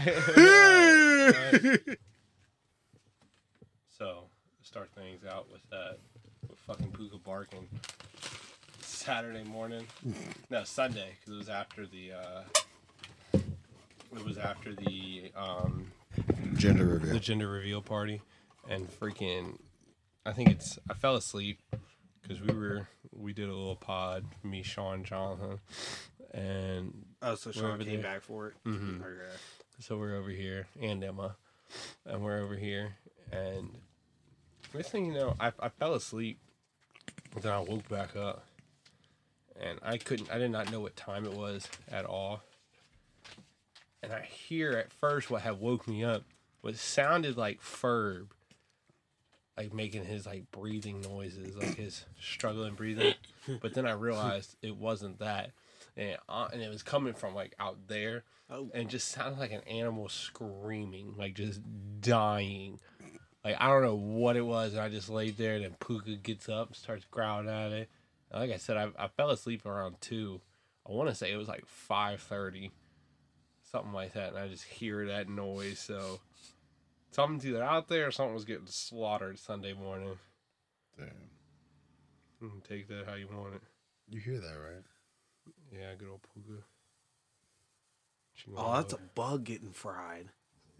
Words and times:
so 3.98 4.24
start 4.62 4.90
things 4.94 5.24
out 5.24 5.50
with 5.50 5.62
that 5.70 5.98
with 6.48 6.58
fucking 6.60 6.92
Puka 6.92 7.18
barking. 7.18 7.68
Saturday 8.80 9.44
morning, 9.44 9.86
no 10.50 10.64
Sunday, 10.64 11.16
because 11.20 11.34
it 11.34 11.38
was 11.38 11.48
after 11.48 11.86
the. 11.86 12.12
uh 12.12 12.42
It 14.14 14.24
was 14.24 14.36
after 14.38 14.74
the 14.74 15.32
um 15.36 15.90
Gender 16.54 16.84
reveal. 16.86 17.12
the 17.14 17.20
gender 17.20 17.48
reveal 17.48 17.80
party, 17.82 18.20
and 18.68 18.88
freaking, 19.00 19.58
I 20.26 20.32
think 20.32 20.50
it's 20.50 20.78
I 20.90 20.94
fell 20.94 21.16
asleep 21.16 21.60
because 22.22 22.40
we 22.42 22.52
were 22.54 22.88
we 23.12 23.32
did 23.32 23.48
a 23.48 23.54
little 23.54 23.76
pod, 23.76 24.24
me, 24.42 24.62
Sean, 24.62 25.04
Jonathan, 25.04 25.60
and 26.34 27.04
Oh, 27.22 27.34
so 27.36 27.50
We're 27.50 27.54
Sean 27.54 27.64
over 27.72 27.84
came 27.84 28.02
there. 28.02 28.12
back 28.14 28.22
for 28.22 28.48
it. 28.48 28.54
Mhm. 28.66 29.00
Okay. 29.00 29.36
So 29.80 29.98
we're 29.98 30.16
over 30.16 30.30
here 30.30 30.66
and 30.80 31.02
Emma, 31.02 31.36
and 32.06 32.22
we're 32.22 32.40
over 32.40 32.56
here, 32.56 32.94
and 33.32 33.70
next 34.72 34.90
thing 34.90 35.06
you 35.06 35.14
know, 35.14 35.34
I 35.40 35.52
I 35.58 35.68
fell 35.68 35.94
asleep, 35.94 36.38
then 37.40 37.52
I 37.52 37.60
woke 37.60 37.88
back 37.88 38.14
up, 38.16 38.44
and 39.60 39.78
I 39.82 39.98
couldn't 39.98 40.30
I 40.30 40.38
did 40.38 40.50
not 40.50 40.70
know 40.70 40.80
what 40.80 40.96
time 40.96 41.24
it 41.24 41.34
was 41.34 41.68
at 41.90 42.04
all. 42.04 42.42
And 44.02 44.12
I 44.12 44.22
hear 44.22 44.72
at 44.72 44.92
first 44.92 45.30
what 45.30 45.42
had 45.42 45.60
woke 45.60 45.86
me 45.86 46.04
up 46.04 46.22
what 46.60 46.76
sounded 46.76 47.36
like 47.36 47.60
Ferb, 47.62 48.28
like 49.56 49.72
making 49.72 50.04
his 50.04 50.26
like 50.26 50.50
breathing 50.50 51.00
noises, 51.00 51.56
like 51.56 51.76
his 51.76 52.04
struggling 52.20 52.74
breathing. 52.74 53.14
But 53.60 53.74
then 53.74 53.86
I 53.86 53.92
realized 53.92 54.56
it 54.62 54.76
wasn't 54.76 55.18
that, 55.20 55.50
and 56.00 56.16
uh, 56.28 56.48
and 56.52 56.60
it 56.62 56.68
was 56.70 56.82
coming 56.82 57.12
from 57.14 57.34
like 57.34 57.54
out 57.60 57.76
there, 57.86 58.24
Oh. 58.50 58.68
and 58.74 58.88
just 58.88 59.08
sounded 59.08 59.38
like 59.38 59.52
an 59.52 59.62
animal 59.68 60.08
screaming, 60.08 61.14
like 61.16 61.34
just 61.34 61.60
dying. 62.00 62.80
Like 63.44 63.56
I 63.60 63.68
don't 63.68 63.82
know 63.82 63.94
what 63.94 64.36
it 64.36 64.42
was, 64.44 64.72
and 64.72 64.82
I 64.82 64.88
just 64.88 65.08
laid 65.08 65.36
there. 65.36 65.54
And 65.54 65.64
then 65.64 65.76
Puka 65.78 66.16
gets 66.16 66.48
up, 66.48 66.68
and 66.68 66.76
starts 66.76 67.04
growling 67.10 67.48
at 67.48 67.70
it. 67.72 67.88
And 68.32 68.40
like 68.40 68.50
I 68.50 68.56
said, 68.58 68.76
I, 68.76 68.88
I 68.98 69.08
fell 69.08 69.30
asleep 69.30 69.64
around 69.66 70.00
two. 70.00 70.40
I 70.88 70.92
want 70.92 71.08
to 71.10 71.14
say 71.14 71.30
it 71.32 71.36
was 71.36 71.48
like 71.48 71.66
five 71.66 72.20
thirty, 72.20 72.70
something 73.70 73.92
like 73.92 74.14
that, 74.14 74.30
and 74.30 74.38
I 74.38 74.48
just 74.48 74.64
hear 74.64 75.06
that 75.06 75.28
noise. 75.28 75.78
So 75.78 76.18
something's 77.12 77.46
either 77.46 77.62
out 77.62 77.88
there 77.88 78.06
or 78.06 78.10
something 78.10 78.34
was 78.34 78.44
getting 78.44 78.66
slaughtered 78.66 79.38
Sunday 79.38 79.74
morning. 79.74 80.18
Damn. 80.98 81.08
Take 82.68 82.88
that 82.88 83.06
how 83.06 83.14
you 83.14 83.28
want 83.32 83.54
it. 83.56 83.62
You 84.08 84.18
hear 84.20 84.40
that, 84.40 84.54
right? 84.58 84.82
Yeah, 85.72 85.94
good 85.98 86.08
old 86.08 86.20
Puka. 86.34 86.62
She 88.34 88.50
Oh, 88.56 88.72
that's 88.74 88.92
a 88.92 88.98
bug 89.14 89.44
getting 89.44 89.70
fried. 89.70 90.28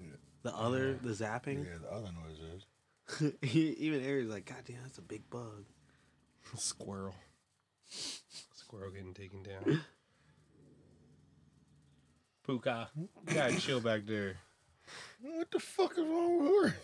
Yeah. 0.01 0.17
The 0.43 0.55
other, 0.55 0.95
the 0.95 1.11
zapping. 1.11 1.65
Yeah, 1.65 1.79
the 1.83 1.93
other 1.93 2.11
noises. 2.25 3.35
he, 3.43 3.71
even 3.71 4.03
Aries 4.03 4.29
like, 4.29 4.47
God 4.47 4.63
damn, 4.67 4.83
that's 4.83 4.99
a 4.99 5.03
big 5.03 5.29
bug. 5.31 5.65
squirrel. 6.57 7.15
Squirrel 8.55 8.91
getting 8.91 9.15
taken 9.15 9.43
down. 9.43 9.83
Puka, 12.47 12.89
you 12.97 13.09
gotta 13.35 13.61
chill 13.61 13.81
back 13.81 14.07
there. 14.07 14.37
What 15.21 15.51
the 15.51 15.61
fuck 15.61 15.93
is 15.93 15.99
wrong 15.99 16.39
with 16.39 16.73
her? 16.73 16.77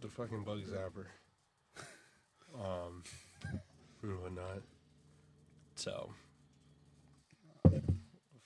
the 0.00 0.08
fucking 0.08 0.42
bug 0.44 0.60
zapper. 0.62 1.06
Um, 2.54 3.02
and 4.02 4.22
whatnot. 4.22 4.62
So, 5.74 6.10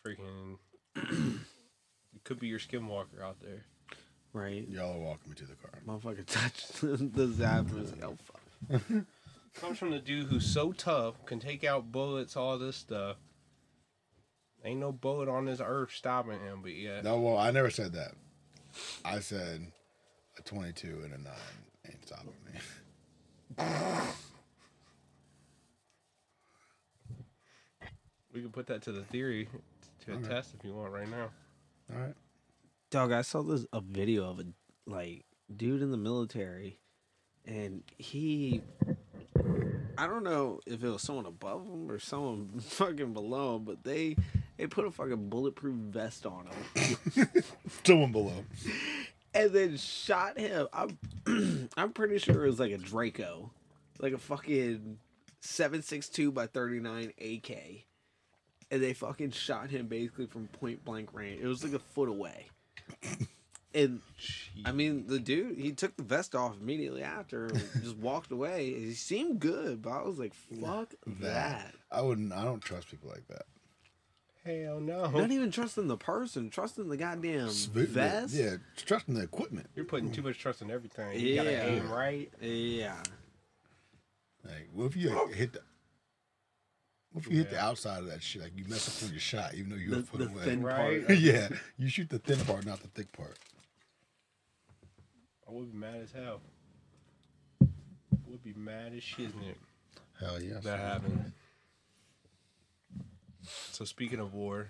freaking, 0.09 0.59
it 2.15 2.25
could 2.25 2.41
be 2.41 2.49
your 2.49 2.59
skinwalker 2.59 3.23
out 3.23 3.41
there. 3.41 3.65
Right. 4.33 4.69
Y'all 4.69 4.95
are 4.95 4.99
walking 4.99 5.31
me 5.31 5.37
to 5.37 5.47
the 5.47 5.55
car. 5.55 5.81
Motherfucker 5.87 6.27
touched 6.27 6.81
the 6.81 7.27
zap 7.29 7.71
and 7.71 7.81
was 7.81 7.93
like, 7.93 8.05
oh 8.05 8.17
fuck. 8.23 8.83
Comes 9.55 9.79
from 9.79 9.91
the 9.91 9.99
dude 9.99 10.27
who's 10.27 10.47
so 10.47 10.73
tough, 10.73 11.25
can 11.27 11.41
take 11.41 11.65
out 11.65 11.91
bullets, 11.91 12.37
all 12.37 12.59
this 12.59 12.77
stuff. 12.77 13.17
Ain't 14.65 14.81
no 14.81 14.93
bullet 14.93 15.29
on 15.29 15.47
this 15.47 15.61
earth 15.65 15.93
stopping 15.93 16.41
him, 16.41 16.61
but 16.63 16.75
yeah. 16.75 17.01
No, 17.01 17.19
well, 17.21 17.39
I 17.39 17.51
never 17.51 17.71
said 17.71 17.93
that. 17.95 18.13
I 19.05 19.21
said 19.21 19.73
a 20.39 20.43
22 20.43 21.01
and 21.05 21.15
a 21.15 21.19
9 21.19 21.33
ain't 21.87 22.07
stopping 22.07 22.33
me. 22.47 22.61
We 28.35 28.43
can 28.43 28.51
put 28.51 28.67
that 28.67 28.83
to 28.83 28.93
the 28.93 29.03
theory 29.03 29.49
to 30.09 30.15
a 30.15 30.17
Okay. 30.19 30.29
test 30.29 30.55
if 30.59 30.65
you 30.65 30.75
want 30.75 30.93
right 30.93 31.09
now. 31.09 31.31
All 31.93 32.01
right. 32.01 32.15
Dog, 32.91 33.13
I 33.13 33.23
saw 33.23 33.43
this 33.43 33.67
a 33.73 33.81
video 33.81 34.29
of 34.31 34.41
a 34.41 34.47
like 34.87 35.25
dude 35.55 35.83
in 35.83 35.91
the 35.91 35.97
military, 35.97 36.79
and 37.45 37.83
he, 37.99 38.63
I 39.97 40.07
don't 40.07 40.25
know 40.25 40.61
if 40.67 40.83
it 40.83 40.89
was 40.89 41.03
someone 41.03 41.27
above 41.27 41.67
him 41.67 41.91
or 41.91 41.99
someone 41.99 42.49
fucking 42.61 43.13
below 43.13 43.57
him, 43.57 43.65
but 43.65 43.85
they 43.85 44.17
they 44.57 44.67
put 44.67 44.87
a 44.87 44.91
fucking 44.91 45.29
bulletproof 45.29 45.75
vest 45.77 46.25
on 46.27 46.47
him 46.75 47.29
Someone 47.85 48.13
below. 48.13 48.45
and 49.35 49.51
then 49.53 49.77
shot 49.77 50.39
him. 50.39 50.67
I'm 50.73 50.99
I'm 51.77 51.93
pretty 51.93 52.19
sure 52.19 52.45
it 52.45 52.49
was 52.49 52.59
like 52.61 52.73
a 52.73 52.79
Draco, 52.79 53.51
like 54.01 54.15
a 54.15 54.19
fucking 54.19 54.99
seven 55.41 55.83
six 55.83 56.09
two 56.09 56.33
by 56.33 56.47
thirty 56.47 56.81
nine 56.81 57.13
AK, 57.21 57.85
and 58.71 58.83
they 58.83 58.93
fucking 58.93 59.31
shot 59.31 59.71
him 59.71 59.87
basically 59.87 60.27
from 60.27 60.47
point 60.49 60.85
blank 60.85 61.11
range. 61.13 61.41
It 61.43 61.47
was 61.47 61.63
like 61.65 61.73
a 61.73 61.79
foot 61.79 62.09
away, 62.09 62.47
and 63.75 64.01
I 64.65 64.73
mean 64.73 65.07
the 65.07 65.19
dude 65.19 65.59
he 65.59 65.73
took 65.73 65.97
the 65.97 66.03
vest 66.03 66.35
off 66.35 66.57
immediately 66.61 67.03
after, 67.03 67.47
and 67.47 67.63
just 67.83 67.97
walked 67.97 68.31
away. 68.33 68.73
He 68.75 68.93
seemed 68.95 69.41
good, 69.41 69.83
but 69.83 69.91
I 69.91 70.03
was 70.03 70.19
like, 70.19 70.35
fuck 70.35 70.95
that. 71.21 71.75
I 71.91 72.01
wouldn't. 72.03 72.33
I 72.33 72.45
don't 72.45 72.61
trust 72.61 72.91
people 72.91 73.09
like 73.11 73.27
that. 73.29 73.43
Hell 74.45 74.81
no. 74.81 75.11
Not 75.11 75.31
even 75.31 75.51
trusting 75.51 75.89
the 75.89 75.97
person, 75.99 76.49
trusting 76.49 76.89
the 76.89 76.97
goddamn 76.97 77.51
Sp- 77.53 77.85
vest. 77.91 78.33
Yeah, 78.35 78.57
trusting 78.77 79.13
the 79.15 79.23
equipment. 79.23 79.69
You're 79.77 79.85
putting 79.85 80.11
too 80.11 80.23
much 80.23 80.39
trust 80.39 80.63
in 80.63 80.71
everything. 80.71 81.21
You 81.21 81.35
gotta 81.37 81.51
Yeah. 81.53 81.67
aim 81.67 81.91
right. 81.91 82.31
Yeah. 82.41 83.03
Like, 84.45 84.69
what 84.73 84.87
if 84.87 84.97
you 84.97 85.11
like, 85.11 85.35
hit 85.35 85.53
the? 85.53 85.61
What 87.13 87.25
if 87.25 87.31
you 87.33 87.39
hit 87.39 87.51
the 87.51 87.59
outside 87.61 88.01
of 88.01 88.07
that 88.11 88.23
shit? 88.23 88.43
Like 88.43 88.53
you 88.57 88.65
mess 88.69 88.87
up 89.03 89.07
on 89.09 89.13
your 89.13 89.21
shot, 89.21 89.55
even 89.55 89.71
though 89.71 89.77
you're 89.77 89.91
The, 89.97 90.01
a 90.01 90.03
foot 90.03 90.19
the 90.21 90.27
away. 90.27 90.45
thin 90.45 90.63
Right. 90.63 91.07
part. 91.07 91.19
yeah, 91.19 91.49
you 91.79 91.89
shoot 91.89 92.09
the 92.11 92.19
thin 92.19 92.39
part, 92.45 92.67
not 92.67 92.81
the 92.81 92.89
thick 92.89 93.11
part. 93.13 93.39
I 95.49 95.53
would 95.53 95.73
be 95.73 95.79
mad 95.79 96.01
as 96.03 96.13
hell. 96.13 96.41
I 97.63 97.67
Would 98.27 98.45
be 98.45 98.53
mad 98.55 98.93
as 98.95 99.03
shit, 99.03 99.29
isn't 99.31 99.43
it? 99.43 99.57
Hell 100.21 100.43
yes. 100.43 100.63
That 100.65 100.79
happened. 100.79 101.33
So 103.73 103.87
speaking 103.87 104.21
of 104.21 104.35
war, 104.35 104.69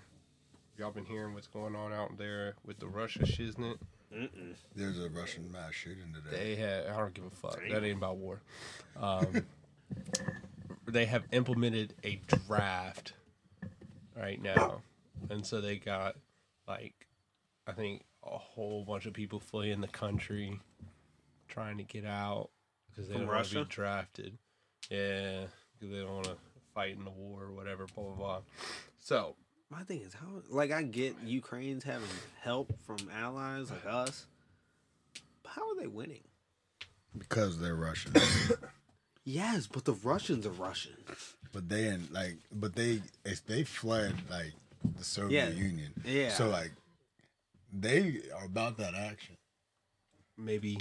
y'all 0.78 0.93
been 0.93 1.06
hearing 1.06 1.34
what's 1.34 1.49
going 1.49 1.75
on 1.75 1.93
out 1.93 2.16
there 2.19 2.55
with 2.65 2.78
the 2.78 2.87
Russia 2.87 3.20
shiznit? 3.20 3.78
Mm-mm. 4.15 4.55
There's 4.76 4.99
a 5.00 5.09
Russian 5.09 5.50
mass 5.50 5.75
shooting 5.75 6.15
today. 6.15 6.55
They 6.55 6.56
had 6.56 6.87
I 6.87 6.97
don't 6.97 7.12
give 7.12 7.25
a 7.25 7.31
fuck. 7.31 7.60
That 7.70 7.82
ain't 7.84 7.99
about 7.99 8.16
war. 8.19 8.41
Um, 8.97 9.43
they 10.91 11.06
have 11.06 11.25
implemented 11.32 11.94
a 12.04 12.21
draft 12.47 13.12
right 14.16 14.41
now, 14.41 14.82
and 15.31 15.47
so 15.47 15.60
they 15.60 15.76
got 15.76 16.16
like 16.66 17.06
I 17.66 17.72
think 17.72 18.04
a 18.25 18.38
whole 18.38 18.84
bunch 18.84 19.06
of 19.06 19.12
people 19.12 19.41
fleeing 19.41 19.81
the 19.81 19.88
country, 19.88 20.60
trying 21.49 21.79
to 21.79 21.85
get 21.85 22.05
out 22.05 22.50
because 22.90 23.08
they 23.08 23.14
From 23.14 23.26
don't 23.26 23.35
want 23.35 23.46
to 23.46 23.64
be 23.64 23.64
drafted. 23.69 24.38
Yeah, 24.90 25.44
because 25.73 25.94
they 25.94 26.00
don't 26.00 26.14
want 26.14 26.25
to 26.25 26.37
fight 26.75 26.96
in 26.96 27.05
the 27.05 27.11
war 27.11 27.44
or 27.44 27.52
whatever. 27.52 27.87
Blah 27.94 28.05
blah 28.05 28.14
blah. 28.14 28.41
So 28.99 29.37
My 29.70 29.82
thing 29.82 30.00
is 30.00 30.14
how 30.14 30.43
like 30.49 30.73
I 30.73 30.82
get 30.82 31.17
Ukraine's 31.25 31.84
having 31.84 32.08
help 32.43 32.73
from 32.87 32.99
allies 33.14 33.70
like 33.70 33.87
us. 33.87 34.26
But 35.43 35.52
how 35.52 35.70
are 35.70 35.76
they 35.81 35.87
winning? 35.87 36.23
because 37.17 37.58
they're 37.58 37.75
Russian. 37.75 38.12
Yes, 39.30 39.66
but 39.66 39.84
the 39.84 39.92
Russians 39.92 40.46
are 40.46 40.50
Russian. 40.50 40.94
but 41.52 41.69
they 41.69 41.88
and 41.88 42.10
like, 42.10 42.36
but 42.50 42.75
they 42.75 43.02
it's, 43.26 43.40
they 43.40 43.62
fled 43.64 44.14
like 44.30 44.52
the 44.96 45.04
Soviet 45.04 45.50
Yeah. 45.54 45.54
Union. 45.54 45.92
Yeah. 46.04 46.30
So 46.30 46.48
like, 46.48 46.72
they 47.72 48.20
are 48.34 48.46
about 48.46 48.78
that 48.78 48.94
action. 48.94 49.36
maybe 50.38 50.78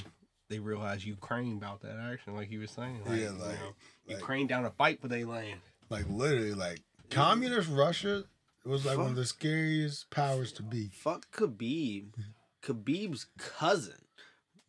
they 0.49 0.59
realize 0.59 1.05
Ukraine 1.05 1.57
about 1.57 1.81
that 1.81 1.97
action, 2.11 2.35
like 2.35 2.49
you 2.49 2.59
were 2.61 2.67
saying. 2.67 3.01
Like, 3.05 3.19
Yeah, 3.19 3.23
you 3.25 3.29
like- 3.31 3.59
know, 3.59 3.73
like- 4.07 4.17
Ukraine 4.19 4.47
down 4.47 4.63
to 4.63 4.69
fight 4.69 5.01
for 5.01 5.09
their 5.09 5.25
land. 5.25 5.59
Like 5.89 6.05
literally, 6.09 6.53
like 6.53 6.79
communist 7.09 7.69
Russia. 7.69 8.23
Was 8.63 8.85
like 8.85 8.97
one 8.97 9.07
of 9.07 9.15
the 9.15 9.25
scariest 9.25 10.09
powers 10.09 10.51
to 10.53 10.63
be. 10.63 10.89
Fuck 10.93 11.31
Khabib. 11.31 12.13
Khabib's 12.61 13.27
cousin. 13.37 13.99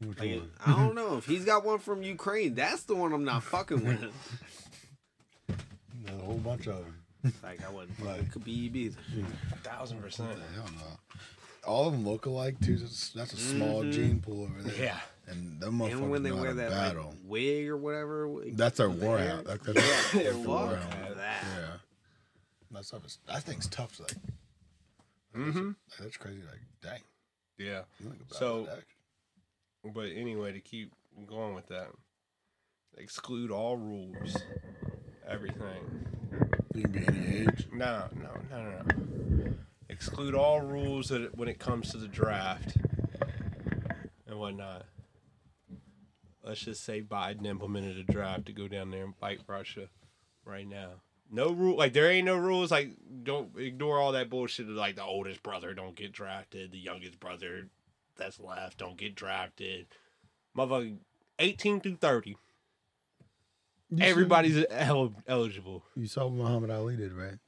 Which 0.04 0.18
Like. 0.18 0.42
I 0.64 0.72
don't 0.76 0.94
know 0.96 1.16
if 1.16 1.26
he's 1.26 1.44
got 1.44 1.64
one 1.64 1.78
from 1.78 2.02
Ukraine. 2.02 2.54
That's 2.54 2.84
the 2.84 2.94
one 2.94 3.12
I'm 3.12 3.24
not 3.24 3.42
fucking 3.42 3.84
with. 3.84 4.00
There's 6.04 6.18
a 6.20 6.24
whole 6.24 6.38
bunch 6.38 6.66
of 6.68 6.76
them. 6.84 7.32
Like 7.42 7.64
I 7.66 7.70
wouldn't 7.70 7.96
fuck 7.96 8.06
Like- 8.06 8.18
with 8.34 8.44
Khabib 8.44 8.74
either. 8.76 8.98
A 9.52 9.56
thousand 9.56 10.00
percent. 10.00 10.30
Hell 10.54 10.64
no. 10.76 11.70
all 11.70 11.86
of 11.88 11.92
them 11.92 12.06
look 12.08 12.26
alike 12.26 12.58
too. 12.60 12.76
That's, 12.76 13.10
that's 13.10 13.32
a 13.32 13.36
small 13.36 13.82
Mhm. 13.82 13.92
gene 13.92 14.20
pool 14.20 14.44
over 14.44 14.62
there. 14.62 14.84
Yeah. 14.86 15.00
and 15.26 15.60
them 15.60 15.78
motherfuckers 15.80 15.92
And 15.92 16.10
when 16.10 16.22
they 16.22 16.32
wear 16.32 16.54
that 16.54 16.70
battle. 16.70 17.08
like, 17.10 17.18
wig 17.26 17.68
or 17.68 17.76
whatever, 17.76 18.26
like, 18.28 18.56
that's 18.56 18.78
their 18.78 18.88
war 18.88 19.18
hair. 19.18 19.36
hat. 19.36 19.44
That, 19.46 19.62
that's 19.74 20.14
Yeah, 20.14 20.22
their 20.22 20.36
war 20.38 20.70
fuck 20.70 20.92
hat. 20.94 21.16
that. 21.16 21.44
Yeah, 21.56 21.66
that 22.70 22.84
stuff 22.86 23.04
is. 23.04 23.18
That 23.26 23.42
thing's 23.42 23.66
tough. 23.66 23.98
Like, 24.00 24.14
Mm-hmm. 25.36 25.66
like, 25.66 25.74
that's 26.00 26.16
crazy. 26.16 26.40
Like, 26.40 26.60
dang. 26.82 27.00
Yeah. 27.58 27.82
you 28.00 28.08
think 28.10 28.20
about 28.22 28.38
So- 28.38 28.62
that, 28.64 28.78
actually. 28.78 28.94
But 29.84 30.08
anyway, 30.14 30.52
to 30.52 30.60
keep 30.60 30.92
going 31.26 31.54
with 31.54 31.68
that, 31.68 31.88
exclude 32.96 33.50
all 33.50 33.76
rules, 33.76 34.36
everything. 35.26 36.06
you 36.74 36.84
any 36.94 37.38
age. 37.38 37.68
No, 37.72 38.08
no, 38.14 38.30
no, 38.50 38.62
no, 38.62 38.82
no. 39.30 39.52
Exclude 39.88 40.34
all 40.34 40.60
rules 40.60 41.08
that 41.08 41.36
when 41.36 41.48
it 41.48 41.58
comes 41.58 41.90
to 41.90 41.98
the 41.98 42.08
draft 42.08 42.76
and 44.26 44.38
whatnot. 44.38 44.84
Let's 46.42 46.60
just 46.60 46.84
say 46.84 47.02
Biden 47.02 47.46
implemented 47.46 47.98
a 47.98 48.10
draft 48.12 48.46
to 48.46 48.52
go 48.52 48.68
down 48.68 48.90
there 48.90 49.04
and 49.04 49.16
fight 49.16 49.40
Russia 49.46 49.88
right 50.44 50.66
now. 50.66 51.02
No 51.30 51.50
rule, 51.50 51.76
like 51.76 51.92
there 51.92 52.10
ain't 52.10 52.24
no 52.24 52.36
rules. 52.36 52.70
Like 52.70 52.92
don't 53.22 53.50
ignore 53.58 53.98
all 53.98 54.12
that 54.12 54.30
bullshit. 54.30 54.68
of, 54.68 54.74
Like 54.74 54.96
the 54.96 55.04
oldest 55.04 55.42
brother 55.42 55.74
don't 55.74 55.94
get 55.94 56.12
drafted, 56.12 56.72
the 56.72 56.78
youngest 56.78 57.20
brother 57.20 57.68
that's 58.18 58.38
left 58.40 58.78
don't 58.78 58.96
get 58.98 59.14
drafted. 59.14 59.86
Motherfucker, 60.56 60.96
eighteen 61.38 61.80
through 61.80 61.96
thirty, 61.96 62.36
You 63.90 63.98
everybody's 64.04 64.64
el- 64.70 65.14
eligible. 65.26 65.84
You 65.96 66.06
saw 66.06 66.26
what 66.26 66.34
Muhammad 66.34 66.70
Ali 66.70 66.96
did, 66.96 67.12
right? 67.12 67.38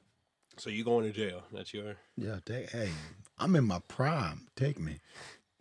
So 0.57 0.69
you 0.69 0.83
going 0.83 1.05
to 1.05 1.11
jail? 1.11 1.43
That's 1.51 1.73
your 1.73 1.95
Yeah. 2.17 2.37
Take, 2.45 2.69
hey, 2.71 2.89
I'm 3.37 3.55
in 3.55 3.65
my 3.65 3.79
prime. 3.87 4.47
Take 4.55 4.79
me. 4.79 4.99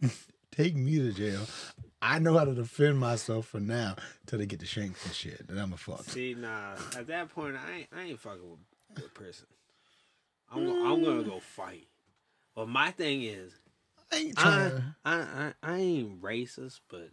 Take 0.53 0.75
me 0.75 0.99
to 0.99 1.13
jail. 1.13 1.43
I 2.03 2.19
know 2.19 2.37
how 2.37 2.45
to 2.45 2.55
defend 2.55 2.99
myself 2.99 3.47
for 3.47 3.61
now 3.61 3.95
till 4.27 4.39
they 4.39 4.47
get 4.47 4.61
the 4.61 4.67
shanks 4.67 5.05
and 5.07 5.15
shit. 5.15 5.47
Then 5.47 5.59
I'm 5.59 5.73
a 5.73 5.77
fuck. 5.77 6.03
See, 6.05 6.35
nah. 6.35 6.73
At 6.97 7.07
that 7.07 7.29
point, 7.29 7.57
I 7.57 7.79
ain't, 7.79 7.87
I 7.97 8.03
ain't 8.03 8.19
fucking 8.21 8.43
with, 8.51 8.59
with 9.03 9.15
prison. 9.15 9.47
I'm, 10.51 10.67
go- 10.67 10.85
I'm 10.93 11.05
gonna 11.05 11.23
go 11.23 11.39
fight. 11.41 11.87
But 12.57 12.69
my 12.69 12.91
thing 12.91 13.23
is, 13.23 13.53
I 14.13 14.17
ain't 14.17 14.39
I, 14.39 14.43
trying. 14.43 14.83
I, 15.05 15.15
I, 15.21 15.53
I 15.63 15.77
ain't 15.79 16.23
racist, 16.23 16.81
but 16.89 17.11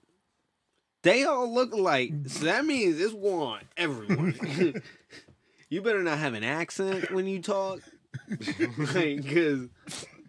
they 1.03 1.23
all 1.23 1.53
look 1.53 1.73
alike. 1.73 2.11
Mm. 2.11 2.29
So 2.29 2.45
that 2.45 2.65
means 2.65 2.99
it's 2.99 3.13
war 3.13 3.55
on 3.57 3.61
everyone. 3.75 4.35
you 5.69 5.81
better 5.81 6.01
not 6.03 6.17
have 6.17 6.33
an 6.33 6.43
accent 6.43 7.11
when 7.11 7.27
you 7.27 7.41
talk, 7.41 7.79
because 8.29 9.67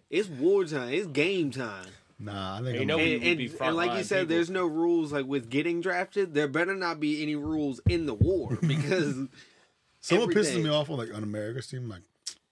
it's 0.09 0.29
wartime. 0.29 0.93
It's 0.93 1.07
game 1.07 1.51
time. 1.51 1.87
Nah, 2.21 2.57
I 2.57 2.61
think 2.61 2.79
Ain't 2.79 2.81
I'm 2.81 2.87
no- 2.87 2.97
And, 2.97 3.03
we 3.05 3.13
and, 3.15 3.23
would 3.23 3.37
be 3.37 3.53
and 3.61 3.75
like 3.77 3.97
you 3.97 4.03
said, 4.03 4.23
people. 4.23 4.35
there's 4.35 4.49
no 4.49 4.65
rules 4.65 5.13
like 5.13 5.25
with 5.25 5.49
getting 5.49 5.79
drafted. 5.79 6.33
There 6.33 6.49
better 6.49 6.75
not 6.75 6.99
be 6.99 7.21
any 7.23 7.35
rules 7.35 7.79
in 7.87 8.05
the 8.05 8.13
war 8.13 8.57
because 8.61 9.27
Someone 10.01 10.29
pisses 10.29 10.55
day. 10.55 10.63
me 10.63 10.69
off 10.69 10.89
on 10.89 10.97
like 10.97 11.13
on 11.13 11.23
America's 11.23 11.67
team. 11.67 11.87
like, 11.87 12.01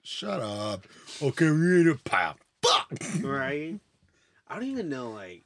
shut 0.04 0.40
up. 0.40 0.86
Okay, 1.22 1.52
we 1.52 1.80
ain't 1.80 1.90
a 1.90 1.96
pal. 1.96 2.38
Fuck. 2.66 2.88
right. 3.22 3.78
I 4.49 4.55
don't 4.55 4.69
even 4.69 4.89
know 4.89 5.11
like. 5.11 5.44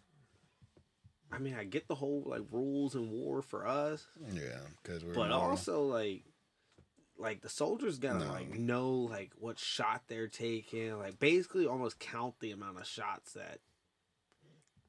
I 1.33 1.37
mean, 1.39 1.55
I 1.55 1.63
get 1.63 1.87
the 1.87 1.95
whole 1.95 2.23
like 2.25 2.41
rules 2.51 2.93
and 2.95 3.09
war 3.09 3.41
for 3.41 3.65
us, 3.65 4.05
yeah, 4.33 4.59
because 4.83 5.03
we're 5.03 5.13
but 5.13 5.31
also 5.31 5.83
like, 5.83 6.23
like 7.17 7.41
the 7.41 7.47
soldiers 7.47 7.99
gotta 7.99 8.25
No. 8.25 8.31
like 8.31 8.53
know 8.53 8.91
like 8.91 9.31
what 9.39 9.57
shot 9.57 10.03
they're 10.07 10.27
taking, 10.27 10.97
like 10.99 11.19
basically 11.19 11.65
almost 11.65 11.99
count 11.99 12.35
the 12.41 12.51
amount 12.51 12.79
of 12.79 12.85
shots 12.87 13.33
that. 13.33 13.59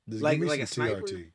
Just 0.09 0.21
like- 0.23 0.35
give 0.39 0.41
me 0.43 0.49
like 0.49 0.61
a 0.61 0.67
some 0.67 0.85
sniper? 0.87 1.03
TRT. 1.03 1.33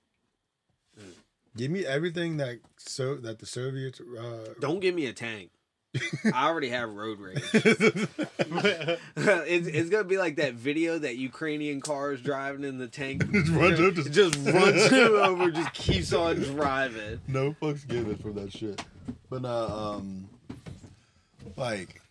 Mm. 0.99 1.13
Give 1.55 1.71
me 1.71 1.85
everything 1.85 2.37
that 2.37 2.59
so 2.77 3.15
that 3.15 3.39
the 3.39 3.45
Soviets. 3.45 4.01
Uh, 4.01 4.53
Don't 4.59 4.81
give 4.81 4.93
me 4.93 5.05
a 5.05 5.13
tank. 5.13 5.51
I 6.33 6.47
already 6.47 6.69
have 6.69 6.93
road 6.93 7.19
rage. 7.19 7.41
it's, 8.35 8.97
it's 9.67 9.89
gonna 9.89 10.03
be 10.03 10.17
like 10.17 10.37
that 10.37 10.53
video 10.53 10.97
that 10.99 11.17
Ukrainian 11.17 11.81
car 11.81 12.13
is 12.13 12.21
driving 12.21 12.63
in 12.63 12.77
the 12.77 12.87
tank. 12.87 13.29
Just 13.37 13.51
runs 13.51 13.79
up, 13.79 13.93
just, 13.93 14.11
just- 14.11 14.35
runs 14.37 14.87
him 14.89 15.13
over, 15.15 15.51
just 15.51 15.73
keeps 15.73 16.13
on 16.13 16.35
driving. 16.37 17.19
no 17.27 17.53
fucks 17.61 17.87
given 17.87 18.15
for 18.17 18.31
that 18.33 18.51
shit. 18.51 18.81
But 19.29 19.45
uh, 19.45 19.93
um, 19.95 20.27
like, 21.55 22.01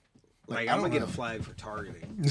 Like 0.49 0.69
I 0.69 0.73
I'm 0.75 0.81
gonna 0.81 0.93
get 0.93 1.01
know. 1.01 1.07
a 1.07 1.09
flag 1.09 1.43
for 1.45 1.55
targeting. 1.55 2.27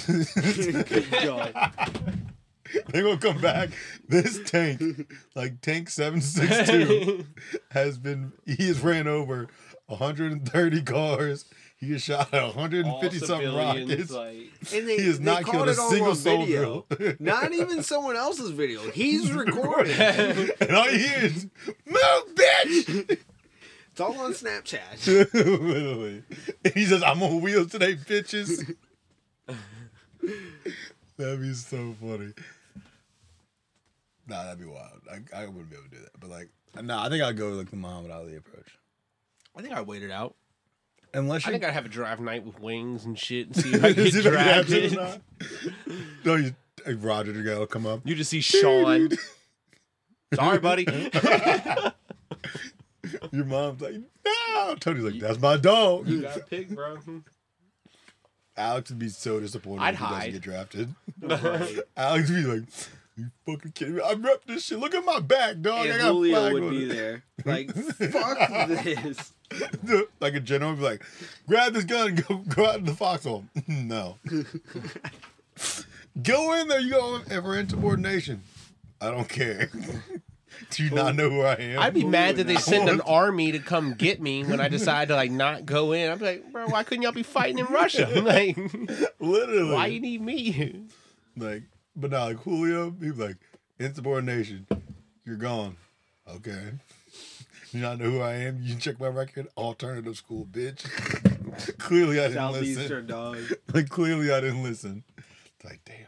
they 2.92 3.02
gonna 3.02 3.18
come 3.18 3.40
back. 3.42 3.70
This 4.08 4.40
tank, 4.50 4.82
like 5.36 5.62
tank 5.62 5.90
seven 5.90 6.22
six 6.22 6.70
two, 6.70 7.26
has 7.72 7.98
been 7.98 8.32
he 8.46 8.68
has 8.68 8.80
ran 8.82 9.08
over 9.08 9.48
130 9.88 10.82
cars. 10.84 11.46
He 11.78 11.92
has 11.92 12.02
shot 12.04 12.34
at 12.34 12.42
150 12.56 13.20
something 13.20 13.54
rockets. 13.54 14.10
Like, 14.12 14.50
And 14.74 14.88
they, 14.88 14.98
he 14.98 15.06
has 15.08 15.20
they 15.20 15.26
not 15.26 15.46
killed 15.46 15.68
a 15.68 15.76
single 15.76 16.12
on 16.12 16.16
video. 16.18 16.86
soldier. 16.90 17.18
Not 17.20 17.52
even 17.54 17.84
someone 17.84 18.16
else's 18.16 18.52
video. 18.52 18.82
He's 18.92 19.32
recording. 19.34 19.94
and 20.00 20.72
all 20.72 20.90
you 20.90 20.98
hear 21.00 21.18
is 21.26 21.48
"Move, 21.86 22.36
bitch!" 22.36 23.20
It's 23.92 24.02
all 24.02 24.18
on 24.20 24.34
Snapchat. 24.34 25.06
Literally, 25.34 26.24
and 26.66 26.74
he 26.74 26.86
says, 26.86 27.04
"I'm 27.04 27.22
on 27.22 27.42
wheels 27.42 27.72
today, 27.72 27.96
bitches." 27.96 28.74
That'd 31.18 31.42
be 31.42 31.54
so 31.54 31.94
funny. 32.02 32.34
Nah, 34.28 34.44
that'd 34.44 34.60
be 34.60 34.66
wild. 34.66 35.02
I, 35.12 35.42
I 35.44 35.46
wouldn't 35.46 35.70
be 35.70 35.76
able 35.76 35.86
to 35.90 35.96
do 35.96 36.02
that. 36.02 36.20
But 36.20 36.30
like, 36.30 36.50
nah, 36.82 37.06
I 37.06 37.10
think 37.10 37.22
I'd 37.24 37.38
go 37.38 37.50
with 37.52 37.60
like 37.60 37.70
the 37.70 37.76
Muhammad 37.76 38.12
Ali 38.12 38.36
approach. 38.36 38.78
I 39.58 39.62
think 39.62 39.74
I 39.74 39.82
waited 39.82 40.12
out. 40.12 40.36
Unless 41.14 41.46
I 41.46 41.50
you 41.50 41.54
think 41.54 41.64
I'd 41.66 41.74
have 41.74 41.86
a 41.86 41.90
draft 41.90 42.20
night 42.22 42.46
with 42.46 42.60
wings 42.60 43.06
and 43.06 43.18
shit 43.18 43.48
and 43.48 43.56
see 43.64 43.74
if 43.74 43.84
I 43.84 43.94
get 43.94 44.12
See 44.14 44.20
if 44.20 44.26
I 44.28 44.30
can 44.30 44.38
have 44.40 44.70
it 44.72 44.94
or 44.94 44.96
drafted. 44.96 44.98
not. 44.98 45.22
No, 46.26 46.36
you, 46.36 46.56
like, 46.86 46.98
Roger 47.00 47.32
to 47.34 47.42
go 47.44 47.66
come 47.66 47.86
up. 47.86 48.02
You 48.04 48.16
just 48.16 48.30
see 48.32 48.42
Sean. 48.42 49.10
Sorry, 50.34 50.60
buddy. 50.60 50.86
Your 53.32 53.46
mom's 53.46 53.82
like, 53.82 53.96
no. 54.26 54.76
Tony's 54.80 55.04
like, 55.04 55.20
that's 55.20 55.40
my 55.40 55.58
dog. 55.58 56.08
you 56.08 56.24
got 56.24 56.38
a 56.38 56.40
pick, 56.42 56.70
bro. 56.70 56.98
Alex 58.58 58.90
would 58.90 59.00
be 59.00 59.10
so 59.10 59.40
disappointed 59.40 59.84
I'd 59.84 59.94
if 59.94 60.00
he 60.00 60.06
doesn't 60.06 60.20
hide. 60.20 60.32
get 60.34 60.42
drafted. 60.42 60.96
Alex 61.96 62.30
would 62.30 62.36
be 62.36 62.44
like, 62.44 62.64
you 63.18 63.32
fucking 63.46 63.72
kidding 63.72 63.96
me? 63.96 64.02
I 64.02 64.14
rep 64.14 64.46
this 64.46 64.66
shit. 64.66 64.80
Look 64.80 64.94
at 64.94 65.06
my 65.06 65.20
back, 65.20 65.62
dog. 65.62 65.88
I 65.88 65.98
got 65.98 66.12
Julio 66.12 66.52
would 66.52 66.70
be 66.70 66.86
it. 66.86 66.90
there. 66.90 67.24
Like, 67.46 67.72
fuck 67.76 68.50
this. 68.84 69.34
like 70.20 70.34
a 70.34 70.40
general 70.40 70.72
would 70.72 70.80
be 70.80 70.84
like, 70.84 71.04
grab 71.48 71.74
this 71.74 71.84
gun 71.84 72.08
and 72.08 72.28
go, 72.28 72.38
go 72.38 72.66
out 72.66 72.80
in 72.80 72.86
the 72.86 72.94
foxhole. 72.94 73.46
no. 73.68 74.18
go 76.22 76.54
in 76.54 76.68
there. 76.68 76.80
You 76.80 76.90
go 76.92 77.20
for 77.42 77.58
insubordination. 77.58 78.42
I 79.00 79.12
don't 79.12 79.30
care. 79.30 79.70
Do 80.72 80.84
you 80.84 80.90
not 80.90 81.16
know 81.16 81.30
who 81.30 81.42
I 81.42 81.54
am? 81.54 81.80
I'd 81.80 81.94
be 81.94 82.04
mad 82.04 82.38
that 82.38 82.48
they 82.48 82.56
now. 82.56 82.60
send 82.60 82.90
an 82.90 83.02
army 83.02 83.52
to 83.52 83.60
come 83.60 83.94
get 83.94 84.20
me 84.22 84.44
when 84.44 84.60
I 84.60 84.70
decide 84.70 85.10
to 85.10 85.16
like 85.16 85.30
not 85.30 85.66
go 85.66 85.92
in. 85.92 86.10
I'm 86.10 86.20
like, 86.20 86.52
bro, 86.52 86.68
why 86.68 86.84
couldn't 86.84 87.04
y'all 87.04 87.12
be 87.12 87.24
fighting 87.24 87.60
in 87.60 87.66
Russia? 87.66 88.08
Like, 88.26 88.58
Literally. 89.20 89.72
why 89.72 89.88
you 89.88 90.00
need 90.00 90.22
me? 90.22 90.86
Like, 91.38 91.64
but 91.96 92.12
now, 92.12 92.26
like 92.26 92.38
Julio, 92.38 92.94
he 93.00 93.10
was 93.10 93.20
like, 93.20 93.38
insubordination, 93.80 94.68
you're 95.26 95.38
gone. 95.38 95.78
Okay. 96.36 96.72
You 97.72 97.82
not 97.82 98.00
know 98.00 98.10
who 98.10 98.22
I 98.22 98.36
am? 98.36 98.62
You 98.62 98.76
check 98.76 99.02
my 99.02 99.08
record. 99.08 99.50
Alternative 99.58 100.16
school, 100.16 100.48
bitch. 100.50 100.88
clearly, 101.78 102.22
I 102.22 102.30
didn't 102.30 102.54
listen. 102.54 103.06
Dog. 103.06 103.38
Like, 103.74 103.90
clearly, 103.90 104.32
I 104.32 104.40
didn't 104.40 104.64
listen. 104.64 105.04
It's 105.18 105.66
like, 105.66 105.82
damn, 105.84 106.08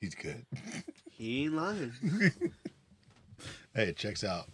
he's 0.00 0.14
good. 0.14 0.46
He 1.10 1.44
ain't 1.44 1.54
lying. 1.54 1.92
hey, 3.74 3.88
it 3.88 3.96
checks 3.96 4.22
out. 4.22 4.46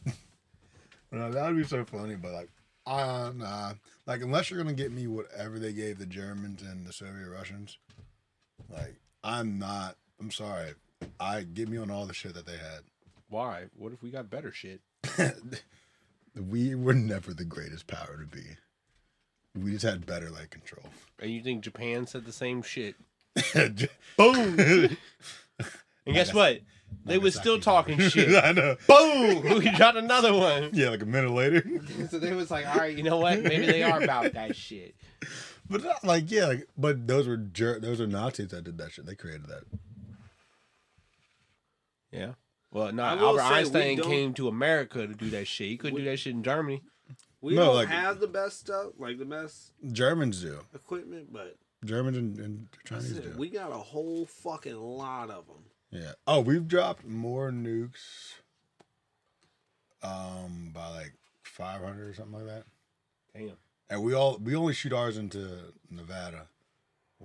No, 1.12 1.30
that 1.30 1.46
would 1.48 1.56
be 1.58 1.64
so 1.64 1.84
funny, 1.84 2.14
but 2.14 2.32
like, 2.32 2.48
uh, 2.86 3.32
nah. 3.36 3.74
Like, 4.06 4.22
unless 4.22 4.50
you're 4.50 4.62
gonna 4.62 4.72
get 4.72 4.90
me 4.90 5.06
whatever 5.06 5.58
they 5.58 5.74
gave 5.74 5.98
the 5.98 6.06
Germans 6.06 6.62
and 6.62 6.86
the 6.86 6.94
Soviet 6.94 7.28
Russians, 7.28 7.76
like, 8.70 8.96
I'm 9.22 9.58
not. 9.58 9.96
I'm 10.20 10.30
sorry. 10.30 10.74
I 11.20 11.42
get 11.42 11.68
me 11.68 11.76
on 11.76 11.90
all 11.90 12.06
the 12.06 12.14
shit 12.14 12.34
that 12.34 12.46
they 12.46 12.52
had. 12.52 12.82
Why? 13.28 13.64
What 13.76 13.92
if 13.92 14.02
we 14.02 14.10
got 14.10 14.30
better 14.30 14.52
shit? 14.52 14.80
we 16.36 16.74
were 16.74 16.94
never 16.94 17.34
the 17.34 17.44
greatest 17.44 17.86
power 17.86 18.18
to 18.18 18.26
be. 18.26 18.44
We 19.54 19.72
just 19.72 19.84
had 19.84 20.06
better 20.06 20.30
like 20.30 20.50
control. 20.50 20.84
And 21.20 21.30
you 21.30 21.42
think 21.42 21.62
Japan 21.62 22.06
said 22.06 22.24
the 22.24 22.32
same 22.32 22.62
shit? 22.62 22.96
Boom. 24.16 24.58
And 26.06 26.14
guess 26.14 26.34
what? 26.34 26.60
They 27.04 27.18
was 27.18 27.34
still 27.34 27.60
talking 27.60 27.98
shit. 28.08 28.42
I 28.42 28.52
know. 28.52 28.76
Boom! 28.86 29.58
We 29.58 29.70
got 29.76 29.96
another 29.96 30.32
one. 30.32 30.70
Yeah, 30.72 30.90
like 30.90 31.02
a 31.02 31.06
minute 31.06 31.30
later. 31.30 31.64
So 32.08 32.18
they 32.18 32.32
was 32.32 32.50
like, 32.50 32.66
all 32.66 32.76
right, 32.76 32.96
you 32.96 33.02
know 33.02 33.18
what? 33.18 33.42
Maybe 33.42 33.66
they 33.66 33.82
are 33.82 34.02
about 34.02 34.32
that 34.34 34.56
shit. 34.56 34.94
But 35.68 35.82
not, 35.82 36.04
like, 36.04 36.30
yeah, 36.30 36.46
like, 36.46 36.68
but 36.76 37.06
those 37.06 37.26
were 37.26 37.36
ger- 37.36 37.80
those 37.80 38.00
were 38.00 38.06
Nazis 38.06 38.48
that 38.48 38.64
did 38.64 38.78
that 38.78 38.92
shit. 38.92 39.06
They 39.06 39.14
created 39.14 39.46
that. 39.48 39.64
Yeah. 42.14 42.32
Well, 42.70 42.88
I 42.88 42.90
no, 42.92 43.16
will 43.16 43.40
Albert 43.40 43.40
say 43.42 43.48
we 43.48 43.54
Einstein 43.56 43.96
don't- 43.98 44.06
came 44.10 44.34
to 44.34 44.48
America 44.48 45.06
to 45.06 45.14
do 45.14 45.30
that 45.30 45.46
shit. 45.46 45.68
He 45.68 45.76
couldn't 45.76 45.94
We- 45.96 46.02
do 46.02 46.10
that 46.10 46.16
shit 46.18 46.32
in 46.34 46.42
Germany. 46.42 46.82
We 47.40 47.54
No, 47.54 47.66
don't 47.66 47.74
like- 47.74 47.88
have 47.88 48.20
the 48.20 48.26
best 48.26 48.60
stuff, 48.60 48.92
like 48.98 49.18
the 49.18 49.24
best 49.26 49.72
Germans 49.92 50.40
do. 50.40 50.60
equipment, 50.74 51.32
but 51.32 51.56
Germans 51.84 52.16
and, 52.16 52.38
and 52.38 52.68
Chinese 52.86 53.14
shit, 53.14 53.32
do. 53.32 53.38
we 53.38 53.50
got 53.50 53.70
a 53.70 53.76
whole 53.76 54.24
fucking 54.26 54.76
lot 54.76 55.28
of 55.30 55.46
them. 55.46 55.64
Yeah. 55.90 56.12
Oh, 56.26 56.40
we've 56.40 56.66
dropped 56.66 57.04
more 57.04 57.50
nukes. 57.50 58.34
Um, 60.02 60.70
by 60.74 60.88
like 60.90 61.14
five 61.42 61.80
hundred 61.82 62.08
or 62.08 62.14
something 62.14 62.34
like 62.34 62.46
that. 62.46 62.64
Damn. 63.34 63.56
And 63.88 64.02
we 64.02 64.12
all 64.14 64.38
we 64.38 64.54
only 64.54 64.74
shoot 64.74 64.92
ours 64.92 65.16
into 65.16 65.72
Nevada, 65.90 66.48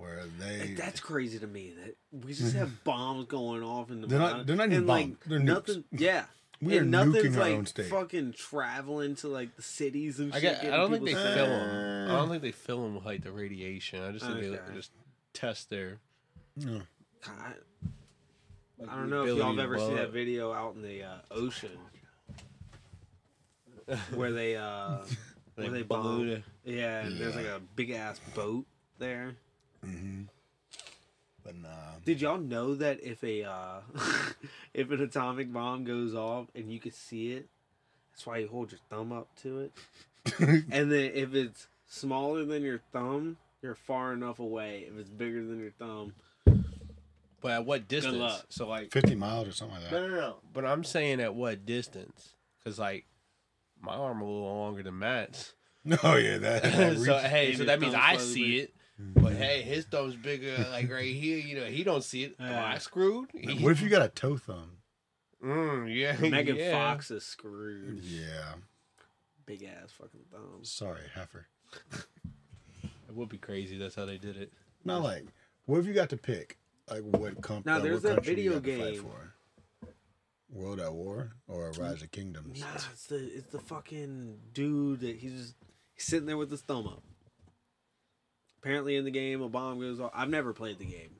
where 0.00 0.24
they 0.38 0.58
Like, 0.60 0.76
that's 0.76 0.98
crazy 1.00 1.38
to 1.38 1.46
me 1.46 1.72
that 1.84 1.96
we 2.24 2.32
just 2.32 2.54
have 2.56 2.82
bombs 2.84 3.26
going 3.26 3.62
off 3.62 3.90
in 3.90 4.00
the 4.00 4.06
They're 4.06 4.18
not- 4.18 4.46
they're 4.46 4.56
not 4.56 4.66
even 4.68 4.78
and 4.78 4.86
like 4.86 5.24
they're 5.26 5.38
nukes. 5.40 5.44
nothing. 5.44 5.84
Yeah, 5.92 6.24
we 6.62 6.76
are 6.78 6.80
and 6.82 6.92
nuking 6.92 7.12
nothing's 7.14 7.36
our 7.36 7.42
like 7.42 7.54
own 7.54 7.66
state. 7.66 7.86
fucking 7.90 8.32
traveling 8.32 9.14
to 9.16 9.28
like 9.28 9.54
the 9.56 9.62
cities 9.62 10.18
and 10.20 10.32
I, 10.34 10.40
shit. 10.40 10.60
get, 10.62 10.72
I 10.72 10.76
don't 10.78 10.90
think 10.90 11.04
they 11.04 11.10
people's- 11.14 11.34
fill 11.34 11.46
them. 11.46 12.10
I 12.10 12.16
don't 12.16 12.28
think 12.30 12.42
they 12.42 12.52
fill 12.52 12.82
them 12.82 12.94
with 12.96 13.04
like 13.04 13.22
the 13.22 13.32
radiation. 13.32 14.02
I 14.02 14.12
just 14.12 14.24
think 14.24 14.38
Okay. 14.38 14.48
they 14.68 14.74
just 14.74 14.90
test 15.32 15.70
their. 15.70 15.98
No. 16.56 16.82
I, 17.26 17.52
I 18.90 18.94
don't 18.96 19.10
know 19.10 19.24
if 19.26 19.36
y'all 19.36 19.50
have 19.50 19.58
ever 19.58 19.76
blow 19.76 19.88
seen 19.88 19.96
that 19.96 20.10
video 20.10 20.52
out 20.52 20.74
in 20.74 20.80
the 20.82 21.02
uh, 21.04 21.16
ocean 21.30 21.70
where 24.14 24.32
they 24.32 24.56
uh 24.56 24.98
where 25.56 25.68
they 25.68 25.82
blew 25.82 25.84
bomb. 25.84 26.26
the- 26.28 26.42
Yeah, 26.64 27.00
and 27.00 27.18
there's 27.18 27.36
like 27.36 27.46
a 27.46 27.60
big 27.76 27.90
ass 27.90 28.20
boat 28.34 28.64
there. 28.98 29.34
Mm-hmm. 29.86 30.22
But 31.44 31.56
nah. 31.56 31.68
Did 32.04 32.20
y'all 32.20 32.38
know 32.38 32.74
that 32.74 33.02
if 33.02 33.22
a 33.24 33.44
uh, 33.44 33.80
if 34.74 34.90
an 34.90 35.00
atomic 35.02 35.52
bomb 35.52 35.84
goes 35.84 36.14
off 36.14 36.46
and 36.54 36.70
you 36.70 36.78
can 36.80 36.92
see 36.92 37.32
it, 37.32 37.48
that's 38.12 38.26
why 38.26 38.38
you 38.38 38.48
hold 38.48 38.72
your 38.72 38.80
thumb 38.90 39.12
up 39.12 39.28
to 39.42 39.60
it. 39.60 39.72
And 40.70 40.92
then 40.92 41.12
if 41.14 41.34
it's 41.34 41.66
smaller 41.86 42.44
than 42.44 42.62
your 42.62 42.80
thumb, 42.92 43.38
you're 43.62 43.74
far 43.74 44.12
enough 44.12 44.38
away. 44.38 44.86
If 44.90 44.98
it's 44.98 45.08
bigger 45.10 45.42
than 45.44 45.58
your 45.58 45.70
thumb, 45.72 46.12
But 47.40 47.52
at 47.52 47.64
what 47.64 47.88
distance? 47.88 48.16
luck. 48.16 48.44
So 48.50 48.68
like, 48.68 48.92
Fifty 48.92 49.14
miles 49.14 49.48
or 49.48 49.52
something 49.52 49.76
like 49.80 49.90
that. 49.90 49.92
no, 49.92 50.08
no. 50.08 50.16
no. 50.16 50.36
But 50.52 50.66
I'm 50.66 50.84
saying 50.84 51.20
at 51.20 51.34
what 51.34 51.64
distance? 51.64 52.34
Because 52.58 52.78
like, 52.78 53.06
my 53.80 53.94
arm 53.94 54.20
a 54.20 54.24
little 54.24 54.42
longer 54.44 54.82
than 54.82 54.98
Matt's. 54.98 55.54
Oh 56.04 56.16
yeah, 56.16 56.36
that. 56.36 56.62
that 56.62 56.98
so 56.98 57.14
reach- 57.16 57.24
hey, 57.24 57.54
so 57.54 57.64
that 57.64 57.80
means 57.80 57.94
I 57.94 58.18
see 58.18 58.58
it. 58.58 58.74
But 59.14 59.32
hey, 59.34 59.62
his 59.62 59.84
thumb's 59.86 60.16
bigger, 60.16 60.66
like 60.70 60.90
right 60.90 61.14
here. 61.14 61.38
You 61.38 61.60
know, 61.60 61.66
he 61.66 61.84
don't 61.84 62.04
see 62.04 62.24
it. 62.24 62.36
Am 62.38 62.64
I 62.64 62.78
screwed? 62.78 63.30
He- 63.34 63.62
what 63.62 63.72
if 63.72 63.80
you 63.82 63.88
got 63.88 64.02
a 64.02 64.08
toe 64.14 64.36
thumb? 64.36 64.72
Mm, 65.44 65.94
yeah, 65.94 66.16
Megan 66.28 66.56
yeah. 66.56 66.72
Fox 66.72 67.10
is 67.10 67.24
screwed. 67.24 68.00
Yeah. 68.02 68.54
Big 69.46 69.62
ass 69.64 69.90
fucking 69.98 70.20
thumbs. 70.30 70.70
Sorry, 70.70 71.00
heifer. 71.14 71.46
It 73.08 73.16
would 73.16 73.28
be 73.28 73.38
crazy. 73.38 73.76
That's 73.76 73.96
how 73.96 74.04
they 74.04 74.18
did 74.18 74.36
it. 74.36 74.52
Not 74.84 75.02
like. 75.02 75.26
What 75.66 75.78
if 75.78 75.86
you 75.86 75.92
got 75.92 76.10
to 76.10 76.16
pick? 76.16 76.58
Like 76.88 77.02
what 77.02 77.40
com- 77.42 77.64
Now, 77.66 77.76
uh, 77.76 77.80
there's 77.80 77.94
what 77.94 78.02
that 78.04 78.14
country 78.24 78.40
you 78.42 78.52
video 78.52 78.60
got 78.60 78.64
to 78.66 78.78
fight 78.84 78.92
game. 78.94 79.02
for? 79.02 79.34
World 80.52 80.78
at 80.80 80.92
War 80.92 81.32
or 81.48 81.70
Rise 81.72 82.02
of 82.02 82.10
Kingdoms? 82.12 82.60
Nah, 82.60 82.66
it's 82.92 83.06
the 83.06 83.16
it's 83.16 83.50
the 83.50 83.58
fucking 83.58 84.38
dude 84.52 85.00
that 85.00 85.16
he's 85.16 85.32
just 85.32 85.54
he's 85.94 86.04
sitting 86.04 86.26
there 86.26 86.36
with 86.36 86.50
his 86.52 86.60
thumb 86.62 86.86
up. 86.86 87.02
Apparently, 88.62 88.96
in 88.96 89.04
the 89.04 89.10
game, 89.10 89.40
a 89.40 89.48
bomb 89.48 89.80
goes 89.80 90.00
off. 90.00 90.10
I've 90.14 90.28
never 90.28 90.52
played 90.52 90.78
the 90.78 90.84
game. 90.84 91.16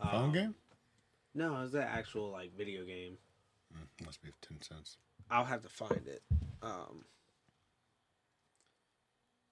Oh. 0.00 0.08
Phone 0.10 0.24
Um, 0.26 0.32
game? 0.32 0.54
No, 1.34 1.60
it's 1.62 1.74
an 1.74 1.80
actual 1.82 2.30
like 2.30 2.56
video 2.56 2.84
game. 2.84 3.16
Mm, 3.74 4.06
must 4.06 4.22
be 4.22 4.30
ten 4.42 4.60
cents. 4.62 4.96
I'll 5.30 5.44
have 5.44 5.62
to 5.62 5.68
find 5.68 6.06
it. 6.06 6.22
Um, 6.62 7.04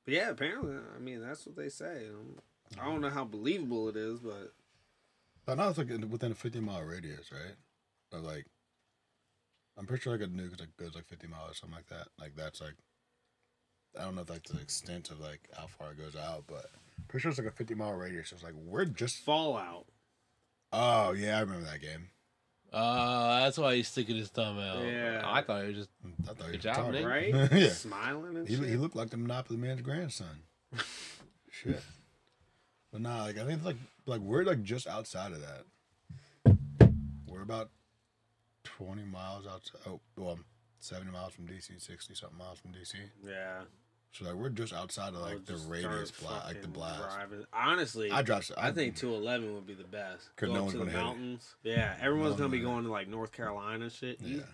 but 0.05 0.15
yeah, 0.15 0.31
apparently, 0.31 0.77
I 0.95 0.99
mean 1.01 1.21
that's 1.21 1.47
what 1.47 1.57
they 1.57 1.69
say. 1.69 2.07
Um, 2.09 2.37
I 2.81 2.85
don't 2.85 3.01
know 3.01 3.11
how 3.11 3.25
believable 3.25 3.89
it 3.89 3.97
is, 3.97 4.21
but 4.21 4.53
But 5.47 5.57
now 5.57 5.69
it's 5.71 5.79
like 5.79 5.89
within 6.09 6.33
a 6.33 6.35
fifty 6.35 6.61
mile 6.61 6.83
radius, 6.83 7.33
right? 7.33 7.57
Or 8.13 8.21
like, 8.21 8.47
I'm 9.77 9.87
pretty 9.87 10.03
sure 10.03 10.13
like 10.13 10.27
a 10.27 10.31
nuke 10.31 10.59
that 10.59 10.77
goes 10.77 10.95
like 10.95 11.07
fifty 11.07 11.27
miles 11.27 11.53
or 11.53 11.55
something 11.55 11.77
like 11.77 11.89
that. 11.89 12.09
Like 12.21 12.37
that's 12.37 12.61
like, 12.61 12.75
I 13.99 14.03
don't 14.05 14.15
know 14.15 14.23
if 14.23 14.27
that's 14.29 14.51
the 14.51 14.61
extent 14.61 15.11
of 15.11 15.19
like 15.21 15.49
how 15.57 15.67
far 15.67 15.93
it 15.93 15.99
goes 15.99 16.15
out, 16.17 16.45
but 16.47 16.67
pretty 17.09 17.23
sure 17.23 17.31
it's 17.31 17.39
like 17.39 17.49
a 17.49 17.53
fifty 17.53 17.75
mile 17.75 17.93
radius. 17.93 18.29
So 18.31 18.35
it's 18.35 18.43
like 18.45 18.55
we're 18.55 18.85
just. 18.85 19.19
Fallout. 19.25 19.87
Oh 20.73 21.13
yeah, 21.13 21.37
I 21.39 21.41
remember 21.41 21.65
that 21.67 21.81
game. 21.81 22.09
Uh, 22.73 23.41
that's 23.41 23.59
why 23.59 23.75
he's 23.75 23.89
sticking 23.89 24.15
his 24.17 24.29
thumb 24.29 24.59
out. 24.61 24.85
Yeah. 24.85 25.23
I 25.25 25.43
thought 25.43 25.65
it 25.65 25.69
was 25.69 25.77
just. 25.77 25.91
I 26.23 26.27
thought 26.35 26.47
he 26.47 26.57
Good 26.57 26.65
was 26.65 26.77
job, 26.77 26.77
retarded. 26.77 26.93
Nick. 26.93 27.07
Right? 27.07 27.53
yeah. 27.61 27.69
Smiling 27.71 28.37
and 28.37 28.49
He, 28.49 28.55
shit. 28.57 28.69
he 28.69 28.77
looked 28.77 28.95
like 28.95 29.11
the 29.11 29.17
Monopoly 29.17 29.59
man's 29.59 29.81
grandson. 29.83 30.45
Shit. 31.51 31.83
But 32.93 33.01
nah, 33.01 33.25
like 33.25 33.37
I 33.39 33.41
think 33.45 33.59
it's 33.59 33.65
like 33.67 33.77
like 34.07 34.21
we're 34.21 34.45
like 34.45 34.63
just 34.63 34.87
outside 34.87 35.33
of 35.33 35.41
that. 35.41 36.57
We're 37.27 37.43
about 37.43 37.71
twenty 38.63 39.03
miles 39.05 39.47
outside. 39.47 39.81
Oh, 39.89 40.01
well, 40.17 40.39
seventy 40.79 41.11
miles 41.11 41.33
from 41.33 41.47
DC, 41.49 41.81
sixty 41.83 42.15
something 42.15 42.39
miles 42.39 42.59
from 42.61 42.73
DC. 42.73 42.95
yeah. 43.27 43.63
So 44.13 44.25
like 44.25 44.35
we're 44.35 44.49
just 44.49 44.73
outside 44.73 45.15
of 45.15 45.21
like 45.21 45.45
the 45.45 45.57
radius 45.69 46.11
blast, 46.11 46.47
like 46.47 46.63
the 46.63 46.69
blast. 46.69 46.99
driving. 47.01 47.45
Honestly, 47.53 48.11
I 48.11 48.23
drive. 48.23 48.51
I 48.59 48.73
think 48.73 48.97
211 48.97 49.55
would 49.55 49.67
be 49.67 49.75
the 49.75 49.85
best. 49.85 50.29
'Cause 50.37 50.49
no 50.51 50.67
to 50.69 50.73
the 50.73 50.79
gonna 50.79 50.91
hit 50.91 51.01
it. 51.01 51.03
mountains. 51.05 51.55
Yeah, 51.63 51.97
everyone's 52.01 52.33
No 52.33 52.39
gonna 52.39 52.49
be 52.51 52.61
going 52.61 52.85
to 52.85 52.91
like 52.91 53.07
North 53.09 53.31
Carolina 53.33 53.89
shit. 53.89 54.21
Yeah. 54.21 54.29
You- 54.39 54.45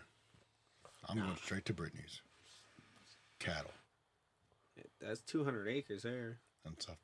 I'm 1.08 1.18
Nah. 1.18 1.25
going 1.26 1.36
straight 1.36 1.64
to 1.66 1.72
Brittany's. 1.72 2.20
Cattle 3.38 3.70
That's 5.00 5.20
200 5.22 5.68
acres 5.68 6.02
there. 6.02 6.40
and 6.64 6.75
else. 6.76 6.96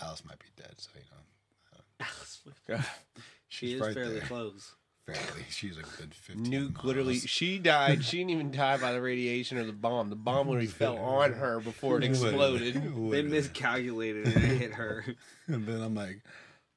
Alice 0.00 0.24
might 0.24 0.38
be 0.38 0.46
dead, 0.56 0.74
so 0.78 0.90
you 0.94 1.00
know. 1.10 1.84
Alice, 2.00 2.40
she 3.48 3.66
She's 3.72 3.80
is 3.80 3.94
fairly 3.94 4.18
there. 4.20 4.28
close. 4.28 4.74
Fairly, 5.14 5.44
she's 5.50 5.76
like 5.76 5.86
good 5.96 6.14
fifteen. 6.14 6.52
Nuke 6.52 6.84
literally. 6.84 7.14
miles. 7.14 7.22
She 7.24 7.58
died. 7.58 8.04
She 8.04 8.18
didn't 8.18 8.30
even 8.30 8.50
die 8.50 8.76
by 8.76 8.92
the 8.92 9.00
radiation 9.00 9.56
or 9.56 9.64
the 9.64 9.72
bomb. 9.72 10.10
The 10.10 10.16
bomb 10.16 10.48
literally 10.48 10.66
fell 10.68 10.98
on 10.98 11.32
her 11.32 11.60
before 11.60 11.96
it 11.98 12.04
exploded. 12.04 12.74
They 13.10 13.22
miscalculated 13.22 14.26
and 14.26 14.36
it 14.36 14.42
hit 14.58 14.74
her. 14.74 15.04
And 15.46 15.66
then 15.66 15.80
I'm 15.80 15.94
like, 15.94 16.20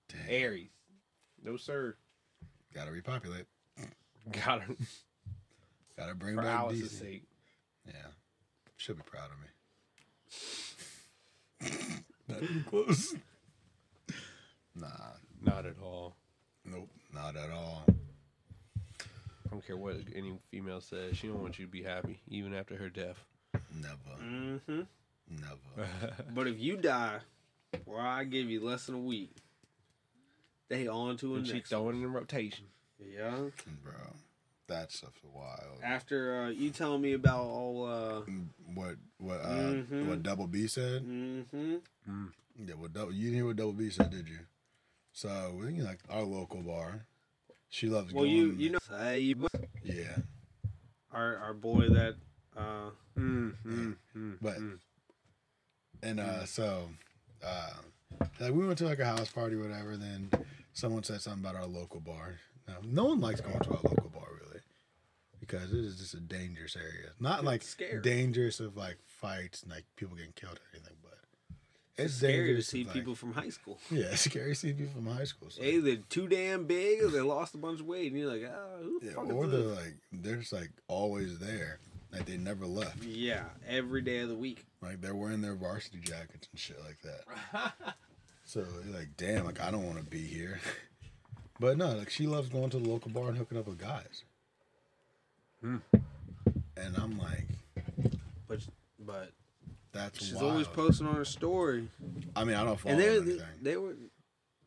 dang, 0.07 0.19
Aries. 0.29 0.69
No 1.43 1.57
sir. 1.57 1.97
gotta 2.73 2.89
repopulate. 2.91 3.47
Gotta, 4.31 4.63
Gotta 5.97 6.15
bring 6.15 6.35
for 6.35 6.43
back 6.43 6.57
Alice's 6.59 6.93
DC. 6.93 6.99
sake. 6.99 7.23
Yeah. 7.85 7.93
She'll 8.77 8.95
be 8.95 9.01
proud 9.01 9.29
of 9.29 9.37
me. 11.69 11.75
Not 12.29 12.43
even 12.43 12.63
close. 12.63 13.13
Nah. 14.73 14.87
Not 15.41 15.65
at 15.65 15.75
all. 15.83 16.15
Nope. 16.63 16.89
Not 17.13 17.35
at 17.35 17.49
all. 17.51 17.83
I 19.51 19.55
don't 19.55 19.65
care 19.67 19.75
what 19.75 19.97
any 20.15 20.33
female 20.49 20.79
says. 20.79 21.17
She 21.17 21.27
don't 21.27 21.41
want 21.41 21.59
you 21.59 21.65
to 21.65 21.71
be 21.71 21.83
happy, 21.83 22.21
even 22.29 22.53
after 22.53 22.77
her 22.77 22.87
death. 22.89 23.17
Never. 23.73 23.97
hmm 24.21 24.81
Never. 25.29 25.89
But 26.33 26.47
if 26.47 26.57
you 26.59 26.77
die, 26.77 27.19
or 27.85 27.99
I 27.99 28.23
give 28.23 28.49
you 28.49 28.63
less 28.63 28.85
than 28.85 28.95
a 28.95 28.99
week, 28.99 29.31
they 30.69 30.87
on 30.87 31.17
to 31.17 31.33
a 31.33 31.37
and 31.39 31.47
she 31.47 31.53
next. 31.55 31.69
throwing 31.69 32.01
it 32.01 32.05
in 32.05 32.13
rotation. 32.13 32.65
Yeah. 32.99 33.35
Bro. 33.83 33.93
That 34.67 34.91
stuff's 34.93 35.19
wild. 35.33 35.81
After 35.83 36.43
uh, 36.43 36.49
you 36.49 36.69
telling 36.69 37.01
me 37.01 37.11
about 37.13 37.41
all. 37.41 37.85
uh 37.85 38.21
What 38.73 38.95
what 39.17 39.41
uh 39.41 39.73
Mhm. 39.75 40.07
what 40.07 40.23
Double 40.23 40.47
B 40.47 40.67
said? 40.67 41.01
hmm 41.01 41.75
Yeah, 42.57 42.75
what 42.75 42.93
double 42.93 43.11
you 43.11 43.23
didn't 43.25 43.35
hear 43.35 43.45
what 43.47 43.57
Double 43.57 43.73
B 43.73 43.89
said, 43.89 44.11
did 44.11 44.29
you? 44.29 44.39
So 45.11 45.53
we 45.59 45.65
think 45.65 45.83
like 45.83 45.99
our 46.09 46.23
local 46.23 46.61
bar. 46.61 47.05
She 47.71 47.87
loves 47.87 48.13
Well, 48.13 48.25
going. 48.25 48.35
you 48.35 48.51
you 48.51 48.69
know 48.71 48.79
Yeah. 49.83 50.17
our 51.11 51.37
our 51.37 51.53
boy 51.53 51.89
that 51.89 52.15
uh 52.55 52.91
Mm, 53.17 53.53
mm, 53.65 53.95
mm, 54.15 54.37
But 54.41 54.57
mm. 54.59 54.77
and 56.03 56.19
uh 56.19 56.45
so 56.45 56.89
uh 57.43 57.71
like 58.39 58.51
we 58.53 58.65
went 58.67 58.77
to 58.79 58.85
like 58.85 58.99
a 58.99 59.05
house 59.05 59.29
party 59.31 59.55
or 59.55 59.61
whatever, 59.61 59.95
then 59.97 60.29
someone 60.73 61.03
said 61.03 61.21
something 61.21 61.43
about 61.43 61.55
our 61.55 61.65
local 61.65 61.99
bar. 62.01 62.39
Now, 62.67 62.75
no 62.83 63.05
one 63.05 63.19
likes 63.21 63.41
going 63.41 63.59
to 63.59 63.69
our 63.71 63.81
local 63.83 64.09
bar 64.13 64.27
really. 64.39 64.59
Because 65.39 65.71
it 65.73 65.79
is 65.79 65.97
just 65.97 66.13
a 66.13 66.19
dangerous 66.19 66.75
area. 66.75 67.11
Not 67.19 67.43
like 67.45 67.63
scary. 67.63 68.01
dangerous 68.01 68.59
of 68.59 68.75
like 68.77 68.97
fights 69.07 69.63
and 69.63 69.71
like 69.71 69.85
people 69.95 70.15
getting 70.17 70.33
killed 70.33 70.59
or 70.59 70.67
anything, 70.75 70.95
it's, 72.05 72.15
scary 72.15 72.55
to 72.55 72.61
see 72.61 72.83
people 72.83 73.15
from 73.15 73.33
high 73.33 73.49
school. 73.49 73.77
Yeah, 73.91 74.05
it's 74.11 74.21
scary 74.21 74.49
to 74.51 74.55
see 74.55 74.73
people 74.73 74.93
from 74.93 75.07
high 75.07 75.23
school. 75.25 75.49
So, 75.49 75.61
Hey, 75.61 75.79
they're 75.79 75.95
too 76.09 76.27
damn 76.27 76.65
big, 76.65 77.01
or 77.03 77.07
they 77.09 77.21
lost 77.21 77.55
a 77.55 77.57
bunch 77.57 77.79
of 77.79 77.85
weight, 77.85 78.11
and 78.11 78.19
you're 78.19 78.31
like, 78.31 78.49
ah, 78.53 78.77
who 78.81 78.99
the 78.99 79.05
yeah, 79.07 79.11
fuck 79.13 79.31
or 79.31 79.47
they're 79.47 79.61
this? 79.61 79.77
like 79.77 79.93
they're 80.11 80.35
just 80.37 80.53
like 80.53 80.71
always 80.87 81.39
there. 81.39 81.79
Like 82.11 82.25
they 82.25 82.37
never 82.37 82.65
left. 82.65 83.03
Yeah, 83.03 83.45
every 83.67 84.01
day 84.01 84.19
of 84.19 84.29
the 84.29 84.35
week. 84.35 84.65
Like 84.81 84.99
they're 85.01 85.15
wearing 85.15 85.41
their 85.41 85.55
varsity 85.55 85.99
jackets 85.99 86.47
and 86.51 86.59
shit 86.59 86.77
like 86.83 86.97
that. 87.01 87.73
So 88.43 88.65
you're 88.85 88.97
like, 88.97 89.15
damn, 89.15 89.45
like 89.45 89.61
I 89.61 89.71
don't 89.71 89.85
want 89.85 89.97
to 89.99 90.03
be 90.03 90.21
here. 90.25 90.59
But 91.59 91.77
no, 91.77 91.93
like 91.95 92.09
she 92.09 92.25
loves 92.25 92.49
going 92.49 92.71
to 92.71 92.79
the 92.79 92.89
local 92.89 93.11
bar 93.11 93.29
and 93.29 93.37
hooking 93.37 93.57
up 93.59 93.67
with 93.67 93.77
guys. 93.77 94.23
Hmm. 95.61 95.77
And 96.75 96.97
I'm 96.97 97.19
like, 97.19 97.45
But 98.47 98.59
but 98.99 99.31
that's 99.91 100.19
she's 100.23 100.33
wild. 100.35 100.51
always 100.51 100.67
posting 100.67 101.07
on 101.07 101.15
her 101.15 101.25
story, 101.25 101.87
I 102.35 102.43
mean, 102.43 102.55
I 102.55 102.63
don't 102.63 102.79
follow 102.79 102.93
and 102.95 103.01
they 103.03 103.17
anything 103.17 103.41
they 103.61 103.77
were 103.77 103.95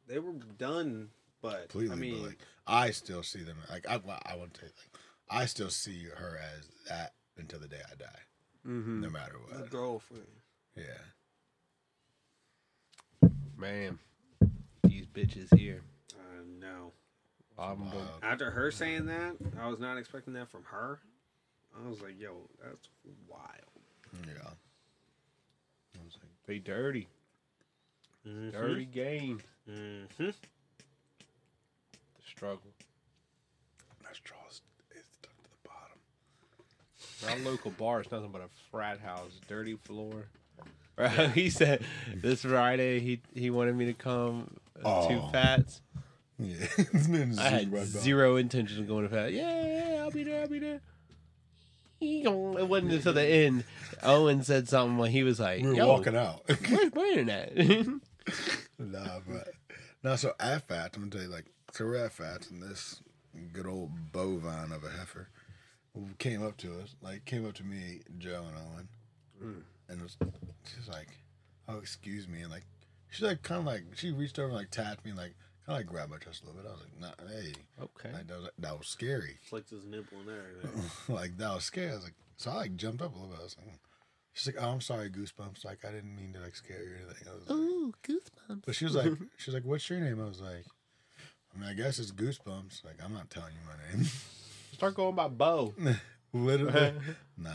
they 0.07 0.19
were 0.19 0.33
done. 0.59 1.09
But 1.43 1.69
completely, 1.69 1.95
I 1.97 1.99
mean, 1.99 2.19
but 2.21 2.29
like 2.29 2.39
I 2.67 2.91
still 2.91 3.23
see 3.23 3.43
them. 3.43 3.57
Like 3.71 3.87
I, 3.89 3.99
well, 3.99 4.19
I 4.25 4.35
wouldn't 4.35 4.57
say 4.57 4.65
like 4.65 5.01
I 5.31 5.47
still 5.47 5.71
see 5.71 6.05
her 6.15 6.39
as 6.57 6.69
that 6.89 7.13
until 7.39 7.59
the 7.61 7.69
day 7.69 7.81
I 7.91 7.95
die, 7.97 8.21
Mm-hmm. 8.67 9.01
no 9.03 9.11
matter 9.11 9.35
what. 9.41 9.53
the 9.55 9.61
what. 9.63 9.71
girlfriend. 9.71 10.27
Yeah. 10.77 10.83
Man, 13.57 13.99
these 14.83 15.07
bitches 15.07 15.55
here. 15.57 15.83
Uh, 16.15 16.43
no. 16.61 16.93
I'm 17.59 17.85
Wow. 17.87 17.93
After 18.23 18.51
her 18.51 18.71
saying 18.71 19.07
that, 19.07 19.37
I 19.61 19.69
was 19.69 19.79
not 19.79 19.97
expecting 19.97 20.33
that 20.35 20.49
from 20.51 20.65
her. 20.65 20.99
I 21.85 21.89
was 21.89 22.01
like, 22.01 22.19
yo, 22.21 22.49
that's 22.63 22.89
wild. 23.29 24.27
Yeah. 24.27 24.51
I 26.47 26.51
was 26.51 26.57
like, 26.57 26.65
They 26.65 26.73
dirty. 26.73 27.09
Dirty 28.53 28.85
game. 28.87 29.41
Mm-hmm. 29.71 30.27
The 30.27 30.33
struggle. 32.27 32.61
that 34.03 34.17
straw 34.17 34.37
is 34.51 34.61
is 34.97 35.05
stuck 35.19 35.31
to 35.37 35.43
the 35.51 35.69
bottom. 37.29 37.45
Our 37.45 37.51
local 37.51 37.71
bar 37.73 38.01
is 38.01 38.11
nothing 38.11 38.31
but 38.33 38.41
a 38.41 38.49
frat 38.71 39.01
house, 39.01 39.41
dirty 39.49 39.77
floor. 39.77 40.27
Right? 40.97 41.31
he 41.35 41.51
said 41.51 41.85
this 42.15 42.43
Friday 42.43 43.01
he 43.01 43.21
he 43.35 43.51
wanted 43.51 43.75
me 43.75 43.87
to 43.87 43.95
come 43.95 44.49
uh, 44.85 45.09
to 45.09 45.15
Oh. 45.17 45.29
Fats. 45.33 45.83
Yeah. 46.39 46.67
I 47.41 47.49
had 47.49 47.73
right 47.73 47.85
zero 47.85 48.37
intention 48.37 48.79
of 48.81 48.87
going 48.89 49.03
to 49.03 49.09
Fats. 49.09 49.33
Yeah, 49.33 49.65
yeah, 49.65 49.95
yeah, 49.95 50.03
I'll 50.03 50.11
be 50.13 50.23
there. 50.25 50.43
I'll 50.43 50.49
be 50.49 50.59
there. 50.61 50.81
It 52.25 52.69
wasn't 52.69 52.93
until 52.93 53.13
the 53.13 53.23
end. 53.27 53.65
Owen 54.03 54.43
said 54.43 54.69
something 54.69 54.99
when 54.99 55.11
he 55.11 55.23
was 55.23 55.41
like, 55.41 55.63
We 55.63 55.69
were 55.69 55.75
Yo, 55.75 55.89
walking 55.89 56.17
out. 56.17 56.43
Where's 56.69 56.91
Brandon 56.91 57.29
at? 57.31 57.57
nah, 58.79 59.21
but 59.29 59.49
no. 60.03 60.17
So 60.17 60.33
at 60.41 60.67
Fats, 60.69 60.97
I'm 60.97 61.03
gonna 61.09 61.11
tell 61.13 61.23
you, 61.23 61.29
like, 61.29 61.47
so 61.73 61.85
we're 61.85 61.97
at 62.05 62.13
Fats, 62.13 62.51
and 62.51 62.63
this 62.63 63.01
good 63.53 63.67
old 63.67 63.91
bovine 64.13 64.73
of 64.73 64.85
a 64.85 64.91
heifer 64.91 65.29
came 66.19 66.45
up 66.45 66.57
to 66.59 66.79
us, 66.81 66.95
like, 67.03 67.25
came 67.25 67.47
up 67.47 67.55
to 67.55 67.65
me, 67.65 68.01
Joe 68.19 68.45
and 68.49 68.57
Owen, 68.57 68.89
Mm. 69.43 69.63
and 69.89 70.03
was, 70.03 70.17
she's 70.65 70.89
like, 70.89 71.09
"Oh, 71.69 71.79
excuse 71.79 72.27
me," 72.29 72.43
and 72.43 72.51
like, 72.51 72.65
she's 73.11 73.23
like, 73.23 73.43
kind 73.43 73.61
of 73.61 73.67
like, 73.67 73.83
she 73.97 74.11
reached 74.13 74.39
over 74.39 74.49
and 74.49 74.57
like 74.57 74.71
tapped 74.71 75.05
me, 75.05 75.11
and 75.11 75.19
like, 75.19 75.35
kind 75.67 75.77
of 75.79 75.81
like 75.81 75.87
grabbed 75.87 76.11
my 76.11 76.19
chest 76.19 76.43
a 76.43 76.47
little 76.47 76.61
bit. 76.63 76.69
I 76.69 76.73
was 76.73 76.83
like, 76.83 77.01
"Nah, 77.01 77.29
hey," 77.29 77.53
okay. 77.83 78.13
like 78.13 78.27
that 78.29 78.39
was 78.41 78.49
that 78.59 78.79
was 78.79 78.87
scary. 78.89 79.39
Flicked 79.49 79.71
his 79.71 79.85
nipple 79.85 80.19
and 80.21 80.31
everything. 80.31 80.91
like 81.15 81.37
that 81.39 81.55
was 81.55 81.65
scary. 81.65 81.91
I 81.93 81.95
was 81.95 82.05
like, 82.05 82.15
so 82.37 82.51
I 82.51 82.55
like 82.57 82.77
jumped 82.77 83.03
up 83.03 83.13
a 83.13 83.15
little 83.15 83.31
bit. 83.31 83.41
I 83.41 83.45
was 83.45 83.57
like, 83.59 83.67
"Hmm." 83.69 83.75
she's 84.33 84.47
like, 84.55 84.57
oh, 84.65 84.69
I'm 84.71 84.81
sorry, 84.81 85.11
goosebumps. 85.11 85.65
Like 85.65 85.85
I 85.85 85.91
didn't 85.93 86.15
mean 86.17 86.33
to 86.35 86.41
like 86.41 86.57
scare 86.57 86.83
you 86.83 86.95
or 86.95 86.97
anything. 86.97 87.29
I 87.29 87.35
was 87.35 87.49
like, 87.49 87.59
Ooh, 87.59 87.93
goosebumps. 88.07 88.63
but 88.67 88.75
she 88.75 88.85
was 88.85 88.95
like, 88.97 89.13
she 89.39 89.51
was 89.51 89.55
like, 89.55 89.65
what's 89.65 89.89
your 89.89 90.01
name? 90.01 90.21
I 90.21 90.25
was 90.29 90.41
like, 90.41 90.65
I 91.55 91.59
mean, 91.61 91.69
I 91.71 91.75
guess 91.75 91.99
it's 91.99 92.11
goosebumps. 92.13 92.85
Like 92.85 92.97
I'm 93.05 93.13
not 93.13 93.31
telling 93.31 93.53
you 93.53 93.61
my 93.67 93.97
name. 93.99 94.07
Start 94.73 94.95
going 94.97 95.15
by 95.15 95.29
Bo. 95.29 95.73
Literally, 96.33 96.93
nah, 97.39 97.51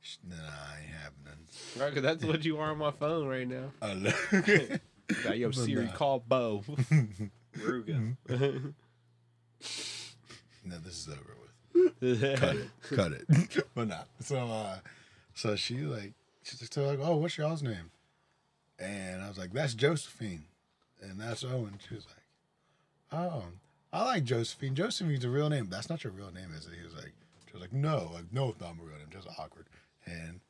sh- 0.00 0.18
nah, 0.28 0.36
ain't 0.36 0.92
happening. 0.94 1.48
Right, 1.76 1.92
'cause 1.92 2.02
that's 2.02 2.24
what 2.24 2.44
you 2.44 2.58
are 2.58 2.70
on 2.70 2.78
my 2.78 2.92
phone 2.92 3.26
right 3.26 3.46
now. 3.48 3.72
I 5.10 5.14
lo- 5.14 5.22
Got 5.24 5.38
your 5.38 5.48
But 5.50 5.56
Siri 5.58 5.84
nah. 5.86 5.92
call 5.92 6.18
Bo. 6.26 6.64
Ruga. 7.58 8.16
no, 10.64 10.78
this 10.84 11.06
is 11.06 11.08
over 11.08 11.20
with. 11.20 11.40
Cut 12.40 12.56
it, 12.56 12.68
cut 12.94 13.12
it. 13.12 13.66
but 13.74 13.88
not. 13.88 14.06
So, 14.20 14.36
uh, 14.36 14.78
so 15.34 15.56
she 15.56 15.78
like, 15.78 16.12
she's 16.42 16.60
just 16.60 16.76
like, 16.76 16.98
oh, 17.02 17.16
what's 17.16 17.36
y'all's 17.36 17.62
name? 17.62 17.90
And 18.78 19.22
I 19.22 19.28
was 19.28 19.38
like, 19.38 19.52
that's 19.52 19.74
Josephine, 19.74 20.44
and 21.02 21.20
that's 21.20 21.42
Owen. 21.44 21.78
She 21.88 21.94
was 21.94 22.06
like, 22.06 23.20
oh, 23.20 23.44
I 23.92 24.04
like 24.04 24.24
Josephine. 24.24 24.74
Josephine's 24.74 25.24
a 25.24 25.28
real 25.30 25.48
name. 25.50 25.68
That's 25.70 25.88
not 25.90 26.04
your 26.04 26.12
real 26.12 26.30
name, 26.32 26.50
is 26.56 26.66
it? 26.66 26.72
He 26.78 26.84
was 26.84 26.94
like, 26.94 27.12
she 27.46 27.52
was 27.52 27.60
like, 27.62 27.72
no, 27.72 28.10
like, 28.14 28.32
no, 28.32 28.48
it's 28.50 28.60
not 28.60 28.76
my 28.76 28.84
real 28.84 28.96
name. 28.98 29.06
Just 29.10 29.28
awkward. 29.38 29.66
And 30.06 30.40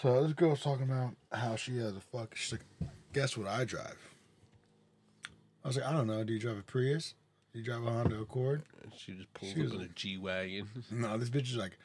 so 0.00 0.22
this 0.24 0.32
girl's 0.32 0.62
talking 0.62 0.84
about 0.84 1.14
how 1.32 1.56
she 1.56 1.76
has 1.78 1.96
a 1.96 2.00
fuck. 2.00 2.36
She's 2.36 2.52
like, 2.52 2.90
guess 3.12 3.36
what 3.36 3.46
I 3.46 3.64
drive? 3.64 3.98
I 5.64 5.68
was 5.68 5.76
like, 5.76 5.86
I 5.86 5.92
don't 5.92 6.06
know. 6.06 6.24
Do 6.24 6.32
you 6.32 6.38
drive 6.38 6.58
a 6.58 6.62
Prius? 6.62 7.14
Do 7.52 7.58
you 7.58 7.64
drive 7.64 7.84
a 7.84 7.90
Honda 7.90 8.20
Accord? 8.20 8.62
she 8.96 9.12
just 9.12 9.32
pulls 9.34 9.52
She 9.52 9.60
up 9.60 9.64
was 9.66 9.74
in 9.74 9.80
a 9.82 9.88
G 9.88 10.16
wagon. 10.16 10.68
No, 10.90 11.16
this 11.18 11.30
bitch 11.30 11.50
is 11.50 11.56
like, 11.56 11.78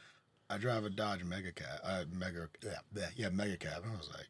I 0.49 0.57
drive 0.57 0.85
a 0.85 0.89
Dodge 0.89 1.23
Mega 1.23 1.51
Cab. 1.51 1.79
Uh, 1.83 2.03
Mega, 2.11 2.47
yeah, 2.63 3.07
yeah, 3.15 3.29
Mega 3.29 3.57
Cab. 3.57 3.83
And 3.83 3.91
I 3.93 3.97
was 3.97 4.09
like, 4.09 4.27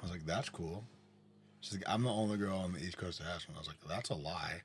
I 0.00 0.02
was 0.02 0.10
like, 0.10 0.24
that's 0.24 0.48
cool. 0.48 0.84
She's 1.60 1.74
like, 1.74 1.84
I'm 1.88 2.04
the 2.04 2.10
only 2.10 2.36
girl 2.36 2.56
on 2.58 2.72
the 2.72 2.78
East 2.78 2.96
Coast 2.96 3.18
that 3.18 3.26
has 3.26 3.48
one. 3.48 3.56
I 3.56 3.60
was 3.60 3.68
like, 3.68 3.78
that's 3.88 4.10
a 4.10 4.14
lie. 4.14 4.62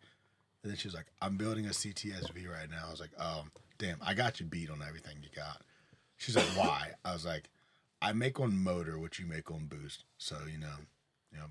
And 0.63 0.71
then 0.71 0.77
she 0.77 0.87
was 0.87 0.93
like, 0.93 1.07
I'm 1.21 1.37
building 1.37 1.65
a 1.65 1.69
CTSV 1.69 2.47
right 2.47 2.69
now. 2.69 2.83
I 2.87 2.91
was 2.91 2.99
like, 2.99 3.11
oh, 3.19 3.45
damn, 3.79 3.97
I 4.05 4.13
got 4.13 4.39
you 4.39 4.45
beat 4.45 4.69
on 4.69 4.81
everything 4.87 5.17
you 5.23 5.29
got. 5.35 5.61
She's 6.17 6.35
like, 6.35 6.45
why? 6.55 6.91
I 7.03 7.13
was 7.13 7.25
like, 7.25 7.49
I 8.01 8.13
make 8.13 8.39
on 8.39 8.63
motor 8.63 8.97
what 8.97 9.19
you 9.19 9.25
make 9.25 9.51
on 9.51 9.65
boost. 9.65 10.05
So, 10.17 10.37
you 10.51 10.57
know, 10.57 10.75
you 11.31 11.39
know, 11.39 11.45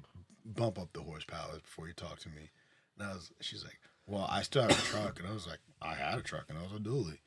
bump 0.45 0.79
up 0.79 0.93
the 0.93 1.03
horsepower 1.03 1.59
before 1.63 1.87
you 1.87 1.95
talk 1.95 2.19
to 2.21 2.29
me. 2.29 2.51
And 2.99 3.09
I 3.09 3.13
was, 3.13 3.33
she's 3.41 3.65
like, 3.65 3.79
well, 4.07 4.27
I 4.29 4.43
still 4.43 4.63
have 4.63 4.73
a 4.73 4.75
truck. 4.75 5.19
And 5.19 5.29
I 5.29 5.33
was 5.33 5.47
like, 5.47 5.61
I 5.81 5.95
had 5.95 6.19
a 6.19 6.23
truck 6.23 6.47
and 6.49 6.59
I 6.59 6.63
was 6.63 6.73
a 6.73 6.77
dually. 6.77 7.19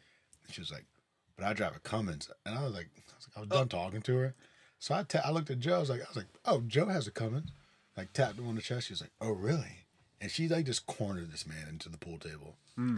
And 0.45 0.53
she 0.53 0.61
was 0.61 0.71
like, 0.71 0.85
but 1.35 1.45
I 1.45 1.53
drive 1.53 1.75
a 1.75 1.79
Cummins. 1.79 2.29
And 2.45 2.57
I 2.57 2.63
was 2.63 2.73
like, 2.73 2.89
I 2.97 3.15
was, 3.15 3.27
like, 3.27 3.37
I 3.37 3.39
was 3.39 3.49
done 3.49 3.69
oh. 3.73 3.83
talking 3.83 4.01
to 4.01 4.15
her. 4.17 4.35
So 4.79 4.95
I, 4.95 5.03
ta- 5.03 5.21
I 5.23 5.31
looked 5.31 5.49
at 5.49 5.59
Joe. 5.59 5.77
I 5.77 5.79
was 5.79 5.89
like, 5.89 6.01
I 6.01 6.09
was 6.09 6.17
like, 6.17 6.27
oh, 6.45 6.61
Joe 6.67 6.87
has 6.87 7.07
a 7.07 7.11
Cummins. 7.11 7.51
Like 7.95 8.11
tapped 8.11 8.37
him 8.37 8.47
on 8.47 8.55
the 8.55 8.61
chest. 8.61 8.87
She 8.87 8.93
was 8.93 9.01
like, 9.01 9.13
oh, 9.21 9.31
really? 9.31 9.85
And 10.19 10.31
she 10.31 10.47
like 10.47 10.65
just 10.65 10.85
cornered 10.85 11.31
this 11.31 11.47
man 11.47 11.67
into 11.69 11.89
the 11.89 11.97
pool 11.97 12.17
table. 12.17 12.55
Hmm. 12.75 12.97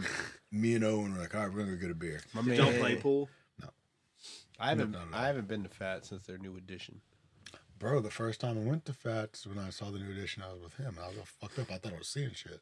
Me 0.50 0.74
and 0.74 0.84
Owen 0.84 1.12
were 1.12 1.20
like, 1.20 1.34
all 1.34 1.42
right, 1.42 1.52
we're 1.52 1.60
gonna 1.60 1.76
go 1.76 1.80
get 1.80 1.90
a 1.90 1.94
beer. 1.94 2.20
My 2.32 2.42
man, 2.42 2.56
don't 2.56 2.78
play 2.78 2.96
pool? 2.96 3.28
I 4.58 4.70
haven't, 4.70 4.90
No, 4.92 5.00
no, 5.00 5.04
no. 5.10 5.16
I 5.16 5.26
haven't 5.26 5.48
been 5.48 5.62
to 5.64 5.68
Fat 5.68 6.04
since 6.06 6.26
their 6.26 6.38
new 6.38 6.56
edition. 6.56 7.00
Bro, 7.78 8.00
the 8.00 8.10
first 8.10 8.40
time 8.40 8.56
I 8.58 8.64
went 8.68 8.84
to 8.86 8.92
Fats 8.94 9.46
when 9.46 9.58
I 9.58 9.68
saw 9.70 9.90
the 9.90 9.98
new 9.98 10.10
edition, 10.10 10.42
I 10.42 10.52
was 10.52 10.62
with 10.62 10.76
him. 10.76 10.96
I 11.02 11.08
was 11.08 11.18
all 11.18 11.24
fucked 11.40 11.58
up. 11.58 11.70
I 11.70 11.76
thought 11.78 11.92
I 11.92 11.98
was 11.98 12.08
seeing 12.08 12.30
shit. 12.32 12.60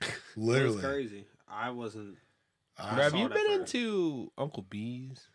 Literally. 0.36 0.76
was 0.76 0.84
crazy. 0.84 1.24
I 1.48 1.70
wasn't. 1.70 2.16
I- 2.76 2.94
Bro, 2.94 3.04
have 3.04 3.14
you 3.14 3.28
that 3.28 3.34
been 3.34 3.58
first. 3.60 3.74
into 3.74 4.32
Uncle 4.36 4.64
B's? 4.68 5.28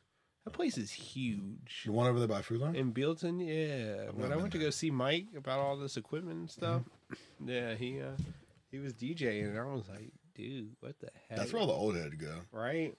That 0.45 0.51
place 0.51 0.77
is 0.77 0.91
huge. 0.91 1.83
the 1.85 1.93
one 1.93 2.05
over 2.05 2.19
there 2.19 2.27
by 2.27 2.41
Food 2.41 2.59
Lion? 2.59 2.75
In 2.75 2.91
Bealton, 2.91 3.39
yeah. 3.39 4.07
I've 4.09 4.15
When 4.15 4.25
I 4.25 4.33
been 4.35 4.41
went 4.41 4.51
to 4.51 4.57
there. 4.57 4.67
go 4.67 4.71
see 4.71 4.91
Mike 4.91 5.27
about 5.37 5.59
all 5.59 5.77
this 5.77 5.95
equipment 5.95 6.37
and 6.37 6.51
stuff, 6.51 6.81
yeah, 7.45 7.75
he 7.75 8.01
uh 8.01 8.11
he 8.71 8.79
was 8.79 8.93
DJing, 8.93 9.45
and 9.49 9.57
I 9.57 9.63
was 9.63 9.87
like, 9.87 10.11
dude, 10.35 10.71
what 10.81 10.99
the 10.99 11.09
heck? 11.29 11.37
That's 11.37 11.53
where 11.53 11.61
all 11.61 11.67
the 11.67 11.73
old 11.73 11.95
heads 11.95 12.15
go. 12.15 12.39
right? 12.51 12.93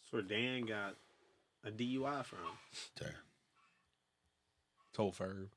That's 0.00 0.12
where 0.12 0.22
Dan 0.22 0.64
got 0.66 0.94
a 1.64 1.70
DUI 1.70 2.24
from. 2.24 2.38
There. 3.00 3.14
Told 4.92 5.14
Ferb. 5.16 5.48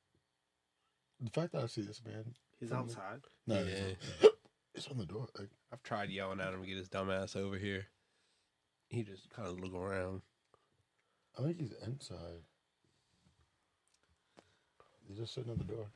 The 1.20 1.30
fact 1.30 1.52
that 1.52 1.62
I 1.62 1.66
see 1.66 1.82
this 1.82 2.00
man. 2.04 2.34
He's 2.58 2.72
outside. 2.72 3.20
No, 3.46 3.56
Yeah. 3.56 3.60
it's, 3.62 4.26
it's 4.74 4.88
on 4.88 4.98
the 4.98 5.06
door. 5.06 5.26
Like, 5.38 5.48
I've 5.72 5.82
tried 5.82 6.10
yelling 6.10 6.40
at 6.40 6.52
him 6.52 6.60
to 6.62 6.66
get 6.66 6.76
his 6.76 6.88
dumbass 6.88 7.36
over 7.36 7.56
here. 7.56 7.86
He 8.88 9.02
just 9.02 9.30
kind 9.30 9.48
of 9.48 9.60
look 9.60 9.74
around. 9.74 10.22
I 11.38 11.42
think 11.42 11.60
he's 11.60 11.74
inside. 11.86 12.42
He's 15.08 15.18
just 15.18 15.34
sitting 15.34 15.52
at 15.52 15.58
the 15.58 15.64
door. 15.64 15.86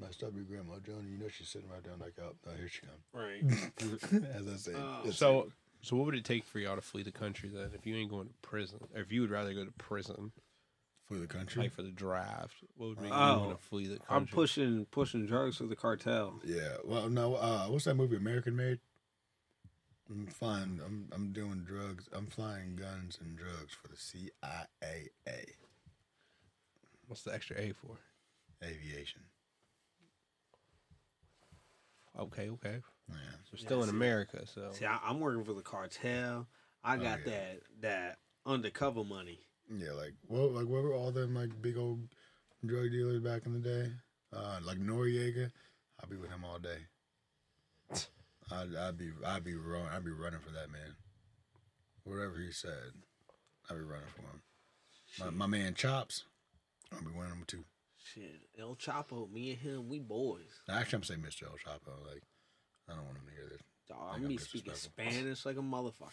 Nice 0.00 0.16
to 0.16 0.26
be 0.30 0.42
Grandma 0.42 0.74
Joan. 0.84 1.08
You 1.10 1.18
know 1.18 1.28
she's 1.28 1.48
sitting 1.48 1.68
right 1.68 1.82
down 1.82 1.98
like, 1.98 2.14
oh, 2.22 2.34
no, 2.46 2.52
here 2.56 2.68
she 2.68 2.82
comes. 2.82 3.02
Right. 3.12 4.24
As 4.34 4.46
I 4.48 4.56
say. 4.56 4.72
Oh. 4.76 5.00
it's- 5.00 5.16
So, 5.18 5.50
so 5.82 5.96
what 5.96 6.06
would 6.06 6.14
it 6.14 6.24
take 6.24 6.44
for 6.44 6.58
y'all 6.58 6.76
to 6.76 6.82
flee 6.82 7.02
the 7.02 7.12
country 7.12 7.48
then? 7.52 7.70
If 7.74 7.86
you 7.86 7.96
ain't 7.96 8.10
going 8.10 8.28
to 8.28 8.34
prison, 8.42 8.80
or 8.94 9.00
if 9.00 9.12
you 9.12 9.20
would 9.22 9.30
rather 9.30 9.52
go 9.54 9.64
to 9.64 9.72
prison, 9.72 10.32
for 11.06 11.14
the 11.14 11.26
country. 11.26 11.62
like 11.62 11.72
for 11.72 11.82
the 11.82 11.90
draft, 11.90 12.56
what 12.76 12.88
would 12.90 13.00
make 13.00 13.10
you 13.12 13.16
Oh, 13.16 13.38
want 13.46 13.58
to 13.60 13.64
flee 13.66 13.84
the 13.86 13.98
country? 13.98 14.16
I'm 14.16 14.26
pushing 14.26 14.84
pushing 14.90 15.26
drugs 15.26 15.56
for 15.56 15.64
the 15.64 15.76
cartel. 15.76 16.40
Yeah. 16.44 16.76
Well, 16.84 17.08
no. 17.08 17.34
Uh, 17.36 17.66
what's 17.66 17.84
that 17.86 17.94
movie? 17.94 18.16
American 18.16 18.56
Made. 18.56 18.80
I'm 20.10 20.26
flying. 20.26 20.80
I'm 20.84 21.08
I'm 21.12 21.32
doing 21.32 21.64
drugs. 21.66 22.08
I'm 22.12 22.26
flying 22.26 22.76
guns 22.76 23.18
and 23.22 23.36
drugs 23.36 23.72
for 23.74 23.88
the 23.88 23.96
CIA 23.96 25.08
What's 27.06 27.22
the 27.22 27.32
extra 27.34 27.56
A 27.58 27.72
for? 27.72 27.98
aviation. 28.62 29.22
Okay, 32.18 32.50
okay. 32.50 32.78
Yeah. 33.08 33.16
So 33.50 33.56
still 33.56 33.82
in 33.82 33.88
see. 33.88 33.96
America, 33.96 34.46
so 34.46 34.70
See, 34.72 34.84
I, 34.84 34.98
I'm 35.04 35.20
working 35.20 35.44
for 35.44 35.54
the 35.54 35.62
cartel. 35.62 36.46
I 36.84 36.96
Oh, 36.96 36.98
got 36.98 37.18
yeah. 37.26 37.32
that 37.32 37.60
that 37.80 38.18
undercover 38.46 39.04
money. 39.04 39.40
Yeah. 39.74 39.92
Like 39.92 40.14
what? 40.26 40.52
Like 40.52 40.66
what 40.66 40.82
were 40.82 40.94
all 40.94 41.10
them 41.12 41.34
like 41.34 41.50
big 41.62 41.76
old 41.76 42.00
drug 42.64 42.90
dealers 42.90 43.20
back 43.20 43.46
in 43.46 43.52
the 43.54 43.58
day? 43.60 43.90
Uh, 44.34 44.58
like 44.64 44.78
Noriega. 44.78 45.50
I'll 46.00 46.08
be 46.10 46.16
with 46.16 46.30
him 46.30 46.44
all 46.44 46.58
day. 46.58 46.78
I'd, 48.52 48.74
I'd 48.76 48.98
be 48.98 49.10
I'd 49.26 49.44
be 49.44 49.54
run, 49.56 49.86
I'd 49.92 50.04
be 50.04 50.10
running 50.10 50.40
for 50.40 50.50
that 50.52 50.70
man. 50.70 50.94
Whatever 52.04 52.38
he 52.38 52.52
said, 52.52 52.92
I'd 53.68 53.74
be 53.76 53.82
running 53.82 54.08
for 54.14 54.22
him. 54.22 54.42
My, 55.36 55.46
my 55.46 55.58
man 55.58 55.74
Chops, 55.74 56.24
I'll 56.92 57.00
be 57.00 57.06
winning 57.06 57.32
him 57.32 57.44
too. 57.46 57.64
Shit, 58.02 58.40
El 58.58 58.76
Chapo, 58.76 59.30
me 59.30 59.50
and 59.50 59.58
him, 59.58 59.88
we 59.88 59.98
boys. 59.98 60.60
Actually, 60.70 60.96
I'm 60.98 61.02
saying 61.02 61.20
Mr. 61.20 61.42
El 61.44 61.56
Chapo. 61.56 61.92
Like, 62.06 62.22
I 62.88 62.94
don't 62.94 63.04
want 63.04 63.18
him 63.18 63.24
to 63.26 63.34
hear 63.34 63.48
this. 63.50 63.60
Dog, 63.88 63.98
I'm 64.14 64.22
I'm 64.22 64.28
be 64.28 64.38
speaking. 64.38 64.74
Spanish 64.74 65.46
like 65.46 65.56
a 65.56 65.60
motherfucker. 65.60 66.12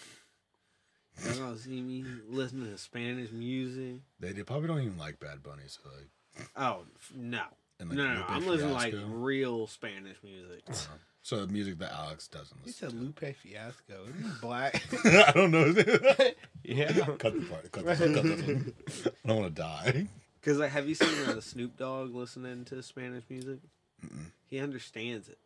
Y'all 1.23 1.47
gonna 1.47 1.57
see 1.57 1.81
me 1.81 2.03
listening 2.29 2.71
to 2.71 2.77
Spanish 2.77 3.31
music? 3.31 4.01
They, 4.19 4.33
they 4.33 4.43
probably 4.43 4.67
don't 4.67 4.81
even 4.81 4.97
like 4.97 5.19
Bad 5.19 5.41
Bunny, 5.43 5.63
so 5.67 5.81
like, 5.95 6.49
Oh 6.57 6.83
no, 7.15 7.43
and 7.79 7.89
like 7.89 7.97
no, 7.97 8.03
no, 8.05 8.13
no. 8.13 8.19
Lupe 8.19 8.31
I'm 8.31 8.47
listening 8.47 8.69
to 8.69 8.73
like 8.73 8.93
real 9.07 9.67
Spanish 9.67 10.17
music. 10.23 10.63
Uh, 10.69 10.73
so 11.21 11.45
the 11.45 11.51
music 11.51 11.79
that 11.79 11.91
Alex 11.93 12.27
doesn't 12.27 12.65
listen. 12.65 12.89
You 12.89 12.89
listen 13.03 13.17
said 13.17 13.23
to. 13.23 13.25
Lupe 13.25 13.35
Fiasco. 13.37 14.03
Isn't 14.09 14.23
he 14.23 14.39
black? 14.41 14.81
I 15.05 15.31
don't 15.31 15.51
know. 15.51 15.65
yeah. 16.63 16.91
cut 16.91 17.33
the 17.33 17.45
part. 17.49 17.71
Cut 17.71 17.85
this, 17.85 17.99
cut 17.99 18.23
this 18.23 18.41
one. 18.41 18.73
I 19.05 19.27
don't 19.27 19.41
want 19.41 19.55
to 19.55 19.61
die. 19.61 20.07
Cause 20.43 20.57
like, 20.57 20.71
have 20.71 20.87
you 20.87 20.93
seen 20.93 21.09
uh, 21.27 21.41
Snoop 21.41 21.75
Dogg 21.77 22.13
listening 22.13 22.65
to 22.65 22.83
Spanish 22.83 23.23
music? 23.29 23.57
Mm. 24.05 24.25
He 24.47 24.59
understands 24.59 25.27
it. 25.27 25.39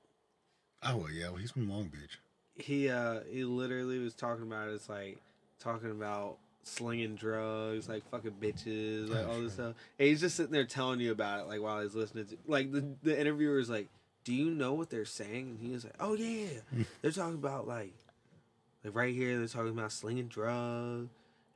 Oh 0.83 0.97
well, 0.97 1.11
yeah. 1.11 1.27
Well, 1.27 1.35
he's 1.37 1.51
from 1.51 1.69
Long 1.69 1.87
Beach. 1.87 2.19
He 2.55 2.89
uh 2.89 3.21
he 3.29 3.43
literally 3.43 3.99
was 3.99 4.13
talking 4.13 4.43
about 4.43 4.69
it. 4.69 4.73
it's 4.73 4.89
like 4.89 5.17
talking 5.59 5.91
about 5.91 6.37
slinging 6.63 7.15
drugs, 7.15 7.87
like 7.89 8.09
fucking 8.11 8.35
bitches, 8.41 9.09
like 9.09 9.25
Oh, 9.27 9.31
all 9.31 9.41
this 9.41 9.53
stuff. 9.53 9.75
And 9.97 10.07
he's 10.07 10.21
just 10.21 10.35
sitting 10.35 10.51
there 10.51 10.65
telling 10.65 10.99
you 10.99 11.11
about 11.11 11.41
it, 11.41 11.47
like 11.47 11.61
while 11.61 11.81
he's 11.81 11.95
listening 11.95 12.25
to 12.27 12.37
like 12.47 12.71
the 12.71 12.83
the 13.03 13.19
interviewer 13.19 13.59
is 13.59 13.69
like, 13.69 13.87
"Do 14.23 14.33
you 14.33 14.51
know 14.51 14.73
what 14.73 14.89
they're 14.89 15.05
saying?" 15.05 15.57
And 15.57 15.59
he 15.59 15.71
was 15.71 15.83
like, 15.85 15.95
"Oh 15.99 16.13
yeah, 16.15 16.59
they're 17.01 17.11
talking 17.11 17.35
about 17.35 17.67
like 17.67 17.93
like 18.83 18.95
right 18.95 19.13
here 19.13 19.37
they're 19.37 19.47
talking 19.47 19.71
about 19.71 19.91
slinging 19.91 20.27
drugs." 20.27 21.09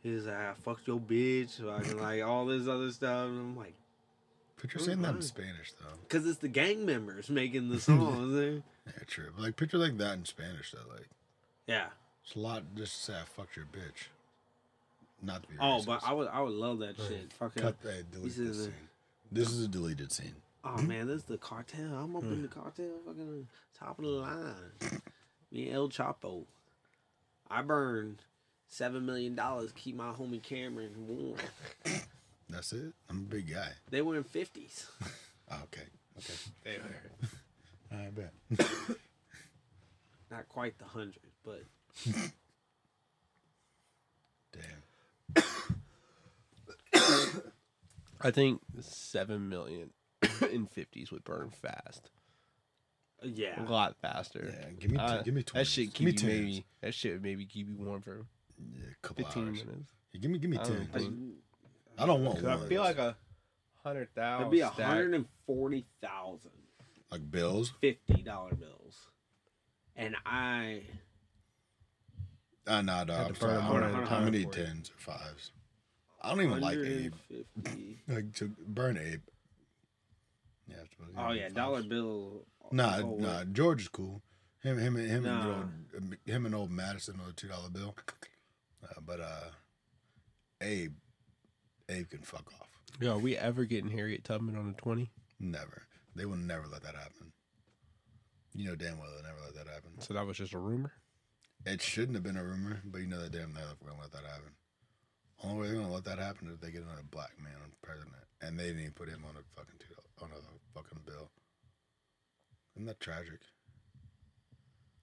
He 0.04 0.10
was 0.10 0.26
like, 0.26 0.36
"I 0.36 0.54
fucked 0.54 0.88
your 0.88 1.00
bitch," 1.00 1.62
fucking 1.62 1.98
like 2.02 2.24
all 2.24 2.46
this 2.46 2.68
other 2.68 2.92
stuff. 2.92 3.28
And 3.28 3.40
I'm 3.40 3.58
like, 3.58 3.74
Picture 4.64 4.80
saying 4.80 5.02
that 5.04 5.16
in. 5.16 5.22
Spanish 5.22 5.74
though. 5.74 6.00
"Cause 6.10 6.26
it's 6.26 6.40
the 6.40 6.48
gang 6.48 6.86
members 6.86 7.30
making 7.30 7.70
the 7.70 7.80
song. 7.82 8.34
eh? 8.42 8.62
Yeah, 8.88 9.04
true. 9.08 9.28
But 9.36 9.44
like, 9.44 9.56
picture 9.58 9.78
like 9.78 9.98
that 9.98 10.14
in 10.14 10.24
Spanish 10.26 10.72
though. 10.72 10.90
Like, 10.92 11.10
yeah. 11.68 11.88
it's 12.26 12.36
a 12.36 12.40
lot 12.40 12.64
just 12.76 12.96
to 13.06 13.12
say 13.12 13.14
I 13.20 13.26
fucked 13.26 13.58
your 13.58 13.66
bitch. 13.66 14.08
Not 15.22 15.44
to 15.44 15.50
be. 15.50 15.56
Oh, 15.60 15.80
racist. 15.80 15.86
but 15.86 16.02
I 16.06 16.14
would 16.14 16.28
I 16.30 16.40
would 16.42 16.54
love 16.54 16.80
that 16.80 16.96
shit. 16.98 17.34
Fuck 17.34 17.56
cut 17.56 17.82
that. 17.84 18.10
Delete 18.12 18.24
This 18.30 18.38
is 18.40 18.48
this 18.48 18.58
a- 18.58 18.64
scene. 18.70 18.74
This 19.34 19.52
is 19.52 19.66
a 19.66 19.68
deleted 19.68 20.12
scene. 20.14 20.36
Oh 20.64 20.82
man, 20.82 21.08
this 21.08 21.18
is 21.18 21.24
the 21.24 21.38
cartel. 21.38 21.94
I'm 21.94 22.16
up 22.16 22.24
in 22.24 22.42
the 22.42 22.48
cartel, 22.48 22.86
fucking 23.06 23.48
top 23.78 24.00
of 24.00 24.06
the 24.06 24.12
line. 24.12 25.02
Me 25.52 25.68
and 25.68 25.76
El 25.76 25.90
Chapo. 25.90 26.46
I 27.52 27.62
burned 27.64 28.22
seven 28.70 29.06
million 29.06 29.36
dollars. 29.36 29.74
Keep 29.76 29.98
my 29.98 30.14
homie 30.14 30.42
Cameron 30.42 30.94
warm. 31.06 31.36
That's 32.54 32.72
it. 32.74 32.94
I'm 33.10 33.18
a 33.18 33.22
big 33.22 33.52
guy. 33.52 33.70
They 33.90 34.02
were 34.04 34.16
in 34.16 34.24
fifties. 34.24 34.86
Oh, 35.52 35.56
okay. 35.64 35.82
Okay. 36.18 36.34
They 36.64 36.78
were. 36.78 37.98
I 38.00 38.10
bet. 38.10 38.34
Not 40.32 40.48
quite 40.50 40.78
the 40.78 40.86
hundred, 40.86 41.18
but 41.44 41.64
Damn. 45.36 45.44
I 48.22 48.32
think 48.32 48.62
seven 48.80 49.50
million 49.50 49.90
in 50.52 50.66
fifties 50.68 51.12
would 51.12 51.24
burn 51.24 51.50
fast. 51.50 52.10
uh, 53.24 53.28
yeah. 53.28 53.62
A 53.64 53.70
lot 53.70 53.96
faster. 54.02 54.54
Yeah. 54.60 54.70
Give 54.80 54.92
me. 54.92 54.98
T- 54.98 55.04
Uh, 55.04 55.22
give 55.24 55.34
me 55.34 55.42
that 55.42 55.48
twenty. 55.48 55.66
shit 55.66 55.94
Give 55.94 56.06
me 56.06 56.12
keep 56.14 56.22
you 56.22 56.28
maybe 56.30 56.66
that 56.82 56.94
shit 56.94 57.14
would 57.14 57.24
maybe 57.24 57.46
keep 57.46 57.68
you 57.68 57.76
warm 57.78 58.02
for 58.02 58.26
Yeah, 58.58 58.86
a 58.92 59.08
couple 59.08 59.24
fifteen 59.26 59.48
hours. 59.50 59.66
minutes. 59.66 59.92
Yeah, 60.14 60.22
give 60.22 60.32
me. 60.32 60.38
Give 60.40 60.50
me 60.50 60.58
I 60.60 60.64
don't 60.64 60.92
ten. 60.94 61.34
Think- 61.96 62.02
I 62.02 62.06
don't 62.06 62.24
want 62.26 62.38
'Cause 62.38 62.46
I 62.46 62.56
one. 62.56 62.68
feel 62.70 62.82
like 62.82 62.98
a 62.98 63.16
hundred 63.84 64.14
thousand. 64.16 64.42
It'd 64.42 64.52
be 64.52 64.60
a 64.62 64.70
hundred 64.70 65.14
and 65.14 65.26
forty 65.46 65.86
thousand 66.02 66.52
like 67.12 67.30
bills. 67.30 67.74
fifty 67.82 68.22
dollar 68.24 68.56
bills, 68.56 69.10
and 69.96 70.16
I 70.26 70.84
Uh, 72.66 72.82
nah, 72.82 73.04
dog. 73.04 73.28
I'm 73.28 73.34
to 73.34 73.40
sorry. 73.40 73.54
burn 73.54 73.62
a 73.62 73.66
I'm, 73.66 73.72
hundred- 73.72 73.86
I'm, 73.86 73.94
hundred 74.06 74.08
gonna 74.26 74.32
need 74.32 74.54
for 74.54 74.60
it. 74.60 74.66
tens 74.66 74.90
or 74.92 74.98
fives. 74.98 75.52
I 76.22 76.30
don't 76.30 76.42
even 76.46 76.62
like 76.62 76.78
Abe. 76.78 77.14
Like 78.08 78.34
to 78.36 78.48
burn 78.68 78.98
Abe. 78.98 79.22
Yeah. 80.68 80.78
I 81.18 81.28
Oh 81.30 81.32
yeah, 81.34 81.44
fives. 81.44 81.54
dollar 81.56 81.84
bill. 81.84 82.46
Nah, 82.72 83.00
oh, 83.04 83.18
nah. 83.18 83.40
wait. 83.40 83.54
George 83.54 83.82
is 83.82 83.88
cool. 83.90 84.22
Him, 84.62 84.78
him, 84.80 84.96
and 84.96 85.10
him, 85.10 85.24
Nah. 85.24 85.62
and 85.64 85.94
old, 85.94 86.18
him 86.26 86.46
and 86.46 86.56
old 86.56 86.72
Madison 86.72 87.20
on 87.20 87.28
the 87.28 87.34
two 87.34 87.50
dollar 87.50 87.70
bill. 87.70 87.96
Uh, 88.82 89.02
but 89.02 89.20
uh, 89.20 89.50
Abe, 90.62 90.96
Abe 91.90 92.10
can 92.10 92.22
fuck 92.22 92.48
off. 92.60 92.68
Yo, 93.02 93.14
are 93.16 93.20
we 93.20 93.36
ever 93.38 93.66
getting 93.66 93.90
Harriet 93.90 94.24
Tubman 94.24 94.56
on 94.56 94.70
a 94.70 94.74
twenty? 94.82 95.12
Never. 95.40 95.84
They 96.16 96.26
will 96.26 96.38
never 96.38 96.66
let 96.72 96.84
that 96.84 96.96
happen. 96.96 97.32
You 98.54 98.66
know 98.66 98.76
damn 98.76 99.00
well 99.00 99.10
they'll 99.14 99.24
never 99.24 99.42
let 99.46 99.56
that 99.56 99.74
happen. 99.74 100.00
So 100.00 100.14
that 100.14 100.26
was 100.26 100.38
just 100.38 100.54
a 100.54 100.60
rumor. 100.60 100.92
It 101.66 101.82
shouldn't 101.82 102.14
have 102.16 102.24
been 102.24 102.38
a 102.38 102.44
rumor, 102.44 102.82
but 102.86 103.02
you 103.02 103.08
know 103.08 103.20
that 103.22 103.32
damn 103.32 103.54
well 103.54 103.64
we're 103.82 103.90
gonna 103.90 104.02
let 104.02 104.12
that 104.12 104.24
happen. 104.26 104.52
Only 105.44 105.62
way 105.62 105.68
they're 105.68 105.82
gonna 105.82 105.94
let 105.94 106.06
that 106.06 106.20
happen 106.20 106.48
is 106.48 106.56
if 106.56 106.62
they 106.62 106.72
get 106.72 106.84
another 106.84 107.02
black 107.10 107.32
man 107.42 107.56
on 107.64 107.72
president, 107.82 108.14
and 108.42 108.58
they 108.60 108.66
didn't 108.66 108.82
even 108.82 108.94
put 108.94 109.10
him 109.10 109.24
on 109.28 109.36
a 109.36 109.44
fucking 109.60 109.80
two 109.80 109.96
on 110.24 110.30
a 110.32 110.78
fucking 110.78 111.00
bill. 111.06 111.30
Isn't 112.76 112.86
that 112.88 113.00
tragic? 113.00 113.40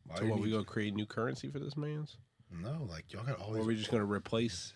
Why 0.07 0.17
so 0.17 0.27
what? 0.27 0.41
We 0.41 0.51
gonna 0.51 0.65
create 0.65 0.95
new 0.95 1.07
currency 1.07 1.49
for 1.49 1.59
this 1.59 1.77
man's? 1.77 2.17
No, 2.53 2.87
like 2.89 3.13
y'all 3.13 3.25
got 3.25 3.39
all 3.41 3.51
Or 3.51 3.55
these. 3.57 3.65
are 3.65 3.67
we 3.69 3.77
just 3.77 3.91
gonna 3.91 4.05
replace? 4.05 4.73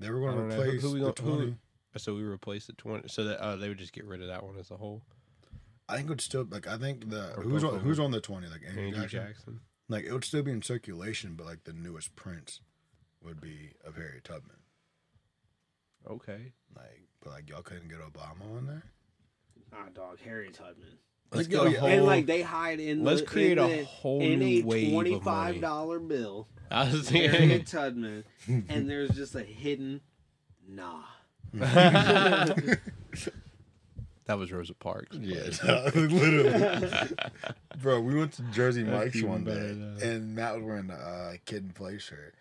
They 0.00 0.10
were 0.10 0.18
going 0.20 0.36
to 0.36 0.42
know. 0.48 0.54
Who- 0.56 0.62
replace 0.62 0.82
who 0.82 0.92
we 0.92 0.98
the 1.00 1.12
gonna- 1.12 1.30
who- 1.30 1.36
twenty. 1.36 1.56
So 1.98 2.14
we 2.14 2.22
replace 2.22 2.66
the 2.66 2.72
twenty. 2.72 3.08
So 3.08 3.24
that 3.24 3.40
uh, 3.40 3.56
they 3.56 3.68
would 3.68 3.78
just 3.78 3.92
get 3.92 4.04
rid 4.06 4.20
of 4.22 4.28
that 4.28 4.42
one 4.44 4.56
as 4.58 4.70
a 4.72 4.76
whole. 4.76 5.02
I 5.88 5.96
think 5.96 6.06
it 6.06 6.10
would 6.10 6.20
still 6.20 6.46
like 6.48 6.66
I 6.68 6.76
think 6.78 7.10
the 7.10 7.34
Or 7.36 7.42
who's 7.42 7.64
on 7.64 7.80
who's 7.80 7.98
on 7.98 8.10
the 8.12 8.20
twenty 8.20 8.46
like 8.48 8.62
Andrew, 8.66 8.84
Andrew 8.86 9.02
Jackson? 9.02 9.26
Jackson. 9.26 9.60
Like 9.88 10.04
it 10.04 10.12
would 10.12 10.24
still 10.24 10.42
be 10.44 10.52
in 10.52 10.62
circulation, 10.62 11.34
but 11.34 11.46
like 11.46 11.64
the 11.64 11.72
newest 11.72 12.14
prints 12.16 12.60
would 13.22 13.40
be 13.40 13.72
of 13.84 13.96
Harriet 13.96 14.22
Tubman. 14.24 14.56
Okay. 16.08 16.52
Like, 16.76 17.08
but 17.22 17.30
like 17.30 17.50
y'all 17.50 17.62
couldn't 17.62 17.88
get 17.88 17.98
Obama 17.98 18.56
on 18.56 18.66
there. 18.66 18.84
Ah, 19.72 19.86
dog, 19.92 20.18
Harry 20.24 20.50
Tubman. 20.50 20.98
Let's 21.32 21.48
Like, 21.48 21.50
get 21.50 21.60
oh, 21.60 21.66
yeah. 21.66 21.78
whole. 21.78 21.88
and 21.88 22.04
like 22.06 22.26
they 22.26 22.42
hide 22.42 22.80
in 22.80 23.04
let's 23.04 23.20
the, 23.20 23.26
create 23.26 23.52
in 23.52 23.58
a 23.58 23.68
the- 23.78 23.84
whole 23.84 24.20
in 24.20 24.38
new 24.40 24.62
a 24.62 24.64
wave 24.64 24.86
of 24.88 24.92
twenty 24.94 25.10
money. 25.12 25.22
five 25.24 25.60
dollar 25.60 25.98
bill. 26.00 26.48
I 26.72 26.90
was 26.90 27.08
Harriet 27.08 27.32
thinking. 27.38 27.64
Tubman, 27.64 28.24
and 28.68 28.88
there's 28.90 29.10
just 29.10 29.34
a 29.34 29.42
hidden 29.42 30.00
nah. 30.68 31.02
that 31.52 32.78
was 34.38 34.52
Rosa 34.52 34.74
Parks. 34.74 35.16
Yeah, 35.16 35.48
literally, 35.94 37.08
bro. 37.82 38.00
We 38.00 38.14
went 38.16 38.32
to 38.34 38.42
Jersey 38.52 38.84
Mike's 38.84 39.22
one 39.22 39.44
day, 39.44 39.50
better, 39.54 39.74
though. 39.74 40.06
and 40.08 40.34
Matt 40.36 40.56
was 40.56 40.64
wearing 40.64 40.90
a 40.90 40.94
uh, 40.94 41.32
kid 41.44 41.64
and 41.64 41.74
play 41.74 41.98
shirt, 41.98 42.34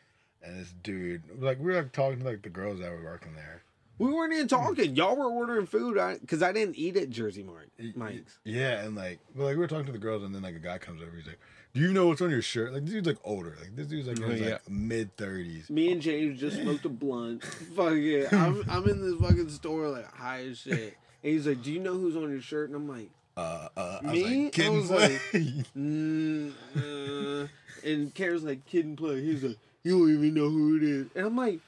and 0.43 0.59
this 0.59 0.73
dude, 0.83 1.23
like, 1.41 1.57
we 1.59 1.65
were 1.65 1.75
like 1.77 1.91
talking 1.91 2.19
to 2.19 2.25
like 2.25 2.43
the 2.43 2.49
girls 2.49 2.79
that 2.79 2.91
were 2.91 3.03
working 3.03 3.33
there. 3.35 3.63
We 3.99 4.11
weren't 4.11 4.33
even 4.33 4.47
talking. 4.47 4.95
Y'all 4.95 5.15
were 5.15 5.25
ordering 5.29 5.65
food 5.67 5.95
because 6.21 6.41
I, 6.41 6.51
didn't 6.53 6.77
eat 6.77 6.95
at 6.97 7.09
Jersey 7.09 7.43
Mart. 7.43 7.69
Y- 7.77 7.85
y- 7.87 7.91
Mike's. 7.95 8.39
Yeah, 8.45 8.81
and 8.83 8.95
like, 8.95 9.19
well, 9.35 9.45
like 9.47 9.55
we 9.55 9.59
were 9.59 9.67
talking 9.67 9.85
to 9.87 9.91
the 9.91 9.97
girls, 9.99 10.23
and 10.23 10.33
then 10.33 10.41
like 10.41 10.55
a 10.55 10.59
guy 10.59 10.77
comes 10.77 11.01
over. 11.01 11.11
He's 11.15 11.27
like, 11.27 11.39
"Do 11.73 11.81
you 11.81 11.91
know 11.93 12.07
what's 12.07 12.21
on 12.21 12.29
your 12.29 12.41
shirt?" 12.41 12.73
Like 12.73 12.83
this 12.85 12.93
dude's 12.93 13.07
like 13.07 13.17
older. 13.25 13.55
Like 13.59 13.75
this 13.75 13.87
dude's 13.87 14.07
like 14.07 14.19
Oh, 14.21 14.31
yeah. 14.33 14.51
like 14.53 14.69
mid 14.69 15.15
thirties. 15.17 15.69
Me 15.69 15.91
and 15.91 16.01
James 16.01 16.39
just 16.39 16.61
smoked 16.61 16.85
a 16.85 16.89
blunt. 16.89 17.43
Fuck 17.75 17.93
it. 17.93 18.31
I'm, 18.33 18.63
I'm 18.69 18.87
in 18.87 19.01
this 19.01 19.19
fucking 19.19 19.49
store 19.49 19.89
like 19.89 20.11
high 20.13 20.45
as 20.45 20.59
shit. 20.59 20.95
And 21.23 21.33
he's 21.33 21.45
like, 21.45 21.61
"Do 21.61 21.71
you 21.71 21.79
know 21.79 21.93
who's 21.93 22.15
on 22.15 22.29
your 22.31 22.41
shirt?" 22.41 22.69
And 22.69 22.77
I'm 22.77 22.87
like, 22.87 23.09
Uh, 23.35 23.67
uh, 23.75 23.99
I 24.05 24.11
Me? 24.13 24.21
was 24.23 24.23
I 24.23 24.43
like, 24.43 24.53
"Kid 24.53 24.69
was 24.71 24.89
and 24.89 24.99
like- 24.99 25.21
play." 25.31 25.63
mm, 25.77 27.43
uh, 27.43 27.47
and 27.85 28.13
Kara's 28.15 28.43
like, 28.43 28.65
"Kid 28.65 28.85
and 28.85 28.97
play." 28.97 29.21
He's 29.21 29.43
like, 29.43 29.57
"You 29.83 29.99
don't 29.99 30.13
even 30.13 30.33
know 30.33 30.49
who 30.49 30.77
it 30.77 30.83
is." 30.83 31.07
And 31.15 31.25
I'm 31.25 31.35
like, 31.35 31.59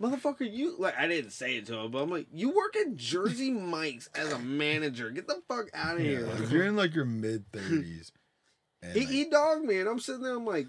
"Motherfucker, 0.00 0.50
you 0.52 0.76
like." 0.78 0.96
I 0.98 1.06
didn't 1.08 1.30
say 1.32 1.56
it 1.56 1.66
to 1.66 1.78
him, 1.78 1.90
but 1.90 2.02
I'm 2.02 2.10
like, 2.10 2.26
"You 2.32 2.50
work 2.50 2.76
at 2.76 2.96
Jersey 2.96 3.50
Mike's 3.52 4.08
as 4.14 4.32
a 4.32 4.38
manager. 4.38 5.10
Get 5.10 5.26
the 5.28 5.42
fuck 5.48 5.66
out 5.74 5.96
of 5.96 6.02
Yeah, 6.02 6.10
here." 6.10 6.26
like, 6.26 6.50
you're 6.50 6.64
in 6.66 6.76
like 6.76 6.94
your 6.94 7.04
mid 7.04 7.50
thirties, 7.52 8.12
He, 8.94 9.00
like, 9.00 9.08
he 9.08 9.24
dogged 9.26 9.64
me, 9.64 9.78
and 9.78 9.88
I'm 9.88 10.00
sitting 10.00 10.22
there. 10.22 10.34
I'm 10.36 10.46
like, 10.46 10.66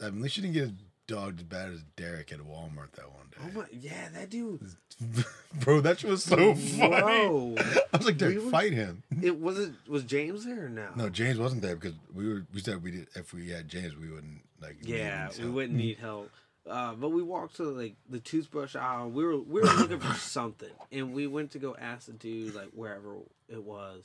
I 0.00 0.04
mean, 0.06 0.16
at 0.18 0.22
least 0.22 0.36
you 0.38 0.42
didn't 0.44 0.54
get 0.54 0.70
dogged 1.06 1.40
as 1.40 1.44
bad 1.44 1.70
as 1.70 1.82
Derek 1.96 2.32
at 2.32 2.38
Walmart 2.38 2.92
that 2.92 3.10
one 3.12 3.26
day. 3.30 3.38
"Oh 3.42 3.48
day. 3.48 3.52
my, 3.54 3.64
yeah, 3.72 4.08
that 4.14 4.30
dude." 4.30 4.60
Bro, 5.60 5.82
that 5.82 6.02
was 6.04 6.24
so 6.24 6.54
funny. 6.54 6.78
Bro. 7.00 7.54
I 7.92 7.96
was 7.96 8.06
like, 8.06 8.16
Derek, 8.18 8.42
We 8.42 8.50
fight 8.50 8.72
him. 8.72 9.02
It 9.22 9.38
was 9.40 9.58
it 9.58 9.72
was 9.86 10.02
James 10.04 10.44
there 10.44 10.66
or 10.66 10.68
no? 10.68 10.88
No, 10.96 11.08
James 11.08 11.38
wasn't 11.38 11.62
there 11.62 11.76
because 11.76 11.94
we 12.12 12.28
were. 12.28 12.46
We 12.52 12.60
said 12.60 12.82
we 12.82 12.90
did. 12.90 13.06
If 13.14 13.32
we 13.32 13.50
had 13.50 13.68
James, 13.68 13.94
we 13.96 14.10
wouldn't 14.10 14.40
like. 14.60 14.76
Yeah, 14.82 15.28
we 15.38 15.48
wouldn't 15.48 15.76
need 15.78 15.98
help. 15.98 16.30
Uh, 16.68 16.94
but 16.94 17.10
we 17.10 17.22
walked 17.22 17.56
to 17.56 17.64
like 17.64 17.96
the 18.08 18.20
toothbrush 18.20 18.76
aisle. 18.76 19.10
We 19.10 19.24
were 19.24 19.38
we 19.38 19.60
were 19.60 19.72
looking 19.74 20.00
for 20.00 20.14
something, 20.18 20.70
and 20.92 21.12
we 21.12 21.26
went 21.26 21.52
to 21.52 21.58
go 21.58 21.74
ask 21.78 22.06
the 22.06 22.12
dude 22.12 22.54
like 22.54 22.70
wherever 22.72 23.16
it 23.48 23.62
was, 23.62 24.04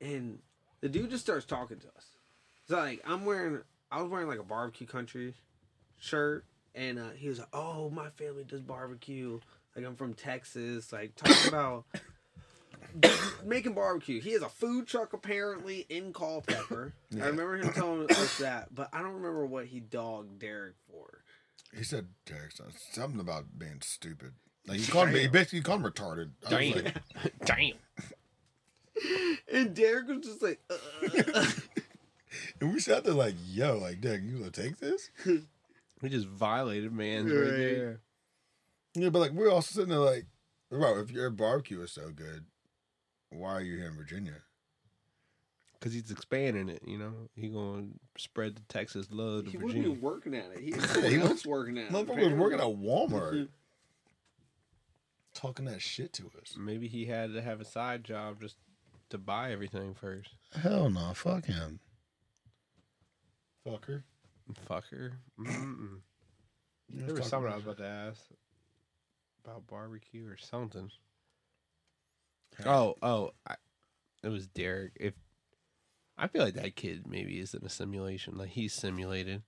and 0.00 0.40
the 0.80 0.88
dude 0.88 1.10
just 1.10 1.24
starts 1.24 1.46
talking 1.46 1.78
to 1.78 1.86
us. 1.96 2.06
So 2.68 2.76
like 2.76 3.02
I'm 3.06 3.24
wearing, 3.24 3.60
I 3.90 4.02
was 4.02 4.10
wearing 4.10 4.28
like 4.28 4.40
a 4.40 4.44
barbecue 4.44 4.86
country 4.86 5.34
shirt, 5.98 6.44
and 6.74 6.98
uh, 6.98 7.10
he 7.16 7.28
was 7.28 7.38
like, 7.38 7.48
"Oh, 7.52 7.88
my 7.90 8.10
family 8.10 8.44
does 8.44 8.62
barbecue. 8.62 9.38
Like 9.76 9.84
I'm 9.84 9.96
from 9.96 10.14
Texas. 10.14 10.92
Like 10.92 11.14
talking 11.14 11.48
about 11.48 11.84
making 13.44 13.74
barbecue. 13.74 14.20
He 14.20 14.32
has 14.32 14.42
a 14.42 14.48
food 14.48 14.86
truck 14.86 15.12
apparently 15.12 15.86
in 15.88 16.12
Culpeper. 16.12 16.94
Yeah. 17.10 17.24
I 17.24 17.26
remember 17.28 17.56
him 17.56 17.72
telling 17.72 18.10
us 18.10 18.38
that, 18.38 18.74
but 18.74 18.90
I 18.92 18.98
don't 18.98 19.14
remember 19.14 19.46
what 19.46 19.66
he 19.66 19.78
dogged 19.78 20.40
Derek 20.40 20.74
for. 20.90 21.22
He 21.76 21.84
said 21.84 22.08
Derek 22.24 22.52
something 22.92 23.20
about 23.20 23.58
being 23.58 23.80
stupid. 23.82 24.32
Like 24.66 24.80
he 24.80 24.90
called 24.90 25.10
me, 25.10 25.20
he 25.20 25.28
basically 25.28 25.60
called 25.60 25.80
him 25.84 25.90
retarded. 25.90 26.30
I 26.48 26.54
was 26.54 26.72
Damn. 26.74 26.84
like, 26.84 27.34
Damn. 27.44 27.72
And 29.52 29.74
Derek 29.74 30.08
was 30.08 30.26
just 30.26 30.42
like, 30.42 30.60
uh, 30.70 31.50
and 32.60 32.72
we 32.72 32.80
sat 32.80 33.04
there 33.04 33.12
like, 33.14 33.34
yo, 33.46 33.78
like, 33.78 34.00
Derek, 34.00 34.22
you 34.24 34.38
gonna 34.38 34.50
take 34.50 34.78
this? 34.78 35.10
We 36.02 36.10
just 36.10 36.26
violated 36.26 36.92
man's 36.92 37.32
Right. 37.32 37.40
right 37.40 37.50
there. 37.56 38.00
Yeah, 38.94 39.08
but 39.08 39.20
like 39.20 39.30
we're 39.30 39.50
also 39.50 39.72
sitting 39.72 39.88
there 39.88 39.98
like, 39.98 40.26
bro, 40.70 40.98
if 41.00 41.10
your 41.10 41.30
barbecue 41.30 41.80
is 41.80 41.90
so 41.90 42.10
good, 42.14 42.44
why 43.30 43.52
are 43.52 43.60
you 43.62 43.78
here 43.78 43.86
in 43.88 43.96
Virginia? 43.96 44.42
Cause 45.80 45.92
he's 45.92 46.10
expanding 46.10 46.68
it, 46.70 46.82
you 46.86 46.96
know. 46.98 47.12
He 47.34 47.48
gonna 47.48 47.88
spread 48.16 48.56
the 48.56 48.62
Texas 48.62 49.08
love 49.10 49.44
to 49.44 49.50
he 49.50 49.56
wasn't 49.58 49.72
Virginia. 49.72 49.90
even 49.90 50.00
working 50.02 50.34
at 50.34 50.50
it. 50.52 50.58
He 50.60 50.70
had 50.72 50.80
Yeah, 50.80 50.86
someone 50.86 51.10
he 51.10 51.18
was- 51.18 51.30
else 51.30 51.46
working 51.46 51.78
at 51.78 51.84
it. 51.86 51.92
Motherfucker 51.92 52.24
was 52.30 52.32
working 52.34 52.60
at. 52.60 52.66
Walmart, 52.66 53.48
talking 55.34 55.66
that 55.66 55.82
shit 55.82 56.12
to 56.14 56.30
us. 56.40 56.56
Maybe 56.58 56.88
he 56.88 57.04
had 57.06 57.34
to 57.34 57.42
have 57.42 57.60
a 57.60 57.64
side 57.64 58.04
job 58.04 58.40
just 58.40 58.56
to 59.10 59.18
buy 59.18 59.52
everything 59.52 59.94
first. 59.94 60.30
Hell 60.60 60.88
no, 60.90 61.12
fuck 61.14 61.44
him. 61.44 61.80
Fucker. 63.66 64.02
Fucker. 64.68 65.12
Mm-mm. 65.38 65.98
There 66.88 67.14
was 67.14 67.26
something 67.26 67.52
I 67.52 67.56
was 67.56 67.64
about- 67.64 67.78
about 67.80 67.84
to 67.84 67.88
ask 67.90 68.20
about 69.44 69.66
barbecue 69.66 70.26
or 70.26 70.36
something. 70.38 70.90
Oh, 72.64 72.94
oh, 73.02 73.32
I, 73.46 73.56
it 74.24 74.28
was 74.28 74.46
Derek. 74.46 74.92
If 74.96 75.12
I 76.18 76.28
feel 76.28 76.42
like 76.42 76.54
that 76.54 76.76
kid 76.76 77.06
maybe 77.06 77.38
is 77.38 77.52
in 77.54 77.64
a 77.64 77.68
simulation, 77.68 78.36
like 78.38 78.50
he's 78.50 78.72
simulated. 78.72 79.42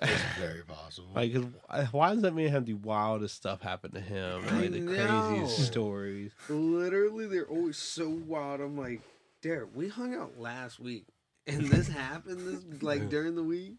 it's 0.00 0.22
very 0.38 0.62
possible. 0.62 1.10
Like, 1.14 1.32
'cause 1.34 1.44
why- 1.66 1.84
why 1.90 2.12
does 2.14 2.22
that 2.22 2.34
man 2.34 2.48
have 2.48 2.66
the 2.66 2.74
wildest 2.74 3.34
stuff 3.36 3.60
happen 3.62 3.90
to 3.92 4.00
him? 4.00 4.44
And, 4.46 4.60
like, 4.60 4.72
the 4.72 4.92
I 4.92 4.94
craziest 4.94 5.58
know. 5.58 5.64
stories. 5.64 6.32
Literally, 6.48 7.26
they're 7.26 7.48
always 7.48 7.78
so 7.78 8.08
wild. 8.08 8.60
I'm 8.60 8.78
like, 8.78 9.02
Derek, 9.42 9.70
we 9.74 9.88
hung 9.88 10.14
out 10.14 10.38
last 10.38 10.78
week, 10.78 11.06
and 11.46 11.68
this 11.68 11.88
happened 12.06 12.46
this 12.46 12.82
like 12.82 13.08
during 13.08 13.34
the 13.34 13.42
week. 13.42 13.76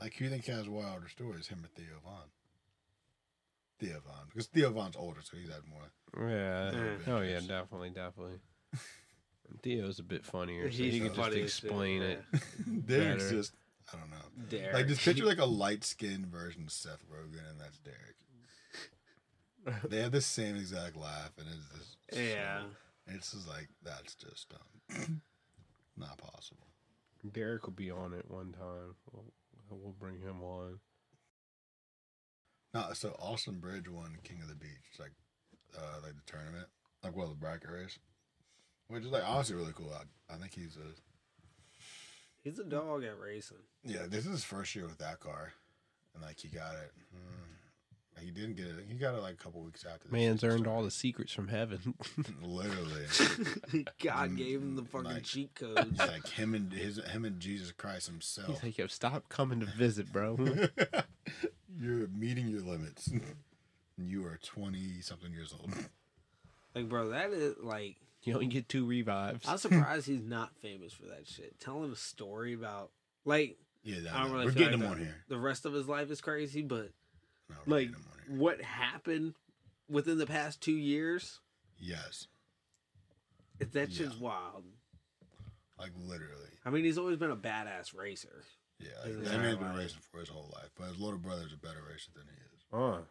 Like, 0.00 0.14
who 0.14 0.24
you 0.24 0.30
think 0.30 0.46
has 0.46 0.66
wilder 0.68 1.08
stories, 1.08 1.48
him 1.48 1.62
or 1.62 1.68
Theo 1.68 1.98
Von? 2.02 2.28
Theo 3.78 4.00
Von. 4.00 4.26
Because 4.28 4.46
Theo 4.46 4.70
Von's 4.72 4.96
older, 4.96 5.20
so 5.22 5.36
he's 5.36 5.48
had 5.50 5.66
more. 5.68 5.90
Yeah. 6.30 6.72
Yeah. 6.72 7.12
Oh 7.14 7.20
yeah, 7.20 7.40
definitely, 7.40 7.90
definitely. 7.90 8.38
And 9.50 9.60
Theo's 9.62 9.98
a 9.98 10.02
bit 10.04 10.24
funnier, 10.24 10.70
so 10.70 10.76
He's 10.76 10.92
he 10.94 10.98
can 11.00 11.08
just 11.08 11.20
funny 11.20 11.42
as 11.42 11.54
shit, 11.54 11.64
explain 11.64 12.02
yeah. 12.02 12.08
it. 12.08 12.22
Derek's 12.86 13.24
Better. 13.24 13.36
just, 13.36 13.52
I 13.92 13.96
don't 13.98 14.10
know. 14.10 14.16
Derek, 14.48 14.74
Like, 14.74 14.86
just 14.88 15.00
picture 15.02 15.24
like 15.24 15.38
a 15.38 15.44
light 15.44 15.84
skinned 15.84 16.26
version 16.26 16.62
of 16.64 16.72
Seth 16.72 17.04
Rogen, 17.12 17.48
and 17.50 17.60
that's 17.60 17.78
Derek. 17.78 18.16
They 19.90 20.00
have 20.00 20.12
the 20.12 20.20
same 20.22 20.56
exact 20.56 20.96
laugh, 20.96 21.32
and 21.38 21.46
it's 21.48 21.78
just. 21.78 21.96
so- 22.12 22.20
yeah. 22.20 22.62
it's 23.06 23.32
just 23.32 23.46
like, 23.48 23.68
that's 23.82 24.14
just 24.14 24.52
um, 24.96 25.20
not 25.96 26.16
possible. 26.18 26.66
Derek 27.32 27.64
will 27.66 27.74
be 27.74 27.90
on 27.90 28.14
it 28.14 28.24
one 28.28 28.52
time. 28.52 28.94
We'll, 29.12 29.24
we'll 29.68 29.94
bring 29.98 30.20
him 30.20 30.42
on. 30.42 30.78
No, 32.72 32.86
so 32.94 33.14
Austin 33.18 33.58
Bridge 33.58 33.88
won 33.88 34.16
King 34.24 34.40
of 34.42 34.48
the 34.48 34.54
Beach, 34.54 34.70
like, 34.98 35.12
uh, 35.76 35.98
like 36.02 36.14
the 36.14 36.22
tournament, 36.32 36.66
like 37.04 37.14
well 37.16 37.28
the 37.28 37.34
bracket 37.34 37.68
race, 37.70 37.98
which 38.90 39.04
is 39.04 39.10
like 39.10 39.22
honestly 39.26 39.56
really 39.56 39.72
cool. 39.74 39.92
I, 39.94 40.34
I 40.34 40.36
think 40.36 40.54
he's 40.54 40.76
a 40.76 40.88
He's 42.42 42.58
a 42.58 42.64
dog 42.64 43.04
at 43.04 43.18
racing. 43.20 43.58
yeah. 43.84 44.06
This 44.08 44.24
is 44.24 44.30
his 44.30 44.44
first 44.44 44.74
year 44.74 44.86
with 44.86 44.96
that 44.98 45.20
car, 45.20 45.52
and 46.14 46.22
like 46.22 46.38
he 46.38 46.48
got 46.48 46.72
it. 46.74 46.90
Mm, 47.14 48.22
he 48.24 48.30
didn't 48.30 48.56
get 48.56 48.66
it. 48.66 48.76
He 48.88 48.94
got 48.96 49.14
it 49.14 49.20
like 49.20 49.34
a 49.34 49.36
couple 49.36 49.60
weeks 49.62 49.84
after. 49.84 50.08
the 50.08 50.12
Man's 50.14 50.40
season 50.40 50.56
earned 50.56 50.66
all 50.66 50.82
the 50.82 50.90
secrets 50.90 51.32
from 51.34 51.48
heaven. 51.48 51.94
literally. 52.42 53.04
God 54.02 54.30
Mm, 54.30 54.36
gave 54.38 54.60
him 54.62 54.74
the 54.76 54.84
fucking 54.84 55.04
like- 55.10 55.22
cheat 55.24 55.54
codes. 55.58 55.98
Like 55.98 56.26
him 56.28 56.54
and 56.54 56.72
his 56.72 56.96
him 57.10 57.26
and 57.26 57.38
Jesus 57.40 57.72
Christ 57.72 58.06
himself. 58.06 58.48
He's 58.48 58.62
like, 58.62 58.78
yo, 58.78 58.86
stop 58.86 59.28
coming 59.28 59.60
to 59.60 59.66
visit, 59.66 60.10
bro. 60.10 60.38
You're 61.78 62.08
meeting 62.08 62.48
your 62.48 62.62
limits. 62.62 63.10
You 63.98 64.24
are 64.26 64.38
twenty 64.42 65.02
something 65.02 65.30
years 65.30 65.54
old. 65.58 65.72
like, 66.74 66.88
bro, 66.88 67.10
that 67.10 67.32
is 67.32 67.56
like. 67.62 67.96
You 68.22 68.34
only 68.34 68.46
get 68.48 68.68
two 68.68 68.84
revives. 68.86 69.48
I'm 69.48 69.56
surprised 69.58 70.06
he's 70.06 70.22
not 70.22 70.54
famous 70.56 70.92
for 70.92 71.06
that 71.06 71.26
shit. 71.26 71.58
Tell 71.60 71.82
him 71.82 71.92
a 71.92 71.96
story 71.96 72.52
about 72.52 72.90
like 73.24 73.56
Yeah, 73.82 74.00
no, 74.00 74.10
I 74.10 74.20
don't 74.20 74.28
no, 74.28 74.32
really 74.34 74.46
we're 74.46 74.52
getting 74.52 74.66
like 74.66 74.74
him 74.74 74.80
the, 74.80 74.86
on 74.88 74.98
here. 74.98 75.16
the 75.28 75.38
rest 75.38 75.64
of 75.64 75.72
his 75.72 75.88
life 75.88 76.10
is 76.10 76.20
crazy, 76.20 76.62
but 76.62 76.90
No, 77.48 77.56
like 77.66 77.88
getting 77.88 77.94
him 77.94 78.06
on 78.12 78.18
here. 78.28 78.38
what 78.38 78.60
happened 78.62 79.34
within 79.88 80.18
the 80.18 80.26
past 80.26 80.60
two 80.60 80.72
years, 80.76 81.40
Yes, 81.78 82.26
that 83.58 83.90
shit's 83.92 84.14
Yeah. 84.16 84.20
wild. 84.20 84.64
like 85.78 85.92
literally. 85.98 86.50
I 86.64 86.68
mean, 86.70 86.84
he's 86.84 86.98
always 86.98 87.16
been 87.16 87.30
a 87.30 87.36
badass 87.36 87.96
racer. 87.96 88.42
Yeah, 88.78 88.88
His 89.04 89.16
like, 89.16 89.24
that 89.26 89.32
entire 89.34 89.42
man's 89.46 89.58
been 89.58 89.74
racing 89.74 90.00
for 90.12 90.20
his 90.20 90.28
whole 90.28 90.50
life, 90.54 90.70
but 90.78 90.88
his 90.88 90.98
little 90.98 91.18
brother's 91.18 91.52
a 91.52 91.56
better 91.56 91.82
racer 91.90 92.10
than 92.14 92.24
he 92.26 92.36
is. 92.56 92.62
Uh, 92.72 92.76
I 92.76 92.80
was 92.98 93.06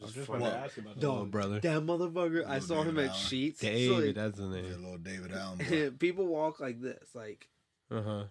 Just 0.00 0.14
just 0.14 0.26
funny. 0.26 0.44
to 0.44 0.50
ask 0.56 0.78
about 0.78 0.94
the 0.94 1.00
Dog, 1.00 1.12
little 1.12 1.26
brother. 1.26 1.60
That 1.60 1.82
motherfucker. 1.82 2.44
I 2.46 2.54
Little 2.54 2.60
saw 2.68 2.82
him 2.82 2.98
at 2.98 3.06
Allen. 3.10 3.16
Sheetz. 3.16 3.48
It's 3.50 3.60
David, 3.60 4.06
like- 4.06 4.14
that's 4.14 4.38
the 4.38 4.44
Yeah, 4.44 4.62
name. 4.62 4.82
little 4.82 4.98
David 4.98 5.32
Allen. 5.32 5.96
people 5.98 6.26
walk 6.26 6.60
like 6.60 6.80
this. 6.80 7.08
Like 7.14 7.48
Uh 7.90 8.02
huh. 8.02 8.24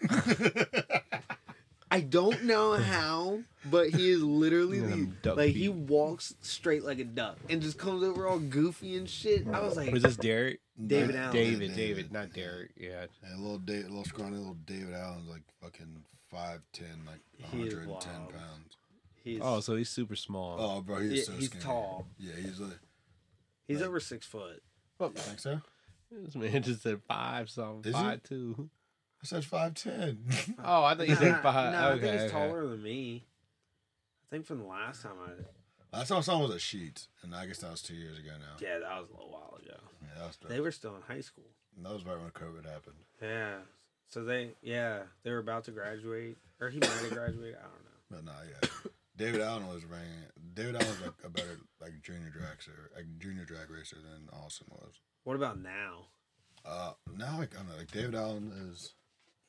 I 1.90 2.00
don't 2.00 2.44
know 2.44 2.74
how, 2.74 3.40
but 3.70 3.88
he 3.90 4.10
is 4.10 4.22
literally 4.22 4.80
Look 4.80 4.90
at 4.90 4.96
the, 4.98 5.06
duck 5.22 5.36
like 5.38 5.54
he 5.54 5.68
feet. 5.68 5.74
walks 5.74 6.34
straight 6.42 6.84
like 6.84 6.98
a 6.98 7.04
duck 7.04 7.38
and 7.48 7.62
just 7.62 7.78
comes 7.78 8.02
over 8.04 8.26
all 8.26 8.38
goofy 8.38 8.96
and 8.98 9.08
shit. 9.08 9.46
I 9.48 9.60
was 9.60 9.74
like, 9.76 9.90
Was 9.90 10.02
this 10.02 10.16
Derek? 10.16 10.60
David 10.86 11.14
Yeah, 11.14 11.22
Allen. 11.22 11.32
David, 11.32 11.74
David, 11.76 12.12
not 12.12 12.34
Derek. 12.34 12.72
Yeah. 12.76 13.06
And 13.24 13.40
little 13.40 13.58
David, 13.58 13.86
little 13.88 14.04
scrawny 14.04 14.36
little 14.36 14.58
David 14.66 14.92
Allen's 14.94 15.28
like 15.30 15.42
fucking 15.62 16.04
five 16.30 16.60
ten, 16.74 17.04
like 17.06 17.20
He 17.52 17.62
is 17.62 17.74
110 17.74 17.88
wild. 18.20 18.32
pounds. 18.32 18.76
He's 19.24 19.40
Oh, 19.42 19.60
so 19.60 19.76
he's 19.76 19.88
super 19.90 20.16
small. 20.16 20.56
Oh, 20.58 20.80
bro, 20.82 20.98
he's 21.00 21.12
Yeah, 21.12 21.22
so 21.24 21.32
he's 21.32 21.46
skinny. 21.46 21.64
tall. 21.64 22.06
Yeah, 22.18 22.32
he's 22.36 22.60
like, 22.60 22.78
he's 23.66 23.80
like- 23.80 23.88
over 23.88 24.00
six 24.00 24.26
foot. 24.26 24.62
you 25.00 25.08
think 25.10 25.38
so? 25.40 25.60
This 26.10 26.34
man 26.34 26.62
just 26.62 26.82
said 26.82 27.02
five 27.06 27.50
something, 27.50 27.90
Is 27.92 27.96
he? 27.96 28.02
five 28.02 28.22
two. 28.22 28.70
I 29.22 29.26
said 29.26 29.44
five 29.44 29.74
ten. 29.74 30.24
Oh, 30.64 30.84
I 30.84 30.94
thought 30.94 31.08
you 31.08 31.14
said 31.16 31.42
five. 31.42 31.72
nah, 31.72 31.88
I 31.88 31.90
okay, 31.92 32.00
think 32.00 32.12
he's 32.14 32.22
okay. 32.22 32.32
taller 32.32 32.66
than 32.66 32.82
me. 32.82 33.26
I 34.24 34.34
think 34.34 34.46
from 34.46 34.58
the 34.60 34.64
last 34.66 35.02
time 35.02 35.12
I 35.26 35.30
Last 35.96 36.08
time 36.08 36.18
I 36.18 36.20
saw 36.20 36.34
him 36.36 36.42
was 36.42 36.50
at 36.50 36.58
Sheetz, 36.58 37.08
and 37.22 37.34
I 37.34 37.46
guess 37.46 37.58
that 37.58 37.70
was 37.70 37.80
two 37.82 37.94
years 37.94 38.18
ago 38.18 38.30
now. 38.38 38.56
yeah, 38.60 38.78
that 38.78 39.00
was 39.00 39.08
a 39.08 39.12
little 39.14 39.30
while 39.30 39.58
ago. 39.62 39.76
Yeah, 40.02 40.08
that 40.18 40.26
was, 40.26 40.38
They 40.48 40.60
were 40.60 40.70
still 40.70 40.94
in 40.96 41.02
high 41.02 41.22
school. 41.22 41.44
that 41.82 41.92
was 41.92 42.04
right 42.04 42.18
when 42.18 42.30
COVID 42.30 42.64
happened. 42.66 42.96
Yeah. 43.22 43.56
So 44.08 44.24
they 44.24 44.52
yeah 44.62 45.00
they 45.24 45.30
were 45.30 45.38
about 45.38 45.64
to 45.64 45.70
graduate 45.72 46.38
or 46.60 46.70
he 46.70 46.78
might 46.78 46.88
have 46.90 47.10
graduated. 47.12 47.56
I 47.56 47.62
don't 47.62 47.84
know. 47.84 47.98
But 48.10 48.24
nah, 48.24 48.32
yeah. 48.48 48.90
David 49.18 49.40
Allen 49.42 49.66
was 49.66 49.84
ran. 49.84 50.26
David 50.54 50.76
Allen 50.76 50.88
was 50.88 51.00
like 51.02 51.24
a 51.24 51.28
better 51.28 51.58
like 51.80 52.00
junior 52.02 52.30
drag 52.30 52.56
racer, 52.56 52.90
like 52.96 53.04
junior 53.18 53.44
drag 53.44 53.70
racer 53.70 53.96
than 53.96 54.28
Austin 54.32 54.68
was. 54.70 54.94
What 55.24 55.36
about 55.36 55.60
now? 55.60 56.06
Uh, 56.64 56.92
now 57.16 57.38
like 57.38 57.54
I 57.54 57.58
don't 57.58 57.68
know, 57.68 57.76
like 57.76 57.90
David 57.90 58.14
Allen 58.14 58.52
is 58.70 58.94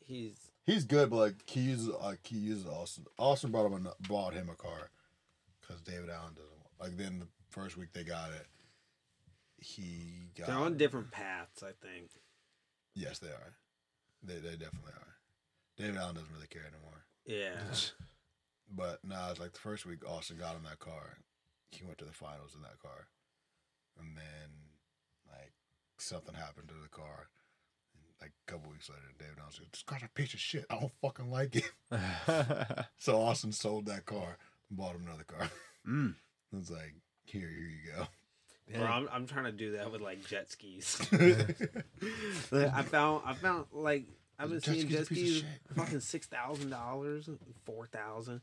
He's 0.09 0.49
he's 0.65 0.85
good, 0.85 1.11
but 1.11 1.17
like 1.17 1.35
he 1.45 1.59
uses 1.59 1.89
like 2.01 2.25
he 2.25 2.37
uses 2.37 2.65
Austin. 2.65 3.05
Austin 3.19 3.51
brought 3.51 3.67
him 3.67 3.85
a, 3.85 4.07
bought 4.07 4.33
him 4.33 4.49
a 4.49 4.55
car 4.55 4.89
because 5.61 5.83
David 5.83 6.09
Allen 6.09 6.33
doesn't 6.33 6.81
like. 6.81 6.97
Then 6.97 7.19
the 7.19 7.27
first 7.51 7.77
week 7.77 7.89
they 7.93 8.03
got 8.03 8.31
it, 8.31 8.47
he 9.57 10.31
got. 10.35 10.47
they're 10.47 10.55
on 10.55 10.77
different 10.77 11.11
paths. 11.11 11.61
I 11.61 11.73
think. 11.85 12.09
Yes, 12.95 13.19
they 13.19 13.27
are. 13.27 13.53
They 14.23 14.39
they 14.39 14.55
definitely 14.55 14.93
are. 14.95 15.13
David 15.77 15.97
Allen 15.97 16.15
doesn't 16.15 16.33
really 16.33 16.47
care 16.47 16.63
anymore. 16.63 17.05
Yeah. 17.27 17.61
But 18.73 18.99
nah, 19.03 19.31
it's 19.31 19.39
like 19.39 19.53
the 19.53 19.59
first 19.59 19.85
week 19.85 20.07
Austin 20.07 20.37
got 20.37 20.55
in 20.55 20.63
that 20.63 20.79
car. 20.79 21.17
He 21.71 21.83
went 21.83 21.97
to 21.99 22.05
the 22.05 22.11
finals 22.11 22.53
in 22.55 22.61
that 22.61 22.79
car. 22.79 23.07
And 23.99 24.15
then 24.15 24.49
like 25.29 25.53
something 25.97 26.35
happened 26.35 26.67
to 26.69 26.75
the 26.81 26.89
car. 26.89 27.27
And, 27.93 28.03
like 28.21 28.31
a 28.47 28.51
couple 28.51 28.71
weeks 28.71 28.89
later, 28.89 29.01
David 29.17 29.35
Allen 29.39 29.51
said, 29.51 29.65
This 29.71 29.83
car's 29.83 30.03
a 30.03 30.09
piece 30.09 30.33
of 30.33 30.39
shit. 30.39 30.65
I 30.69 30.79
don't 30.79 30.91
fucking 31.01 31.31
like 31.31 31.55
it. 31.55 31.71
So 32.97 33.19
Austin 33.21 33.51
sold 33.51 33.85
that 33.87 34.05
car 34.05 34.37
and 34.69 34.77
bought 34.77 34.95
him 34.95 35.05
another 35.07 35.23
car. 35.23 35.49
mm. 35.87 36.15
It's 36.57 36.71
like, 36.71 36.95
here, 37.25 37.47
here 37.47 37.69
you 37.69 37.91
go. 37.95 38.07
Bro, 38.75 38.87
I'm, 38.87 39.09
I'm 39.11 39.27
trying 39.27 39.45
to 39.45 39.51
do 39.51 39.73
that 39.73 39.91
with 39.91 40.01
like 40.01 40.25
jet 40.27 40.51
skis. 40.51 40.99
Like, 42.51 42.73
I 42.73 42.81
found 42.83 43.21
I 43.25 43.33
found 43.33 43.65
like 43.71 44.05
I've 44.37 44.49
been 44.49 44.59
Jet 44.59 44.73
seeing 44.73 44.87
ski's 44.87 44.93
a 44.93 44.97
jet 44.97 45.05
skis 45.05 45.43
fucking 45.75 45.99
six 46.01 46.27
thousand 46.27 46.69
dollars, 46.69 47.29
four 47.65 47.87
thousand. 47.87 48.41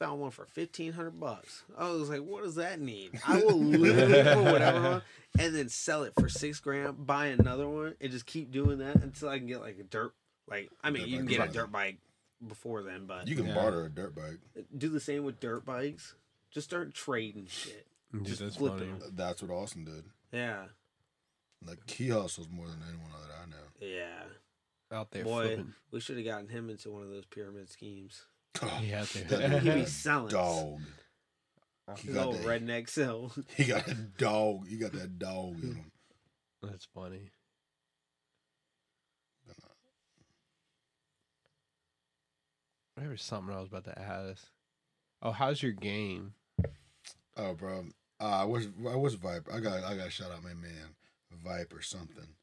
Found 0.00 0.20
one 0.20 0.30
for 0.30 0.46
fifteen 0.46 0.92
hundred 0.92 1.18
bucks. 1.18 1.64
I 1.76 1.90
was 1.90 2.08
like, 2.08 2.20
"What 2.20 2.44
does 2.44 2.54
that 2.54 2.80
need?" 2.80 3.18
I 3.26 3.42
will 3.42 3.58
literally 3.58 4.22
put 4.34 4.52
whatever 4.52 4.86
on, 4.86 5.02
and 5.40 5.54
then 5.54 5.68
sell 5.68 6.04
it 6.04 6.12
for 6.18 6.28
six 6.28 6.60
grand. 6.60 7.04
Buy 7.04 7.26
another 7.26 7.68
one, 7.68 7.94
and 8.00 8.12
just 8.12 8.24
keep 8.26 8.52
doing 8.52 8.78
that 8.78 8.96
until 8.96 9.28
I 9.28 9.38
can 9.38 9.48
get 9.48 9.60
like 9.60 9.78
a 9.80 9.82
dirt. 9.82 10.14
Like, 10.48 10.70
I 10.84 10.90
mean, 10.90 11.02
Dirt 11.02 11.08
you 11.10 11.16
can 11.18 11.26
bike 11.26 11.36
get 11.38 11.48
a 11.50 11.52
dirt 11.52 11.72
bike 11.72 11.96
before 12.46 12.82
then, 12.82 13.06
but 13.06 13.26
You 13.26 13.34
can 13.36 13.46
Yeah. 13.48 13.54
barter 13.54 13.84
a 13.86 13.90
dirt 13.90 14.14
bike. 14.14 14.38
Uh, 14.56 14.62
do 14.76 14.88
the 14.88 15.00
same 15.00 15.24
with 15.24 15.40
dirt 15.40 15.64
bikes. 15.66 16.14
Just 16.50 16.68
start 16.68 16.94
trading 16.94 17.46
shit. 17.48 17.86
Dude, 18.12 18.24
Just 18.24 18.40
that's 18.40 18.56
flip 18.56 18.74
funny. 18.78 18.86
it. 18.86 19.02
Uh, 19.02 19.06
that's 19.14 19.42
what 19.42 19.50
Austin 19.50 19.84
did. 19.84 20.04
Yeah, 20.32 20.66
Like 21.66 21.90
he 21.90 22.08
hustles 22.08 22.48
more 22.48 22.66
than 22.68 22.82
anyone 22.88 23.10
that 23.20 23.34
I 23.42 23.46
know. 23.50 23.56
yeah. 23.94 24.22
Out 24.96 25.10
there 25.10 25.24
Boy, 25.24 25.46
flipping. 25.48 25.74
we 25.90 26.00
should 26.00 26.16
have 26.16 26.24
gotten 26.24 26.48
him 26.48 26.70
into 26.70 26.90
one 26.90 27.02
of 27.02 27.10
those 27.10 27.26
pyramid 27.26 27.68
schemes. 27.68 28.22
Oh, 28.62 28.80
Yeah, 28.82 29.02
out 29.02 29.08
that 29.08 29.28
there. 29.28 29.60
He'd 29.60 29.74
be 29.74 29.86
selling 29.86 30.28
dog. 30.28 30.80
He 31.96 32.12
got, 32.12 32.26
old 32.26 32.36
that, 32.36 32.44
redneck 32.44 32.88
sell. 32.88 33.32
he 33.56 33.64
got 33.64 33.86
that 33.86 34.18
dog. 34.18 34.68
He 34.68 34.76
got 34.76 34.92
that 34.92 35.18
dog 35.18 35.62
in 35.62 35.74
him. 35.76 35.92
That's 36.62 36.86
funny. 36.94 37.30
There 42.96 43.10
was 43.10 43.22
something 43.22 43.54
I 43.54 43.60
was 43.60 43.68
about 43.68 43.84
to 43.84 43.98
ask. 43.98 44.48
Oh, 45.22 45.30
how's 45.30 45.62
your 45.62 45.72
game? 45.72 46.34
Oh, 47.36 47.54
bro. 47.54 47.86
Uh, 48.20 48.24
I 48.24 48.44
was 48.44 48.66
I 48.88 48.96
was 48.96 49.14
Viper. 49.14 49.52
I 49.52 49.60
got 49.60 49.84
I 49.84 49.96
got 49.96 50.06
to 50.06 50.10
shout 50.10 50.32
out 50.32 50.42
my 50.42 50.54
man 50.54 50.96
Viper 51.44 51.80
something, 51.80 52.34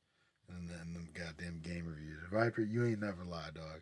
and 0.50 0.70
then 0.70 0.94
them 0.94 1.10
goddamn 1.14 1.60
game 1.62 1.86
reviews. 1.86 2.24
Viper, 2.32 2.62
you 2.62 2.86
ain't 2.86 3.02
never 3.02 3.26
lie, 3.26 3.50
dog. 3.54 3.82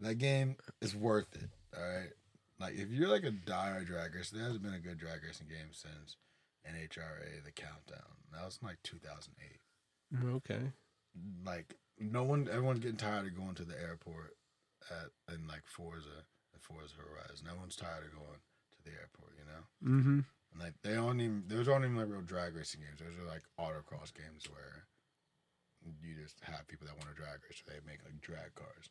That 0.00 0.16
game 0.16 0.56
is 0.80 0.96
worth 0.96 1.34
it. 1.34 1.50
All 1.76 1.82
right. 1.82 2.10
Like 2.58 2.74
if 2.74 2.90
you're 2.90 3.08
like 3.08 3.24
a 3.24 3.30
dire 3.30 3.84
drag 3.84 4.14
racer, 4.14 4.36
there 4.36 4.44
hasn't 4.44 4.62
been 4.62 4.74
a 4.74 4.78
good 4.78 4.98
drag 4.98 5.22
racing 5.24 5.48
game 5.48 5.72
since 5.72 6.16
NHRA 6.66 7.44
the 7.44 7.52
Countdown. 7.52 8.16
That 8.32 8.44
was 8.44 8.58
in 8.60 8.68
like 8.68 8.78
2008. 8.82 10.34
Okay. 10.36 10.72
Like 11.44 11.74
no 11.98 12.22
one, 12.22 12.48
everyone's 12.48 12.80
getting 12.80 12.96
tired 12.96 13.26
of 13.26 13.36
going 13.36 13.54
to 13.54 13.64
the 13.64 13.80
airport 13.80 14.36
at 14.90 15.34
in 15.34 15.46
like 15.46 15.66
Forza, 15.66 16.24
at 16.54 16.62
Forza 16.62 16.94
Horizon. 16.96 17.46
Everyone's 17.48 17.76
tired 17.76 18.04
of 18.04 18.12
going 18.12 18.40
to 18.72 18.78
the 18.84 18.90
airport. 18.90 19.32
You 19.38 19.46
know. 19.46 19.62
Mm-hmm. 19.84 20.20
And 20.52 20.60
like 20.60 20.74
they 20.82 20.96
aren't 20.96 21.20
even 21.20 21.44
those 21.46 21.68
aren't 21.68 21.84
even 21.84 21.96
like 21.96 22.08
real 22.08 22.22
drag 22.22 22.56
racing 22.56 22.80
games. 22.80 23.00
Those 23.00 23.16
are 23.20 23.28
like 23.28 23.44
autocross 23.58 24.12
games 24.12 24.48
where 24.50 24.84
you 26.02 26.14
just 26.20 26.40
have 26.44 26.68
people 26.68 26.86
that 26.86 26.96
want 26.96 27.08
to 27.08 27.16
drag 27.16 27.40
race. 27.44 27.62
So 27.64 27.72
they 27.72 27.80
make 27.86 28.04
like 28.04 28.20
drag 28.20 28.54
cars, 28.54 28.90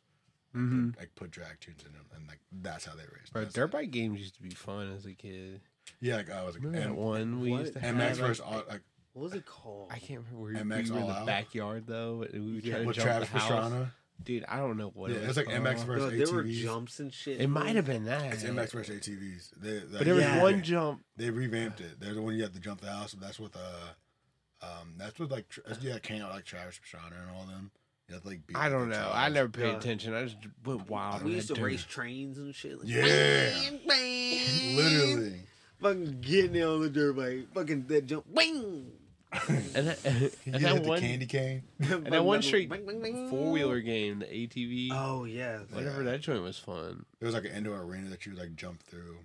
Mm-hmm. 0.56 0.90
like 0.98 1.14
put 1.14 1.30
drag 1.30 1.60
tunes 1.60 1.84
in 1.86 1.92
them, 1.92 2.06
and 2.16 2.26
like 2.26 2.40
that's 2.50 2.84
how 2.84 2.92
they 2.94 3.02
race. 3.02 3.30
Bro, 3.32 3.42
That's 3.42 3.54
dirt 3.54 3.66
it. 3.66 3.70
bake 3.72 3.90
games 3.92 4.18
used 4.18 4.34
to 4.34 4.42
be 4.42 4.50
fun 4.50 4.92
as 4.96 5.06
a 5.06 5.12
kid. 5.14 5.60
Yeah, 6.00 6.16
like 6.16 6.30
I 6.30 6.42
was 6.42 6.54
like 6.56 6.64
Remember 6.64 6.88
that 6.88 6.94
one 6.96 7.40
we 7.40 7.50
what? 7.52 7.60
used 7.60 7.72
to 7.74 7.80
have. 7.80 7.94
MX 7.94 8.00
have? 8.00 8.16
versus 8.18 8.40
all, 8.40 8.62
like 8.68 8.82
What 9.12 9.22
was 9.24 9.34
it 9.34 9.46
called? 9.46 9.88
I 9.92 9.98
can't 9.98 10.24
remember. 10.32 10.40
We, 10.52 10.54
MX 10.56 10.84
we 10.86 10.90
were 10.92 11.00
in 11.00 11.06
the 11.06 11.12
Out? 11.12 11.26
backyard 11.26 11.84
though, 11.86 12.24
and 12.32 12.44
we 12.44 12.54
would 12.54 12.64
Yeah, 12.64 12.72
try 12.74 12.80
to 12.82 12.86
with 12.88 12.96
jump 12.96 13.06
Travis 13.06 13.28
the 13.30 13.38
house. 13.38 13.70
Pastrana. 13.72 13.90
Dude, 14.22 14.44
I 14.48 14.56
don't 14.58 14.76
know 14.76 14.90
what 14.94 15.10
Yeah, 15.12 15.16
it 15.16 15.20
it's 15.20 15.28
was. 15.28 15.36
like 15.38 15.46
MX 15.48 15.84
versus 15.84 16.12
No, 16.12 16.24
there 16.26 16.34
were 16.34 16.44
ATVs. 16.44 16.62
jumps 16.62 17.00
and 17.00 17.14
shit. 17.14 17.40
It 17.40 17.46
might 17.48 17.74
have 17.76 17.86
been 17.86 18.04
that. 18.04 18.34
It's 18.34 18.42
MX 18.44 18.72
versus 18.72 19.00
ATVs. 19.00 19.50
They, 19.56 19.78
they, 19.78 19.98
But 19.98 20.04
there 20.04 20.14
was 20.14 20.24
Yeah. 20.24 20.42
one 20.42 20.62
jump. 20.62 21.02
They 21.16 21.30
revamped 21.30 21.80
it. 21.80 21.98
They're 22.00 22.12
the 22.14 22.20
one 22.22 22.34
you 22.36 22.42
have 22.42 22.52
to 22.52 22.60
jump 22.60 22.80
the 22.82 22.90
house. 22.92 23.16
That's 23.18 23.38
with 23.40 23.56
uh, 23.56 24.66
um, 24.66 24.94
that's 24.98 25.18
with 25.18 25.30
like 25.30 25.48
tr- 25.48 25.60
yeah, 25.80 25.98
came 26.00 26.20
out 26.22 26.30
like 26.32 26.44
Travis 26.44 26.78
Pastrana 26.78 27.20
and 27.22 27.30
all 27.30 27.44
them. 27.46 27.70
You 28.10 28.20
like 28.24 28.46
beat. 28.46 28.56
I 28.56 28.68
don't 28.68 28.88
know. 28.88 28.96
child. 28.96 29.12
I 29.14 29.28
never 29.28 29.48
paid 29.48 29.68
Yeah. 29.68 29.76
attention. 29.76 30.14
I 30.14 30.24
just 30.24 30.36
went 30.64 30.88
wild. 30.90 31.22
We 31.22 31.32
used 31.34 31.48
to 31.48 31.54
dirt. 31.54 31.62
race 31.64 31.84
trains 31.84 32.38
and 32.38 32.54
shit. 32.54 32.78
Like, 32.78 32.88
Yeah. 32.88 33.04
bang, 33.04 33.80
bang. 33.86 34.76
Literally. 34.76 35.40
Fucking 35.80 36.20
getting 36.20 36.52
down 36.54 36.68
on 36.74 36.80
the 36.82 36.90
dirt 36.90 37.16
bike. 37.16 37.54
Fucking 37.54 37.86
that 37.86 38.06
jump. 38.06 38.26
Bang. 38.34 38.92
And 39.48 39.86
that, 39.86 40.04
and 40.04 40.20
You 40.44 40.52
that 40.52 40.60
hit 40.60 40.82
the 40.82 40.88
one, 40.88 41.00
candy 41.00 41.26
cane. 41.26 41.62
and 41.78 42.06
that 42.06 42.24
one 42.24 42.42
straight 42.42 42.68
four 43.30 43.52
wheeler 43.52 43.80
game, 43.80 44.18
the 44.18 44.26
ATV. 44.26 44.88
Oh 44.92 45.22
yeah. 45.24 45.60
Whatever 45.70 46.02
Yeah. 46.02 46.10
that 46.10 46.20
joint 46.20 46.42
was 46.42 46.58
fun. 46.58 47.06
It 47.20 47.24
was 47.24 47.34
like 47.34 47.44
an 47.44 47.52
indoor 47.52 47.80
arena 47.80 48.08
that 48.10 48.26
you 48.26 48.32
like 48.34 48.56
jump 48.56 48.82
through, 48.82 49.18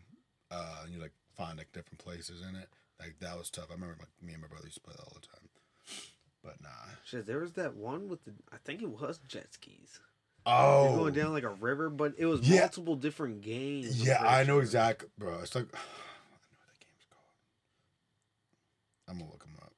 uh, 0.51 0.81
and 0.83 0.93
you 0.93 0.99
like 1.01 1.13
find 1.35 1.57
like 1.57 1.71
different 1.73 1.97
places 1.97 2.41
in 2.47 2.55
it. 2.55 2.69
Like 2.99 3.15
that 3.19 3.35
was 3.35 3.49
tough. 3.49 3.65
I 3.71 3.73
remember 3.73 3.95
like 3.99 4.09
me 4.21 4.33
and 4.33 4.43
my 4.43 4.47
brother 4.47 4.65
used 4.65 4.75
to 4.77 4.81
play 4.81 4.93
that 4.95 5.03
all 5.03 5.17
the 5.19 5.25
time. 5.27 5.44
But 6.45 6.61
nah. 6.61 6.69
Shit, 7.05 7.25
there 7.25 7.39
was 7.39 7.53
that 7.53 7.75
one 7.75 8.07
with 8.07 8.23
the. 8.23 8.31
I 8.53 8.57
think 8.63 8.81
it 8.83 8.89
was 8.89 9.19
jet 9.27 9.47
skis. 9.51 9.99
Oh, 10.45 10.83
They're 10.89 10.97
going 10.97 11.13
down 11.15 11.33
like 11.33 11.43
a 11.43 11.49
river, 11.49 11.89
but 11.89 12.13
it 12.19 12.27
was 12.27 12.41
Yeah. 12.47 12.59
multiple 12.61 12.95
different 12.95 13.41
games. 13.41 14.05
Yeah, 14.05 14.21
I 14.23 14.43
know 14.43 14.55
sure. 14.57 14.61
exactly, 14.61 15.09
bro. 15.17 15.39
It's 15.39 15.55
like 15.55 15.65
I 15.73 15.77
know 15.77 15.81
what 16.29 16.41
that 16.69 16.79
game's 16.85 17.05
called. 17.11 17.25
I'm 19.09 19.17
gonna 19.17 19.31
look 19.31 19.43
them 19.43 19.55
up. 19.61 19.73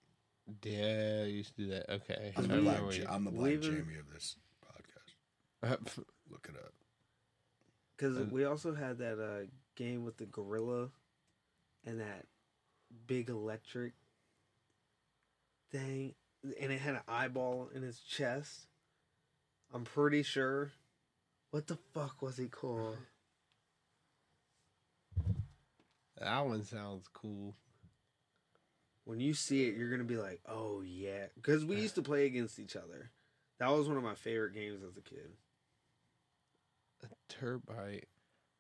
Yeah, 0.64 1.22
I 1.24 1.28
used 1.28 1.56
to 1.56 1.62
do 1.64 1.70
that. 1.72 1.90
Okay. 1.90 2.34
I'm 2.36 2.44
the 2.44 2.56
don't 2.56 2.64
black. 2.66 2.80
I'm 3.10 3.24
the 3.24 3.32
black 3.32 3.44
Leaving- 3.46 3.62
Jamie 3.62 3.98
of 4.00 4.12
this 4.14 4.36
podcast. 4.66 5.88
you- 5.98 6.06
Look 6.30 6.50
it 6.50 6.56
up. 6.58 6.74
Because 7.96 8.18
Uh, 8.18 8.26
we 8.30 8.44
also 8.44 8.76
had 8.76 8.98
that 9.00 9.20
uh, 9.24 9.46
game 9.76 10.04
with 10.04 10.18
the 10.18 10.26
gorilla 10.26 10.90
and 11.86 12.02
that 12.02 12.26
big 13.08 13.30
electric 13.30 13.94
thing, 15.72 16.14
and 16.44 16.72
it 16.72 16.80
had 16.80 16.96
an 16.96 17.02
eyeball 17.08 17.70
in 17.74 17.82
his 17.84 18.00
chest. 18.00 18.68
I'm 19.74 19.84
pretty 19.84 20.24
sure. 20.24 20.72
What 21.52 21.68
the 21.68 21.78
fuck 21.94 22.22
was 22.22 22.38
he 22.38 22.48
called? 22.48 22.98
that 26.20 26.46
one 26.46 26.64
sounds 26.64 27.08
cool. 27.14 27.56
When 29.06 29.20
you 29.20 29.34
see 29.34 29.68
it, 29.68 29.76
you're 29.76 29.90
gonna 29.90 30.04
be 30.04 30.18
like, 30.18 30.42
"Oh 30.48 30.82
yeah," 30.82 31.28
because 31.36 31.64
we 31.64 31.78
used 31.80 31.96
to 31.96 32.02
play 32.02 32.26
against 32.26 32.60
each 32.60 32.76
other. 32.76 33.12
That 33.60 33.70
was 33.70 33.88
one 33.88 33.98
of 33.98 34.04
my 34.04 34.16
favorite 34.16 34.54
games 34.54 34.84
as 34.84 34.98
a 34.98 35.02
kid. 35.02 35.32
A 37.04 37.08
turbite. 37.34 38.04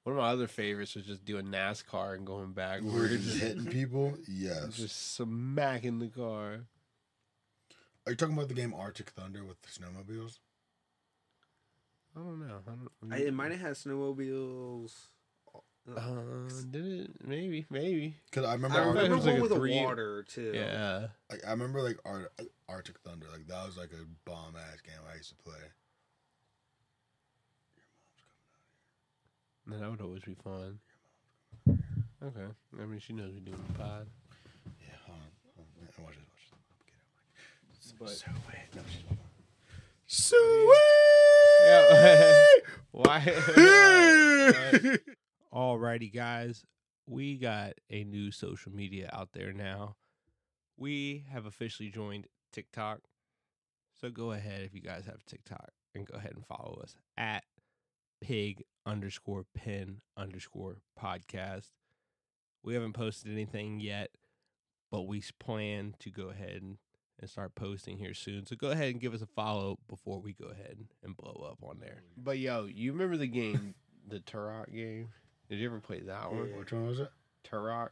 One 0.03 0.15
of 0.15 0.21
my 0.21 0.29
other 0.29 0.47
favorites 0.47 0.95
was 0.95 1.05
just 1.05 1.25
doing 1.25 1.47
NASCAR 1.47 2.15
and 2.15 2.25
going 2.25 2.41
We're 2.43 2.47
backwards. 2.53 3.25
just 3.25 3.39
hitting 3.39 3.65
people. 3.65 4.17
Yes. 4.27 4.77
just 4.77 5.15
smacking 5.15 5.99
the 5.99 6.07
car. 6.07 6.61
Are 8.07 8.11
you 8.11 8.15
talking 8.15 8.35
about 8.35 8.47
the 8.47 8.53
game 8.53 8.73
Arctic 8.73 9.09
Thunder 9.09 9.43
with 9.43 9.61
the 9.61 9.67
snowmobiles? 9.67 10.39
I 12.15 12.19
don't 12.21 12.39
know. 12.39 12.59
I 12.65 12.69
don't, 12.71 13.13
I, 13.13 13.17
it 13.27 13.33
might 13.33 13.51
have 13.51 13.59
had 13.59 13.73
snowmobiles. 13.73 14.93
Uh, 15.93 16.49
did 16.71 16.85
it? 16.85 17.11
Maybe. 17.21 17.65
Maybe. 17.69 18.15
Because 18.29 18.45
I 18.45 18.53
remember, 18.53 18.77
I 18.79 18.83
thought 18.83 18.89
it 18.89 18.93
remember 19.11 19.15
was 19.17 19.25
one 19.25 19.33
like 19.33 19.39
a 19.39 19.41
with 19.41 19.51
the 19.51 19.57
three- 19.57 19.83
water 19.83 20.23
too. 20.23 20.51
Yeah. 20.55 21.07
like, 21.29 21.45
I 21.45 21.51
remember 21.51 21.81
like 21.81 21.97
Ar- 22.05 22.31
Arctic 22.69 22.97
Thunder. 22.99 23.27
Like 23.29 23.45
that 23.47 23.65
was 23.65 23.75
like 23.77 23.91
a 23.91 24.05
bomb 24.29 24.55
ass 24.55 24.79
game 24.81 24.95
I 25.11 25.17
used 25.17 25.29
to 25.29 25.35
play. 25.35 25.59
Then 29.67 29.81
that 29.81 29.91
would 29.91 30.01
always 30.01 30.23
be 30.23 30.35
fun. 30.41 30.79
Okay. 32.23 32.47
I 32.81 32.85
mean, 32.85 32.99
she 32.99 33.11
knows 33.11 33.33
we 33.33 33.41
doing 33.41 33.61
the 33.67 33.73
pod. 33.77 34.07
Yeah, 34.79 34.95
hold 35.05 35.17
on. 35.19 35.27
Hold 35.57 35.67
on. 35.67 35.83
Yeah, 35.97 36.03
Watch 36.05 36.15
this. 36.15 36.26
Watch 37.99 38.09
this. 38.09 38.23
But- 38.23 38.33
So 38.33 38.37
wait. 38.47 38.75
No, 38.75 38.81
she's 38.89 39.03
Yeah. 41.65 42.43
Sweet. 42.53 42.63
Why? 42.91 44.97
Alrighty, 45.53 46.13
guys. 46.13 46.63
We 47.07 47.37
got 47.37 47.73
a 47.89 48.03
new 48.03 48.31
social 48.31 48.71
media 48.71 49.09
out 49.13 49.29
there 49.33 49.53
now. 49.53 49.95
We 50.77 51.25
have 51.31 51.45
officially 51.45 51.89
joined 51.89 52.27
TikTok. 52.51 52.99
So 53.99 54.09
go 54.09 54.31
ahead 54.31 54.61
if 54.61 54.73
you 54.75 54.81
guys 54.81 55.05
have 55.05 55.25
TikTok 55.25 55.69
and 55.95 56.05
go 56.05 56.17
ahead 56.17 56.33
and 56.35 56.45
follow 56.45 56.79
us 56.83 56.95
at 57.17 57.43
pig 58.21 58.63
underscore 58.85 59.45
pin 59.55 60.01
underscore 60.15 60.77
podcast. 61.01 61.71
We 62.63 62.73
haven't 62.73 62.93
posted 62.93 63.31
anything 63.31 63.79
yet, 63.79 64.11
but 64.91 65.07
we 65.07 65.23
plan 65.39 65.95
to 65.99 66.11
go 66.11 66.29
ahead 66.29 66.61
and, 66.61 66.77
and 67.19 67.29
start 67.29 67.55
posting 67.55 67.97
here 67.97 68.13
soon. 68.13 68.45
So 68.45 68.55
go 68.55 68.69
ahead 68.69 68.91
and 68.91 69.01
give 69.01 69.13
us 69.13 69.21
a 69.21 69.25
follow 69.27 69.79
before 69.87 70.19
we 70.19 70.33
go 70.33 70.47
ahead 70.47 70.77
and 71.03 71.15
blow 71.15 71.47
up 71.49 71.57
on 71.67 71.79
there. 71.79 72.03
But 72.15 72.37
yo, 72.39 72.65
you 72.65 72.91
remember 72.91 73.17
the 73.17 73.27
game, 73.27 73.73
the 74.07 74.19
Turok 74.19 74.73
game? 74.73 75.09
Did 75.49 75.59
you 75.59 75.67
ever 75.67 75.79
play 75.79 76.01
that 76.01 76.31
one? 76.31 76.49
Yeah. 76.49 76.59
Which 76.59 76.71
one 76.71 76.87
was 76.87 76.99
it? 76.99 77.09
Turok. 77.43 77.89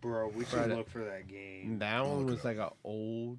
Bro, 0.00 0.28
we 0.28 0.44
should 0.44 0.50
Friday. 0.50 0.74
look 0.74 0.90
for 0.90 1.04
that 1.04 1.26
game. 1.26 1.78
That 1.78 1.96
I'll 1.96 2.16
one 2.16 2.26
was 2.26 2.44
like 2.44 2.58
an 2.58 2.68
old. 2.84 3.38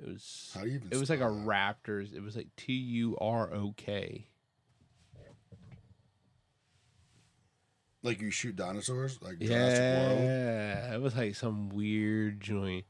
It 0.00 0.08
was. 0.08 0.50
How 0.54 0.62
do 0.62 0.68
you 0.68 0.76
even? 0.76 0.88
It 0.90 0.98
was 0.98 1.10
like 1.10 1.20
a? 1.20 1.24
Raptors. 1.24 2.14
It 2.14 2.22
was 2.22 2.34
like 2.34 2.48
T 2.56 2.72
U 2.72 3.16
R 3.20 3.52
O 3.52 3.74
K. 3.76 4.26
Like 8.04 8.20
you 8.20 8.32
shoot 8.32 8.56
dinosaurs, 8.56 9.20
like 9.22 9.38
Jurassic 9.38 9.78
World. 9.78 10.20
Yeah, 10.22 10.94
it 10.94 11.00
was 11.00 11.14
like 11.14 11.36
some 11.36 11.68
weird 11.68 12.40
joint. 12.40 12.84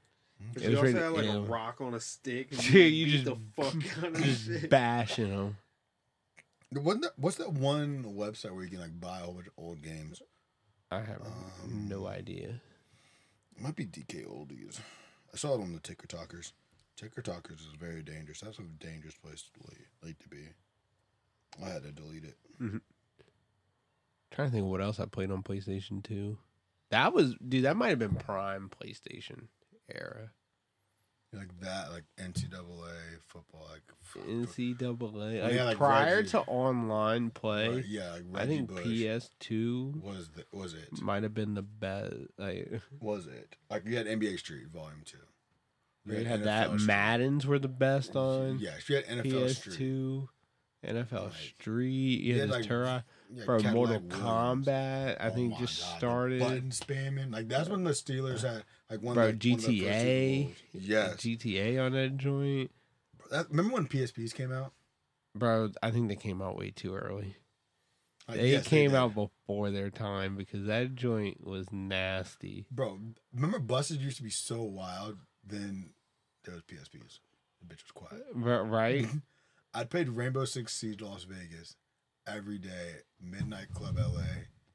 But 0.55 0.62
It 0.62 0.70
you 0.70 0.70
was 0.70 0.78
also 0.78 0.93
really- 0.93 1.01
had 1.05 1.12
like 1.12 1.24
yeah. 1.24 1.36
a 1.36 1.51
rock 1.51 1.80
on 1.80 1.95
a 1.95 2.01
stick. 2.01 2.49
And 2.53 2.64
Yeah, 2.70 2.80
you, 2.82 2.86
you 2.86 3.07
beat 3.07 3.12
just- 3.12 3.24
the 3.24 3.62
fuck 3.62 3.99
out 4.05 4.11
of 4.16 4.22
Just 4.22 4.47
shit. 4.47 4.70
bashing 4.70 5.30
them. 5.30 5.57
Wasn't 6.72 7.03
that, 7.03 7.12
what's 7.18 7.36
that 7.36 7.53
one 7.53 8.05
website 8.16 8.53
where 8.55 8.64
you 8.64 8.70
can 8.70 8.80
like 8.80 8.99
buy 8.99 9.18
a 9.18 9.22
whole 9.24 9.34
bunch 9.34 9.47
of 9.49 9.53
old 9.59 9.82
games? 9.82 10.22
I 10.90 11.01
have 11.01 11.20
Um, 11.22 11.86
no 11.88 12.07
idea. 12.07 12.61
It 13.57 13.62
might 13.62 13.76
be 13.76 13.84
DK 13.86 14.26
Oldies. 14.26 14.80
I 15.32 15.36
saw 15.36 15.55
it 15.55 15.61
on 15.62 15.72
the 15.72 15.80
Ticker 15.80 16.07
Talkers. 16.07 16.53
Ticker 16.97 17.20
Talkers 17.22 17.61
is 17.61 17.72
very 17.78 18.03
dangerous. 18.03 18.40
That's 18.40 18.59
a 18.59 18.62
dangerous 18.62 19.14
place 19.14 19.43
to 19.43 19.61
delete, 19.61 19.86
like 20.03 20.18
to 20.20 20.28
be. 20.28 20.49
I 21.62 21.68
had 21.68 21.82
to 21.82 21.93
delete 21.93 22.24
it. 22.24 22.36
Mm-hmm. 22.61 22.78
trying 24.30 24.49
to 24.49 24.53
think 24.53 24.64
of 24.64 24.70
what 24.70 24.80
else 24.80 24.99
I 25.01 25.05
played 25.07 25.30
on 25.30 25.43
PlayStation 25.43 26.03
2. 26.03 26.38
That 26.90 27.12
was, 27.12 27.34
dude, 27.47 27.64
that 27.64 27.76
might 27.76 27.88
have 27.90 27.99
been 27.99 28.14
prime 28.14 28.70
PlayStation 28.70 29.49
era. 29.95 30.30
Like 31.34 31.59
that, 31.61 31.90
like 31.93 32.05
NCAA 32.20 32.93
football, 33.26 33.66
like 33.72 33.80
fuck. 34.03 34.22
NCAA. 34.26 35.36
Yeah, 35.36 35.45
Like, 35.45 35.64
like 35.64 35.76
prior 35.78 36.16
Reggie. 36.16 36.28
to 36.30 36.40
online 36.40 37.30
play, 37.30 37.68
Right, 37.76 37.84
yeah, 37.86 38.11
like 38.12 38.22
I 38.34 38.38
Reggie 38.40 38.57
think 38.57 38.68
Bush 38.68 38.84
PS2 38.86 40.03
was 40.03 40.28
the, 40.28 40.45
was 40.53 40.74
it 40.74 41.01
might 41.01 41.22
have 41.22 41.32
been 41.32 41.55
the 41.55 41.62
best. 41.62 42.14
Like, 42.36 42.82
was 43.01 43.26
it 43.28 43.57
like 43.70 43.86
you 43.86 43.97
had 43.97 44.07
NBA 44.07 44.38
Street 44.40 44.66
Volume 44.68 45.01
Two. 45.07 45.16
we 46.05 46.18
You 46.18 46.24
had 46.26 46.40
NFL 46.40 46.45
that. 46.45 46.66
Street. 46.72 46.86
Maddens 46.86 47.47
were 47.47 47.59
the 47.59 47.68
best 47.68 48.14
on 48.14 48.59
Yeah, 48.59 48.72
she 48.84 48.93
had 48.93 49.07
NFL 49.07 49.55
Street. 49.55 49.78
PS2. 49.78 50.28
NFL 50.84 51.24
Like, 51.24 51.32
Street. 51.61 51.90
You 51.93 52.34
you 52.34 52.40
had 52.40 52.40
had, 52.40 52.49
this 52.51 52.57
like, 52.57 52.66
Turok. 52.70 53.05
Yeah, 53.34 53.45
Bro, 53.47 53.57
Cadillac 53.61 53.74
Mortal 53.74 54.01
Williams. 54.01 54.66
Kombat, 54.66 55.16
I 55.18 55.28
Oh 55.28 55.30
think 55.30 55.57
just 55.59 55.80
God, 55.80 55.97
started. 55.97 56.40
button 56.40 56.68
spamming. 56.70 57.32
Like 57.32 57.49
that's 57.49 57.70
when 57.70 57.84
the 57.84 57.93
Steelers 57.93 58.45
uh, 58.45 58.55
had 58.55 58.64
like 58.93 59.03
one. 59.03 59.14
Bro, 59.14 59.24
their 59.24 59.32
GTA. 59.34 60.45
Bowls. 60.45 60.57
Yes. 60.72 61.16
GTA 61.16 61.84
on 61.84 61.93
that 61.93 62.16
joint. 62.16 62.70
That, 63.30 63.49
remember 63.51 63.74
when 63.74 63.86
PSPs 63.86 64.34
came 64.34 64.53
out? 64.53 64.72
Bro, 65.34 65.70
I 65.82 65.90
think 65.90 66.09
they 66.09 66.16
came 66.16 66.43
out 66.43 66.57
way 66.57 66.70
too 66.70 66.95
early. 66.95 67.36
Like, 68.28 68.36
they 68.38 68.51
yes, 68.53 68.66
came 68.68 68.90
did. 68.90 68.97
out 68.97 69.14
before 69.14 69.70
their 69.70 69.90
time 69.90 70.36
because 70.36 70.66
that 70.66 70.95
joint 70.95 71.45
was 71.45 71.72
nasty. 71.72 72.66
Bro, 72.70 73.01
remember 73.34 73.59
buses 73.59 73.99
used 73.99 74.18
to 74.18 74.22
be 74.22 74.30
so 74.30 74.62
wild. 74.62 75.16
Then 75.45 75.90
there 76.45 76.55
was 76.55 76.62
PSPs. 76.62 77.18
The 77.61 77.66
bitch 77.74 77.82
was 77.82 77.93
quiet. 77.95 78.22
R- 78.45 78.64
Right? 78.64 79.07
I 79.74 79.84
played 79.84 80.11
Rainbow 80.11 80.45
Six 80.45 80.74
Siege 80.74 81.01
Las 81.01 81.24
Vegas 81.24 81.76
every 82.26 82.59
day. 82.59 82.97
Midnight 83.20 83.72
Club 83.72 83.97
LA. 83.99 84.22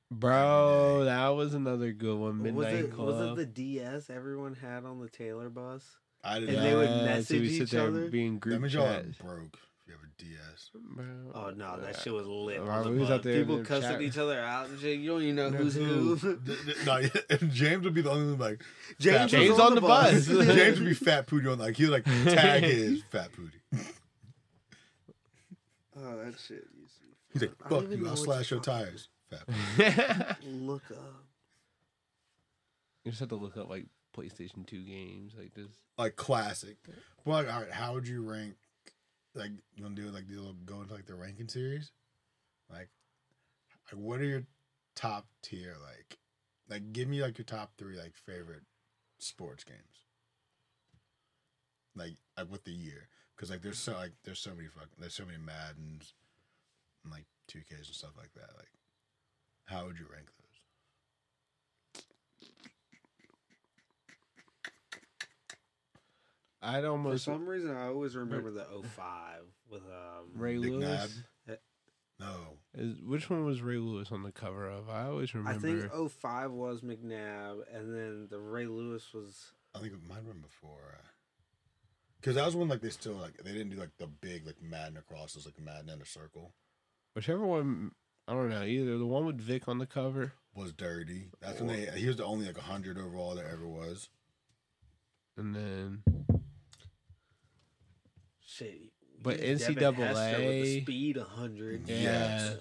Bro, 0.09 1.03
that 1.05 1.27
was 1.29 1.53
another 1.53 1.91
good 1.91 2.17
one. 2.17 2.41
was 2.41 2.53
Midnight 2.65 2.75
it 2.85 2.93
Club. 2.93 3.07
was 3.07 3.21
it 3.31 3.35
the 3.35 3.45
DS 3.45 4.09
everyone 4.09 4.55
had 4.55 4.85
on 4.85 4.99
the 5.01 5.09
Taylor 5.09 5.49
bus? 5.49 5.83
I 6.23 6.39
did 6.39 6.49
And 6.49 6.57
not. 6.57 6.63
they 6.63 6.75
would 6.75 6.89
Yeah, 6.89 7.05
message 7.05 7.41
we 7.41 7.49
sit 7.53 7.61
each 7.63 7.71
there 7.71 7.87
other? 7.87 8.09
Being 8.09 8.33
that 8.35 8.39
group 8.39 8.61
means 8.61 8.73
y'all 8.73 8.83
chat. 8.87 9.17
broke 9.19 9.57
if 9.57 9.87
you 9.87 9.93
have 9.93 10.01
a 10.03 10.23
DS. 10.23 10.69
Bro, 10.73 11.05
Oh 11.35 11.49
no, 11.51 11.79
that 11.81 11.99
shit 11.99 12.13
was 12.13 12.25
lit. 12.25 12.61
Right, 12.61 12.85
On 12.85 12.97
was 12.99 13.09
out 13.11 13.23
there 13.23 13.39
People 13.39 13.57
the 13.57 13.63
cussing 13.65 14.01
each 14.01 14.17
other 14.17 14.39
out 14.39 14.69
and 14.69 14.79
shit. 14.79 14.97
You 14.99 15.09
don't 15.11 15.21
even 15.23 15.35
know 15.35 15.49
Know 15.49 15.57
who's 15.57 15.75
who. 15.75 16.15
who. 16.15 16.37
D- 16.37 16.55
d- 16.65 16.73
no, 16.85 17.01
and 17.29 17.51
James 17.51 17.83
would 17.83 17.93
be 17.93 18.01
the 18.01 18.09
only 18.11 18.27
one 18.31 18.39
like 18.39 18.63
James, 18.99 19.29
James 19.29 19.59
on 19.59 19.75
the 19.75 19.81
bus. 19.81 20.25
James 20.27 20.79
would 20.79 20.87
be 20.87 20.93
fat 20.93 21.27
pooty 21.27 21.47
on 21.51 21.59
like 21.59 21.75
he 21.75 21.83
would 21.83 21.91
like 21.91 22.05
tag 22.05 22.63
his 22.63 23.03
fat 23.11 23.29
pooty. 23.33 23.59
oh, 25.97 26.17
that 26.23 26.33
shit. 26.39 26.65
used 26.79 26.97
to 26.99 27.03
He's 27.33 27.41
like, 27.41 27.57
fun. 27.57 27.65
I 27.65 27.69
don't 27.69 27.89
fuck 27.89 27.99
you, 27.99 28.07
I'll 28.07 28.15
slash 28.15 28.51
your 28.51 28.57
you're 28.57 28.63
tires. 28.63 29.09
Fat 29.29 29.45
pooty. 29.47 30.35
Look 30.65 30.83
up. 30.91 31.23
you 33.03 33.11
just 33.11 33.19
have 33.19 33.29
to 33.29 33.35
look 33.35 33.57
up 33.57 33.69
like 33.69 33.85
PlayStation 34.15 34.65
2 34.65 34.83
games. 34.83 35.33
Like 35.37 35.53
this. 35.53 35.67
Like 35.97 36.15
classic. 36.15 36.77
But 37.25 37.45
like, 37.45 37.53
all 37.53 37.61
right, 37.61 37.71
how 37.71 37.93
would 37.93 38.07
you 38.07 38.29
rank 38.29 38.55
like 39.35 39.51
you 39.75 39.83
wanna 39.83 39.95
do 39.95 40.09
like 40.09 40.27
the 40.27 40.35
little 40.35 40.55
go 40.65 40.81
into 40.81 40.93
like 40.93 41.05
the 41.05 41.15
ranking 41.15 41.47
series? 41.47 41.91
Like 42.69 42.89
like 43.91 44.01
what 44.01 44.19
are 44.19 44.25
your 44.25 44.43
top 44.95 45.27
tier 45.43 45.75
like 45.85 46.17
like 46.69 46.91
give 46.91 47.07
me 47.07 47.21
like 47.21 47.37
your 47.37 47.45
top 47.45 47.71
three 47.77 47.97
like 47.97 48.15
favorite 48.15 48.63
sports 49.19 49.63
games. 49.63 50.05
Like 51.95 52.15
like 52.37 52.51
with 52.51 52.63
the 52.63 52.71
year. 52.71 53.07
Cause 53.37 53.51
like 53.51 53.61
there's 53.61 53.77
so 53.77 53.93
like 53.93 54.13
there's 54.23 54.39
so 54.39 54.51
many 54.55 54.67
fucking 54.67 54.89
there's 54.99 55.13
so 55.13 55.25
many 55.25 55.37
Maddens 55.37 56.13
and 57.03 57.13
like 57.13 57.25
two 57.47 57.59
Ks 57.59 57.87
and 57.87 57.95
stuff 57.95 58.17
like 58.17 58.33
that. 58.33 58.49
Like 58.57 58.69
how 59.67 59.85
would 59.85 59.97
you 59.97 60.05
rank 60.11 60.27
those? 60.27 62.03
I'd 66.61 66.81
For 66.81 66.87
almost. 66.87 67.25
For 67.25 67.31
some 67.31 67.45
reason, 67.47 67.75
I 67.75 67.87
always 67.87 68.15
remember 68.15 68.51
the 68.51 68.65
05 68.95 69.41
with 69.69 69.83
um. 69.83 70.31
Ray 70.35 70.57
Big 70.57 70.71
Lewis. 70.71 71.23
No. 72.19 72.57
Is, 72.73 72.99
which 73.01 73.29
one 73.29 73.45
was 73.45 73.61
Ray 73.61 73.77
Lewis 73.77 74.11
on 74.11 74.23
the 74.23 74.31
cover 74.31 74.67
of? 74.67 74.89
I 74.89 75.05
always 75.05 75.35
remember. 75.35 75.59
I 75.59 75.61
think 75.61 76.11
05 76.11 76.51
was 76.51 76.81
McNabb, 76.81 77.59
and 77.71 77.93
then 77.93 78.27
the 78.29 78.39
Ray 78.39 78.65
Lewis 78.65 79.13
was. 79.13 79.51
I 79.75 79.79
think 79.79 79.93
it 79.93 79.99
might 80.07 80.15
have 80.15 80.25
been 80.25 80.41
before. 80.41 80.97
Because 82.19 82.35
that 82.35 82.45
was 82.45 82.55
when 82.55 82.67
like 82.67 82.81
they 82.81 82.89
still 82.89 83.13
like 83.13 83.37
they 83.37 83.51
didn't 83.51 83.69
do 83.69 83.77
like 83.77 83.95
the 83.99 84.07
big 84.07 84.47
like 84.47 84.61
Madden 84.61 84.97
across, 84.97 85.35
it 85.35 85.37
was 85.37 85.45
like 85.45 85.59
Madden 85.59 85.89
in 85.89 86.01
a 86.01 86.05
circle 86.05 86.53
Whichever 87.17 87.45
one. 87.45 87.91
I 88.27 88.33
don't 88.33 88.49
know. 88.49 88.63
Either 88.63 88.97
the 88.97 89.05
one 89.05 89.25
with 89.25 89.39
Vic 89.39 89.67
on 89.67 89.77
the 89.77 89.85
cover. 89.85 90.33
was 90.53 90.73
dirty. 90.73 91.29
That's 91.41 91.59
when 91.61 91.67
they 91.69 91.99
he 91.99 92.07
was 92.07 92.17
the 92.17 92.25
only 92.25 92.45
like 92.47 92.57
hundred 92.57 92.97
overall 92.97 93.35
there 93.35 93.47
ever 93.49 93.67
was. 93.67 94.09
And 95.37 95.55
then. 95.55 96.03
Shit. 98.45 98.91
But 99.21 99.39
he 99.39 99.51
was 99.51 99.61
Devin 99.65 99.95
NCAA 99.95 100.07
Hester 100.15 100.45
with 100.45 100.63
the 100.63 100.81
speed 100.81 101.17
100. 101.17 101.87
Yeah. 101.89 102.53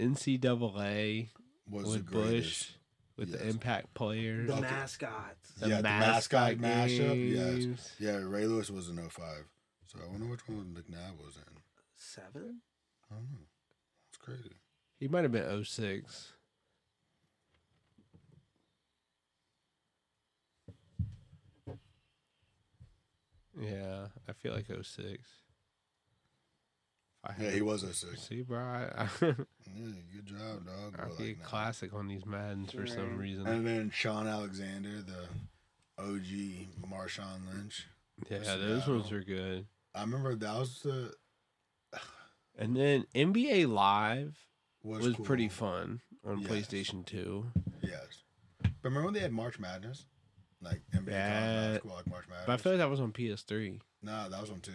NCAA 0.00 1.28
Was 1.70 1.86
with 1.86 2.06
the. 2.06 2.12
Bush. 2.12 2.70
With 3.16 3.30
the 3.30 3.48
impact 3.48 3.94
players. 3.94 4.48
The 4.48 4.54
Okay. 4.54 4.62
mascots. 4.62 5.52
the 5.58 5.68
Yeah, 5.68 5.76
the 5.76 5.82
mascot, 5.84 6.58
mascot 6.58 6.88
mashup, 6.90 7.14
games. 7.32 7.70
yes. 7.70 7.94
Yeah, 8.00 8.16
Ray 8.16 8.46
Lewis 8.46 8.70
was 8.70 8.88
in 8.88 8.98
05. 8.98 9.44
So 9.86 10.00
I 10.02 10.08
wonder 10.10 10.26
which 10.26 10.48
one 10.48 10.74
McNabb 10.74 11.18
was 11.24 11.36
in. 11.36 11.60
Seven? 11.94 12.62
I 13.10 13.14
don't 13.14 13.30
know. 13.30 13.46
It's 14.26 14.40
crazy. 14.42 14.54
He 14.98 15.08
might 15.08 15.22
have 15.24 15.32
been 15.32 15.64
06. 15.64 16.32
Yeah, 23.60 24.06
I 24.28 24.32
feel 24.32 24.52
like 24.52 24.66
06. 24.66 25.22
I 27.26 27.32
Yeah, 27.40 27.50
he 27.50 27.62
was 27.62 27.82
06. 27.82 28.20
See, 28.20 28.42
bro, 28.42 28.58
I, 28.58 28.88
I, 28.98 29.08
Yeah, 29.22 29.34
good 30.12 30.26
job, 30.26 30.66
dog. 30.66 30.94
I 30.98 31.04
But, 31.04 31.16
feel 31.16 31.26
like, 31.28 31.38
nah. 31.40 31.44
classic 31.46 31.94
on 31.94 32.08
these 32.08 32.26
Maddens 32.26 32.72
for 32.72 32.86
some 32.86 33.16
reason. 33.16 33.46
And 33.46 33.66
then 33.66 33.90
Shaun 33.94 34.26
Alexander, 34.26 35.02
the 35.02 35.28
OG 35.98 36.88
Marshawn 36.90 37.46
Lynch. 37.54 37.86
yeah, 38.28 38.42
Seattle. 38.42 38.66
those 38.68 38.86
ones 38.88 39.12
are 39.12 39.22
good. 39.22 39.66
I 39.94 40.00
remember 40.00 40.34
that 40.34 40.56
was 40.58 40.80
the 40.82 41.14
And 42.56 42.76
then 42.76 43.06
NBA 43.14 43.66
Live 43.68 44.36
was, 44.82 45.04
was 45.04 45.16
cool. 45.16 45.24
pretty 45.24 45.48
fun 45.48 46.00
on 46.24 46.40
Yes. 46.40 46.50
PlayStation 46.50 47.04
2. 47.04 47.46
Yes. 47.82 48.22
But 48.62 48.70
remember 48.84 49.06
when 49.06 49.14
they 49.14 49.20
had 49.20 49.32
March 49.32 49.58
Madness? 49.58 50.06
Like 50.60 50.80
NBA 50.92 51.10
Yeah. 51.10 51.40
college 51.40 51.72
basketball, 51.72 51.96
like 51.96 52.06
March 52.06 52.24
Madness. 52.28 52.46
But 52.46 52.52
I 52.52 52.56
feel 52.58 52.72
like 52.72 52.78
that 52.78 52.90
was 52.90 53.00
on 53.00 53.12
PS3. 53.12 53.80
nah, 54.02 54.28
that 54.28 54.40
was 54.40 54.50
on 54.50 54.60
2. 54.60 54.72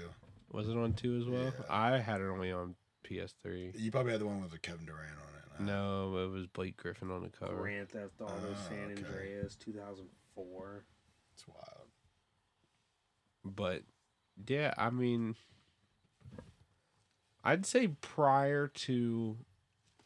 Was 0.51 0.67
it 0.67 0.75
on 0.77 0.93
2 0.93 1.17
as 1.17 1.25
well? 1.25 1.43
Yeah. 1.45 1.51
I 1.69 1.97
had 1.99 2.21
it 2.21 2.25
only 2.25 2.51
on 2.51 2.75
PS3. 3.03 3.73
You 3.77 3.91
probably 3.91 4.11
had 4.11 4.21
the 4.21 4.27
one 4.27 4.41
with 4.41 4.51
the 4.51 4.59
Kevin 4.59 4.85
Durant 4.85 5.11
on 5.17 5.23
it. 5.59 5.63
No, 5.63 6.17
it 6.17 6.27
was 6.29 6.47
Blake 6.47 6.77
Griffin 6.77 7.11
on 7.11 7.21
the 7.23 7.29
cover. 7.29 7.55
Grand 7.55 7.89
Theft 7.89 8.19
Auto 8.21 8.33
Oh, 8.33 8.55
San 8.69 8.91
okay. 8.91 9.03
Andreas 9.03 9.55
2004. 9.55 10.85
It's 11.33 11.47
wild. 11.47 11.87
But 13.43 13.83
yeah, 14.47 14.73
I 14.77 14.89
mean, 14.89 15.35
I'd 17.43 17.65
say 17.65 17.87
prior 17.87 18.67
to, 18.67 19.37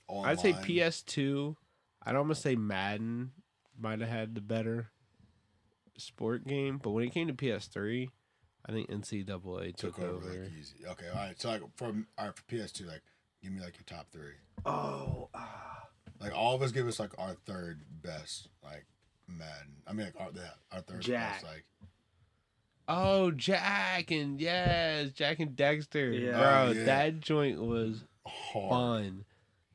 I'd 0.09 0.39
say 0.39 0.53
PS2, 0.53 1.55
I'd 2.03 2.15
almost 2.15 2.41
say 2.41 2.55
Madden 2.55 3.31
might 3.79 3.99
have 4.01 4.09
had 4.09 4.36
the 4.36 4.41
better 4.41 4.91
sport 5.97 6.45
game. 6.45 6.79
But 6.81 6.91
when 6.91 7.03
it 7.03 7.11
came 7.13 7.27
to 7.27 7.34
PS3, 7.34 8.09
I 8.65 8.71
think 8.71 8.89
NCAA 8.89 9.75
took, 9.75 9.95
took 9.95 9.99
over, 9.99 10.27
over. 10.27 10.29
like 10.29 10.51
easy. 10.57 10.86
Okay, 10.88 11.07
all 11.09 11.15
right. 11.15 11.39
So 11.39 11.49
like 11.49 11.61
from 11.75 12.07
all 12.17 12.25
right 12.27 12.36
for 12.36 12.43
PS2, 12.43 12.88
like 12.88 13.01
give 13.41 13.51
me 13.51 13.61
like 13.61 13.75
your 13.75 13.86
top 13.86 14.07
three. 14.11 14.34
Oh, 14.65 15.29
ah. 15.34 15.88
Like 16.19 16.34
all 16.34 16.55
of 16.55 16.61
us 16.61 16.71
give 16.71 16.88
us 16.88 16.99
like 16.99 17.11
our 17.17 17.36
third 17.45 17.81
best 18.01 18.47
like 18.63 18.86
Madden. 19.27 19.81
I 19.88 19.93
mean 19.93 20.05
like 20.05 20.19
our 20.19 20.29
yeah, 20.34 20.51
our 20.71 20.81
third 20.81 21.01
Jack. 21.01 21.34
best 21.34 21.45
like 21.45 21.65
Oh, 22.88 23.31
Jack 23.31 24.11
and 24.11 24.39
yes, 24.41 25.11
Jak 25.11 25.39
and 25.39 25.55
Daxter, 25.55 26.19
Yeah. 26.19 26.31
bro, 26.31 26.65
Oh, 26.67 26.71
yeah. 26.71 26.84
that 26.86 27.19
joint 27.21 27.61
was 27.61 28.03
hard. 28.27 28.69
fun. 28.69 29.25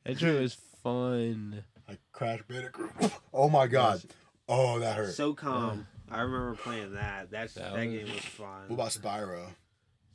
That 0.05 0.17
joint 0.17 0.39
was 0.41 0.53
fun. 0.83 1.63
Like 1.87 1.99
Crash 2.11 2.41
Bandicoot. 2.47 2.91
Oh 3.33 3.49
my 3.49 3.65
god. 3.67 4.01
Oh, 4.47 4.79
that 4.79 4.95
hurt. 4.95 5.09
SOCOM. 5.15 5.85
I 6.11 6.21
remember 6.21 6.55
playing 6.55 6.93
that. 6.93 7.29
That's 7.31 7.53
That 7.55 7.73
that, 7.73 7.85
was- 7.85 7.95
game 7.95 8.13
was 8.13 8.25
fun. 8.25 8.67
What 8.67 8.75
about 8.75 8.89
Spyro? 8.89 9.47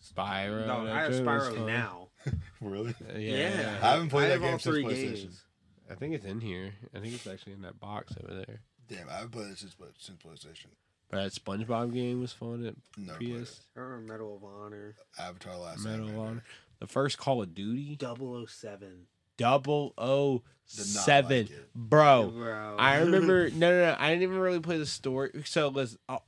Spyro. 0.03 0.67
no, 0.67 0.93
I 0.93 1.03
have 1.03 1.13
Spyro 1.13 1.67
now. 1.67 2.09
Really? 2.61 2.91
Uh, 2.93 3.19
Yeah, 3.19 3.37
Yeah, 3.61 3.79
I 3.83 3.91
haven't 3.93 4.09
played 4.09 4.25
I 4.25 4.29
that 4.29 4.33
have 4.35 4.41
game 4.43 4.53
all 4.53 4.59
since 4.59 4.77
PlayStation. 4.79 5.15
games. 5.15 5.43
I 5.91 5.95
think 5.95 6.15
it's 6.15 6.25
in 6.25 6.41
here. 6.41 6.73
I 6.95 7.01
think 7.01 7.13
it's 7.15 7.27
actually 7.27 7.53
in 7.53 7.63
that 7.63 7.79
box 7.79 8.15
over 8.23 8.35
there. 8.35 8.61
Damn, 8.89 9.09
I 9.09 9.15
haven't 9.15 9.33
played 9.33 9.51
it 9.51 9.59
since, 9.59 9.75
since 9.99 10.19
PlayStation. 10.23 10.67
But 11.11 11.23
that 11.23 11.33
SpongeBob 11.33 11.93
game 11.93 12.21
was 12.21 12.33
fun 12.33 12.65
at 12.67 12.75
Never 12.97 13.19
played. 13.19 13.45
PS. 13.45 13.61
I 13.77 13.81
remember 13.81 14.13
Medal 14.13 14.37
of 14.37 14.45
Honor. 14.45 14.97
Avatar: 15.19 15.57
Last 15.57 15.85
Medal 15.85 16.09
of 16.09 16.15
Airbender. 16.15 16.19
Honor. 16.19 16.45
The 16.81 16.87
first 16.87 17.19
Call 17.19 17.43
of 17.43 17.55
Duty. 17.55 17.97
007. 18.01 19.07
Double 19.37 19.95
O 19.99 20.43
Did 20.71 20.79
not 20.79 20.87
seven, 21.05 21.43
like 21.43 21.51
it. 21.51 21.69
bro. 21.75 22.31
Bro. 22.31 22.77
I 22.79 22.97
remember. 23.01 23.51
No, 23.51 23.71
no, 23.71 23.87
no. 23.87 23.97
I 23.99 24.11
didn't 24.11 24.23
even 24.23 24.39
really 24.39 24.61
play 24.61 24.79
the 24.79 24.87
story. 24.87 25.31
So 25.45 25.69
let's. 25.69 25.97
Oh, 26.09 26.21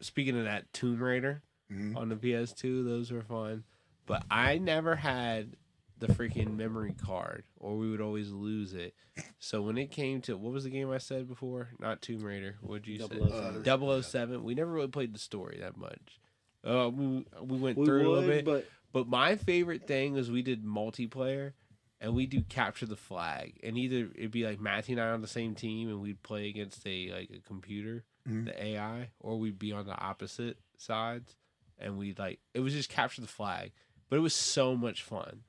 speaking 0.00 0.38
of 0.38 0.44
that, 0.44 0.72
Tomb 0.72 1.02
Raider 1.02 1.42
Mhm. 1.70 1.96
on 1.96 2.08
the 2.08 2.16
PS2, 2.16 2.84
those 2.84 3.10
were 3.10 3.22
fun. 3.22 3.64
But 4.06 4.24
I 4.30 4.58
never 4.58 4.96
had 4.96 5.56
the 6.02 6.12
freaking 6.12 6.56
memory 6.56 6.94
card, 7.04 7.44
or 7.58 7.76
we 7.78 7.90
would 7.90 8.00
always 8.00 8.30
lose 8.30 8.74
it. 8.74 8.94
So 9.38 9.62
when 9.62 9.78
it 9.78 9.90
came 9.90 10.20
to 10.22 10.36
what 10.36 10.52
was 10.52 10.64
the 10.64 10.70
game 10.70 10.90
I 10.90 10.98
said 10.98 11.28
before? 11.28 11.70
Not 11.78 12.02
Tomb 12.02 12.22
Raider. 12.22 12.56
What'd 12.60 12.86
you 12.86 12.98
say? 12.98 13.06
007. 13.08 13.62
Double 13.62 14.02
007. 14.02 14.42
We 14.44 14.54
never 14.54 14.70
really 14.70 14.88
played 14.88 15.14
the 15.14 15.18
story 15.18 15.58
that 15.60 15.76
much. 15.76 16.20
Uh, 16.64 16.88
we 16.90 17.24
we 17.42 17.56
went 17.58 17.78
we 17.78 17.86
through 17.86 18.00
it 18.00 18.06
a 18.06 18.10
little 18.10 18.28
bit, 18.28 18.44
but 18.44 18.66
but 18.92 19.08
my 19.08 19.36
favorite 19.36 19.86
thing 19.86 20.12
was 20.14 20.30
we 20.30 20.42
did 20.42 20.64
multiplayer, 20.64 21.52
and 22.00 22.14
we 22.14 22.26
do 22.26 22.42
capture 22.42 22.86
the 22.86 22.96
flag, 22.96 23.58
and 23.62 23.76
either 23.78 24.08
it'd 24.14 24.30
be 24.30 24.44
like 24.44 24.60
Matthew 24.60 24.96
and 24.96 25.00
I 25.04 25.10
on 25.10 25.22
the 25.22 25.26
same 25.28 25.54
team, 25.54 25.88
and 25.88 26.00
we'd 26.00 26.22
play 26.22 26.48
against 26.48 26.86
a 26.86 27.10
like 27.12 27.30
a 27.30 27.40
computer, 27.40 28.04
Mhm. 28.28 28.44
the 28.46 28.64
AI, 28.64 29.10
or 29.18 29.38
we'd 29.38 29.58
be 29.58 29.72
on 29.72 29.86
the 29.86 29.98
opposite 29.98 30.56
sides, 30.78 31.36
and 31.78 31.98
we'd 31.98 32.18
like 32.18 32.38
it 32.54 32.60
was 32.60 32.72
just 32.74 32.88
capture 32.88 33.20
the 33.22 33.26
flag, 33.26 33.72
but 34.08 34.16
it 34.16 34.20
was 34.20 34.34
so 34.34 34.76
much 34.76 35.02
fun. 35.02 35.42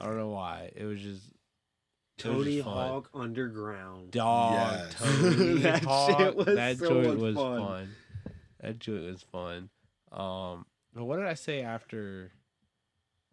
I 0.00 0.04
don't 0.04 0.16
know 0.18 0.28
why. 0.30 0.70
It 0.74 0.84
was 0.84 1.00
just 1.00 1.22
it 2.18 2.26
was 2.28 2.36
Tony 2.44 2.56
just 2.56 2.64
fun. 2.68 2.88
Hawk 2.88 3.10
Underground. 3.14 4.10
Dog, 4.10 4.52
Yes. 4.52 4.94
Tony 4.98 5.58
That 5.60 5.84
Hawk, 5.84 6.18
shit 6.18 6.36
was 6.36 6.46
that 6.46 6.76
so 6.78 6.88
joint 6.88 7.06
much 7.08 7.16
was 7.18 7.36
fun. 7.36 7.60
fun. 7.66 7.90
That 8.60 8.78
joint 8.78 9.04
was 9.04 9.22
fun. 9.22 9.70
Um, 10.12 10.66
but 10.94 11.04
what 11.04 11.16
did 11.16 11.26
I 11.26 11.34
say 11.34 11.62
after? 11.62 12.32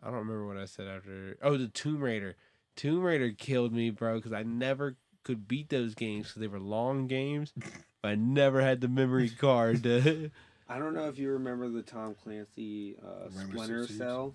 I 0.01 0.05
don't 0.07 0.15
remember 0.19 0.45
what 0.47 0.57
I 0.57 0.65
said 0.65 0.87
after. 0.87 1.37
Oh, 1.41 1.57
the 1.57 1.67
Tomb 1.67 2.01
Raider. 2.01 2.35
Tomb 2.75 3.01
Raider 3.01 3.31
killed 3.31 3.73
me, 3.73 3.89
bro, 3.89 4.17
because 4.17 4.31
I 4.33 4.43
never 4.43 4.95
could 5.23 5.47
beat 5.47 5.69
those 5.69 5.95
games 5.95 6.27
because 6.27 6.39
they 6.39 6.47
were 6.47 6.59
long 6.59 7.07
games. 7.07 7.51
but 8.03 8.09
I 8.09 8.15
never 8.15 8.61
had 8.61 8.79
the 8.81 8.87
memory 8.87 9.29
card. 9.29 9.83
to- 9.83 10.29
I 10.69 10.77
don't 10.79 10.93
know 10.93 11.07
if 11.07 11.17
you 11.17 11.31
remember 11.31 11.67
the 11.69 11.81
Tom 11.81 12.13
Clancy 12.23 12.95
uh, 13.03 13.29
Splinter 13.31 13.79
Six 13.81 13.89
Siege? 13.89 13.97
Cell. 13.97 14.33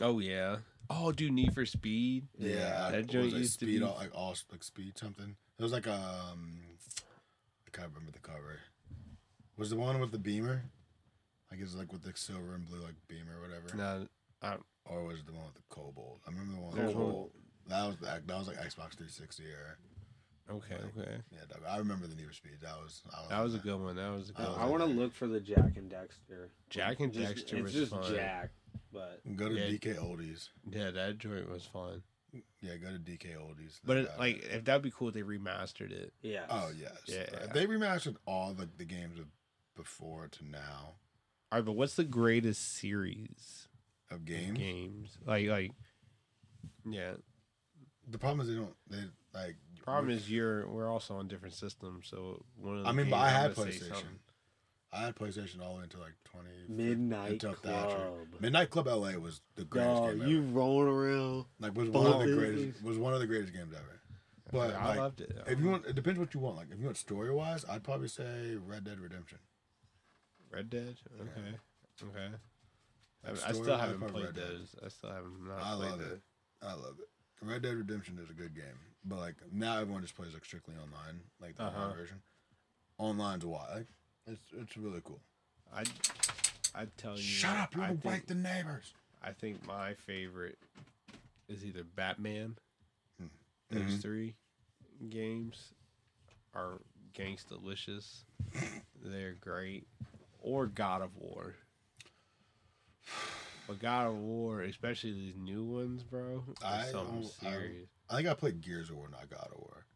Oh 0.00 0.18
yeah. 0.18 0.56
Oh, 0.90 1.12
dude, 1.12 1.32
Need 1.32 1.54
for 1.54 1.64
Speed. 1.64 2.28
Yeah, 2.38 2.54
that 2.56 2.92
that 2.92 3.06
joint 3.06 3.24
was 3.26 3.32
like 3.34 3.40
used 3.42 3.58
to 3.60 3.66
speed, 3.66 3.78
be- 3.80 3.84
all, 3.84 3.94
like 3.96 4.10
all 4.14 4.34
like 4.52 4.62
speed 4.62 4.98
something. 4.98 5.36
It 5.58 5.62
was 5.62 5.72
like 5.72 5.86
um, 5.86 6.60
I 7.66 7.70
can't 7.76 7.88
remember 7.88 8.12
the 8.12 8.18
cover. 8.20 8.60
Was 9.56 9.70
the 9.70 9.76
one 9.76 9.98
with 10.00 10.10
the 10.12 10.18
beamer? 10.18 10.62
I 11.52 11.56
guess 11.56 11.74
like 11.74 11.92
with 11.92 12.02
the 12.02 12.12
silver 12.16 12.54
and 12.54 12.66
blue 12.68 12.80
like 12.80 12.94
beamer 13.08 13.38
or 13.38 13.40
whatever. 13.42 13.76
No, 13.76 14.08
I, 14.42 14.56
Or 14.86 15.04
was 15.04 15.20
it 15.20 15.26
the 15.26 15.32
one 15.32 15.44
with 15.46 15.54
the 15.54 15.62
cobalt? 15.70 16.20
I 16.26 16.30
remember 16.30 16.54
the 16.56 16.60
one. 16.60 16.74
There's 16.74 16.88
With 16.88 16.96
one- 16.96 17.06
cobalt. 17.06 17.32
That 17.68 17.86
was 17.86 17.96
the, 17.98 18.06
that 18.26 18.38
was 18.38 18.46
like 18.48 18.56
Xbox 18.58 18.92
360 18.98 19.44
era. 19.44 19.76
okay, 20.50 20.74
okay. 20.98 21.16
Yeah, 21.30 21.38
I 21.70 21.78
remember 21.78 22.06
the 22.06 22.14
Need 22.14 22.26
for 22.26 22.34
Speed. 22.34 22.58
That 22.60 22.76
was 22.82 23.00
I 23.10 23.28
That 23.34 23.42
was 23.42 23.54
a 23.54 23.58
good 23.58 23.80
one. 23.80 23.96
That 23.96 24.10
was 24.12 24.28
a 24.28 24.32
good 24.34 24.44
I 24.44 24.50
one. 24.50 24.60
I 24.60 24.66
want 24.66 24.82
to 24.82 24.88
look 24.88 25.14
for 25.14 25.26
the 25.28 25.40
Jak 25.40 25.76
and 25.78 25.90
Daxter. 25.90 26.48
Jack 26.68 27.00
and 27.00 27.10
Just- 27.12 27.26
Dexter 27.36 27.56
it's 27.56 27.62
was 27.62 27.72
just 27.72 27.92
fun. 27.92 28.02
Jack, 28.12 28.50
but 28.92 29.20
Go 29.36 29.48
to 29.48 29.54
Yeah. 29.54 29.66
DK 29.68 29.96
Oldies. 29.98 30.48
Yeah, 30.70 30.90
that 30.90 31.18
joint 31.18 31.48
was 31.50 31.64
fun. 31.64 32.02
Yeah, 32.60 32.76
go 32.76 32.88
to 32.90 32.98
DK 32.98 33.36
Oldies. 33.36 33.78
But 33.84 33.96
it, 33.98 34.08
like, 34.18 34.38
it. 34.38 34.50
if 34.50 34.64
that'd 34.64 34.82
be 34.82 34.90
cool, 34.90 35.08
if 35.08 35.14
they 35.14 35.22
remastered 35.22 35.92
it. 35.92 36.12
yeah. 36.22 36.46
oh 36.50 36.70
yes, 36.76 36.92
Yeah. 37.06 37.26
If 37.44 37.52
they 37.52 37.66
remastered 37.66 38.16
all 38.26 38.52
the, 38.52 38.68
the 38.76 38.84
games 38.84 39.18
of 39.20 39.26
before 39.76 40.28
to 40.28 40.44
now 40.48 40.94
All 41.52 41.58
right, 41.58 41.64
but 41.64 41.72
what's 41.72 41.94
the 41.94 42.04
greatest 42.04 42.76
series 42.76 43.68
of 44.10 44.16
of 44.18 44.24
games. 44.24 44.58
games? 44.58 45.18
Like, 45.26 45.48
like, 45.48 45.72
yeah. 46.88 47.14
The 48.08 48.18
problem 48.18 48.40
is 48.40 48.48
they 48.48 48.60
don't. 48.60 48.74
They 48.90 48.98
like. 49.38 49.56
Problem 49.82 50.10
is, 50.10 50.30
you're 50.30 50.66
we're 50.68 50.90
also 50.90 51.16
on 51.16 51.26
different 51.28 51.54
systems, 51.54 52.06
so 52.08 52.44
one 52.56 52.78
of 52.78 52.82
the 52.84 52.88
I 52.88 52.92
mean, 52.92 53.10
but 53.10 53.16
games 53.16 53.22
I 53.22 53.26
I'm 53.26 53.42
had 53.42 53.54
PlayStation. 53.54 54.04
Something. 54.94 55.02
I 55.02 55.06
had 55.06 55.16
PlayStation 55.16 55.62
all 55.62 55.72
the 55.74 55.78
way 55.78 55.82
until 55.84 56.00
like 56.00 56.14
twenty. 56.24 56.48
Midnight 56.68 57.32
until 57.32 57.54
Thatcher. 57.54 57.96
Club. 57.96 58.40
Midnight 58.40 58.70
Club 58.70 58.86
LA 58.86 59.12
was 59.18 59.40
the 59.56 59.64
greatest 59.64 60.02
Dog, 60.02 60.18
game 60.18 60.28
you 60.28 60.38
ever. 60.38 60.46
rolling 60.52 60.88
around. 60.88 61.44
Like 61.60 61.74
was 61.76 61.88
one 61.90 62.06
of 62.06 62.18
the 62.20 62.26
Both 62.26 62.34
greatest. 62.38 62.58
movies. 62.58 62.82
Was 62.82 62.98
one 62.98 63.14
of 63.14 63.20
the 63.20 63.26
greatest 63.26 63.52
games 63.52 63.72
ever. 63.74 64.00
But 64.52 64.70
Yeah, 64.70 64.78
I 64.84 64.88
like, 64.88 64.98
loved 64.98 65.20
it. 65.22 65.38
if 65.46 65.58
you 65.58 65.68
want, 65.70 65.86
it 65.86 65.94
depends 65.94 66.18
what 66.20 66.34
you 66.34 66.40
want. 66.40 66.56
Like 66.56 66.66
if 66.70 66.78
you 66.78 66.84
want 66.84 66.96
story 66.96 67.30
wise, 67.32 67.64
I'd 67.68 67.82
probably 67.82 68.08
say 68.08 68.56
Red 68.56 68.84
Dead 68.84 69.00
Redemption. 69.00 69.38
Red 70.52 70.70
Dead, 70.70 70.96
okay, 71.20 71.56
okay. 72.04 72.34
I, 73.26 73.28
Like, 73.30 73.32
I 73.32 73.34
still 73.52 73.54
story-wise, 73.64 73.80
haven't 73.80 73.98
probably 73.98 74.22
played 74.22 74.24
Red 74.26 74.34
Dead. 74.36 74.44
those. 74.60 74.74
I 74.84 74.88
still 74.88 75.10
haven't 75.10 75.48
not 75.48 75.58
I 75.62 75.74
played 75.76 75.90
love 75.90 75.98
those. 75.98 76.12
it. 76.12 76.20
I 76.62 76.72
love 76.74 76.94
it. 77.00 77.08
Red 77.46 77.62
Dead 77.62 77.74
Redemption 77.74 78.18
is 78.22 78.30
a 78.30 78.34
good 78.34 78.54
game, 78.54 78.78
but 79.04 79.18
like 79.18 79.34
now 79.50 79.78
everyone 79.78 80.02
just 80.02 80.14
plays 80.14 80.32
like 80.32 80.44
strictly 80.44 80.74
online, 80.76 81.20
like 81.40 81.56
the 81.56 81.64
Uh-huh. 81.64 81.76
online 81.80 81.96
version. 81.96 82.22
Online's 82.98 83.44
why 83.44 83.66
like, 83.74 83.86
it's 84.26 84.40
it's 84.56 84.76
really 84.76 85.00
cool. 85.04 85.20
I 85.74 85.84
I 86.74 86.86
tell 86.96 87.16
you, 87.16 87.22
Shut 87.22 87.56
up! 87.56 87.74
You 87.74 87.82
I 87.82 87.88
think, 87.88 88.04
wake 88.04 88.26
the 88.26 88.34
neighbors. 88.34 88.92
I 89.22 89.32
think 89.32 89.66
my 89.66 89.94
favorite 89.94 90.58
is 91.48 91.64
either 91.64 91.84
Batman. 91.84 92.56
Hmm. 93.18 93.26
Those 93.70 93.92
Mhm. 93.98 94.02
three 94.02 94.34
games 95.08 95.72
are 96.54 96.80
gangstalicious. 97.14 98.24
They're 99.02 99.34
great. 99.34 99.86
Or 100.40 100.66
God 100.66 101.02
of 101.02 101.16
War. 101.16 101.54
But 103.66 103.78
God 103.78 104.08
of 104.08 104.16
War, 104.16 104.60
especially 104.60 105.12
these 105.12 105.36
new 105.36 105.64
ones, 105.64 106.02
bro, 106.02 106.44
is 106.48 106.54
I 106.62 106.84
something 106.90 107.22
don't- 107.22 107.46
I- 107.46 107.50
serious. 107.52 107.88
I 108.10 108.16
think 108.16 108.28
I 108.28 108.34
played 108.34 108.60
Gears 108.60 108.90
of 108.90 108.96
War, 108.96 109.08
not 109.08 109.30
God 109.30 109.48
of 109.50 109.56
War. 109.58 109.86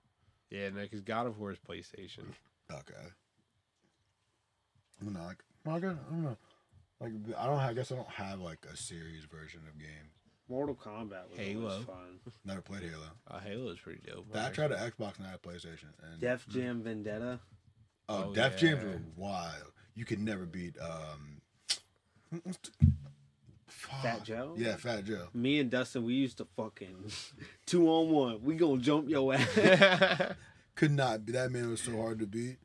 Yeah, 0.49 0.71
no, 0.71 0.81
because 0.81 1.03
God 1.03 1.27
of 1.27 1.39
War 1.39 1.51
is 1.53 1.59
PlayStation. 1.59 2.25
Okay. 2.73 3.09
I'm 5.01 5.13
not 5.13 5.25
like 5.25 5.43
I 5.67 5.79
guess- 5.81 5.97
I 6.09 6.11
don't 6.13 6.23
know. 6.23 6.37
Like 7.01 7.13
I 7.39 7.47
don't. 7.47 7.59
Have, 7.61 7.71
I 7.71 7.75
guess 7.75 7.93
I 7.93 7.95
don't 7.97 8.09
have 8.09 8.41
like 8.41 8.67
a 8.73 8.77
series 8.77 9.25
version 9.25 9.61
of 9.69 9.79
games. 9.79 10.13
Mortal 10.49 10.75
Kombat 10.75 11.31
was 11.31 11.39
Halo. 11.39 11.71
always 11.71 11.85
fun. 11.85 12.19
Never 12.45 12.61
played 12.63 12.83
Halo. 12.83 13.05
Uh, 13.31 13.39
Halo 13.39 13.71
is 13.71 13.79
pretty 13.79 14.01
dope. 14.07 14.27
But 14.33 14.45
I 14.47 14.51
tried 14.51 14.73
an 14.73 14.79
Xbox 14.79 15.19
and 15.19 15.27
I 15.27 15.31
had 15.31 15.41
a 15.45 15.49
PlayStation. 15.49 15.91
And 16.11 16.21
Def 16.21 16.49
Jam 16.49 16.83
Vendetta. 16.83 17.39
Oh, 18.09 18.29
Oh, 18.31 18.35
Def 18.35 18.57
Jams 18.57 18.83
yeah. 18.83 18.91
were 18.91 19.01
wild. 19.17 19.73
You 19.95 20.05
could 20.07 20.21
never 20.21 20.47
beat 20.47 20.75
um. 20.81 21.41
Fat. 23.67 24.25
Joe? 24.25 24.55
Yeah, 24.57 24.77
Fat 24.77 25.05
Joe. 25.05 25.29
Me 25.35 25.61
and 25.61 25.71
Dustin, 25.71 26.05
we 26.05 26.15
used 26.15 26.39
to 26.39 26.47
fucking 26.57 27.11
two 27.67 27.89
on 27.89 28.11
one. 28.11 28.43
We 28.43 28.55
gonna 28.57 28.81
jump 28.81 29.09
your 29.09 29.35
ass. 29.35 30.33
Could 30.75 30.93
not. 30.93 31.25
be 31.27 31.33
That 31.33 31.51
man 31.53 31.71
was 31.71 31.81
so 31.81 31.97
hard 31.97 32.19
to 32.21 32.27
beat. 32.27 32.57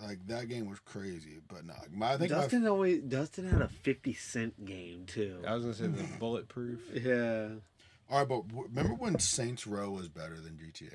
Like 0.00 0.26
that 0.28 0.48
game 0.48 0.68
was 0.70 0.78
crazy, 0.80 1.40
but 1.48 1.66
nah. 1.66 1.74
My, 1.92 2.14
I 2.14 2.16
think 2.16 2.30
my, 2.30 2.38
Dustin 2.38 2.66
always 2.66 3.02
Dustin 3.02 3.48
had 3.48 3.60
a 3.60 3.68
fifty 3.68 4.14
cent 4.14 4.64
game 4.64 5.04
too. 5.06 5.42
I 5.46 5.54
was 5.54 5.64
gonna 5.64 5.74
say 5.74 5.86
the 5.86 6.18
bulletproof. 6.18 6.80
Yeah. 6.94 7.48
all 8.10 8.20
right, 8.20 8.28
but 8.28 8.48
w- 8.48 8.68
remember 8.68 8.94
when 8.94 9.18
Saints 9.18 9.66
Row 9.66 9.90
was 9.90 10.08
better 10.08 10.36
than 10.36 10.54
GTA? 10.54 10.92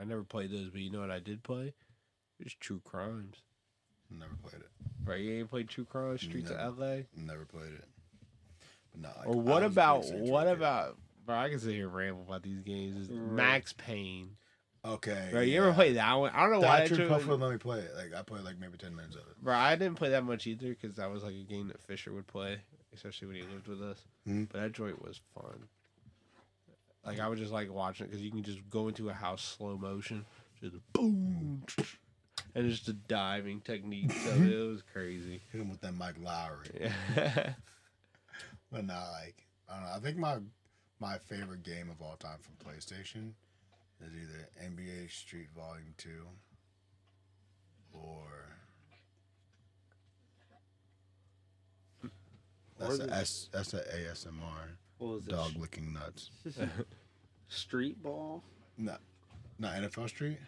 I 0.00 0.04
never 0.04 0.22
played 0.22 0.50
those, 0.52 0.70
but 0.70 0.80
you 0.80 0.90
know 0.90 1.00
what 1.00 1.10
I 1.10 1.18
did 1.18 1.42
play? 1.42 1.74
It's 2.38 2.54
True 2.54 2.80
Crimes. 2.84 3.38
Never 4.10 4.34
played 4.42 4.62
it. 4.62 4.68
Right? 5.04 5.20
You 5.20 5.38
ain't 5.40 5.50
played 5.50 5.68
True 5.68 5.84
Crimes, 5.84 6.22
Streets 6.22 6.50
Never. 6.50 6.62
of 6.62 6.78
LA. 6.78 6.96
Never 7.16 7.44
played 7.44 7.72
it. 7.72 7.84
But 8.92 9.00
nah, 9.02 9.08
like, 9.18 9.26
Or 9.28 9.34
I 9.34 9.38
what 9.38 9.62
was 9.62 9.72
about 9.72 10.04
what 10.12 10.46
about? 10.48 10.96
Bro, 11.26 11.36
I 11.36 11.48
can 11.50 11.58
sit 11.58 11.74
here 11.74 11.86
and 11.86 11.94
ramble 11.94 12.22
about 12.22 12.42
these 12.42 12.60
games. 12.60 13.08
Right. 13.10 13.32
Max 13.32 13.72
Payne. 13.72 14.30
Okay. 14.84 15.28
Bro, 15.30 15.42
you 15.42 15.58
ever 15.62 15.72
play 15.74 15.92
that 15.94 16.14
one? 16.14 16.30
I 16.34 16.40
don't 16.42 16.52
know 16.52 16.60
why. 16.60 16.80
That 16.80 16.88
That 16.88 16.96
True 16.96 17.08
Puff 17.08 17.26
would 17.26 17.40
let 17.40 17.50
me 17.52 17.58
play 17.58 17.80
it. 17.80 17.92
Like 17.94 18.14
I 18.18 18.22
played 18.22 18.44
like 18.44 18.58
maybe 18.58 18.78
ten 18.78 18.94
minutes 18.96 19.14
of 19.14 19.22
it. 19.22 19.42
Bro, 19.42 19.54
I 19.54 19.76
didn't 19.76 19.96
play 19.96 20.10
that 20.10 20.24
much 20.24 20.46
either 20.46 20.70
because 20.70 20.96
that 20.96 21.10
was 21.10 21.22
like 21.22 21.34
a 21.34 21.44
game 21.44 21.68
that 21.68 21.80
Fisher 21.82 22.12
would 22.14 22.26
play, 22.26 22.58
especially 22.94 23.26
when 23.28 23.36
he 23.36 23.42
lived 23.42 23.66
with 23.68 23.82
us. 23.82 24.00
Mhm. 24.26 24.48
But 24.50 24.62
that 24.62 24.72
joint 24.72 25.02
was 25.02 25.20
fun. 25.34 25.68
Like 27.04 27.20
I 27.20 27.28
would 27.28 27.38
just 27.38 27.52
like 27.52 27.70
watching 27.70 28.04
it 28.06 28.10
because 28.10 28.22
you 28.22 28.30
can 28.30 28.42
just 28.42 28.68
go 28.70 28.88
into 28.88 29.10
a 29.10 29.12
house 29.14 29.42
slow 29.42 29.76
motion, 29.76 30.24
just 30.62 30.76
boom, 30.94 31.62
and 32.54 32.70
just 32.70 32.86
the 32.86 32.94
diving 32.94 33.60
technique. 33.60 34.12
So 34.12 34.30
it 34.30 34.66
was 34.66 34.82
crazy. 34.92 35.42
Hit 35.52 35.60
him 35.60 35.68
with 35.70 35.80
that 35.82 35.92
Mike 35.94 36.18
Lowrey. 36.18 36.90
Yeah. 37.16 37.52
But 38.72 38.86
not 38.86 39.10
like 39.12 39.46
I 39.68 39.74
don't 39.74 39.82
know. 39.84 39.92
I 39.96 39.98
think 39.98 40.16
my 40.16 40.38
my 41.00 41.18
favorite 41.18 41.64
game 41.64 41.90
of 41.90 42.00
all 42.00 42.16
time 42.16 42.38
from 42.40 42.54
PlayStation 42.64 43.32
is 44.02 44.12
either 44.14 44.48
NBA 44.64 45.10
Street 45.10 45.48
Volume 45.54 45.94
2 45.98 46.10
or. 47.92 48.26
That's, 52.78 52.98
or 52.98 53.04
a, 53.04 53.10
S, 53.10 53.48
that's 53.52 53.74
a 53.74 53.80
ASMR. 53.80 54.30
What 54.96 55.14
was 55.16 55.24
Dog 55.24 55.52
licking 55.56 55.92
nuts. 55.92 56.30
street 57.48 58.02
ball? 58.02 58.42
No. 58.78 58.96
Not 59.58 59.74
NFL 59.74 60.08
Street? 60.08 60.38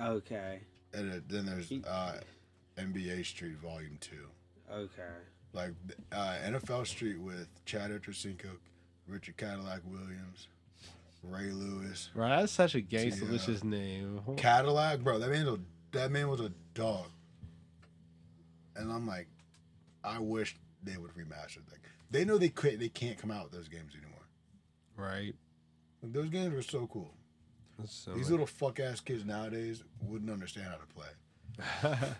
Okay. 0.00 0.60
And 0.92 1.12
it, 1.14 1.28
then 1.28 1.46
there's 1.46 1.70
uh, 1.70 2.14
NBA 2.76 3.24
Street 3.24 3.58
Volume 3.58 3.98
2. 4.00 4.16
Okay. 4.72 5.02
Like 5.52 5.72
uh, 6.12 6.36
NFL 6.44 6.86
Street 6.86 7.20
with 7.20 7.48
Chad 7.64 7.90
Ochocinco, 7.90 8.50
Richard 9.06 9.36
Cadillac 9.36 9.80
Williams. 9.84 10.48
Ray 11.22 11.50
Lewis. 11.50 12.10
Bro, 12.14 12.28
that's 12.28 12.52
such 12.52 12.74
a 12.74 12.80
Yeah. 12.80 13.04
gangsta-licious 13.04 13.62
name. 13.64 14.20
Cadillac, 14.36 15.00
bro. 15.00 15.18
That 15.18 15.30
man, 15.30 15.46
was, 15.46 15.58
that 15.92 16.10
man 16.10 16.28
was 16.28 16.40
a 16.40 16.50
dog. 16.74 17.06
And 18.76 18.90
I'm 18.92 19.06
like, 19.06 19.28
I 20.02 20.18
wish 20.18 20.56
they 20.82 20.96
would 20.96 21.10
remaster. 21.14 21.58
it. 21.58 21.64
Like 21.70 21.80
they 22.10 22.24
know 22.24 22.38
they 22.38 22.48
could, 22.48 22.80
they 22.80 22.88
can't 22.88 23.18
come 23.18 23.30
out 23.30 23.44
with 23.44 23.52
those 23.52 23.68
games 23.68 23.92
anymore. 23.94 24.26
Right. 24.96 25.34
Like, 26.02 26.12
those 26.12 26.30
games 26.30 26.54
were 26.54 26.62
so 26.62 26.86
cool. 26.86 27.12
So 27.86 28.12
These 28.12 28.30
little 28.30 28.46
fuck 28.46 28.78
ass 28.80 29.00
kids 29.00 29.24
nowadays 29.24 29.82
wouldn't 30.02 30.30
understand 30.30 30.68
how 30.68 30.76
to 30.76 30.86
play. 30.86 31.98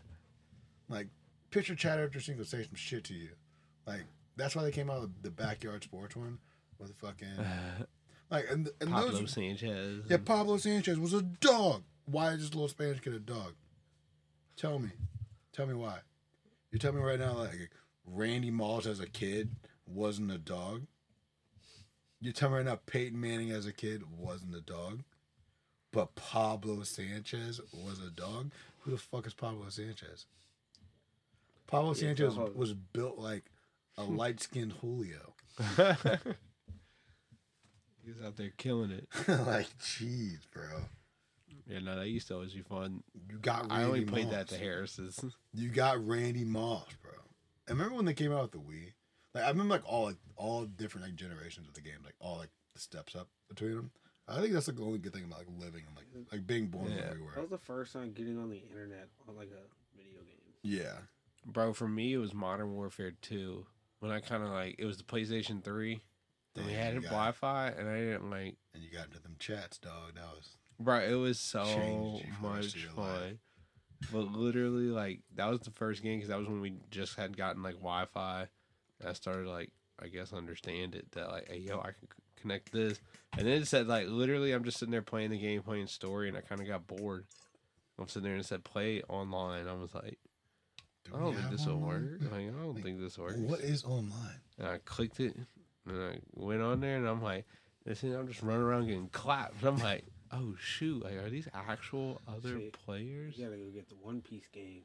Like, 0.89 1.07
picture 1.51 1.75
Chad 1.77 1.99
Ochocinco 2.01 2.45
say 2.45 2.65
some 2.65 2.75
shit 2.75 3.05
to 3.05 3.15
you. 3.15 3.31
Like 3.87 4.03
that's 4.37 4.57
why 4.57 4.63
they 4.65 4.73
came 4.73 4.91
out 4.91 5.03
with 5.03 5.23
the 5.23 5.31
backyard 5.31 5.85
sports 5.85 6.17
one 6.17 6.39
with 6.79 6.95
fucking 6.97 7.29
like 8.31 8.47
and, 8.51 8.69
and 8.81 8.91
Pablo 8.91 9.11
those 9.11 9.33
Sanchez. 9.33 10.05
Yeah, 10.09 10.19
Pablo 10.25 10.57
Sanchez 10.57 10.99
was 10.99 11.13
a 11.13 11.23
dog. 11.23 11.83
Why 12.07 12.31
is 12.31 12.41
this 12.41 12.55
little 12.55 12.69
Spanish 12.69 13.01
kid 13.01 13.15
a 13.15 13.19
dog? 13.19 13.55
Tell 14.57 14.79
me. 14.79 14.91
Tell 15.53 15.67
me 15.67 15.75
why. 15.75 15.99
You 16.71 16.79
tell 16.79 16.93
me 16.93 17.01
right 17.01 17.19
now, 17.19 17.35
like 17.35 17.71
Randy 18.05 18.51
Moss 18.51 18.87
as 18.87 19.01
a 19.01 19.09
kid 19.09 19.51
wasn't 19.87 20.31
a 20.31 20.39
dog. 20.39 20.87
You 22.21 22.33
tell 22.33 22.51
me 22.51 22.57
right 22.57 22.67
now, 22.67 22.79
Peyton 22.87 23.21
Manning 23.21 23.51
as 23.51 23.67
a 23.67 23.73
kid 23.73 24.03
wasn't 24.17 24.55
a 24.55 24.61
dog, 24.61 25.03
but 25.91 26.15
Pablo 26.15 26.83
Sanchez 26.83 27.61
was 27.73 27.99
a 28.01 28.11
dog. 28.11 28.53
Who 28.81 28.93
the 28.93 28.99
fuck 28.99 29.27
is 29.27 29.35
Pablo 29.35 29.69
Sanchez? 29.69 30.27
Pablo 31.67 31.95
Yeah, 31.95 32.15
Sanchez 32.15 32.37
was 32.37 32.75
built 32.75 33.19
like 33.19 33.45
a 33.97 34.05
light 34.05 34.41
skinned 34.41 34.75
Julio. 34.81 35.35
He's 38.15 38.25
out 38.25 38.37
there 38.37 38.53
killing 38.57 38.91
it. 38.91 39.09
like, 39.29 39.67
jeez, 39.79 40.39
bro. 40.53 40.63
Yeah, 41.67 41.79
no, 41.81 41.97
that 41.97 42.09
used 42.09 42.29
to 42.29 42.35
always 42.35 42.53
be 42.53 42.63
fun. 42.63 43.03
You 43.31 43.39
got. 43.39 43.61
Randy 43.61 43.75
I 43.75 43.85
only 43.85 44.05
played 44.05 44.31
that 44.31 44.49
to 44.49 44.57
Harris's. 44.57 45.21
You 45.53 45.69
got 45.69 46.05
Randy 46.07 46.45
Moss, 46.45 46.87
bro. 47.03 47.13
I 47.69 47.73
remember 47.73 47.95
when 47.95 48.05
they 48.05 48.15
came 48.15 48.33
out 48.33 48.43
with 48.43 48.53
the 48.53 48.59
Wii. 48.59 48.93
Like 49.35 49.45
I 49.45 49.49
remember 49.49 49.75
like 49.75 49.83
all 49.85 50.05
like 50.05 50.17
all 50.37 50.65
different 50.65 51.07
like 51.07 51.17
generations 51.17 51.69
of 51.69 51.75
the 51.75 51.81
game, 51.81 51.99
like 52.05 52.15
all 52.21 52.39
like 52.39 52.51
the 52.75 52.81
steps 52.81 53.15
up 53.15 53.29
between 53.49 53.75
them. 53.77 53.91
I 54.29 54.41
think 54.41 54.53
that's 54.53 54.69
like 54.69 54.77
the 54.77 54.85
only 54.85 54.99
good 54.99 55.13
thing 55.13 55.25
about 55.25 55.39
like 55.41 55.49
living 55.59 55.83
and 55.87 55.97
like 55.97 56.07
like 56.33 56.47
being 56.47 56.67
born 56.69 56.91
Yeah. 56.91 57.11
where 57.11 57.19
we 57.21 57.35
That 57.35 57.41
was 57.43 57.51
the 57.51 57.59
first 57.59 57.93
time 57.93 58.13
getting 58.13 58.39
on 58.39 58.49
the 58.49 58.61
internet 58.71 59.09
on 59.29 59.37
like 59.37 59.51
a 59.51 59.97
video 59.97 60.21
game. 60.23 60.53
Yeah, 60.63 60.99
Bro, 61.47 61.73
for 61.75 61.89
me, 61.89 62.13
it 62.13 62.19
was 62.19 62.35
Modern 62.35 62.75
Warfare 62.75 63.13
2. 63.23 63.65
When 64.01 64.11
I 64.13 64.21
kind 64.21 64.43
of 64.43 64.51
like, 64.51 64.77
it 64.79 64.85
was 64.85 64.99
the 64.99 65.05
PlayStation 65.05 65.63
3. 65.65 66.01
We 66.57 66.73
had 66.73 66.95
it 66.95 67.03
got- 67.03 67.11
Wi 67.11 67.33
Fi, 67.33 67.69
and 67.69 67.89
I 67.89 67.99
didn't 67.99 68.31
like, 68.31 68.57
and 68.75 68.83
you 68.83 68.91
got 68.91 69.07
into 69.07 69.21
them 69.21 69.37
chats, 69.39 69.79
dog. 69.79 70.15
That 70.15 70.25
was 70.35 70.57
bro, 70.79 71.01
it 71.01 71.15
was 71.15 71.39
so 71.39 71.65
Changed 71.65 72.27
you 72.27 72.33
for 72.35 72.43
the 72.49 72.55
rest 72.55 72.77
much 72.77 72.85
fun. 72.95 73.39
But 74.13 74.33
literally, 74.33 74.87
like, 74.87 75.21
that 75.35 75.51
was 75.51 75.61
the 75.61 75.71
first 75.71 76.03
game 76.03 76.19
because 76.19 76.31
that 76.31 76.39
was 76.39 76.49
when 76.49 76.61
we 76.63 76.73
just 76.91 77.17
had 77.17 77.37
gotten 77.37 77.63
like 77.63 77.75
Wi 77.75 78.07
Fi. 78.07 78.49
And 78.99 79.09
I 79.09 79.13
started, 79.13 79.47
like, 79.47 79.71
I 80.03 80.09
guess, 80.09 80.33
understand 80.33 80.95
it 80.95 81.11
that, 81.13 81.31
like, 81.31 81.49
hey, 81.49 81.59
yo, 81.59 81.79
I 81.79 81.93
can 81.93 82.09
connect 82.37 82.73
this. 82.73 82.99
And 83.37 83.47
then 83.47 83.61
it 83.63 83.69
said, 83.69 83.87
like, 83.89 84.07
literally, 84.09 84.53
I'm 84.53 84.65
just 84.65 84.79
sitting 84.79 84.91
there 84.93 85.03
playing 85.03 85.31
the 85.31 85.39
game, 85.39 85.63
playing 85.63 85.87
story, 85.87 86.29
and 86.29 86.37
I 86.37 86.41
kind 86.41 86.61
of 86.63 86.67
got 86.67 86.87
bored. 86.87 87.27
I'm 87.99 88.09
sitting 88.09 88.25
there 88.25 88.33
and 88.33 88.41
it 88.41 88.47
said 88.47 88.65
play 88.65 89.03
online. 89.09 89.69
I 89.69 89.75
was 89.75 89.95
like, 89.95 90.19
I 91.15 91.19
don't 91.19 91.35
think 91.37 91.51
this 91.51 91.67
will 91.67 91.77
work. 91.79 92.05
Like, 92.23 92.33
I 92.33 92.47
don't 92.47 92.75
Like, 92.75 92.83
think 92.85 92.99
this 93.01 93.19
works. 93.19 93.37
What 93.37 93.61
is 93.61 93.85
online? 93.85 94.41
And 94.59 94.67
I 94.67 94.79
clicked 94.79 95.21
it, 95.21 95.37
and 95.95 96.03
I 96.15 96.19
went 96.35 96.63
on 96.63 96.81
there, 96.81 96.97
and 96.97 97.07
I'm 97.07 97.23
like, 97.23 97.47
this 97.85 98.03
is, 98.05 98.15
I'm 98.15 98.29
just 98.29 98.43
running 98.43 98.63
around 98.63 98.87
getting 98.87 99.09
clapped. 99.09 99.63
I'm 99.65 99.79
like, 99.79 100.05
oh 100.33 100.55
shoot, 100.61 101.03
like, 101.03 101.15
are 101.15 101.31
these 101.31 101.49
actual 101.55 102.21
other 102.29 102.59
Shit. 102.59 102.73
players? 102.73 103.37
You 103.39 103.45
gotta 103.47 103.57
go 103.57 103.71
get 103.71 103.89
the 103.89 103.97
One 103.97 104.21
Piece 104.21 104.49
game. 104.53 104.83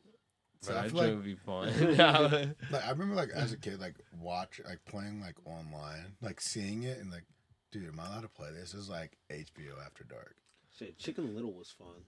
So 0.61 0.71
Bro, 0.71 0.81
I, 0.81 0.85
I 0.85 0.87
feel 0.89 0.97
like, 0.97 1.09
would 1.09 1.23
be 1.23 1.35
fun. 1.35 1.73
Yeah. 1.95 2.45
Like 2.71 2.85
I 2.85 2.89
remember 2.91 3.15
like 3.15 3.29
as 3.29 3.51
a 3.53 3.57
kid, 3.57 3.79
like 3.79 3.95
watch 4.19 4.59
like 4.67 4.79
playing 4.85 5.21
like 5.21 5.35
online, 5.45 6.15
like 6.21 6.41
seeing 6.41 6.83
it 6.83 6.97
and 6.99 7.11
like, 7.11 7.25
dude, 7.71 7.87
am 7.87 7.99
I 7.99 8.07
allowed 8.07 8.21
to 8.21 8.29
play 8.29 8.49
this? 8.51 8.71
This 8.71 8.81
is 8.81 8.89
like 8.89 9.17
HBO 9.31 9.83
After 9.85 10.03
Dark. 10.05 10.35
Shit, 10.77 10.97
Chicken 10.97 11.35
Little 11.35 11.53
was 11.53 11.69
fun. 11.69 12.03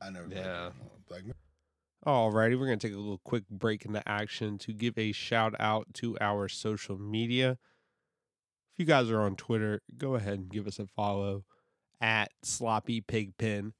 I 0.00 0.10
never. 0.10 0.26
played 0.26 0.38
Yeah. 0.44 0.68
it. 0.68 0.72
Like 1.10 1.22
Alrighty, 2.06 2.58
we're 2.58 2.64
gonna 2.66 2.78
take 2.78 2.94
a 2.94 2.96
little 2.96 3.20
quick 3.24 3.46
break 3.50 3.84
into 3.84 4.02
action 4.08 4.56
to 4.58 4.72
give 4.72 4.96
a 4.96 5.12
shout 5.12 5.54
out 5.60 5.92
to 5.94 6.16
our 6.20 6.48
social 6.48 6.96
media. 6.98 7.58
You 8.80 8.86
guys 8.86 9.10
are 9.10 9.20
on 9.20 9.36
Twitter, 9.36 9.82
go 9.98 10.14
ahead 10.14 10.38
and 10.38 10.48
give 10.48 10.66
us 10.66 10.78
a 10.78 10.86
follow 10.86 11.44
at 12.00 12.30
Sloppy 12.42 13.02
Pigpen, 13.02 13.74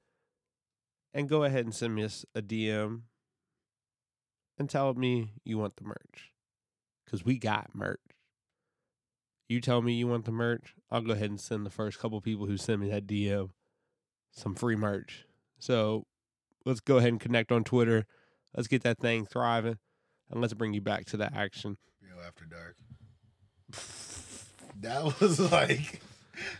and 1.11 1.27
go 1.27 1.43
ahead 1.43 1.65
and 1.65 1.73
send 1.73 1.95
me 1.95 2.03
us 2.03 2.23
a 2.35 2.41
DM 2.43 3.01
and 4.59 4.69
tell 4.69 4.93
me 4.93 5.31
you 5.43 5.57
want 5.57 5.77
the 5.77 5.85
merch, 5.85 6.33
cause 7.09 7.25
we 7.25 7.39
got 7.39 7.73
merch. 7.73 7.97
You 9.49 9.59
tell 9.59 9.81
me 9.81 9.93
you 9.93 10.05
want 10.05 10.25
the 10.25 10.31
merch, 10.31 10.75
I'll 10.91 11.01
go 11.01 11.13
ahead 11.13 11.31
and 11.31 11.41
send 11.41 11.65
the 11.65 11.71
first 11.71 11.97
couple 11.97 12.21
people 12.21 12.45
who 12.45 12.57
send 12.57 12.79
me 12.79 12.91
that 12.91 13.07
DM 13.07 13.49
some 14.31 14.53
free 14.53 14.75
merch. 14.75 15.25
So 15.57 16.05
let's 16.63 16.79
go 16.79 16.97
ahead 16.97 17.09
and 17.09 17.19
connect 17.19 17.51
on 17.51 17.63
Twitter. 17.63 18.05
Let's 18.55 18.67
get 18.67 18.83
that 18.83 18.99
thing 18.99 19.25
thriving, 19.25 19.79
and 20.29 20.41
let's 20.41 20.53
bring 20.53 20.75
you 20.75 20.81
back 20.81 21.05
to 21.05 21.17
the 21.17 21.35
action. 21.35 21.77
HBO 22.05 22.23
After 22.23 22.45
Dark. 22.45 22.77
That 24.81 25.03
was 25.19 25.39
like, 25.51 26.01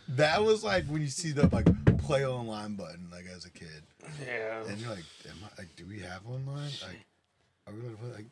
that 0.10 0.44
was 0.44 0.64
like 0.64 0.86
when 0.86 1.02
you 1.02 1.08
see 1.08 1.32
the 1.32 1.48
like 1.54 1.68
play 2.00 2.26
online 2.26 2.76
button 2.76 3.08
like 3.12 3.26
as 3.36 3.46
a 3.46 3.50
kid, 3.52 3.84
Yeah. 4.26 4.64
and 4.68 4.80
you're 4.80 4.90
like, 4.90 5.04
am 5.30 5.38
I 5.44 5.62
like, 5.62 5.76
do 5.76 5.86
we 5.86 6.00
have 6.00 6.22
online? 6.28 6.72
Like, 6.82 7.06
are 7.68 7.74
we 7.74 7.82
gonna 7.82 7.96
play 7.98 8.10
like? 8.12 8.26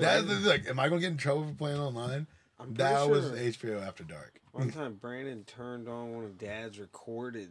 That's 0.00 0.26
the, 0.26 0.34
like, 0.48 0.68
am 0.68 0.78
I 0.78 0.88
gonna 0.88 1.00
get 1.00 1.10
in 1.12 1.16
trouble 1.16 1.44
for 1.46 1.54
playing 1.54 1.78
online? 1.80 2.26
I'm 2.58 2.74
That 2.74 3.06
pretty 3.08 3.10
was 3.30 3.56
HBO 3.56 3.86
After 3.86 4.04
Dark. 4.04 4.38
One 4.52 4.70
time, 4.70 4.94
Brandon 5.00 5.44
turned 5.44 5.88
on 5.88 6.14
one 6.14 6.24
of 6.24 6.36
Dad's 6.38 6.78
recorded 6.78 7.48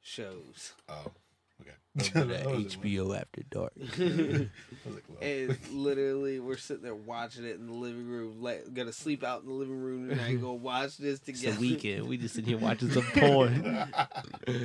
shows. 0.00 0.72
Oh, 0.88 1.12
okay. 2.00 2.20
Over 2.20 2.24
the 2.26 2.38
HBO 2.66 3.18
After 3.18 3.42
Dark. 3.50 3.72
Like, 4.86 5.04
And 5.22 5.56
literally, 5.72 6.40
we're 6.40 6.56
sitting 6.58 6.82
there 6.82 6.94
watching 6.94 7.44
it 7.44 7.56
in 7.56 7.66
the 7.66 7.72
living 7.72 8.06
room. 8.06 8.42
Like, 8.42 8.74
gotta 8.74 8.92
sleep 8.92 9.24
out 9.24 9.42
in 9.42 9.48
the 9.48 9.54
living 9.54 9.80
room 9.80 10.08
tonight. 10.10 10.40
Go 10.40 10.52
watch 10.60 10.98
this 10.98 11.20
It's 11.26 11.40
together. 11.40 11.60
weekend. 11.60 12.06
We 12.06 12.18
just 12.18 12.34
sitting 12.34 12.48
here 12.50 12.58
watching 12.58 12.90
some 12.90 13.04
porn. 13.14 13.88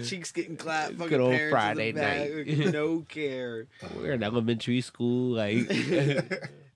Cheeks 0.06 0.32
getting 0.34 0.58
clapped. 0.58 0.96
Fucking 0.96 1.08
Good 1.10 1.22
old 1.22 1.32
parents 1.32 1.52
Friday 1.52 1.90
in 1.90 1.96
the 1.96 2.02
back, 2.02 2.58
night. 2.66 2.74
no 2.74 3.02
care. 3.08 3.68
We're 3.96 4.14
in 4.14 4.24
elementary 4.24 4.82
school. 4.82 5.36
Like, 5.36 5.70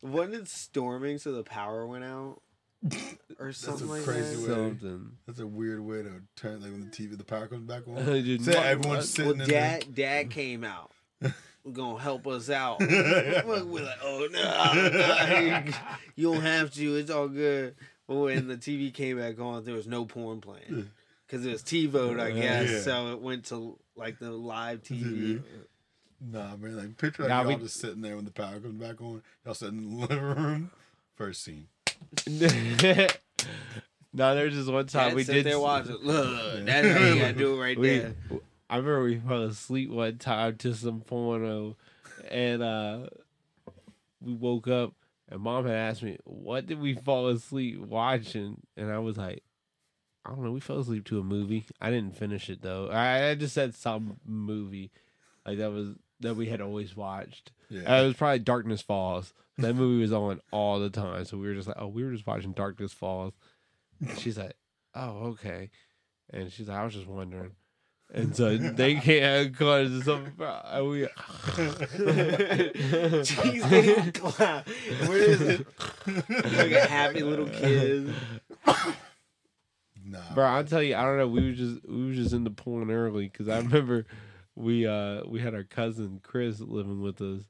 Wasn't 0.01 0.35
it 0.35 0.47
storming 0.47 1.17
so 1.17 1.31
the 1.33 1.43
power 1.43 1.85
went 1.87 2.03
out? 2.05 2.41
Or 3.39 3.47
a 3.49 3.53
something 3.53 3.87
like 3.89 4.03
crazy 4.03 4.35
that? 4.35 4.41
way. 4.41 4.47
something. 4.55 5.11
That's 5.25 5.39
a 5.39 5.47
weird 5.47 5.79
way 5.81 6.03
to 6.03 6.21
turn 6.35 6.61
like 6.61 6.71
when 6.71 6.81
the 6.81 6.87
TV 6.91 7.17
the 7.17 7.23
power 7.23 7.47
comes 7.47 7.65
back 7.67 7.87
on. 7.87 7.95
Just 8.23 8.45
So 8.45 8.51
fuck- 8.53 8.65
everyone's 8.65 9.09
sitting 9.09 9.31
Well, 9.33 9.41
in 9.41 9.49
dad, 9.49 9.95
dad 9.95 10.29
came 10.29 10.63
out. 10.63 10.91
We're 11.21 11.71
Gonna 11.71 11.99
help 11.99 12.27
us 12.27 12.49
out. 12.49 12.79
We're 12.81 13.61
like, 13.61 13.97
oh 14.03 14.27
no, 14.31 14.89
no, 14.89 15.63
you 16.15 16.31
don't 16.33 16.41
have 16.41 16.73
to. 16.73 16.95
It's 16.97 17.09
all 17.09 17.27
good. 17.29 17.75
But 18.07 18.15
when 18.15 18.47
the 18.49 18.57
TV 18.57 18.93
came 18.93 19.17
back 19.17 19.39
on, 19.39 19.63
there 19.63 19.73
was 19.75 19.87
no 19.87 20.03
porn 20.05 20.41
playing 20.41 20.91
because 21.25 21.45
it 21.45 21.51
was 21.51 21.63
TiVo, 21.63 22.19
I 22.19 22.31
guess. 22.31 22.69
Yeah. 22.69 22.79
So 22.81 23.11
it 23.13 23.21
went 23.21 23.45
to 23.45 23.77
like 23.95 24.19
the 24.19 24.31
live 24.31 24.83
TV. 24.83 25.41
Nah, 26.19 26.55
man. 26.57 26.77
Like 26.77 26.97
picture 26.97 27.23
like 27.23 27.29
Nah, 27.29 27.41
y'all 27.43 27.47
we- 27.57 27.63
just 27.63 27.79
sitting 27.79 28.01
there 28.01 28.15
when 28.17 28.25
the 28.25 28.31
power 28.31 28.59
comes 28.59 28.79
back 28.81 29.01
on. 29.01 29.21
Y'all 29.45 29.53
sitting 29.53 29.77
in 29.79 29.89
the 29.91 30.05
living 30.07 30.21
room. 30.23 30.71
First 31.15 31.43
scene. 31.43 31.67
No, 34.13 34.35
there's 34.35 34.53
just 34.53 34.71
one 34.71 34.85
time 34.87 35.09
Dad 35.09 35.15
we 35.15 35.23
sit 35.23 35.33
did. 35.33 35.45
there 35.45 35.59
watching. 35.59 35.97
Look, 36.01 36.65
that's 36.65 36.87
how 36.87 37.05
you 37.05 37.19
gotta 37.19 37.33
do 37.33 37.55
it 37.55 37.57
right 37.61 37.79
we, 37.79 37.99
there. 37.99 38.15
I 38.69 38.77
remember 38.77 39.03
we 39.03 39.19
fell 39.19 39.43
asleep 39.43 39.89
one 39.89 40.17
time 40.17 40.57
to 40.57 40.73
some 40.73 41.01
porno, 41.01 41.77
and 42.29 42.63
uh, 42.63 42.99
we 44.21 44.33
woke 44.33 44.67
up, 44.67 44.93
and 45.29 45.41
mom 45.41 45.65
had 45.65 45.75
asked 45.75 46.03
me, 46.03 46.17
"What 46.23 46.65
did 46.67 46.79
we 46.79 46.93
fall 46.95 47.27
asleep 47.27 47.79
watching?" 47.79 48.61
And 48.77 48.91
I 48.91 48.99
was 48.99 49.17
like, 49.17 49.43
"I 50.25 50.29
don't 50.29 50.43
know. 50.43 50.51
We 50.51 50.59
fell 50.59 50.79
asleep 50.79 51.05
to 51.05 51.19
a 51.19 51.23
movie. 51.23 51.65
I 51.81 51.89
didn't 51.89 52.17
finish 52.17 52.49
it 52.49 52.61
though. 52.61 52.89
I, 52.89 53.29
I 53.29 53.35
just 53.35 53.53
said 53.53 53.75
some 53.75 54.17
movie, 54.25 54.91
like 55.45 55.57
that 55.57 55.71
was 55.71 55.89
that 56.21 56.35
we 56.35 56.47
had 56.47 56.61
always 56.61 56.95
watched. 56.95 57.51
Yeah. 57.69 57.81
Uh, 57.81 58.03
it 58.03 58.07
was 58.07 58.15
probably 58.15 58.39
Darkness 58.39 58.81
Falls. 58.81 59.33
That 59.59 59.75
movie 59.75 60.01
was 60.01 60.13
on 60.13 60.41
all 60.51 60.79
the 60.79 60.89
time, 60.89 61.25
so 61.25 61.37
we 61.37 61.47
were 61.47 61.53
just 61.53 61.67
like, 61.67 61.77
oh, 61.79 61.87
we 61.87 62.03
were 62.03 62.11
just 62.11 62.25
watching 62.25 62.53
Darkness 62.53 62.91
Falls. 62.91 63.33
And 63.99 64.17
she's 64.17 64.37
like, 64.37 64.55
oh, 64.95 65.27
okay, 65.33 65.69
and 66.31 66.51
she's 66.51 66.67
like, 66.67 66.77
I 66.77 66.83
was 66.83 66.93
just 66.93 67.07
wondering. 67.07 67.51
And 68.13 68.35
so 68.35 68.57
they 68.57 68.95
can't 69.01 69.55
call 69.57 69.73
it 69.75 70.03
something. 70.03 70.33
And 70.39 70.89
we, 70.89 71.07
Cheesecake 73.23 74.13
clown. 74.13 74.63
We're 75.07 75.35
just 75.35 75.63
like 76.27 76.71
a 76.71 76.87
happy 76.87 77.23
little 77.23 77.47
kid. 77.47 78.13
nah. 80.05 80.33
Bro, 80.35 80.45
I'll 80.45 80.63
tell 80.63 80.83
you, 80.83 80.95
I 80.95 81.03
don't 81.03 81.17
know. 81.17 81.27
We 81.27 81.47
were 81.49 81.55
just 81.55 81.87
we 81.87 82.07
were 82.07 82.13
just 82.13 82.33
in 82.33 82.43
the 82.43 82.51
porn 82.51 82.91
early 82.91 83.29
because 83.29 83.47
I 83.47 83.57
remember 83.57 84.05
we 84.55 84.85
uh 84.85 85.23
we 85.27 85.39
had 85.39 85.55
our 85.55 85.63
cousin 85.63 86.19
Chris 86.21 86.59
living 86.59 87.01
with 87.01 87.19
us, 87.21 87.43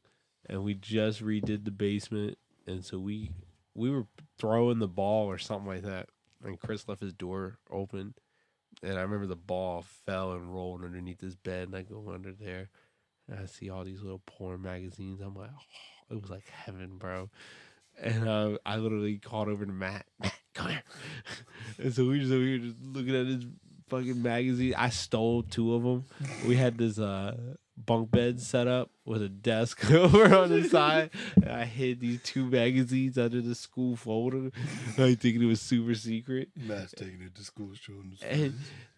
and 0.48 0.64
we 0.64 0.74
just 0.74 1.24
redid 1.24 1.66
the 1.66 1.72
basement, 1.72 2.38
and 2.68 2.84
so 2.84 3.00
we 3.00 3.32
we 3.76 3.90
were 3.90 4.06
throwing 4.38 4.80
the 4.80 4.88
ball 4.88 5.28
or 5.28 5.38
something 5.38 5.68
like 5.68 5.84
that, 5.84 6.10
and 6.44 6.60
Chris 6.60 6.88
left 6.88 7.02
his 7.02 7.14
door 7.14 7.58
open, 7.72 8.14
and 8.82 8.98
I 8.98 9.02
remember 9.02 9.28
the 9.28 9.36
ball 9.36 9.86
fell 10.06 10.34
and 10.34 10.54
rolled 10.54 10.84
underneath 10.84 11.22
his 11.22 11.36
bed, 11.36 11.68
and 11.68 11.76
I 11.76 11.82
go 11.84 12.12
under 12.14 12.32
there, 12.32 12.70
and 13.28 13.40
I 13.40 13.46
see 13.46 13.70
all 13.70 13.84
these 13.84 14.02
little 14.02 14.22
porn 14.26 14.62
magazines. 14.62 15.22
I'm 15.22 15.36
like, 15.36 15.50
oh, 15.54 16.16
it 16.16 16.22
was 16.22 16.30
like 16.30 16.48
heaven, 16.48 16.98
bro. 16.98 17.30
And 18.02 18.28
uh, 18.28 18.58
I 18.66 18.78
literally 18.78 19.18
called 19.20 19.50
over 19.50 19.66
to 19.66 19.72
Matt. 19.72 20.06
Matt, 20.20 20.34
come 20.54 20.70
here. 20.70 20.84
and 21.78 21.94
so 21.94 22.06
we 22.06 22.20
just 22.20 22.32
we 22.32 22.52
were 22.52 22.66
just 22.66 22.82
looking 22.82 23.16
at 23.16 23.28
his 23.28 23.46
fucking 23.90 24.22
magazine. 24.22 24.74
I 24.76 24.90
stole 24.90 25.44
two 25.44 25.76
of 25.76 25.84
them. 25.84 26.06
We 26.48 26.56
had 26.56 26.78
this 26.78 27.00
uh, 27.00 27.56
bunk 27.86 28.12
bed 28.12 28.42
set 28.42 28.68
up 28.68 28.92
with 29.06 29.22
a 29.22 29.30
desk 29.30 29.90
over 29.92 30.36
on 30.36 30.50
the 30.50 30.64
side. 30.68 31.12
And 31.36 31.50
I 31.50 31.66
hid 31.66 32.00
these 32.00 32.22
two 32.22 32.46
magazines 32.46 33.18
under 33.18 33.42
the 33.42 33.56
school 33.56 33.96
folder. 33.96 34.52
I 34.98 35.16
think 35.16 35.38
it 35.38 35.46
was 35.46 35.62
super 35.62 35.96
secret. 35.96 36.50
Matt's 36.56 36.94
taking 36.96 37.22
it 37.22 37.36
to 37.36 37.44
school, 37.44 37.72
showing 37.74 38.16
the 38.20 38.32
And 38.32 38.56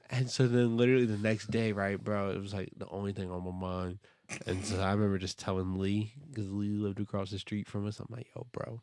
and 0.10 0.30
so 0.30 0.48
then 0.48 0.78
literally 0.78 1.06
the 1.06 1.18
next 1.18 1.50
day, 1.50 1.72
right, 1.72 2.02
bro, 2.02 2.30
it 2.30 2.40
was 2.40 2.54
like 2.54 2.70
the 2.78 2.88
only 2.90 3.12
thing 3.12 3.32
on 3.32 3.44
my 3.44 3.52
mind. 3.52 4.00
And 4.46 4.64
so 4.66 4.80
I 4.80 4.92
remember 4.92 5.18
just 5.18 5.40
telling 5.40 5.80
Lee, 5.80 6.14
because 6.30 6.52
Lee 6.52 6.70
lived 6.70 7.00
across 7.00 7.32
the 7.32 7.40
street 7.40 7.68
from 7.68 7.88
us. 7.88 8.00
I'm 8.00 8.08
like, 8.10 8.28
yo, 8.36 8.48
bro, 8.52 8.82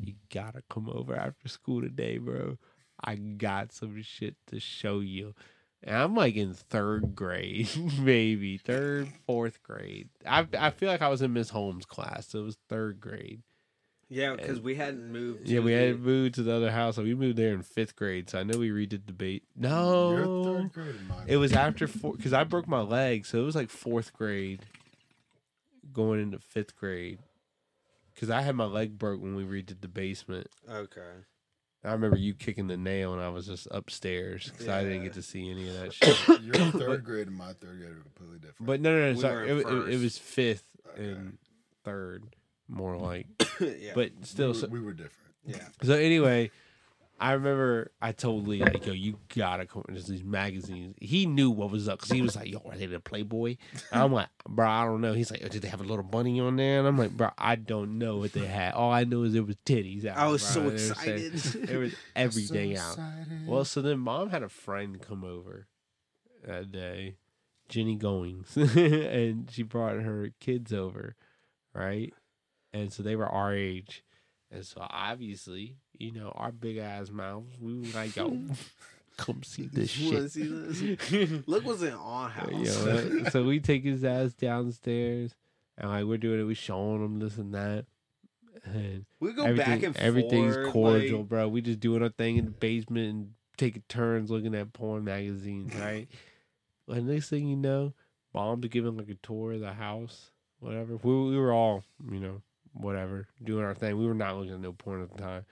you 0.00 0.14
gotta 0.32 0.62
come 0.68 0.88
over 0.88 1.14
after 1.14 1.48
school 1.48 1.80
today, 1.82 2.18
bro. 2.18 2.58
I 3.02 3.14
got 3.14 3.72
some 3.72 4.00
shit 4.02 4.36
to 4.48 4.60
show 4.60 5.00
you. 5.00 5.34
And 5.82 5.96
I'm 5.96 6.14
like 6.14 6.36
in 6.36 6.52
third 6.54 7.14
grade, 7.14 7.68
maybe 7.98 8.58
third, 8.58 9.08
fourth 9.26 9.62
grade. 9.62 10.08
I 10.26 10.46
I 10.58 10.70
feel 10.70 10.88
like 10.90 11.02
I 11.02 11.08
was 11.08 11.22
in 11.22 11.32
Miss 11.32 11.50
Holmes' 11.50 11.86
class. 11.86 12.28
So 12.28 12.40
it 12.40 12.44
was 12.44 12.58
third 12.68 13.00
grade. 13.00 13.42
Yeah, 14.12 14.34
because 14.34 14.60
we 14.60 14.74
hadn't 14.74 15.10
moved. 15.12 15.46
Yeah, 15.48 15.60
we 15.60 15.72
the- 15.72 15.86
had 15.86 16.00
moved 16.00 16.34
to 16.34 16.42
the 16.42 16.52
other 16.52 16.72
house. 16.72 16.96
So 16.96 17.04
we 17.04 17.14
moved 17.14 17.36
there 17.36 17.54
in 17.54 17.62
fifth 17.62 17.94
grade. 17.94 18.28
So 18.28 18.40
I 18.40 18.42
know 18.42 18.58
we 18.58 18.70
redid 18.70 19.06
the 19.06 19.12
bait. 19.12 19.44
No, 19.56 20.10
You're 20.10 20.44
third 20.44 20.72
grade 20.72 21.08
my 21.08 21.24
it 21.28 21.36
was 21.36 21.52
after 21.52 21.86
four 21.86 22.14
because 22.16 22.32
I 22.32 22.42
broke 22.44 22.66
my 22.66 22.80
leg, 22.80 23.24
so 23.24 23.40
it 23.40 23.44
was 23.44 23.54
like 23.54 23.70
fourth 23.70 24.12
grade, 24.12 24.66
going 25.92 26.20
into 26.20 26.38
fifth 26.40 26.76
grade. 26.76 27.20
Because 28.12 28.30
I 28.30 28.42
had 28.42 28.54
my 28.56 28.64
leg 28.64 28.98
broke 28.98 29.22
when 29.22 29.34
we 29.36 29.44
redid 29.44 29.80
the 29.80 29.88
basement. 29.88 30.48
Okay. 30.68 31.00
I 31.82 31.92
remember 31.92 32.18
you 32.18 32.34
kicking 32.34 32.66
the 32.66 32.76
nail, 32.76 33.14
and 33.14 33.22
I 33.22 33.28
was 33.30 33.46
just 33.46 33.66
upstairs 33.70 34.50
because 34.50 34.68
I 34.68 34.84
didn't 34.84 35.02
get 35.04 35.14
to 35.14 35.22
see 35.22 35.50
any 35.50 35.68
of 35.68 35.80
that 35.80 35.92
shit. 36.28 36.42
Your 36.42 36.54
third 36.54 37.04
grade 37.04 37.26
and 37.26 37.36
my 37.36 37.52
third 37.54 37.78
grade 37.78 37.92
are 37.92 38.02
completely 38.02 38.38
different. 38.38 38.66
But 38.66 38.80
no, 38.80 38.94
no, 38.94 39.06
no. 39.08 39.14
We 39.14 39.20
sorry, 39.20 39.50
it, 39.50 39.56
it, 39.66 39.88
it 39.94 40.00
was 40.02 40.18
fifth 40.18 40.64
Okay. 40.92 41.02
and 41.10 41.38
third, 41.84 42.24
more 42.68 42.96
like. 42.98 43.26
yeah. 43.60 43.92
But 43.94 44.10
we 44.18 44.24
still, 44.24 44.48
were, 44.48 44.54
so, 44.54 44.66
we 44.68 44.80
were 44.80 44.92
different. 44.92 45.34
yeah. 45.46 45.64
So 45.82 45.94
anyway, 45.94 46.50
I 47.20 47.32
remember 47.32 47.92
I 48.00 48.12
told 48.12 48.48
Lee 48.48 48.60
like, 48.62 48.86
"Yo, 48.86 48.92
you 48.94 49.18
gotta 49.34 49.66
come." 49.66 49.84
There's 49.88 50.06
these 50.06 50.24
magazines. 50.24 50.96
He 51.00 51.26
knew 51.26 51.50
what 51.50 51.70
was 51.70 51.86
up 51.86 51.98
because 51.98 52.12
he 52.12 52.22
was 52.22 52.34
like, 52.34 52.48
"Yo, 52.48 52.60
are 52.64 52.76
they 52.76 52.86
the 52.86 52.98
Playboy?" 52.98 53.56
And 53.92 54.02
I'm 54.02 54.12
like, 54.12 54.28
"Bro, 54.48 54.66
I 54.66 54.84
don't 54.86 55.02
know." 55.02 55.12
He's 55.12 55.30
like, 55.30 55.42
oh, 55.44 55.48
"Did 55.48 55.60
they 55.60 55.68
have 55.68 55.82
a 55.82 55.84
little 55.84 56.02
bunny 56.02 56.40
on 56.40 56.56
there?" 56.56 56.78
And 56.78 56.88
I'm 56.88 56.96
like, 56.96 57.10
"Bro, 57.14 57.30
I 57.36 57.56
don't 57.56 57.98
know 57.98 58.16
what 58.16 58.32
they 58.32 58.46
had. 58.46 58.72
All 58.72 58.90
I 58.90 59.04
know 59.04 59.22
is 59.24 59.34
there 59.34 59.42
was 59.42 59.56
titties 59.66 60.06
out." 60.06 60.16
I 60.16 60.28
was 60.28 60.42
bro." 60.42 60.50
so 60.52 60.60
they 60.60 60.66
were 60.70 60.78
saying- 60.94 61.32
excited. 61.34 61.68
There 61.68 61.78
was 61.80 61.94
everything 62.16 62.76
So 62.76 62.82
out. 62.82 62.98
Well, 63.46 63.64
so 63.66 63.82
then 63.82 63.98
mom 63.98 64.30
had 64.30 64.42
a 64.42 64.48
friend 64.48 64.98
come 65.00 65.22
over 65.22 65.66
that 66.46 66.72
day, 66.72 67.16
Jenny 67.68 67.96
Goings, 67.96 68.56
and 68.56 69.50
she 69.50 69.62
brought 69.62 69.96
her 70.00 70.30
kids 70.40 70.72
over, 70.72 71.16
right? 71.74 72.14
And 72.72 72.90
so 72.92 73.02
they 73.02 73.14
were 73.14 73.28
our 73.28 73.52
age. 73.54 74.04
And 74.52 74.64
so 74.64 74.84
obviously, 74.88 75.76
you 75.98 76.12
know, 76.12 76.32
our 76.34 76.50
big 76.52 76.76
ass 76.78 77.10
mouths, 77.10 77.52
we 77.60 77.74
were 77.78 77.86
like, 77.94 78.16
yo, 78.16 78.36
come 79.16 79.42
see 79.42 79.66
this 79.72 79.96
You 79.96 80.10
shit. 80.28 80.30
see 80.32 80.42
this? 80.48 81.42
Look 81.48 81.64
what's 81.64 81.82
in 81.82 81.92
our 81.94 82.28
house. 82.28 82.50
Yo, 82.52 83.24
so 83.30 83.44
we 83.44 83.60
take 83.60 83.84
his 83.84 84.04
ass 84.04 84.32
downstairs 84.34 85.34
and 85.78 85.90
like 85.90 86.04
we're 86.04 86.18
doing 86.18 86.40
it, 86.40 86.44
we 86.44 86.54
showing 86.54 87.04
him 87.04 87.18
this 87.20 87.36
and 87.38 87.54
that. 87.54 87.86
And 88.64 89.06
we 89.20 89.32
go 89.32 89.54
back 89.56 89.82
and 89.82 89.94
forth. 89.94 90.04
everything's 90.04 90.54
forth, 90.54 90.72
cordial, 90.72 91.20
like- 91.20 91.28
bro. 91.28 91.48
We 91.48 91.62
just 91.62 91.80
doing 91.80 92.02
our 92.02 92.08
thing 92.10 92.36
in 92.36 92.44
the 92.46 92.50
basement 92.50 93.08
and 93.10 93.30
taking 93.56 93.82
turns 93.88 94.30
looking 94.30 94.54
at 94.54 94.72
porn 94.72 95.04
magazines, 95.04 95.74
right? 95.74 96.08
and 96.88 97.06
next 97.06 97.28
thing 97.30 97.46
you 97.48 97.56
know, 97.56 97.94
mom's 98.34 98.66
giving 98.66 98.96
like 98.96 99.08
a 99.08 99.14
tour 99.14 99.52
of 99.52 99.60
the 99.60 99.72
house, 99.72 100.30
whatever. 100.58 100.96
We, 100.96 101.30
we 101.30 101.38
were 101.38 101.52
all, 101.52 101.84
you 102.10 102.18
know, 102.20 102.42
whatever, 102.72 103.28
doing 103.42 103.64
our 103.64 103.74
thing. 103.74 103.98
We 103.98 104.06
were 104.06 104.14
not 104.14 104.36
looking 104.36 104.54
at 104.54 104.60
no 104.60 104.72
porn 104.72 105.02
at 105.02 105.10
the 105.12 105.22
time. 105.22 105.44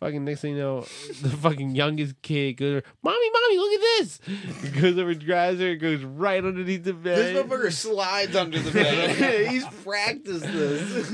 Fucking 0.00 0.24
next 0.26 0.42
thing 0.42 0.56
you 0.56 0.58
know, 0.58 0.80
the 1.22 1.30
fucking 1.30 1.74
youngest 1.74 2.20
kid 2.20 2.54
goes, 2.54 2.82
"Mommy, 3.02 3.30
mommy, 3.30 3.56
look 3.56 3.72
at 3.72 3.80
this!" 3.98 4.20
Goes 4.80 4.98
over, 4.98 5.14
grabs 5.14 5.58
her, 5.58 5.70
and 5.70 5.80
goes 5.80 6.02
right 6.02 6.44
underneath 6.44 6.84
the 6.84 6.92
bed. 6.92 7.16
This 7.16 7.44
motherfucker 7.44 7.72
slides 7.72 8.36
under 8.36 8.58
the 8.58 8.70
bed. 8.72 9.46
He's 9.50 9.64
practiced 9.84 10.44
this. 10.44 11.08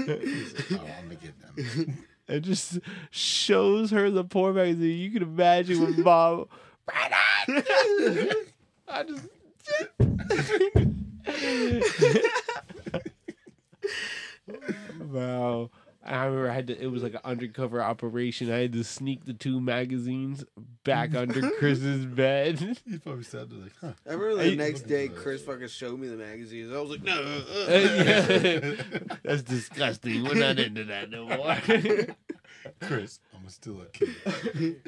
oh, 0.73 0.81
I'm 0.99 1.05
gonna 1.05 1.15
get 1.15 1.57
them. 1.57 2.07
and 2.27 2.43
just 2.43 2.81
shows 3.13 3.93
her 3.93 4.11
the 4.11 4.25
porn 4.25 4.57
magazine. 4.57 4.99
You 4.99 5.13
can 5.13 5.23
imagine 5.23 5.81
when 5.81 6.03
mom, 6.03 6.47
Brandon! 6.85 8.35
I 8.89 9.05
just. 9.05 9.29
Wow. 15.01 15.71
I 16.05 16.25
remember 16.25 16.51
I 16.51 16.55
had 16.55 16.67
to, 16.67 16.83
it 16.83 16.89
was 16.91 17.05
like 17.05 17.15
an 17.15 17.21
undercover 17.25 17.81
operation. 17.81 18.51
I 18.51 18.59
had 18.59 18.73
to 18.73 18.83
sneak 18.83 19.25
the 19.25 19.33
two 19.35 19.61
magazines 19.61 20.45
back 20.83 21.15
under 21.15 21.49
Chris's 21.53 22.07
bed. 22.07 22.59
He 22.85 22.99
probably 22.99 23.23
sat 23.23 23.49
there 23.51 23.61
like, 23.61 23.73
huh. 23.81 23.93
I 24.05 24.15
remember 24.15 24.35
the 24.43 24.43
Hey, 24.51 24.57
next 24.57 24.83
look 24.83 24.83
at 24.83 24.89
day, 24.89 25.07
this. 25.09 25.19
Chris 25.23 25.43
fucking 25.43 25.69
showed 25.69 26.01
me 26.01 26.09
the 26.09 26.17
magazines. 26.17 26.73
I 26.73 26.81
was 26.81 26.91
like, 26.91 27.03
no. 27.05 27.13
uh, 27.13 27.55
uh. 27.71 29.17
That's 29.23 29.43
disgusting. 29.43 30.25
We're 30.25 30.35
not 30.35 30.59
into 30.59 30.83
that 30.85 31.09
no 31.09 31.27
more. 31.27 31.57
Chris, 32.81 33.21
I'm 33.37 33.49
still 33.49 33.81
a 33.83 33.87
kid. 33.87 34.83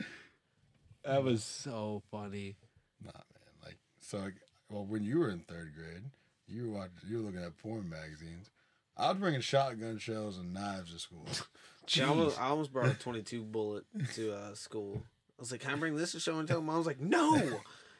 that 1.04 1.22
was 1.22 1.44
so 1.44 2.02
funny. 2.10 2.56
Nah, 3.04 3.12
man. 3.12 3.22
Like, 3.64 3.78
so, 4.00 4.18
like, 4.18 4.34
well, 4.68 4.84
when 4.84 5.04
you 5.04 5.20
were 5.20 5.30
in 5.30 5.40
third 5.40 5.74
grade, 5.76 6.02
you 6.48 6.64
were 6.70 6.78
watching, 6.78 6.92
you 7.08 7.18
were 7.18 7.22
looking 7.24 7.44
at 7.44 7.56
porn 7.58 7.88
magazines. 7.88 8.50
I 8.96 9.10
was 9.10 9.18
bringing 9.18 9.40
shotgun 9.40 9.98
shells 9.98 10.38
and 10.38 10.52
knives 10.54 10.92
to 10.92 10.98
school. 10.98 11.26
I, 12.00 12.04
almost, 12.04 12.40
I 12.40 12.46
almost 12.46 12.72
brought 12.72 12.86
a 12.86 12.94
22 12.94 13.42
bullet 13.42 13.84
to 14.14 14.34
uh, 14.34 14.54
school. 14.54 15.02
I 15.38 15.42
was 15.42 15.52
like, 15.52 15.60
can 15.60 15.72
I 15.72 15.76
bring 15.76 15.96
this 15.96 16.12
to 16.12 16.20
show 16.20 16.38
and 16.38 16.48
tell? 16.48 16.62
Mom 16.62 16.78
was 16.78 16.86
like, 16.86 17.00
no. 17.00 17.36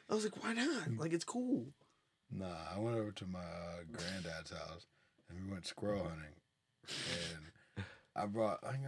I 0.09 0.13
was 0.13 0.23
like, 0.23 0.43
why 0.43 0.53
not? 0.53 0.97
Like, 0.97 1.13
it's 1.13 1.25
cool. 1.25 1.65
Nah, 2.31 2.55
I 2.75 2.79
went 2.79 2.97
over 2.97 3.11
to 3.11 3.25
my 3.27 3.39
uh, 3.39 3.83
granddad's 3.91 4.51
house 4.51 4.87
and 5.29 5.45
we 5.45 5.51
went 5.51 5.67
squirrel 5.67 6.03
hunting. 6.03 6.33
And 6.87 7.85
I 8.15 8.25
brought, 8.25 8.59
I, 8.63 8.69
I'm 8.69 8.83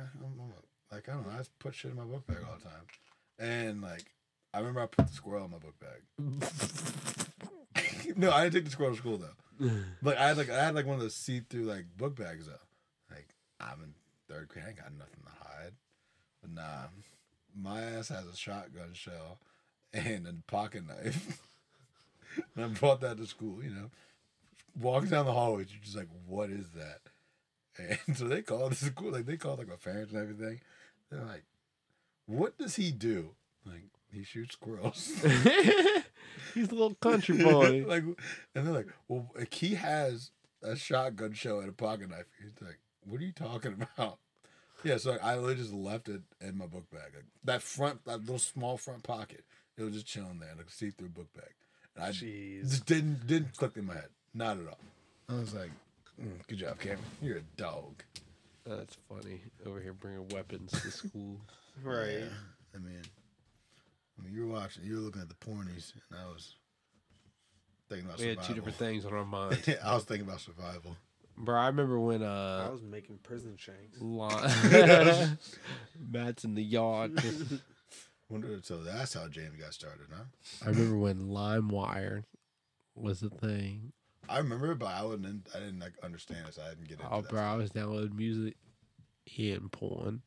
like, 0.91 1.09
I 1.09 1.13
don't 1.13 1.27
know, 1.27 1.33
I 1.33 1.41
put 1.59 1.75
shit 1.75 1.91
in 1.91 1.97
my 1.97 2.03
book 2.03 2.25
bag 2.25 2.37
all 2.47 2.57
the 2.57 2.63
time. 2.63 2.85
And, 3.39 3.81
like, 3.81 4.11
I 4.53 4.59
remember 4.59 4.81
I 4.81 4.85
put 4.87 5.07
the 5.07 5.13
squirrel 5.13 5.45
in 5.45 5.51
my 5.51 5.57
book 5.57 5.75
bag. 5.79 6.01
no, 8.17 8.31
I 8.31 8.43
didn't 8.43 8.53
take 8.55 8.65
the 8.65 8.71
squirrel 8.71 8.93
to 8.93 8.97
school, 8.97 9.17
though. 9.17 9.35
But 10.01 10.17
I 10.17 10.29
had, 10.29 10.37
like, 10.37 10.49
I 10.49 10.65
had, 10.65 10.75
like, 10.75 10.85
one 10.85 10.95
of 10.95 11.01
those 11.01 11.15
see 11.15 11.41
through, 11.41 11.63
like, 11.63 11.85
book 11.97 12.15
bags, 12.15 12.47
though. 12.47 13.13
Like, 13.15 13.27
I'm 13.59 13.81
in 13.83 13.93
third 14.29 14.49
grade, 14.49 14.65
I 14.65 14.69
ain't 14.69 14.77
got 14.77 14.91
nothing 14.91 15.23
to 15.23 15.47
hide. 15.47 15.73
But 16.41 16.51
nah, 16.51 16.87
my 17.55 17.81
ass 17.81 18.09
has 18.09 18.25
a 18.27 18.35
shotgun 18.35 18.93
shell 18.93 19.39
and 19.93 20.27
a 20.27 20.33
pocket 20.51 20.83
knife. 20.87 21.41
and 22.55 22.65
I 22.65 22.67
brought 22.67 23.01
that 23.01 23.17
to 23.17 23.25
school, 23.25 23.63
you 23.63 23.69
know. 23.69 23.89
Walking 24.79 25.09
down 25.09 25.25
the 25.25 25.33
hallway, 25.33 25.65
you're 25.69 25.83
just 25.83 25.97
like, 25.97 26.09
what 26.27 26.49
is 26.49 26.69
that? 26.71 26.99
And 28.07 28.17
so 28.17 28.25
they 28.27 28.41
called 28.41 28.71
the 28.71 28.75
school, 28.75 29.11
like 29.11 29.25
they 29.25 29.37
called 29.37 29.59
like 29.59 29.69
my 29.69 29.75
parents 29.75 30.13
and 30.13 30.21
everything. 30.21 30.59
They're 31.09 31.23
like, 31.23 31.43
what 32.25 32.57
does 32.57 32.75
he 32.75 32.91
do? 32.91 33.31
Like, 33.65 33.83
he 34.11 34.23
shoots 34.23 34.53
squirrels. 34.53 35.11
He's 36.53 36.69
a 36.69 36.73
little 36.75 36.95
country 36.95 37.37
boy. 37.37 37.85
like, 37.87 38.03
and 38.03 38.65
they're 38.67 38.73
like, 38.73 38.87
well, 39.07 39.29
like, 39.35 39.53
he 39.53 39.75
has 39.75 40.31
a 40.63 40.75
shotgun 40.75 41.33
shell 41.33 41.59
and 41.59 41.69
a 41.69 41.73
pocket 41.73 42.09
knife. 42.09 42.25
He's 42.41 42.59
like, 42.65 42.79
"What 43.05 43.21
are 43.21 43.25
you 43.25 43.31
talking 43.31 43.73
about?" 43.97 44.19
Yeah, 44.83 44.97
so 44.97 45.17
I 45.23 45.35
literally 45.35 45.55
just 45.55 45.73
left 45.73 46.07
it 46.09 46.21
in 46.41 46.57
my 46.57 46.67
book 46.67 46.89
bag. 46.91 47.11
Like, 47.15 47.25
that 47.43 47.61
front, 47.61 48.05
that 48.05 48.21
little 48.21 48.39
small 48.39 48.77
front 48.77 49.03
pocket, 49.03 49.43
it 49.77 49.83
was 49.83 49.93
just 49.93 50.05
chilling 50.05 50.39
there, 50.39 50.53
like 50.55 50.67
a 50.67 50.71
see-through 50.71 51.09
book 51.09 51.33
bag. 51.33 51.53
And 51.95 52.05
I 52.05 52.09
Jeez. 52.09 52.69
just 52.69 52.85
didn't 52.85 53.25
didn't 53.27 53.55
click 53.57 53.73
in 53.75 53.85
my 53.85 53.93
head, 53.95 54.09
not 54.33 54.57
at 54.59 54.67
all. 54.67 54.79
I 55.29 55.33
was 55.33 55.53
like, 55.53 55.71
mm, 56.21 56.45
"Good 56.47 56.59
job, 56.59 56.79
Cameron. 56.79 57.03
You're 57.21 57.37
a 57.37 57.41
dog." 57.57 58.03
That's 58.65 58.97
funny. 59.07 59.41
Over 59.65 59.79
here 59.79 59.93
bringing 59.93 60.27
weapons 60.29 60.71
to 60.71 60.91
school. 60.91 61.39
Right. 61.83 62.21
Yeah. 62.21 62.25
I 62.73 62.79
mean, 62.79 63.03
I 64.17 64.23
mean, 64.23 64.33
you 64.33 64.47
were 64.47 64.53
watching, 64.53 64.83
you 64.83 64.95
were 64.95 65.01
looking 65.01 65.21
at 65.21 65.29
the 65.29 65.35
pornies, 65.35 65.93
and 66.09 66.19
I 66.19 66.25
was 66.27 66.55
thinking 67.89 68.07
about 68.07 68.19
We 68.19 68.27
had 68.27 68.41
two 68.43 68.53
different 68.53 68.77
things 68.77 69.05
on 69.05 69.13
our 69.13 69.25
mind. 69.39 69.77
I 69.83 69.95
was 69.95 70.03
thinking 70.05 70.27
about 70.27 70.41
survival. 70.41 70.97
Bro, 71.37 71.55
I 71.55 71.67
remember 71.67 71.99
when 71.99 72.23
I 72.23 72.65
uh 72.65 72.71
was 72.71 72.81
making 72.81 73.19
prison 73.19 73.57
shanks. 73.57 73.99
Lon- 74.01 74.41
Matt's 75.99 76.43
in 76.43 76.55
the 76.55 76.63
yard. 76.63 77.21
Wonder, 78.29 78.59
so 78.63 78.83
that's 78.83 79.13
how 79.13 79.27
James 79.27 79.55
got 79.55 79.73
started, 79.73 80.07
huh? 80.11 80.23
I 80.65 80.69
remember 80.69 80.97
when 80.97 81.29
LimeWire 81.29 82.23
was 82.95 83.21
a 83.21 83.29
thing. 83.29 83.93
I 84.27 84.39
remember, 84.39 84.71
it, 84.71 84.79
but 84.79 84.87
I 84.87 85.03
wouldn't. 85.03 85.47
I 85.55 85.59
didn't 85.59 85.79
like 85.79 85.93
understand 86.03 86.47
it, 86.47 86.55
so 86.55 86.63
I 86.63 86.69
didn't 86.69 86.89
get 86.89 86.99
it. 86.99 87.05
Oh, 87.09 87.21
that. 87.21 87.29
bro, 87.29 87.41
I 87.41 87.55
was 87.55 87.69
downloading 87.69 88.17
music 88.17 88.55
and 89.37 89.71
porn. 89.71 90.21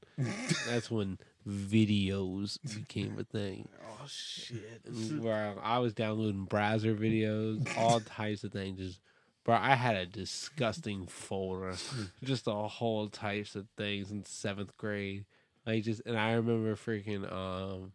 That's 0.67 0.91
when 0.91 1.19
videos 1.49 2.59
became 2.75 3.19
a 3.19 3.25
thing. 3.25 3.69
Oh 4.03 4.07
shit. 4.07 4.83
Bro, 5.21 5.59
I 5.63 5.79
was 5.79 5.93
downloading 5.93 6.47
browser 6.47 6.95
videos, 6.95 7.69
all 7.77 8.01
types 8.17 8.45
of 8.45 8.51
things. 8.53 8.79
Just, 8.79 9.01
bro, 9.45 9.55
I 9.57 9.75
had 9.75 9.95
a 9.95 10.07
disgusting 10.07 11.07
folder, 11.07 11.75
just 12.25 12.49
all 12.49 12.67
whole 12.67 13.09
types 13.09 13.55
of 13.57 13.67
things 13.77 14.11
in 14.11 14.25
seventh 14.25 14.75
grade. 14.79 15.27
Like 15.67 15.85
just, 15.85 16.01
and 16.07 16.19
I 16.19 16.33
remember 16.33 16.75
freaking 16.77 17.31
um 17.31 17.93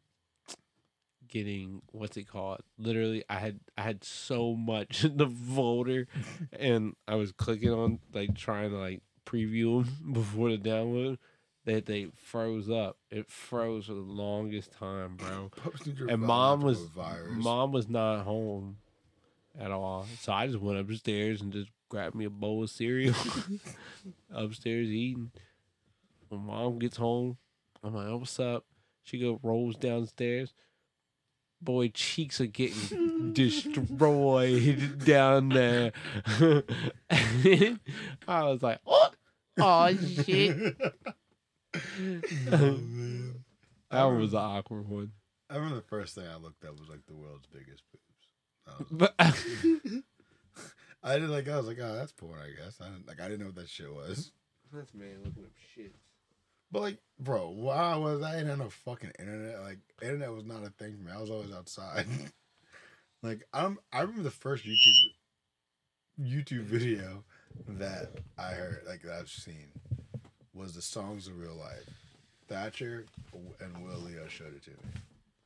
getting 1.28 1.82
what's 1.91 2.18
it 2.18 2.28
called? 2.28 2.62
Literally, 2.78 3.24
I 3.30 3.39
had 3.39 3.60
I 3.78 3.82
had 3.82 4.04
so 4.04 4.54
much 4.54 5.04
in 5.04 5.18
the 5.18 5.28
folder, 5.28 6.08
and 6.54 6.96
I 7.08 7.16
was 7.16 7.32
clicking 7.32 7.72
on 7.72 8.00
like 8.14 8.36
trying 8.36 8.70
to 8.70 8.78
like 8.78 9.02
preview 9.26 9.84
them 9.84 10.14
before 10.14 10.52
the 10.52 10.58
download. 10.58 11.18
That 11.66 11.88
they 11.88 12.07
froze 12.13 12.70
up. 12.70 12.97
It 13.09 13.28
froze 13.28 13.88
for 13.88 13.95
the 13.95 13.99
longest 13.99 14.72
time, 14.72 15.16
bro 15.16 15.49
Pups 15.63 15.86
need 15.86 15.97
your 15.97 16.11
and 16.11 16.22
mom 16.22 16.61
was 16.61 16.80
mom 17.32 17.72
was 17.72 17.89
not 17.89 18.24
home 18.24 18.78
at 19.59 19.72
all. 19.72 20.05
So 20.20 20.32
I 20.32 20.45
just 20.45 20.59
went 20.59 20.80
upstairs 20.80 21.41
and 21.41 21.51
just 21.51 21.72
grabbed 21.89 22.16
me 22.16 22.26
a 22.26 22.30
bowl 22.30 22.63
of 22.63 22.70
cereal 22.70 23.16
upstairs 24.32 24.89
eating. 24.89 25.32
When 26.30 26.41
mom 26.45 26.78
gets 26.80 26.97
home, 26.97 27.38
I'm 27.84 27.95
like, 27.95 28.07
oh, 28.07 28.18
"What's 28.18 28.39
up?" 28.39 28.66
She 29.03 29.18
go 29.20 29.39
rolls 29.43 29.76
downstairs. 29.76 30.53
Boy, 31.61 31.88
cheeks 31.88 32.41
are 32.41 32.45
getting 32.45 33.34
destroyed 33.34 35.03
down 35.03 35.49
there. 35.49 35.93
I 38.28 38.43
was 38.43 38.61
like, 38.61 38.80
"Oh, 38.86 39.09
oh 39.59 39.95
shit!" 39.95 40.76
Oh, 42.51 42.78
man. 42.78 43.43
That 43.91 44.03
one 44.03 44.19
was 44.19 44.34
an 44.34 44.39
awkward 44.39 44.88
one. 44.88 45.11
I 45.49 45.55
remember 45.55 45.76
the 45.76 45.82
first 45.84 46.15
thing 46.15 46.26
I 46.28 46.38
looked 46.38 46.65
up 46.65 46.80
was 46.80 46.89
like 46.89 47.05
the 47.07 47.13
world's 47.13 47.47
biggest 47.47 47.84
boobs. 47.91 48.03
I, 48.67 48.84
But 48.91 49.15
I 51.03 51.13
didn't 51.13 51.32
like. 51.32 51.47
I 51.47 51.57
was 51.57 51.67
like, 51.67 51.78
oh, 51.82 51.95
that's 51.95 52.11
porn. 52.11 52.39
I 52.39 52.63
guess. 52.63 52.80
I 52.82 52.89
didn't 52.89 53.07
like. 53.07 53.21
I 53.21 53.26
didn't 53.26 53.41
know 53.41 53.47
what 53.47 53.55
that 53.55 53.69
shit 53.69 53.93
was. 53.93 54.32
That's 54.73 54.93
man 54.93 55.21
looking 55.23 55.43
up 55.43 55.51
shit. 55.76 55.95
But 56.71 56.82
like, 56.82 56.97
bro, 57.19 57.49
why 57.49 57.95
was 57.95 58.23
I 58.23 58.38
didn't 58.38 58.57
no 58.59 58.69
fucking 58.69 59.11
internet? 59.19 59.61
Like, 59.61 59.80
internet 60.01 60.34
was 60.34 60.45
not 60.45 60.65
a 60.65 60.71
thing 60.71 60.97
for 60.97 61.03
me. 61.03 61.11
I 61.15 61.21
was 61.21 61.30
always 61.30 61.53
outside. 61.53 62.07
like, 63.23 63.47
I'm. 63.53 63.78
I 63.93 64.01
remember 64.01 64.23
the 64.23 64.32
first 64.32 64.65
YouTube 64.65 65.11
YouTube 66.19 66.63
video 66.63 67.23
that 67.67 68.11
I 68.38 68.51
heard, 68.51 68.82
like 68.88 69.01
that 69.03 69.19
I've 69.19 69.30
seen, 69.30 69.69
was 70.56 70.74
the 70.74 70.82
songs 70.82 71.28
of 71.28 71.38
real 71.39 71.56
life. 71.56 71.84
Thatcher 72.47 73.06
and 73.60 73.86
Will 73.86 73.99
Leo 73.99 74.28
showed 74.28 74.56
it 74.56 74.64
to 74.66 74.70
me, 74.72 74.78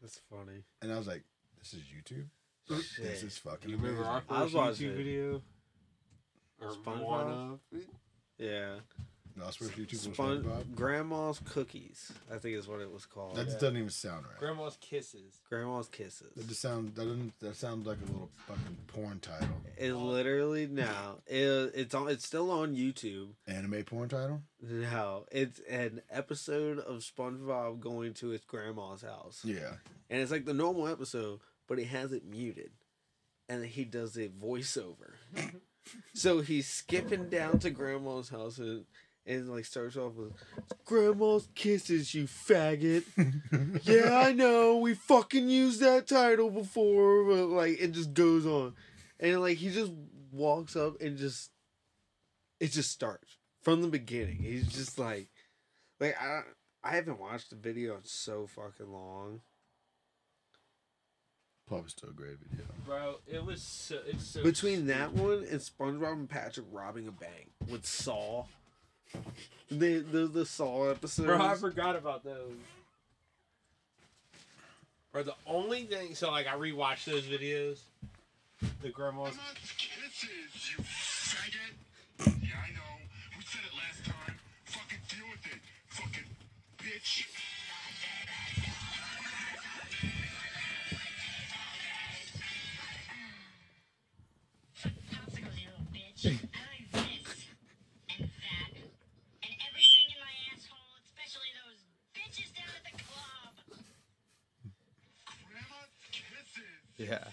That's 0.02 0.20
funny. 0.30 0.64
and 0.82 0.92
I 0.92 0.98
was 0.98 1.08
like, 1.08 1.24
"This 1.60 1.74
is 1.74 1.82
YouTube. 1.84 2.28
This 2.68 3.24
is 3.24 3.38
fucking 3.38 3.70
Do 3.70 3.72
you 3.72 3.78
remember 3.78 4.04
our 4.06 4.18
amazing." 4.20 4.36
I 4.36 4.44
was 4.44 4.52
first 4.52 4.56
watching 4.56 4.90
YouTube 4.90 4.94
it. 4.94 4.98
video? 4.98 5.42
Or 6.62 6.72
SpongeBob? 6.76 7.04
one 7.04 7.28
of? 7.32 7.60
Yeah. 8.38 8.76
No, 9.40 9.46
I 9.48 9.52
swear 9.52 9.70
YouTube 9.70 9.92
was 9.92 10.02
Spon- 10.02 10.44
SpongeBob. 10.44 10.76
Grandma's 10.76 11.40
cookies. 11.46 12.12
I 12.32 12.38
think 12.38 12.58
is 12.58 12.68
what 12.68 12.82
it 12.82 12.92
was 12.92 13.06
called. 13.06 13.36
That 13.36 13.46
just 13.46 13.60
doesn't 13.60 13.78
even 13.78 13.90
sound 13.90 14.26
right. 14.26 14.38
Grandma's 14.38 14.78
Kisses. 14.82 15.40
Grandma's 15.50 15.88
kisses. 15.88 16.34
That 16.36 16.48
just 16.48 16.62
sounds. 16.62 16.94
That 16.96 17.06
doesn't. 17.06 17.40
That 17.40 17.56
sounds 17.56 17.88
like 17.88 17.98
a 18.02 18.06
little 18.12 18.30
fucking 18.48 18.78
porn 18.88 19.20
title. 19.20 19.48
It 19.78 19.94
literally 19.94 20.68
now 20.68 21.20
it, 21.26 21.72
it's 21.74 21.96
on. 21.96 22.10
It's 22.10 22.26
still 22.26 22.52
on 22.52 22.76
YouTube. 22.76 23.30
Anime 23.48 23.84
porn 23.86 24.10
title. 24.10 24.42
No, 24.62 25.26
it's 25.32 25.60
an 25.70 26.02
episode 26.12 26.80
of 26.80 26.98
SpongeBob 27.00 27.80
going 27.80 28.14
to 28.16 28.28
his 28.30 28.42
grandma's 28.46 29.02
house, 29.04 29.42
Yeah. 29.46 29.76
and 30.10 30.22
it's 30.22 30.32
like 30.32 30.44
the 30.46 30.54
normal 30.54 30.88
episode, 30.88 31.40
but 31.68 31.78
he 31.78 31.86
has 31.86 32.12
it 32.12 32.26
muted, 32.26 32.72
and 33.48 33.66
he 33.66 33.86
does 33.86 34.18
a 34.18 34.28
voiceover. 34.28 35.14
so 36.14 36.42
he's 36.42 36.68
skipping 36.68 37.30
down 37.30 37.60
to 37.60 37.70
grandma's 37.70 38.28
house 38.30 38.58
and, 38.58 38.84
and 39.30 39.48
like 39.48 39.64
starts 39.64 39.96
off 39.96 40.16
with 40.16 40.34
"Grandma's 40.86 41.48
kisses, 41.56 42.14
you 42.14 42.26
faggot." 42.26 43.04
yeah, 43.84 44.18
I 44.18 44.34
know. 44.34 44.78
We 44.78 44.96
fucking 44.96 45.48
used 45.50 45.80
that 45.82 46.08
title 46.08 46.50
before, 46.50 47.24
but 47.26 47.46
like 47.46 47.80
it 47.80 47.92
just 47.92 48.14
goes 48.14 48.46
on, 48.46 48.74
and 49.20 49.40
like 49.40 49.58
he 49.58 49.70
just 49.70 49.92
walks 50.32 50.76
up 50.76 51.00
and 51.00 51.18
just 51.18 51.52
it 52.60 52.72
just 52.72 52.92
starts 52.92 53.38
from 53.62 53.82
the 53.82 53.88
beginning. 53.88 54.38
He's 54.38 54.68
just 54.68 54.98
like, 54.98 55.30
like 56.00 56.20
I 56.20 56.42
I 56.84 56.96
haven't 56.96 57.20
watched 57.20 57.52
the 57.52 57.56
video 57.56 57.96
in 57.96 58.04
so 58.04 58.48
fucking 58.48 58.92
long. 58.92 59.42
Probably 61.68 61.90
still 61.90 62.10
a 62.10 62.14
great 62.14 62.38
video. 62.40 62.66
Bro, 62.84 63.18
it 63.28 63.46
was 63.46 63.62
so. 63.62 64.00
It's 64.08 64.26
so. 64.26 64.42
Between 64.42 64.88
that 64.88 65.14
one 65.14 65.46
and 65.52 65.60
SpongeBob 65.60 66.14
and 66.14 66.28
Patrick 66.28 66.66
robbing 66.72 67.08
a 67.08 67.12
bank 67.12 67.52
with 67.70 67.86
Saw, 67.86 68.46
the 69.72 70.00
the 70.00 70.28
the 70.28 70.46
Saw 70.46 70.90
episodes. 70.90 71.28
Bro, 71.28 71.42
I 71.42 71.56
forgot 71.56 71.96
about 71.96 72.24
those. 72.24 72.54
Bro, 75.12 75.24
the 75.24 75.36
only 75.48 75.86
thing. 75.86 76.14
So, 76.16 76.30
like, 76.30 76.48
I 76.48 76.56
rewatched 76.56 77.06
those 77.06 77.24
videos. 77.24 77.80
The 78.82 78.90
grandma's. 78.90 79.36
Grandma's 79.36 79.74
kisses, 79.78 80.72
you 80.78 80.84
faggot. 80.84 81.74
Yeah, 82.44 82.58
I 82.64 82.72
know. 82.74 83.00
We 83.38 83.44
said 83.44 83.62
it 83.66 83.74
last 83.76 84.06
time. 84.06 84.36
Fucking 84.66 85.00
deal 85.08 85.28
with 85.32 85.46
it. 85.46 85.62
Fucking 85.88 86.26
bitch. 86.78 87.29
Yeah. 107.00 107.24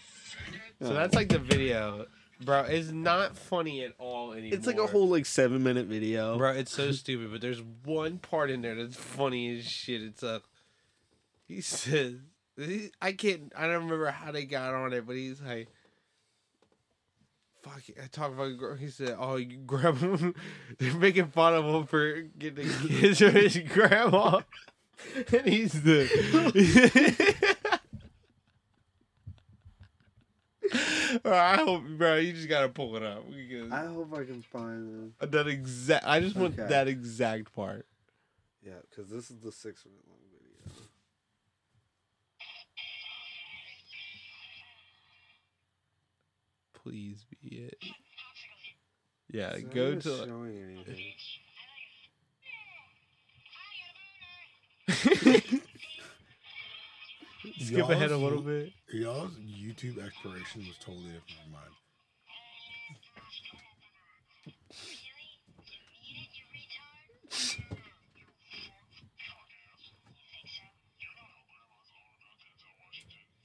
So 0.81 0.95
that's 0.95 1.15
like 1.15 1.29
the 1.29 1.39
video. 1.39 2.07
Bro, 2.43 2.63
it's 2.69 2.91
not 2.91 3.37
funny 3.37 3.83
at 3.83 3.93
all 3.99 4.33
anymore. 4.33 4.51
It's 4.57 4.67
like 4.67 4.79
a 4.79 4.87
whole 4.87 5.09
like 5.09 5.25
seven 5.27 5.63
minute 5.63 5.87
video. 5.87 6.37
Bro, 6.39 6.53
it's 6.53 6.71
so 6.71 6.93
stupid, 6.93 7.33
but 7.33 7.41
there's 7.41 7.63
one 7.85 8.19
part 8.19 8.51
in 8.51 8.61
there 8.63 8.75
that's 8.75 8.97
funny 8.97 9.59
as 9.59 9.65
shit. 9.65 10.03
It's 10.03 10.23
a. 10.23 10.43
He 11.49 11.61
says. 11.63 12.15
he- 12.57 12.91
I 13.01 13.13
can't. 13.13 13.53
I 13.57 13.63
don't 13.67 13.85
remember 13.85 14.11
how 14.11 14.33
they 14.33 14.45
got 14.45 14.75
on 14.75 14.93
it, 14.93 15.07
but 15.07 15.17
he's 15.17 15.41
like. 15.41 15.69
Fuck, 17.63 17.89
it. 17.89 17.97
I 18.03 18.07
talk 18.07 18.33
about. 18.33 18.57
gr- 18.59 18.75
He 18.75 18.89
said, 18.91 19.17
"Oh, 19.19 19.37
you 19.37 19.57
grab 19.67 19.99
grandma." 19.99 20.33
They're 20.79 20.95
making 20.95 21.29
fun 21.29 21.55
of 21.55 21.65
him 21.65 21.87
for 21.87 22.21
getting 22.39 22.69
kids 22.87 23.19
from 23.19 23.33
his 23.33 23.57
grandma, 23.73 24.43
and 25.33 25.47
he's 25.47 25.73
the. 25.83 26.05
Bro, 31.23 31.33
I 31.39 31.57
hope, 31.57 31.83
bro, 31.99 32.17
you 32.17 32.33
just 32.33 32.49
gotta 32.49 32.69
pull 32.69 32.97
it 32.97 33.03
up 33.03 33.25
I 33.73 33.85
hope 33.87 34.13
I 34.15 34.25
can 34.25 34.43
find 34.43 35.13
it. 35.21 35.31
that 35.33 35.47
exact. 35.49 36.05
I 36.07 36.21
just 36.21 36.37
want 36.37 36.59
Okay. 36.59 36.69
that 36.69 36.89
exact 36.89 37.53
part. 37.55 37.87
Yeah, 38.65 38.73
because 38.91 39.11
this 39.11 39.31
is 39.31 39.39
the 39.41 39.53
six 39.53 39.85
minute 39.85 40.03
long 40.09 40.19
video. 40.33 40.83
Please 46.75 47.25
be 47.25 47.57
it. 47.57 47.79
Yeah, 49.33 49.51
It's 49.55 49.63
go 49.75 49.95
to. 49.97 50.01
showing 50.27 50.57
anything. 50.63 51.13
Skip 57.59 57.89
ahead 57.89 58.11
a 58.11 58.17
little 58.17 58.43
bit. 58.43 58.73
Y'all's 58.93 59.33
YouTube 59.39 59.99
exploration 60.05 60.63
was 60.67 60.77
totally 60.81 61.05
different 61.07 61.41
from 61.43 61.53
mine. 61.53 61.63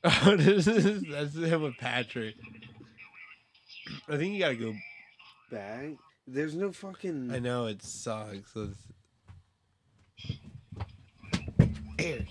Oh, 0.03 0.35
this 0.37 0.67
is 0.67 1.03
that's 1.09 1.35
him 1.35 1.61
with 1.61 1.77
Patrick. 1.77 2.35
I 4.09 4.17
think 4.17 4.33
you 4.33 4.39
gotta 4.39 4.55
go. 4.55 4.73
Back? 5.51 5.91
There's 6.27 6.55
no 6.55 6.71
fucking. 6.71 7.31
I 7.31 7.39
know 7.39 7.67
it 7.67 7.83
sucks. 7.83 8.55
it's- 8.55 8.87
Air. 11.99 12.25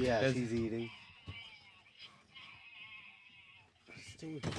Yeah, 0.00 0.20
That's- 0.20 0.34
he's 0.36 0.54
eating. 0.54 0.90
Stay 4.16 4.34
with 4.34 4.42
the 4.42 4.50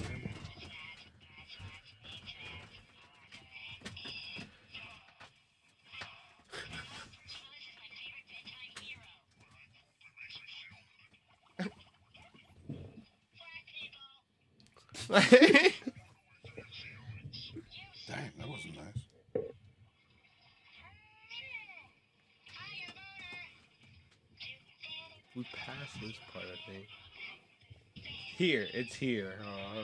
Here, 28.39 28.67
it's 28.73 28.95
here. 28.95 29.33
Oh. 29.43 29.83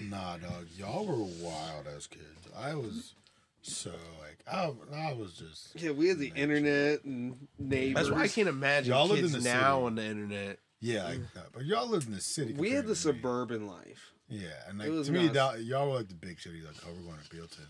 Nah, 0.10 0.38
dog. 0.38 0.66
Y'all 0.80 1.06
were 1.06 1.26
wild 1.44 1.86
as 1.96 2.08
kids. 2.08 2.41
I 2.58 2.76
was 2.76 3.14
so 3.62 3.92
like 4.20 4.40
I, 4.52 4.72
I 4.96 5.14
was 5.14 5.34
just 5.34 5.76
Yeah, 5.82 5.92
we 5.92 6.08
had 6.10 6.18
the 6.20 6.32
internet 6.36 7.04
and 7.04 7.48
neighbors. 7.60 8.08
That's 8.08 8.16
why 8.16 8.24
I 8.24 8.28
can't 8.28 8.48
imagine 8.50 8.94
Y'all 8.94 9.08
lived 9.08 9.22
kids 9.22 9.36
in 9.36 9.44
the 9.44 9.50
now 9.50 9.76
city. 9.76 9.86
on 9.86 9.96
the 9.96 10.06
internet. 10.06 10.60
yeah, 10.80 11.04
like 11.06 11.34
that. 11.36 11.48
But 11.54 11.66
y'all 11.66 11.88
lived 11.88 12.08
in 12.08 12.14
the 12.14 12.22
city. 12.22 12.54
We 12.54 12.72
had 12.72 12.86
the 12.88 12.96
to 12.96 13.08
me. 13.08 13.14
suburban 13.16 13.68
life. 13.68 14.14
Yeah, 14.30 14.48
and 14.68 14.80
like 14.80 14.88
to 14.88 15.12
me, 15.12 15.24
nuts. 15.28 15.34
that, 15.34 15.64
y'all 15.64 15.90
were 15.90 15.98
like 15.98 16.08
the 16.08 16.16
big 16.16 16.40
city. 16.40 16.62
Like, 16.62 16.76
oh, 16.86 16.90
we're 16.96 17.04
going 17.12 17.18
to 17.22 17.36
Bealeton. 17.36 17.68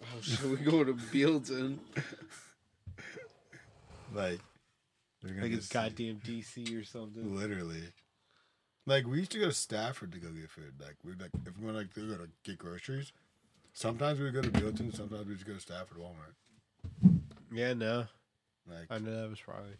Oh, 0.00 0.20
should 0.22 0.50
we 0.50 0.56
go 0.58 0.84
to 0.84 0.94
Bealeton? 0.94 1.78
Like, 4.14 4.40
we're 5.22 5.30
gonna 5.30 5.42
Like 5.42 5.52
it's 5.52 5.68
goddamn 5.68 6.20
DC 6.26 6.80
or 6.80 6.84
something. 6.84 7.36
Literally. 7.36 7.82
Like 8.86 9.06
we 9.06 9.18
used 9.18 9.32
to 9.32 9.38
go 9.38 9.46
to 9.46 9.52
Stafford 9.52 10.12
to 10.12 10.18
go 10.18 10.28
get 10.30 10.48
food. 10.50 10.74
Like 10.80 10.96
we're 11.04 11.16
like 11.20 11.30
if 11.46 11.58
we 11.58 11.64
want 11.66 11.76
like 11.76 11.92
to 11.94 12.08
go 12.08 12.14
to 12.16 12.28
get 12.42 12.58
groceries. 12.58 13.12
Sometimes 13.72 14.18
we 14.18 14.24
would 14.26 14.34
go 14.34 14.42
to 14.42 14.50
Bealeton. 14.50 14.94
Sometimes 14.94 15.26
we 15.26 15.34
just 15.34 15.46
go 15.46 15.54
to 15.54 15.60
Stafford 15.60 15.98
Walmart. 15.98 17.18
Yeah, 17.52 17.74
no. 17.74 18.06
Like 18.68 18.86
I 18.90 18.98
know 18.98 19.22
that 19.22 19.30
was 19.30 19.40
probably 19.40 19.72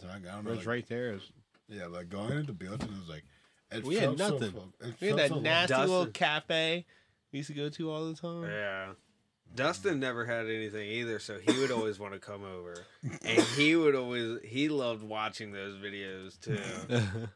so 0.00 0.06
I, 0.08 0.16
I 0.16 0.18
don't 0.18 0.44
know. 0.44 0.50
it 0.50 0.56
was 0.56 0.58
like- 0.58 0.66
right 0.66 0.86
there. 0.88 1.18
Yeah, 1.68 1.86
like 1.86 2.08
going 2.08 2.32
into 2.38 2.52
Bealeton 2.52 2.84
it 2.84 2.90
was 3.00 3.08
like 3.08 3.24
it 3.70 3.84
We 3.84 3.96
had 3.96 4.16
felt 4.16 4.18
so 4.18 4.38
nothing. 4.38 4.72
we 5.00 5.08
had 5.08 5.18
that 5.18 5.28
so 5.28 5.34
long. 5.34 5.42
nasty 5.42 5.76
little 5.76 6.06
cafe 6.06 6.86
we 7.32 7.38
used 7.38 7.48
to 7.48 7.54
go 7.54 7.68
to 7.68 7.90
all 7.90 8.06
the 8.06 8.14
time. 8.14 8.44
Yeah. 8.44 8.88
Dustin 9.54 9.98
never 9.98 10.26
had 10.26 10.46
anything 10.46 10.86
either, 10.90 11.18
so 11.18 11.38
he 11.38 11.58
would 11.58 11.70
always 11.70 11.98
want 11.98 12.12
to 12.12 12.18
come 12.20 12.44
over, 12.44 12.84
and 13.02 13.40
he 13.56 13.76
would 13.76 13.94
always 13.94 14.40
he 14.44 14.68
loved 14.68 15.02
watching 15.02 15.52
those 15.52 15.74
videos 15.76 16.38
too. 16.40 16.58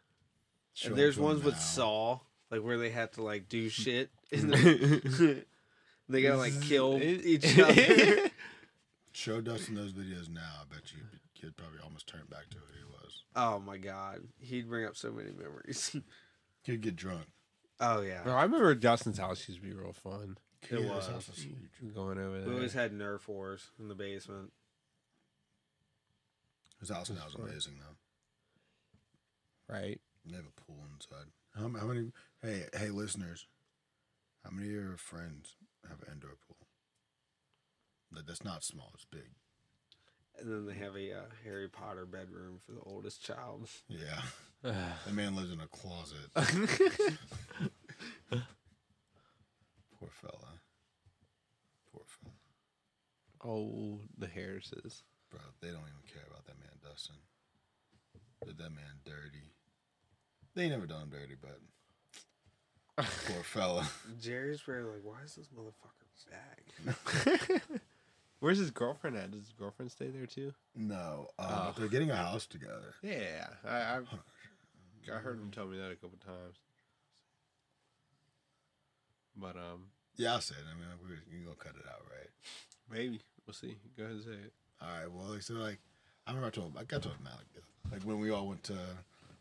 And 0.87 0.97
there's 0.97 1.17
up 1.19 1.21
to 1.21 1.21
'em 1.21 1.25
ones 1.35 1.45
with 1.45 1.55
now. 1.55 1.61
Saw, 1.61 2.19
like 2.51 2.63
where 2.63 2.79
they 2.79 2.89
had 2.91 3.13
to 3.15 3.23
like 3.23 3.49
do 3.49 3.69
shit. 3.69 4.11
In 4.33 4.49
the, 4.49 5.45
they 6.09 6.23
gotta 6.23 6.39
like 6.39 6.61
kill 6.63 6.99
each 7.03 7.59
other. 7.59 8.31
Show 9.13 9.41
Dustin 9.41 9.75
those 9.75 9.93
videos 9.93 10.29
now. 10.31 10.41
I 10.63 10.75
bet 10.75 10.93
you 10.93 11.01
kid 11.35 11.57
probably 11.57 11.79
almost 11.85 12.07
turn 12.07 12.23
back 12.31 12.49
to 12.51 12.57
who 12.57 12.65
he 12.79 12.85
was. 12.85 13.23
oh 13.37 13.59
my 13.61 13.77
god, 13.77 14.21
he'd 14.41 14.69
bring 14.69 14.87
up 14.87 14.97
so 14.97 15.11
many 15.13 15.31
memories. 15.33 15.95
He'd 16.65 16.81
get 16.81 16.95
drunk. 16.95 17.25
oh 17.81 18.03
yeah, 18.03 18.23
Bro, 18.23 18.35
I 18.35 18.45
remember 18.45 18.73
Dustin's 18.77 19.19
house 19.19 19.49
used 19.49 19.61
to 19.61 19.67
be 19.67 19.75
real 19.75 19.93
fun. 19.93 20.39
It 20.71 20.79
Yeah, 20.79 20.95
was. 20.95 21.09
house 21.09 21.29
was. 21.29 21.45
Going 21.93 22.19
over 22.19 22.41
we 22.49 22.55
always 22.55 22.73
had 22.73 22.93
Nerf 22.93 23.27
wars 23.27 23.71
in 23.81 23.89
the 23.89 23.97
basement. 23.97 24.53
His 26.81 26.91
house 26.91 27.11
now 27.11 27.27
is 27.27 27.33
fun. 27.35 27.49
amazing 27.49 27.75
though. 27.81 29.75
right? 29.75 30.01
They 30.25 30.37
have 30.37 30.45
a 30.47 30.61
pool 30.61 30.79
inside. 30.95 31.27
How, 31.57 31.63
how 31.81 31.87
many? 31.87 32.13
Hey, 32.43 32.65
hey, 32.77 32.91
listeners. 32.91 33.47
How 34.45 34.51
many 34.51 34.69
of 34.69 34.75
your 34.75 34.97
friends 34.97 35.57
have 35.89 36.01
an 36.03 36.09
indoor 36.15 36.37
pool? 36.47 36.67
Like, 38.15 38.27
that's 38.27 38.45
not 38.45 38.65
small. 38.65 38.91
It's 38.95 39.05
big. 39.05 39.31
And 40.39 40.51
then 40.51 40.67
they 40.67 40.75
have 40.85 40.97
a 40.97 41.13
uh, 41.13 41.25
Harry 41.45 41.69
Potter 41.69 42.07
bedroom 42.07 42.59
for 42.65 42.73
the 42.73 42.81
oldest 42.85 43.23
child. 43.25 43.69
Yeah. 43.89 44.23
That 45.05 45.13
man 45.15 45.35
lives 45.35 45.51
in 45.53 45.59
a 45.61 45.67
closet. 45.67 46.19
Poor 46.37 46.49
fella. 50.21 50.61
Poor 51.93 52.05
fella. 52.07 52.35
oh, 53.45 54.01
the 54.17 54.29
Harrises. 54.29 55.03
Bro, 55.31 55.41
they 55.61 55.69
don't 55.69 55.79
even 55.79 56.07
care 56.13 56.23
about 56.31 56.47
that 56.47 56.59
man, 56.61 56.79
Dustin. 56.83 57.17
Did 58.47 58.59
that 58.59 58.71
man 58.71 59.01
dirty. 59.05 59.51
They 60.55 60.63
ain't 60.65 60.73
never 60.73 60.87
done 60.87 61.03
him 61.03 61.11
dirty, 61.11 61.35
but 61.41 61.59
poor 63.27 63.43
fella. 63.43 63.89
Jerry's 64.21 64.61
probably 64.61 64.83
like, 64.85 65.01
why 65.05 65.23
is 65.25 65.35
this 65.35 65.49
motherfucker 65.49 66.31
back? 66.31 67.63
Where's 68.41 68.59
his 68.59 68.71
girlfriend 68.71 69.17
at? 69.17 69.31
Does 69.31 69.41
his 69.43 69.53
girlfriend 69.53 69.93
stay 69.93 70.09
there 70.09 70.27
too? 70.27 70.53
No, 70.75 71.29
um, 71.39 71.47
Oh. 71.49 71.75
they're 71.79 71.89
getting 71.89 72.11
a 72.11 72.17
house 72.17 72.47
together. 72.47 72.95
Yeah, 73.03 73.47
I 73.65 73.97
I've, 73.99 74.09
I 75.13 75.19
heard 75.19 75.39
him 75.39 75.51
tell 75.53 75.67
me 75.67 75.79
that 75.79 75.93
a 75.93 75.97
couple 75.97 76.19
times. 76.19 76.57
But 79.37 79.57
um, 79.57 79.87
Yeah, 80.17 80.35
I'll 80.35 80.41
say 80.41 80.55
it. 80.57 80.65
I 80.71 80.79
mean, 80.79 80.89
we're, 81.03 81.23
you 81.37 81.45
gonna 81.45 81.57
cut 81.57 81.75
it 81.77 81.87
out, 81.89 82.03
right? 82.11 82.29
maybe 82.91 83.21
we'll 83.47 83.55
see. 83.55 83.77
Go 83.97 84.05
ahead 84.05 84.17
and 84.17 84.25
say 84.25 84.31
it. 84.33 84.53
All 84.81 84.89
right. 84.89 85.11
Well, 85.11 85.29
like 85.33 85.43
so, 85.43 85.55
like 85.55 85.79
I 86.27 86.31
remember 86.31 86.49
I 86.49 86.51
told 86.51 86.77
I 86.79 86.85
got 86.85 87.03
told 87.03 87.17
Malik. 87.23 87.47
Like 87.91 88.03
when 88.03 88.19
we 88.21 88.31
all 88.31 88.47
went 88.49 88.63
to 88.65 88.77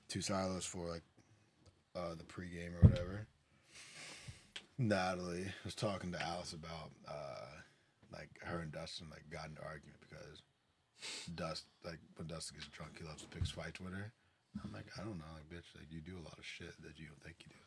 two 0.07 0.21
silos 0.21 0.65
for 0.65 0.87
like 0.87 1.03
uh 1.95 2.15
the 2.15 2.23
pregame 2.23 2.73
or 2.81 2.87
whatever. 2.87 3.27
Natalie 4.81 5.51
was 5.63 5.75
talking 5.75 6.11
to 6.11 6.21
Alice 6.21 6.53
about 6.53 6.91
uh 7.07 7.61
like 8.11 8.29
her 8.43 8.59
and 8.59 8.71
Dustin 8.71 9.07
like 9.09 9.29
got 9.29 9.47
into 9.47 9.63
argument 9.63 10.01
because 10.01 10.41
Dust 11.35 11.65
like 11.85 11.99
when 12.15 12.27
Dustin 12.27 12.57
gets 12.57 12.69
drunk 12.69 12.97
he 12.97 13.05
loves 13.05 13.21
to 13.23 13.29
pick 13.29 13.45
fights 13.45 13.79
with 13.79 13.93
her. 13.93 14.11
I'm 14.63 14.73
like 14.73 14.89
I 14.97 15.03
don't 15.05 15.17
know 15.17 15.31
like 15.33 15.47
bitch 15.47 15.69
like 15.77 15.87
you 15.89 16.01
do 16.01 16.17
a 16.17 16.25
lot 16.27 16.37
of 16.37 16.45
shit 16.45 16.75
that 16.83 16.99
you 16.99 17.07
don't 17.07 17.23
think 17.23 17.37
you 17.45 17.53
do 17.53 17.63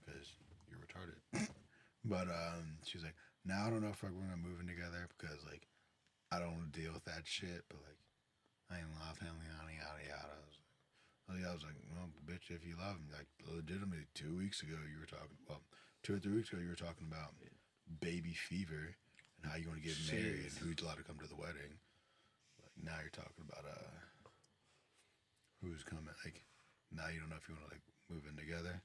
because 0.00 0.32
you're 0.68 0.82
retarded. 0.82 1.20
but 2.04 2.28
um 2.28 2.80
she's 2.84 3.04
like 3.04 3.16
now 3.44 3.66
I 3.66 3.70
don't 3.70 3.82
know 3.82 3.94
if 3.94 4.02
we're 4.02 4.10
gonna 4.10 4.40
move 4.40 4.60
in 4.60 4.66
together 4.66 5.06
because 5.16 5.38
like 5.44 5.68
I 6.30 6.42
don't 6.42 6.58
want 6.58 6.72
to 6.74 6.80
deal 6.80 6.92
with 6.92 7.06
that 7.06 7.22
shit, 7.22 7.62
but 7.70 7.78
like, 7.86 8.02
I 8.66 8.82
ain't 8.82 8.98
love 8.98 9.18
him, 9.22 9.38
yada 9.46 9.70
yada 9.70 10.02
yada. 10.10 10.34
I 10.34 10.42
was, 10.42 10.58
like, 11.30 11.46
I 11.46 11.54
was 11.54 11.64
like, 11.66 11.78
well, 11.94 12.10
bitch, 12.26 12.50
if 12.50 12.66
you 12.66 12.74
love 12.74 12.98
him, 12.98 13.10
like, 13.14 13.30
legitimately, 13.46 14.10
two 14.14 14.34
weeks 14.34 14.62
ago 14.62 14.78
you 14.90 14.98
were 14.98 15.06
talking, 15.06 15.38
well, 15.46 15.62
two 16.06 16.14
or 16.14 16.18
three 16.22 16.38
weeks 16.38 16.52
ago 16.52 16.62
you 16.62 16.68
were 16.70 16.78
talking 16.78 17.10
about 17.10 17.34
baby 17.98 18.30
fever 18.30 18.94
and 19.42 19.50
how 19.50 19.58
you 19.58 19.66
want 19.66 19.82
to 19.82 19.86
get 19.88 19.98
married 20.06 20.46
and 20.46 20.54
who's 20.62 20.78
allowed 20.78 20.98
to 20.98 21.02
come 21.02 21.18
to 21.18 21.26
the 21.26 21.34
wedding. 21.34 21.74
Like 22.62 22.78
now 22.78 22.94
you're 23.02 23.10
talking 23.10 23.42
about 23.42 23.66
uh, 23.66 23.90
who's 25.58 25.82
coming. 25.82 26.14
Like 26.22 26.46
now 26.94 27.10
you 27.10 27.18
don't 27.18 27.30
know 27.30 27.42
if 27.42 27.48
you 27.50 27.58
want 27.58 27.66
to 27.66 27.74
like 27.74 27.82
move 28.06 28.22
in 28.30 28.38
together 28.38 28.78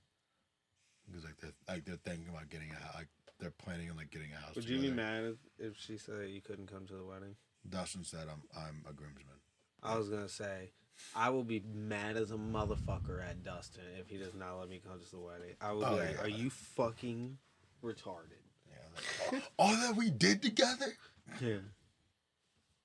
because 1.05 1.21
like 1.23 1.37
they're 1.37 1.53
like 1.69 1.85
they're 1.85 2.01
thinking 2.01 2.25
about 2.33 2.49
getting 2.49 2.73
a 2.73 2.81
hou- 2.81 3.05
like 3.05 3.11
they're 3.37 3.53
planning 3.53 3.93
on 3.93 3.97
like 3.97 4.09
getting 4.09 4.33
a 4.33 4.41
house. 4.41 4.55
Would 4.57 4.65
you 4.65 4.81
be 4.81 4.89
mad 4.89 5.37
if, 5.37 5.37
if 5.61 5.73
she 5.77 6.01
said 6.01 6.29
you 6.33 6.41
couldn't 6.41 6.73
come 6.73 6.89
to 6.89 6.97
the 6.97 7.05
wedding? 7.05 7.37
Dustin 7.69 8.03
said 8.03 8.25
I'm 8.25 8.41
I'm 8.57 8.81
a 8.89 8.93
groomsman. 8.97 9.37
I 9.83 9.93
was 9.93 10.09
gonna 10.09 10.29
say, 10.29 10.73
I 11.15 11.29
will 11.29 11.43
be 11.43 11.61
mad 11.73 12.15
as 12.17 12.31
a 12.31 12.35
motherfucker 12.35 13.21
at 13.27 13.43
Dustin 13.43 13.83
if 13.99 14.07
he 14.09 14.17
does 14.17 14.33
not 14.33 14.59
let 14.59 14.69
me 14.69 14.79
come 14.87 14.99
to 14.99 15.11
the 15.11 15.19
wedding. 15.19 15.55
I 15.61 15.71
will 15.73 15.85
Oh, 15.85 15.91
be 15.95 16.01
like, 16.01 16.15
yeah. 16.15 16.21
"Are 16.23 16.29
you 16.29 16.49
fucking 16.49 17.37
retarded?" 17.83 18.39
Yeah, 18.69 19.31
like, 19.33 19.43
all 19.57 19.73
that 19.75 19.95
we 19.95 20.09
did 20.09 20.41
together. 20.41 20.93
Yeah. 21.41 21.57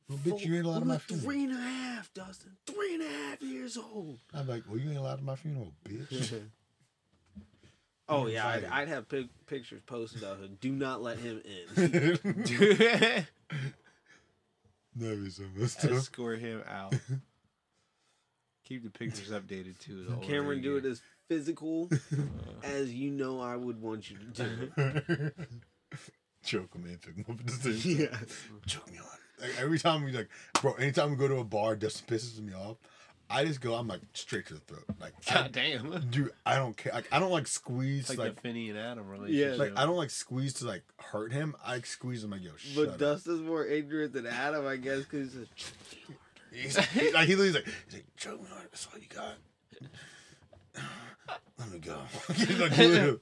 Well, 0.08 0.18
bitch, 0.18 0.44
you 0.44 0.54
ain't 0.56 0.66
allowed 0.66 0.80
to 0.80 0.84
my 0.84 0.98
funeral. 0.98 1.24
Three 1.24 1.44
and 1.44 1.52
a 1.52 1.56
half, 1.60 2.12
Dustin. 2.14 2.56
Three 2.66 2.94
and 2.94 3.02
a 3.02 3.08
half 3.08 3.42
years 3.42 3.76
old. 3.76 4.18
I'm 4.32 4.46
like, 4.46 4.62
well, 4.68 4.78
you 4.78 4.88
ain't 4.90 4.98
allowed 4.98 5.16
to 5.16 5.24
my 5.24 5.34
funeral, 5.36 5.72
bitch. 5.84 6.42
oh 8.08 8.26
yeah, 8.28 8.46
I'd, 8.46 8.64
I'd 8.64 8.88
have 8.88 9.08
pic- 9.08 9.46
pictures 9.46 9.82
posted 9.86 10.22
of 10.22 10.40
him. 10.40 10.58
Do 10.60 10.70
not 10.72 11.02
let 11.02 11.18
him 11.18 11.42
in. 11.44 11.66
That'd 14.98 15.24
be 15.24 15.30
so 15.30 15.42
messed 15.54 15.84
up. 15.84 15.90
Escort 15.92 16.38
him 16.38 16.62
out. 16.68 16.94
Keep 18.66 18.82
the 18.82 18.90
pictures 18.90 19.30
updated 19.30 19.78
too. 19.78 20.04
the 20.04 20.16
Cameron, 20.16 20.60
do 20.60 20.76
it 20.76 20.84
as 20.84 21.00
physical 21.28 21.88
as 22.64 22.92
you 22.92 23.10
know 23.12 23.40
I 23.40 23.54
would 23.56 23.80
want 23.80 24.10
you 24.10 24.16
to 24.18 24.42
do. 24.42 25.30
Choke 26.44 26.74
him 26.74 26.84
in, 26.86 26.98
pick 26.98 27.16
him 27.16 27.24
up 27.28 27.40
at 27.40 27.46
the 27.46 27.52
same 27.74 27.96
time. 27.98 28.08
yes. 28.20 28.36
Choke 28.66 28.90
me 28.90 28.98
on. 28.98 29.04
Like 29.40 29.60
every 29.60 29.78
time 29.78 30.02
we 30.04 30.12
like, 30.12 30.28
bro. 30.60 30.74
Anytime 30.74 31.10
we 31.10 31.16
go 31.16 31.28
to 31.28 31.36
a 31.36 31.44
bar, 31.44 31.76
Dustin 31.76 32.06
pisses 32.06 32.40
me 32.40 32.54
off. 32.54 32.76
I 33.28 33.44
just 33.44 33.60
go. 33.60 33.74
I'm 33.74 33.88
like 33.88 34.00
straight 34.14 34.46
to 34.46 34.54
the 34.54 34.60
throat. 34.60 34.84
Like, 35.00 35.12
I, 35.28 35.34
God 35.34 35.52
damn. 35.52 36.00
dude, 36.10 36.30
I 36.44 36.56
don't 36.56 36.76
care. 36.76 36.92
Like, 36.92 37.08
I 37.10 37.18
don't 37.18 37.32
like 37.32 37.46
squeeze. 37.48 38.02
It's 38.02 38.10
like, 38.10 38.18
like, 38.18 38.34
the 38.36 38.40
Finney 38.40 38.70
and 38.70 38.78
Adam 38.78 39.08
relationship. 39.08 39.58
Yeah. 39.58 39.64
like 39.64 39.72
I 39.76 39.84
don't 39.84 39.96
like 39.96 40.10
squeeze 40.10 40.54
to 40.54 40.66
like 40.66 40.82
hurt 40.98 41.32
him. 41.32 41.54
I 41.64 41.72
like, 41.74 41.86
squeeze 41.86 42.22
him 42.22 42.30
like 42.30 42.42
yo. 42.42 42.52
Shut 42.56 42.76
But 42.76 42.88
up. 42.94 42.98
Dustin's 42.98 43.40
more 43.42 43.64
ignorant 43.64 44.12
than 44.12 44.26
Adam, 44.26 44.66
I 44.66 44.76
guess, 44.76 45.00
because 45.00 45.32
he's 45.32 45.48
He's, 46.56 46.78
he, 46.78 47.12
like 47.12 47.28
he's 47.28 47.38
like, 47.38 47.64
he's 47.86 47.94
like, 47.94 48.06
choke 48.16 48.40
me 48.40 48.48
on 48.54 48.62
it. 48.62 48.70
That's 48.70 48.88
all 48.92 48.98
you 48.98 49.06
got. 49.14 49.34
Let 51.58 51.70
me 51.70 51.78
go. 51.78 51.98
He's 52.34 52.58
like, 52.58 52.76
literally, 52.76 53.18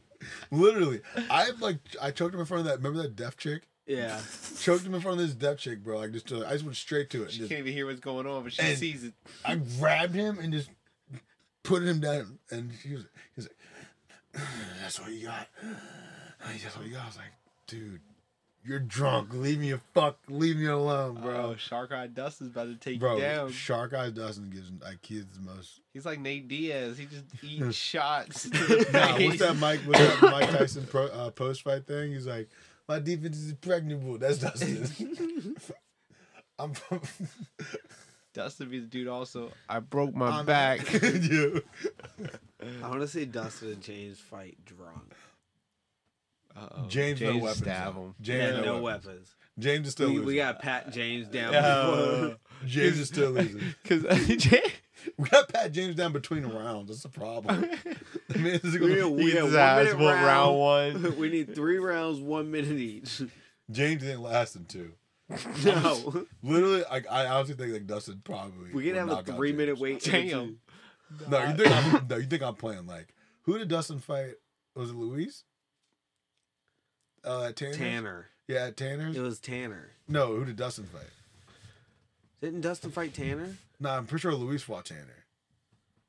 literally, 0.51 1.01
I 1.31 1.51
like 1.61 1.79
I 2.03 2.11
choked 2.11 2.35
him 2.35 2.41
in 2.41 2.47
front 2.47 2.61
of 2.61 2.67
that. 2.67 2.79
Remember 2.79 3.03
that 3.03 3.17
deaf 3.17 3.37
chick? 3.37 3.63
yeah. 3.87 4.21
Choked 4.61 4.85
him 4.85 4.95
in 4.95 5.01
front 5.01 5.21
of 5.21 5.27
this 5.27 5.35
deaf 5.35 5.59
chick, 5.59 5.83
bro. 5.83 5.99
Like 5.99 6.13
just, 6.13 6.29
to, 6.29 6.47
I 6.47 6.53
just 6.53 6.65
went 6.65 6.77
straight 6.77 7.11
to 7.11 7.25
it. 7.25 7.33
She 7.33 7.39
just, 7.39 7.51
can't 7.51 7.61
even 7.61 7.73
hear 7.73 7.87
what's 7.87 8.01
going 8.01 8.27
on, 8.27 8.43
but 8.43 8.53
she 8.53 8.75
sees 8.75 9.05
it. 9.05 9.15
I 9.45 9.57
grabbed 9.57 10.15
him 10.15 10.39
and 10.39 10.53
just 10.53 10.71
put 11.63 11.83
him 11.83 12.01
down, 12.01 12.39
and 12.51 12.73
he 12.73 12.95
was, 12.95 13.03
he 13.03 13.37
was 13.37 13.49
like, 13.49 14.43
"That's 14.81 15.01
what 15.01 15.13
you 15.13 15.27
got. 15.27 15.49
That's 16.45 16.77
what 16.77 16.87
you 16.87 16.93
got." 16.93 17.05
I 17.05 17.07
was 17.07 17.17
like, 17.17 17.33
"Dude, 17.67 18.01
you're 18.65 18.79
drunk. 18.81 19.33
Leave 19.33 19.59
me 19.61 19.73
a 19.73 19.79
fuck. 19.93 20.19
Leave 20.29 20.57
me 20.57 20.67
alone, 20.67 21.15
Bro, 21.15 21.23
bro." 21.23 21.57
Shark 21.57 21.93
Eye 21.93 22.07
Dustin's 22.07 22.51
about 22.51 22.67
to 22.69 22.77
take 22.77 22.99
Bro, 23.01 23.17
you 23.17 23.23
down. 23.23 23.51
Shark 23.53 23.93
Eyes 23.95 24.13
doesn't 24.13 24.51
gives 24.51 24.71
like 24.83 24.99
he's 25.05 25.27
the 25.27 25.41
most. 25.41 25.81
He's 25.93 26.05
like 26.07 26.19
Nate 26.21 26.49
Diaz. 26.49 26.99
He 26.99 27.07
just 27.07 27.25
eats 27.43 27.77
shots. 27.77 28.47
Nah, 28.93 29.19
what's 29.19 29.39
that 29.41 29.57
Mike? 29.59 29.81
What's 29.81 29.99
that 30.01 30.23
Mike 30.23 30.51
Tyson 30.51 30.87
pro, 30.87 31.07
uh, 31.07 31.31
post 31.31 31.63
fight 31.63 31.87
thing? 31.87 32.13
He's 32.13 32.27
like, 32.27 32.49
"My 32.89 32.99
defense 32.99 33.37
is 33.37 33.51
impregnable." 33.51 34.19
That's 34.19 34.39
Dustin. 34.39 35.57
I'm. 36.59 36.73
Dustin 38.33 38.69
be 38.69 38.81
the 38.81 38.87
dude 38.87 39.07
also. 39.09 39.53
I 39.69 39.79
broke 39.81 40.15
my 40.15 40.29
I'm- 40.29 40.47
back. 40.47 40.81
yeah. 40.93 41.61
I 42.83 42.89
want 42.89 43.01
to 43.03 43.09
see 43.09 43.25
Dustin 43.27 43.73
and 43.73 43.83
James 43.83 44.19
fight 44.19 44.57
drunk. 44.65 45.13
Uh-oh. 46.57 46.87
James, 46.89 47.21
no 47.21 47.37
weapons. 47.37 47.59
stab 47.59 47.95
him. 47.95 48.15
James 48.21 48.57
no, 48.59 48.65
no 48.65 48.83
weapons. 48.83 49.07
weapons. 49.07 49.35
James 49.59 49.87
is 49.87 49.93
still 49.93 50.09
We, 50.09 50.15
losing. 50.15 50.27
we 50.27 50.37
got 50.37 50.61
Pat 50.61 50.93
James 50.93 51.29
down. 51.29 51.53
Yeah. 51.53 51.85
before- 51.91 52.37
James 52.67 52.99
is 52.99 53.09
still 53.09 53.31
losing. 53.31 53.61
Because 53.83 54.05
uh, 54.05 54.19
We 55.19 55.29
got 55.29 55.49
Pat 55.53 55.71
James 55.73 55.95
down 55.97 56.13
between 56.13 56.47
rounds. 56.47 56.89
That's 56.89 57.03
the 57.03 57.09
problem. 57.11 57.69
The 58.29 58.39
man 58.39 58.61
is 58.63 58.79
We 58.79 58.79
gonna- 58.79 59.09
we 59.09 59.25
he 59.25 59.31
had 59.33 59.45
one 59.45 59.57
ass 59.57 59.85
minute 59.95 59.97
round. 59.99 60.25
round 60.27 60.59
one. 61.05 61.19
we 61.19 61.29
need 61.29 61.55
three 61.55 61.79
rounds, 61.79 62.21
one 62.21 62.51
minute 62.51 62.71
each. 62.79 63.21
James 63.71 64.03
didn't 64.03 64.23
last 64.23 64.57
in 64.57 64.65
two. 64.65 64.93
No, 65.65 66.27
Literally, 66.43 66.85
like 66.91 67.07
I 67.11 67.27
honestly 67.27 67.55
think 67.55 67.73
like 67.73 67.87
Dustin 67.87 68.21
probably. 68.25 68.73
we 68.73 68.85
can 68.85 69.07
would 69.07 69.17
have 69.17 69.29
a 69.29 69.33
three 69.33 69.53
minute 69.53 69.79
wait. 69.79 70.03
Damn. 70.03 70.59
No, 71.29 71.45
you 71.45 71.55
think 71.57 71.71
I'm, 71.71 72.07
no, 72.09 72.17
you 72.17 72.27
think 72.27 72.43
I'm 72.43 72.55
playing 72.55 72.87
like 72.87 73.15
who 73.43 73.59
did 73.59 73.69
Dustin 73.69 74.01
fight? 74.01 74.35
Was 74.75 74.91
it 74.91 74.97
Luis? 74.97 75.45
Uh, 77.25 77.53
Tanner. 77.53 77.75
Tanner. 77.77 78.27
Yeah, 78.47 78.71
Tanner's. 78.71 79.17
It 79.17 79.21
was 79.21 79.39
Tanner. 79.41 79.91
No, 80.09 80.35
who 80.37 80.45
did 80.45 80.57
Dustin 80.57 80.85
fight? 80.85 81.03
Didn't 82.41 82.61
Dustin 82.61 82.91
fight 82.91 83.15
Tanner? 83.15 83.57
No, 83.81 83.91
I'm 83.91 84.07
pretty 84.07 84.21
sure 84.23 84.35
Luis 84.35 84.63
fought 84.63 84.85
Tanner. 84.85 85.25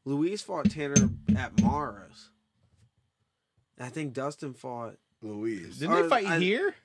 Luis 0.04 0.42
fought 0.42 0.70
Tanner 0.70 1.10
at 1.36 1.60
Mara's. 1.62 2.30
I 3.80 3.90
think 3.90 4.14
Dustin 4.14 4.54
fought 4.54 4.96
Luis. 5.22 5.78
Didn't 5.78 5.96
Or 5.96 6.04
they 6.04 6.10
fight 6.10 6.26
I- 6.28 6.40
here? 6.40 6.76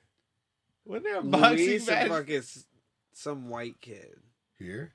Wasn't 0.85 1.03
there 1.05 1.19
a 1.19 1.23
boxing 1.23 1.57
Luis 1.67 1.87
and 1.87 2.09
match? 2.09 2.17
fucking 2.19 2.41
some 3.13 3.49
white 3.49 3.79
kid. 3.81 4.15
Here. 4.57 4.93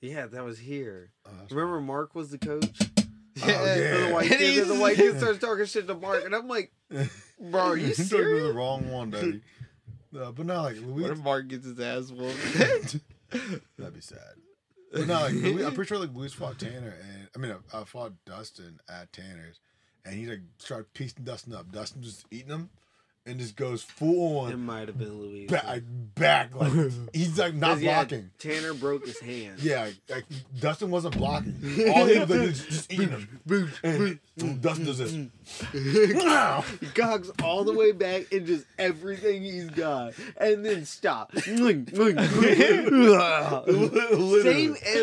Yeah, 0.00 0.26
that 0.26 0.44
was 0.44 0.58
here. 0.60 1.10
Oh, 1.26 1.30
that's 1.40 1.52
Remember 1.52 1.80
Mark 1.80 2.14
was 2.14 2.30
the 2.30 2.38
coach? 2.38 2.78
Oh, 2.98 3.02
yeah. 3.46 3.54
And 3.74 4.06
the 4.10 4.14
white 4.14 4.28
kid, 4.28 4.58
and 4.62 4.70
the 4.70 4.80
white 4.80 4.96
kid 4.96 5.18
starts 5.18 5.38
talking 5.40 5.64
shit 5.66 5.86
to 5.88 5.94
Mark, 5.94 6.24
and 6.24 6.34
I'm 6.34 6.46
like, 6.48 6.70
bro, 7.40 7.60
are 7.60 7.76
you 7.76 7.94
serious? 7.94 8.48
the 8.48 8.52
wrong 8.52 8.90
one, 8.90 9.10
Daddy. 9.10 9.40
No, 10.12 10.32
but 10.32 10.46
not 10.46 10.62
like 10.62 10.76
Luis. 10.76 11.02
What 11.02 11.10
if 11.12 11.18
Mark 11.22 11.48
gets 11.48 11.66
his 11.66 11.78
ass 11.78 12.10
whooped? 12.10 12.96
That'd 13.78 13.94
be 13.94 14.00
sad. 14.00 14.18
But 14.92 15.06
no, 15.06 15.20
like, 15.20 15.34
Louis, 15.34 15.64
I'm 15.64 15.74
pretty 15.74 15.88
sure 15.88 15.98
like 15.98 16.14
Luis 16.14 16.32
fought 16.32 16.58
Tanner, 16.58 16.96
and 17.00 17.28
I 17.34 17.38
mean, 17.38 17.54
I, 17.72 17.80
I 17.80 17.84
fought 17.84 18.12
Dustin 18.26 18.80
at 18.88 19.12
Tanner's, 19.12 19.60
and 20.04 20.14
he 20.14 20.26
like 20.26 20.40
started 20.58 20.92
piecing 20.94 21.24
Dustin 21.24 21.54
up. 21.54 21.70
Dustin 21.70 22.02
just 22.02 22.26
eating 22.32 22.48
him, 22.48 22.70
and 23.30 23.40
just 23.40 23.56
goes 23.56 23.82
full 23.82 24.40
on. 24.40 24.52
It 24.52 24.56
might 24.58 24.88
have 24.88 24.98
been 24.98 25.18
Luis. 25.20 25.50
back, 25.50 25.64
like, 25.66 25.82
back, 26.16 26.54
like 26.60 26.72
he's 27.14 27.38
like 27.38 27.54
not 27.54 27.74
'Cause, 27.74 27.82
yeah, 27.82 27.94
blocking. 28.02 28.30
Tanner 28.38 28.74
broke 28.74 29.06
his 29.06 29.18
hand. 29.20 29.58
Yeah, 29.62 29.90
like, 30.08 30.24
Dustin 30.58 30.90
wasn't 30.90 31.16
blocking. 31.16 31.54
All 31.94 32.06
he 32.06 32.18
was 32.18 32.28
like, 32.30 32.48
just, 32.50 32.68
just 32.68 32.92
eating 32.92 33.08
him. 33.10 33.40
And 33.84 34.18
Dustin 34.60 34.84
does 34.84 34.98
this. 34.98 35.12
He 35.72 36.86
cogs 36.94 37.30
all 37.42 37.64
the 37.64 37.72
way 37.72 37.92
back 37.92 38.32
and 38.32 38.46
just 38.46 38.64
everything 38.78 39.42
he's 39.42 39.70
got, 39.70 40.14
and 40.36 40.64
then 40.64 40.84
stop. 40.84 41.32
same 41.36 41.86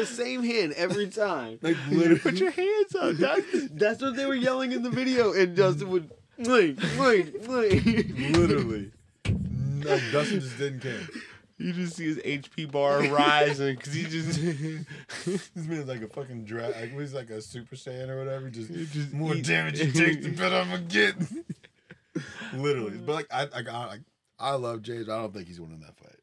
same 0.06 0.44
hand 0.44 0.74
every 0.74 1.08
time. 1.10 1.60
Like 1.62 1.78
literally. 1.90 2.20
Put 2.20 2.36
your 2.36 2.52
hands 2.52 2.96
up, 2.96 3.18
Dustin. 3.18 3.70
That's 3.74 4.02
what 4.02 4.16
they 4.16 4.26
were 4.26 4.36
yelling 4.36 4.72
in 4.72 4.84
the 4.84 4.90
video, 4.90 5.34
and 5.34 5.56
Dustin 5.56 5.90
would. 5.90 6.12
Wait, 6.40 6.78
wait, 7.00 7.48
wait. 7.48 8.18
literally. 8.18 8.92
Like, 9.26 10.02
Dustin 10.12 10.40
just 10.40 10.58
didn't 10.58 10.82
care. 10.82 11.00
You 11.58 11.74
just 11.74 11.96
see 11.96 12.06
his 12.06 12.18
HP 12.18 12.72
bar 12.72 13.02
rising 13.04 13.76
because 13.76 13.94
he 13.94 14.04
just. 14.04 14.40
This 15.26 15.50
man's 15.56 15.88
like 15.88 16.02
a 16.04 16.08
fucking 16.08 16.46
drag. 16.46 16.76
Like 16.76 16.92
he's 17.00 17.14
like 17.14 17.30
a 17.32 17.42
Super 17.42 17.76
Saiyan 17.76 18.10
or 18.10 18.20
whatever. 18.20 18.50
Just, 18.50 18.72
just 18.94 19.12
more 19.14 19.36
eat- 19.36 19.46
damage 19.46 19.80
he 19.80 19.92
takes, 19.92 20.24
the 20.26 20.32
better 20.38 20.56
I'm 20.58 20.70
gonna 20.70 20.84
get. 20.84 21.16
Literally, 22.54 22.98
but 22.98 23.14
like 23.16 23.28
I, 23.32 23.44
I, 23.46 23.62
I, 23.72 23.98
I 24.40 24.52
love 24.54 24.84
James. 24.84 25.10
I 25.10 25.18
don't 25.20 25.34
think 25.34 25.48
he's 25.48 25.60
winning 25.60 25.80
that 25.82 25.98
fight. 25.98 26.20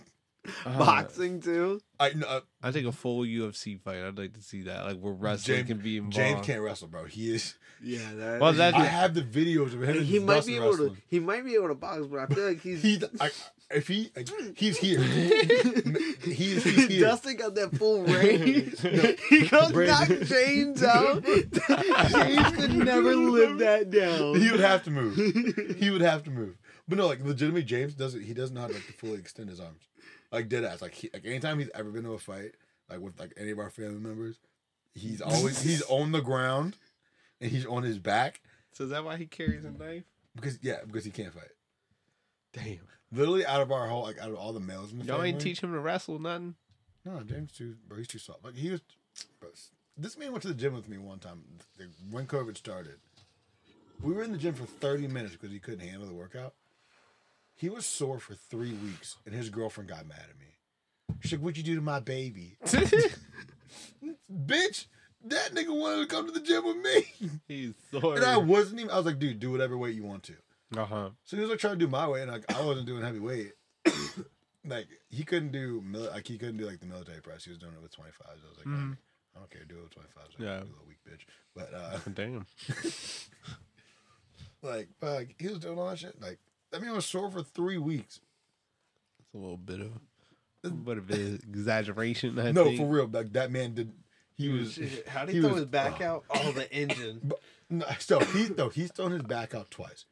Boxing 0.64 1.40
too. 1.40 1.80
I 1.98 2.10
no, 2.14 2.26
uh, 2.26 2.40
I 2.62 2.72
think 2.72 2.86
a 2.86 2.92
full 2.92 3.24
UFC 3.24 3.78
fight. 3.80 3.98
I'd 4.02 4.16
like 4.18 4.32
to 4.34 4.42
see 4.42 4.62
that, 4.62 4.84
like 4.86 4.98
where 4.98 5.12
wrestling 5.12 5.58
James, 5.58 5.68
can 5.68 5.78
be 5.78 5.96
involved. 5.98 6.14
James 6.16 6.46
can't 6.46 6.62
wrestle, 6.62 6.88
bro. 6.88 7.04
He 7.04 7.34
is. 7.34 7.54
Yeah, 7.82 7.98
that. 8.14 8.40
Well, 8.40 8.52
that- 8.54 8.74
I 8.74 8.84
have 8.84 9.14
the 9.14 9.22
videos 9.22 9.74
of 9.74 9.82
him. 9.82 10.02
he 10.04 10.18
might 10.18 10.44
be 10.46 10.56
able 10.56 10.70
wrestling. 10.70 10.94
to. 10.96 11.02
He 11.08 11.20
might 11.20 11.44
be 11.44 11.54
able 11.54 11.68
to 11.68 11.74
box, 11.74 12.06
but 12.06 12.18
I 12.20 12.26
feel 12.26 12.46
like 12.46 12.60
he's. 12.60 12.82
He, 12.90 13.00
I, 13.20 13.30
if 13.72 13.86
he, 13.86 14.10
like, 14.16 14.28
he's 14.56 14.78
here. 14.78 15.00
he's, 16.24 16.64
he's 16.64 16.88
here. 16.88 17.00
Dustin 17.04 17.36
got 17.36 17.54
that 17.54 17.76
full 17.76 18.02
range. 18.04 18.80
he 19.28 19.46
goes 19.46 19.70
Brandon- 19.70 20.18
knock 20.18 20.26
James 20.28 20.82
out. 20.82 21.22
James 21.24 22.56
could 22.56 22.74
never 22.74 23.14
live 23.14 23.58
that 23.58 23.90
down. 23.90 24.40
He 24.40 24.50
would 24.50 24.60
have 24.60 24.82
to 24.84 24.90
move. 24.90 25.76
He 25.78 25.90
would 25.90 26.00
have 26.00 26.24
to 26.24 26.30
move. 26.30 26.56
But 26.88 26.98
no, 26.98 27.06
like 27.06 27.20
legitimately, 27.24 27.62
James 27.62 27.94
doesn't. 27.94 28.22
He 28.22 28.34
doesn't 28.34 28.54
know 28.54 28.62
how 28.62 28.66
to 28.66 28.72
like 28.74 28.86
to 28.86 28.92
fully 28.94 29.18
extend 29.20 29.48
his 29.50 29.60
arms, 29.60 29.82
like 30.32 30.48
dead 30.48 30.64
ass. 30.64 30.82
Like 30.82 30.94
he, 30.94 31.10
like 31.12 31.24
anytime 31.24 31.58
he's 31.58 31.70
ever 31.74 31.90
been 31.90 32.04
to 32.04 32.12
a 32.12 32.18
fight, 32.18 32.52
like 32.88 33.00
with 33.00 33.18
like 33.18 33.32
any 33.36 33.50
of 33.50 33.58
our 33.58 33.70
family 33.70 33.98
members, 34.00 34.38
he's 34.94 35.20
always 35.20 35.62
he's 35.68 35.82
on 35.82 36.12
the 36.12 36.20
ground, 36.20 36.76
and 37.40 37.50
he's 37.50 37.66
on 37.66 37.82
his 37.82 37.98
back 37.98 38.40
So 38.72 38.84
is 38.84 38.90
that 38.90 39.04
why 39.04 39.16
he 39.16 39.26
carries 39.26 39.64
a 39.64 39.70
knife? 39.70 40.04
because 40.36 40.58
yeah, 40.62 40.78
because 40.86 41.04
he 41.04 41.10
can't 41.10 41.32
fight. 41.34 41.50
Damn. 42.52 42.78
Literally, 43.12 43.44
out 43.44 43.60
of 43.60 43.72
our 43.72 43.88
whole 43.88 44.02
like 44.02 44.18
out 44.18 44.30
of 44.30 44.36
all 44.36 44.52
the 44.52 44.60
males 44.60 44.92
in 44.92 44.98
the 44.98 45.04
Y'all 45.04 45.16
family, 45.16 45.30
ain't 45.30 45.40
teach 45.40 45.60
him 45.60 45.72
to 45.72 45.80
wrestle 45.80 46.18
nothing. 46.18 46.54
No, 47.04 47.20
James 47.22 47.52
too, 47.52 47.76
bro. 47.88 47.98
He's 47.98 48.06
too 48.08 48.18
soft. 48.18 48.44
Like 48.44 48.54
he 48.56 48.70
was. 48.70 48.80
Bro, 49.40 49.50
this 49.96 50.16
man 50.16 50.30
went 50.32 50.42
to 50.42 50.48
the 50.48 50.54
gym 50.54 50.74
with 50.74 50.88
me 50.88 50.98
one 50.98 51.18
time 51.18 51.42
when 52.10 52.26
COVID 52.26 52.56
started. 52.56 52.96
We 54.02 54.12
were 54.14 54.22
in 54.22 54.32
the 54.32 54.38
gym 54.38 54.54
for 54.54 54.64
30 54.64 55.08
minutes 55.08 55.32
because 55.34 55.50
he 55.50 55.58
couldn't 55.58 55.80
handle 55.80 56.06
the 56.08 56.14
workout. 56.14 56.54
He 57.60 57.68
was 57.68 57.84
sore 57.84 58.18
for 58.18 58.34
three 58.34 58.72
weeks, 58.72 59.16
and 59.26 59.34
his 59.34 59.50
girlfriend 59.50 59.90
got 59.90 60.06
mad 60.08 60.24
at 60.30 60.38
me. 60.38 60.46
She's 61.20 61.32
like, 61.32 61.42
"What'd 61.42 61.58
you 61.58 61.62
do 61.62 61.74
to 61.74 61.82
my 61.82 62.00
baby, 62.00 62.56
bitch?" 64.32 64.86
That 65.26 65.52
nigga 65.54 65.78
wanted 65.78 66.08
to 66.08 66.14
come 66.14 66.24
to 66.26 66.32
the 66.32 66.40
gym 66.40 66.64
with 66.64 66.78
me, 66.78 67.30
He's 67.48 67.74
sore. 67.90 68.16
and 68.16 68.24
I 68.24 68.38
wasn't 68.38 68.80
even. 68.80 68.90
I 68.90 68.96
was 68.96 69.04
like, 69.04 69.18
"Dude, 69.18 69.38
do 69.38 69.50
whatever 69.52 69.76
weight 69.76 69.94
you 69.94 70.04
want 70.04 70.22
to." 70.24 70.34
Uh 70.78 70.86
huh. 70.86 71.10
So 71.24 71.36
he 71.36 71.42
was 71.42 71.50
like 71.50 71.58
trying 71.58 71.74
to 71.78 71.84
do 71.84 71.88
my 71.90 72.08
weight, 72.08 72.22
and 72.22 72.30
like 72.32 72.50
I 72.54 72.64
wasn't 72.64 72.86
doing 72.86 73.02
heavy 73.02 73.18
weight. 73.18 73.52
like 74.66 74.86
he 75.10 75.22
couldn't 75.24 75.52
do 75.52 75.82
mil- 75.84 76.08
like 76.10 76.26
he 76.26 76.38
couldn't 76.38 76.56
do 76.56 76.64
like 76.66 76.80
the 76.80 76.86
military 76.86 77.20
press. 77.20 77.44
He 77.44 77.50
was 77.50 77.58
doing 77.58 77.74
it 77.74 77.82
with 77.82 77.92
25s. 77.94 78.12
I 78.26 78.48
was 78.48 78.56
like, 78.58 78.66
Mhm. 78.66 78.96
I 79.36 79.38
don't 79.40 79.50
care, 79.50 79.64
do 79.68 79.76
it 79.76 79.82
with 79.82 79.94
25s. 79.94 80.16
Like, 80.16 80.38
Yeah. 80.38 80.58
you 80.60 80.70
little 80.70 80.86
weak 80.88 80.98
bitch. 81.06 81.26
But 81.54 81.74
uh, 81.74 81.98
Damn. 82.14 82.46
like, 84.62 84.88
like 85.02 85.34
he 85.38 85.48
was 85.48 85.58
doing 85.58 85.78
all 85.78 85.88
that 85.90 85.98
shit. 85.98 86.20
Like 86.20 86.38
that 86.72 86.82
man 86.82 86.92
was 86.94 87.06
sore 87.06 87.30
for 87.30 87.42
three 87.42 87.78
weeks. 87.78 88.20
It's 89.20 89.34
a 89.34 89.38
little 89.38 89.56
bit 89.56 89.80
of 89.80 89.92
a 90.64 90.70
bit 90.70 90.98
of 90.98 91.10
an 91.10 91.40
exaggeration. 91.48 92.38
I 92.38 92.52
no, 92.52 92.64
think. 92.64 92.78
for 92.78 92.86
real. 92.86 93.08
Like 93.10 93.32
that 93.32 93.50
man 93.50 93.74
did. 93.74 93.92
He 94.36 94.48
was. 94.48 94.74
Shit, 94.74 95.06
How 95.08 95.24
did 95.24 95.34
he 95.34 95.38
he 95.38 95.40
throw 95.42 95.50
was- 95.50 95.58
his 95.60 95.66
back 95.66 96.00
oh. 96.00 96.04
out? 96.04 96.24
Oh, 96.30 96.52
the 96.52 96.72
engine. 96.72 97.20
But, 97.24 97.40
no, 97.72 97.86
so 98.00 98.18
he 98.18 98.46
though 98.46 98.68
he's 98.68 98.90
thrown 98.90 99.12
his 99.12 99.22
back 99.22 99.54
out 99.54 99.70
twice. 99.70 100.04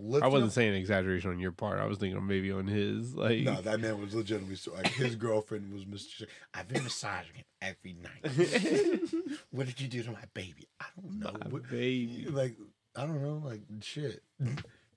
I 0.00 0.26
wasn't 0.28 0.44
up- 0.50 0.50
saying 0.52 0.74
exaggeration 0.74 1.30
on 1.30 1.38
your 1.38 1.52
part. 1.52 1.78
I 1.80 1.86
was 1.86 1.98
thinking 1.98 2.24
maybe 2.26 2.50
on 2.52 2.66
his. 2.66 3.14
Like, 3.14 3.40
No, 3.40 3.60
that 3.62 3.80
man 3.80 4.00
was 4.00 4.14
legitimately 4.14 4.56
so. 4.56 4.72
Like 4.74 4.88
his 4.88 5.14
girlfriend 5.16 5.72
was. 5.72 5.84
Mr. 5.84 6.26
I've 6.54 6.68
been 6.68 6.82
massaging 6.84 7.34
him 7.36 7.44
every 7.62 7.94
night. 7.94 9.00
what 9.50 9.66
did 9.66 9.80
you 9.80 9.86
do 9.88 10.02
to 10.02 10.10
my 10.10 10.24
baby? 10.34 10.68
I 10.80 10.86
don't 11.00 11.18
know. 11.20 11.32
my 11.32 11.48
What- 11.50 11.70
baby. 11.70 12.26
like 12.30 12.56
I 12.96 13.02
don't 13.06 13.22
know. 13.22 13.42
Like 13.44 13.60
shit. 13.80 14.22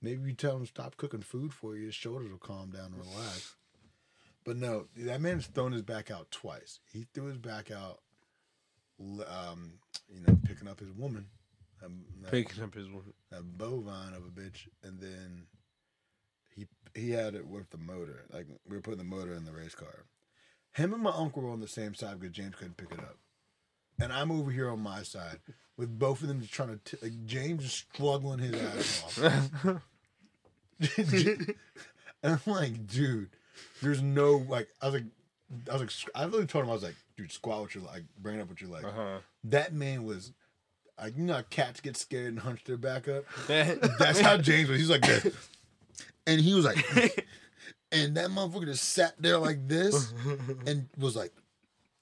Maybe 0.02 0.28
you 0.30 0.34
tell 0.34 0.56
him 0.56 0.62
to 0.62 0.66
stop 0.66 0.96
cooking 0.96 1.22
food 1.22 1.54
for 1.54 1.76
you. 1.76 1.86
His 1.86 1.94
shoulders 1.94 2.30
will 2.30 2.38
calm 2.38 2.70
down 2.70 2.86
and 2.86 2.96
relax. 2.96 3.54
But 4.44 4.56
no, 4.56 4.86
that 4.96 5.20
man's 5.20 5.46
thrown 5.46 5.70
his 5.72 5.82
back 5.82 6.10
out 6.10 6.30
twice. 6.32 6.80
He 6.92 7.06
threw 7.14 7.26
his 7.26 7.38
back 7.38 7.70
out, 7.70 8.00
um, 9.00 9.74
you 10.12 10.20
know, 10.26 10.36
picking 10.44 10.66
up 10.66 10.80
his 10.80 10.90
woman, 10.90 11.26
um, 11.84 12.04
that, 12.22 12.32
Picking 12.32 12.62
up 12.62 12.74
his 12.74 12.88
one. 12.88 13.12
that 13.30 13.56
bovine 13.56 14.14
of 14.14 14.24
a 14.24 14.30
bitch, 14.30 14.66
and 14.82 14.98
then 15.00 15.46
he 16.56 16.66
he 16.94 17.10
had 17.10 17.34
it 17.36 17.46
with 17.46 17.70
the 17.70 17.78
motor. 17.78 18.24
Like 18.32 18.46
we 18.68 18.76
were 18.76 18.82
putting 18.82 18.98
the 18.98 19.04
motor 19.04 19.32
in 19.32 19.44
the 19.44 19.52
race 19.52 19.74
car. 19.76 20.04
Him 20.72 20.92
and 20.92 21.02
my 21.02 21.12
uncle 21.14 21.42
were 21.42 21.50
on 21.50 21.60
the 21.60 21.68
same 21.68 21.94
side 21.94 22.18
because 22.18 22.34
James 22.34 22.54
couldn't 22.56 22.76
pick 22.76 22.90
it 22.90 22.98
up, 22.98 23.18
and 24.00 24.12
I'm 24.12 24.32
over 24.32 24.50
here 24.50 24.70
on 24.70 24.80
my 24.80 25.02
side 25.04 25.38
with 25.76 25.96
both 25.98 26.22
of 26.22 26.28
them 26.28 26.40
just 26.40 26.52
trying 26.52 26.78
to. 26.84 26.96
T- 26.96 26.98
like 27.02 27.26
James 27.26 27.64
is 27.64 27.72
struggling 27.72 28.40
his 28.40 28.54
ass 28.54 29.04
off. 29.64 29.82
and 30.96 31.54
I'm 32.22 32.40
like, 32.46 32.86
dude, 32.86 33.30
there's 33.82 34.02
no 34.02 34.44
like. 34.48 34.68
I 34.80 34.86
was 34.86 34.94
like, 34.94 35.04
I 35.70 35.72
was 35.72 35.80
like, 35.80 35.90
I 36.14 36.24
literally 36.24 36.46
told 36.46 36.64
him 36.64 36.70
I 36.70 36.74
was 36.74 36.82
like, 36.82 36.96
dude, 37.16 37.32
squat 37.32 37.62
with 37.62 37.74
your 37.74 37.84
like, 37.84 38.04
bring 38.18 38.38
it 38.38 38.42
up 38.42 38.48
with 38.48 38.60
your 38.60 38.70
leg. 38.70 38.84
Uh 38.84 38.90
huh. 38.94 39.18
That 39.44 39.72
man 39.72 40.04
was, 40.04 40.32
like, 41.00 41.16
you 41.16 41.24
know, 41.24 41.34
how 41.34 41.42
cats 41.50 41.80
get 41.80 41.96
scared 41.96 42.28
and 42.28 42.38
hunch 42.38 42.64
their 42.64 42.76
back 42.76 43.08
up. 43.08 43.24
That's 43.46 44.20
how 44.20 44.36
James 44.36 44.68
was. 44.68 44.78
He's 44.78 44.90
like 44.90 45.02
this, 45.02 45.48
and 46.26 46.40
he 46.40 46.54
was 46.54 46.64
like, 46.64 47.26
and 47.90 48.16
that 48.16 48.30
motherfucker 48.30 48.66
just 48.66 48.84
sat 48.90 49.14
there 49.18 49.38
like 49.38 49.68
this 49.68 50.12
and 50.66 50.88
was 50.98 51.16
like, 51.16 51.32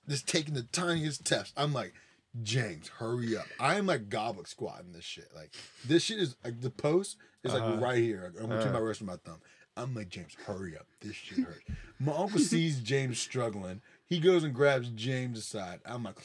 just 0.08 0.26
taking 0.28 0.54
the 0.54 0.62
tiniest 0.64 1.26
steps. 1.26 1.52
I'm 1.56 1.72
like. 1.72 1.94
James, 2.42 2.88
hurry 2.88 3.36
up! 3.36 3.46
I'm 3.58 3.86
like 3.86 4.08
goblet 4.08 4.46
squatting 4.48 4.92
this 4.92 5.04
shit. 5.04 5.28
Like 5.34 5.52
this 5.86 6.04
shit 6.04 6.18
is 6.18 6.36
like 6.44 6.60
the 6.60 6.70
post 6.70 7.16
is 7.42 7.52
like 7.52 7.62
Uh-huh. 7.62 7.76
right 7.80 7.98
here. 7.98 8.32
I'm 8.40 8.52
Uh-huh. 8.52 8.70
my 8.72 8.78
wrist 8.78 9.00
and 9.00 9.08
my 9.08 9.16
thumb. 9.16 9.40
I'm 9.76 9.94
like 9.94 10.08
James, 10.10 10.36
hurry 10.46 10.76
up! 10.76 10.86
This 11.00 11.14
shit 11.16 11.38
hurts. 11.40 11.60
My 11.98 12.12
uncle 12.12 12.38
sees 12.38 12.78
James 12.82 13.18
struggling. 13.18 13.82
He 14.06 14.20
goes 14.20 14.44
and 14.44 14.54
grabs 14.54 14.88
James 14.90 15.38
aside. 15.38 15.80
I'm 15.84 16.04
like 16.04 16.18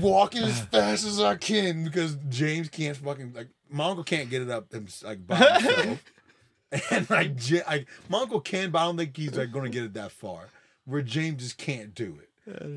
walking 0.00 0.42
as 0.42 0.60
fast 0.60 1.04
as 1.06 1.20
I 1.20 1.36
can 1.36 1.84
because 1.84 2.16
James 2.28 2.68
can't 2.68 2.96
fucking 2.96 3.32
like 3.34 3.48
my 3.70 3.84
uncle 3.86 4.04
can't 4.04 4.28
get 4.30 4.42
it 4.42 4.50
up 4.50 4.72
him, 4.72 4.86
like 5.04 5.26
by 5.26 5.36
himself. 5.36 6.02
and 6.90 7.10
like, 7.10 7.50
Ja- 7.50 7.60
like 7.66 7.86
my 8.08 8.20
uncle 8.20 8.40
can, 8.40 8.70
but 8.70 8.78
I 8.80 8.84
don't 8.84 8.96
think 8.96 9.16
he's 9.16 9.34
like 9.34 9.52
gonna 9.52 9.68
get 9.70 9.84
it 9.84 9.94
that 9.94 10.12
far. 10.12 10.48
Where 10.84 11.02
James 11.02 11.42
just 11.42 11.58
can't 11.58 11.94
do 11.94 12.18
it. 12.20 12.28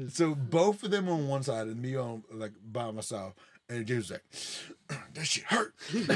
So 0.10 0.36
both 0.36 0.84
of 0.84 0.92
them 0.92 1.10
on 1.10 1.28
one 1.28 1.44
side 1.44 1.68
and 1.68 1.82
me 1.82 1.96
on 1.96 2.24
like 2.32 2.52
by 2.72 2.92
myself, 2.92 3.34
and 3.70 3.86
James 3.86 4.10
was 4.10 4.12
like, 4.12 5.04
"That 5.14 5.26
shit 5.26 5.44
hurt." 5.46 5.74
and 5.94 6.08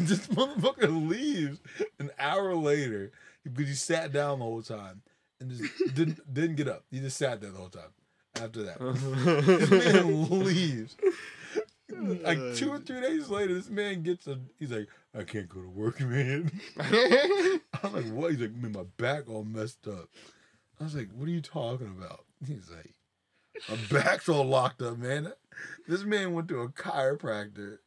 this 0.00 0.26
motherfucker 0.28 1.08
leaves 1.08 1.60
an 1.98 2.10
hour 2.18 2.54
later 2.54 3.12
because 3.44 3.68
he 3.68 3.74
sat 3.74 4.12
down 4.12 4.40
the 4.40 4.44
whole 4.44 4.62
time 4.62 5.02
and 5.40 5.50
just 5.50 5.72
didn't 5.94 6.32
didn't 6.32 6.56
get 6.56 6.68
up. 6.68 6.84
He 6.90 7.00
just 7.00 7.16
sat 7.16 7.40
there 7.40 7.50
the 7.50 7.58
whole 7.58 7.68
time. 7.68 7.92
After 8.40 8.62
that, 8.64 8.78
this 9.46 9.70
man 9.70 10.44
leaves. 10.44 10.96
Like 11.90 12.38
uh, 12.38 12.54
two 12.54 12.70
or 12.70 12.78
three 12.78 13.00
days 13.00 13.28
later, 13.30 13.54
this 13.54 13.70
man 13.70 14.02
gets 14.02 14.26
a. 14.26 14.38
He's 14.58 14.70
like, 14.70 14.88
"I 15.16 15.24
can't 15.24 15.48
go 15.48 15.62
to 15.62 15.68
work, 15.68 16.00
man." 16.00 16.52
I'm 16.78 17.92
like, 17.92 18.06
"What?" 18.12 18.32
He's 18.32 18.40
like, 18.40 18.54
"Man, 18.54 18.72
my 18.72 18.84
back 18.96 19.28
all 19.28 19.44
messed 19.44 19.88
up." 19.88 20.08
I 20.78 20.84
was 20.84 20.94
like, 20.94 21.08
"What 21.16 21.28
are 21.28 21.32
you 21.32 21.40
talking 21.40 21.88
about?" 21.88 22.24
He's 22.46 22.70
like, 22.70 22.94
"My 23.68 24.00
back's 24.02 24.28
all 24.28 24.44
locked 24.44 24.82
up, 24.82 24.98
man." 24.98 25.32
This 25.86 26.04
man 26.04 26.32
went 26.32 26.48
to 26.48 26.60
a 26.60 26.68
chiropractor. 26.68 27.78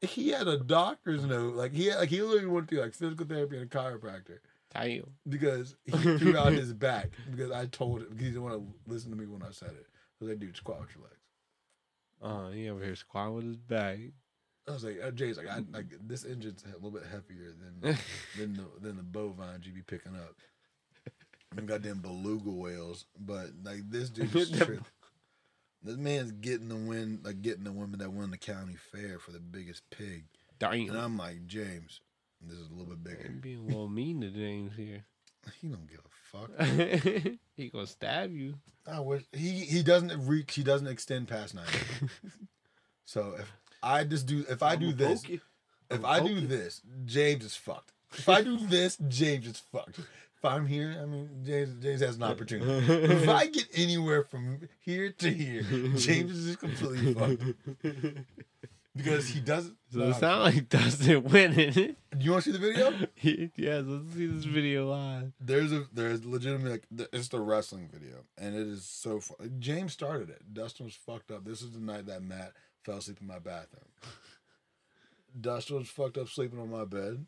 He 0.00 0.28
had 0.30 0.46
a 0.46 0.58
doctor's 0.58 1.24
note, 1.24 1.54
like 1.54 1.72
he 1.72 1.86
had, 1.86 1.98
like 1.98 2.10
he 2.10 2.22
literally 2.22 2.46
went 2.46 2.68
to 2.68 2.80
like 2.80 2.94
physical 2.94 3.26
therapy 3.26 3.56
and 3.56 3.64
a 3.64 3.68
chiropractor 3.68 4.38
Damn. 4.72 5.10
because 5.28 5.74
he 5.84 5.92
threw 6.18 6.36
out 6.36 6.52
his 6.52 6.72
back 6.72 7.10
because 7.30 7.50
I 7.50 7.66
told 7.66 8.02
him 8.02 8.08
because 8.10 8.24
he 8.24 8.30
didn't 8.30 8.42
want 8.42 8.54
to 8.54 8.90
listen 8.90 9.10
to 9.10 9.16
me 9.16 9.26
when 9.26 9.42
I 9.42 9.50
said 9.50 9.70
it. 9.70 9.86
I 9.88 10.24
was 10.24 10.28
like, 10.30 10.38
"Dude, 10.38 10.56
squat 10.56 10.80
with 10.80 10.94
your 10.94 11.04
legs." 11.04 11.16
Uh, 12.22 12.50
he 12.50 12.68
over 12.68 12.82
here 12.84 12.96
squatting 12.96 13.34
with 13.34 13.44
his 13.44 13.56
back. 13.56 13.98
I 14.68 14.72
was 14.72 14.84
like, 14.84 14.98
uh, 15.02 15.10
Jay's 15.12 15.36
like, 15.36 15.48
I 15.48 15.62
like 15.72 15.86
this 16.06 16.24
engine's 16.24 16.64
a 16.64 16.74
little 16.74 16.90
bit 16.90 17.04
heavier 17.10 17.52
than 17.52 17.96
than 18.38 18.54
the 18.54 18.64
than 18.80 18.96
the 18.96 19.02
bovines 19.02 19.66
you 19.66 19.72
be 19.72 19.82
picking 19.82 20.16
up. 20.16 20.34
Them 21.54 21.66
goddamn 21.66 22.00
beluga 22.00 22.50
whales, 22.50 23.06
but 23.18 23.50
like 23.62 23.88
this 23.88 24.10
dude's 24.10 24.50
tripping. 24.56 24.84
This 25.82 25.96
man's 25.96 26.32
getting 26.32 26.68
the 26.68 26.76
win, 26.76 27.20
like 27.22 27.42
getting 27.42 27.64
the 27.64 27.72
women 27.72 28.00
that 28.00 28.12
won 28.12 28.30
the 28.30 28.38
county 28.38 28.74
fair 28.92 29.18
for 29.18 29.30
the 29.30 29.38
biggest 29.38 29.88
pig, 29.90 30.24
and 30.60 30.96
I'm 30.96 31.16
like, 31.16 31.46
James, 31.46 32.00
this 32.40 32.58
is 32.58 32.68
a 32.68 32.72
little 32.74 32.94
bit 32.94 33.04
bigger. 33.04 33.26
I'm 33.28 33.40
being 33.40 33.58
a 33.60 33.66
little 33.66 33.88
mean 33.88 34.20
to 34.22 34.30
James 34.30 34.74
here. 34.76 35.04
He 35.60 35.68
don't 35.68 35.88
give 35.88 36.00
a 36.00 36.36
fuck. 36.36 36.60
he 37.56 37.68
gonna 37.68 37.86
stab 37.86 38.32
you. 38.32 38.54
I 38.84 38.98
wish 38.98 39.22
he 39.32 39.60
he 39.60 39.84
doesn't 39.84 40.26
reach. 40.26 40.56
He 40.56 40.64
doesn't 40.64 40.88
extend 40.88 41.28
past 41.28 41.54
nine. 41.54 42.10
so 43.04 43.36
if 43.38 43.52
I 43.80 44.02
just 44.02 44.26
do, 44.26 44.44
if 44.48 44.60
I 44.60 44.74
do 44.74 44.88
I'ma 44.88 44.96
this. 44.96 45.22
If 45.88 46.04
I 46.04 46.18
do 46.18 46.40
this, 46.40 46.82
James 47.04 47.44
is 47.44 47.54
fucked. 47.54 47.92
If 48.12 48.28
I 48.28 48.42
do 48.42 48.56
this, 48.58 48.96
James 49.08 49.46
is 49.46 49.62
fucked. 49.72 50.00
If 50.38 50.44
I'm 50.44 50.66
here, 50.66 50.98
I 51.00 51.06
mean, 51.06 51.28
James, 51.44 51.82
James 51.82 52.00
has 52.02 52.16
an 52.16 52.22
opportunity. 52.24 52.92
if 53.04 53.28
I 53.28 53.46
get 53.46 53.68
anywhere 53.74 54.22
from 54.22 54.68
here 54.80 55.10
to 55.10 55.30
here, 55.30 55.62
James 55.96 56.32
is 56.32 56.56
completely 56.56 57.14
fucked 57.14 57.42
because 58.96 59.28
he 59.28 59.40
doesn't. 59.40 59.76
So 59.92 60.00
it 60.00 60.14
sound 60.14 60.42
like 60.42 60.68
Dustin 60.68 61.24
winning. 61.24 61.72
Do 61.72 61.96
you 62.18 62.32
want 62.32 62.44
to 62.44 62.52
see 62.52 62.58
the 62.58 62.64
video? 62.66 62.92
yes, 63.56 63.84
let's 63.86 64.14
see 64.14 64.26
this 64.26 64.44
video 64.44 64.90
live. 64.90 65.32
There's 65.40 65.72
a 65.72 65.84
there's 65.92 66.24
legitimate 66.24 66.70
like 66.70 67.08
it's 67.12 67.28
the 67.28 67.40
wrestling 67.40 67.88
video, 67.92 68.24
and 68.38 68.54
it 68.54 68.66
is 68.66 68.84
so 68.84 69.20
fun. 69.20 69.56
James 69.58 69.92
started 69.92 70.30
it. 70.30 70.42
Dustin 70.52 70.86
was 70.86 70.94
fucked 70.94 71.30
up. 71.30 71.44
This 71.44 71.62
is 71.62 71.72
the 71.72 71.80
night 71.80 72.06
that 72.06 72.22
Matt 72.22 72.52
fell 72.84 72.98
asleep 72.98 73.18
in 73.20 73.26
my 73.26 73.38
bathroom. 73.38 73.84
Dustin 75.38 75.78
was 75.78 75.88
fucked 75.88 76.18
up 76.18 76.28
sleeping 76.28 76.58
on 76.58 76.70
my 76.70 76.84
bed. 76.84 77.26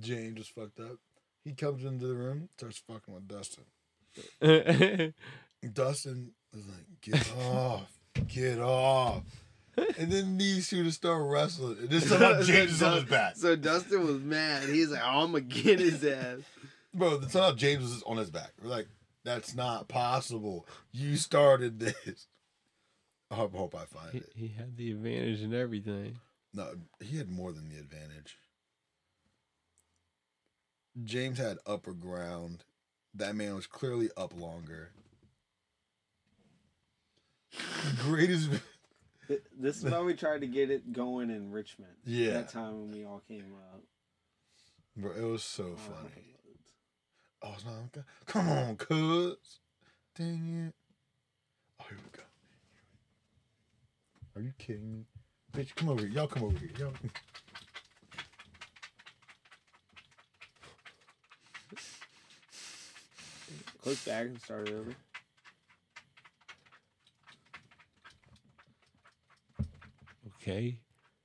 James 0.00 0.38
was 0.38 0.48
fucked 0.48 0.80
up. 0.80 0.96
He 1.48 1.54
comes 1.54 1.82
into 1.82 2.06
the 2.06 2.14
room, 2.14 2.50
starts 2.58 2.82
fucking 2.86 3.14
with 3.14 3.26
Dustin. 3.26 3.64
Dustin 5.72 6.32
was 6.54 6.66
like, 6.66 6.84
"Get 7.00 7.32
off, 7.38 7.98
get 8.28 8.58
off." 8.58 9.22
And 9.98 10.12
then 10.12 10.36
these 10.36 10.68
two 10.68 10.84
just 10.84 10.98
start 10.98 11.22
wrestling. 11.22 11.78
And 11.80 11.88
this 11.88 12.10
time 12.10 12.42
James 12.42 12.72
is 12.72 12.82
on 12.82 12.96
his 12.96 13.04
back. 13.04 13.36
So 13.36 13.56
Dustin 13.56 14.04
was 14.04 14.20
mad. 14.20 14.68
He's 14.68 14.90
like, 14.90 15.00
oh, 15.02 15.24
I'm 15.24 15.32
gonna 15.32 15.40
get 15.40 15.78
his 15.78 16.04
ass. 16.04 16.40
Bro, 16.92 17.18
the 17.18 17.28
time 17.28 17.56
James 17.56 17.82
was 17.82 18.02
on 18.02 18.18
his 18.18 18.30
back. 18.30 18.52
We're 18.62 18.68
like, 18.68 18.88
that's 19.24 19.54
not 19.54 19.88
possible. 19.88 20.66
You 20.92 21.16
started 21.16 21.78
this. 21.80 22.26
I 23.30 23.36
hope, 23.36 23.54
hope 23.54 23.74
I 23.74 23.84
find 23.84 24.10
he, 24.12 24.18
it. 24.18 24.32
he 24.34 24.48
had 24.48 24.76
the 24.76 24.90
advantage 24.90 25.40
and 25.40 25.54
everything. 25.54 26.18
No, 26.52 26.74
he 27.00 27.16
had 27.16 27.30
more 27.30 27.52
than 27.52 27.68
the 27.68 27.78
advantage. 27.78 28.36
James 31.04 31.38
had 31.38 31.58
upper 31.66 31.92
ground. 31.92 32.64
That 33.14 33.34
man 33.34 33.54
was 33.54 33.66
clearly 33.66 34.10
up 34.16 34.38
longer. 34.38 34.90
Greatest. 38.02 38.50
This 39.60 39.76
is 39.76 39.84
why 39.84 40.00
we 40.00 40.14
tried 40.14 40.40
to 40.40 40.46
get 40.46 40.70
it 40.70 40.90
going 40.90 41.28
in 41.28 41.52
Richmond. 41.52 41.92
Yeah. 42.06 42.30
That 42.30 42.48
time 42.48 42.80
when 42.80 42.92
we 42.92 43.04
all 43.04 43.20
came 43.28 43.52
up. 43.74 43.82
Bro, 44.96 45.12
it 45.12 45.22
was 45.22 45.42
so 45.42 45.76
funny. 45.76 46.34
Oh, 47.42 47.52
it's 47.54 47.64
not 47.66 47.74
okay. 47.94 48.06
Come 48.24 48.48
on, 48.48 48.76
cuz. 48.76 49.36
Dang 50.16 50.68
it. 50.68 50.74
Oh, 51.78 51.84
here 51.90 51.98
we 52.02 52.18
go. 52.18 52.22
Are 54.34 54.42
you 54.42 54.52
kidding 54.56 54.90
me? 54.90 55.04
Bitch, 55.52 55.74
come 55.74 55.90
over 55.90 56.00
here. 56.00 56.10
Y'all 56.10 56.26
come 56.26 56.44
over 56.44 56.58
here. 56.58 56.70
Y'all. 56.78 56.92
Click 63.88 64.04
back 64.04 64.26
and 64.26 64.40
start 64.42 64.68
it 64.68 64.74
over. 64.74 64.94
Okay. 70.42 70.76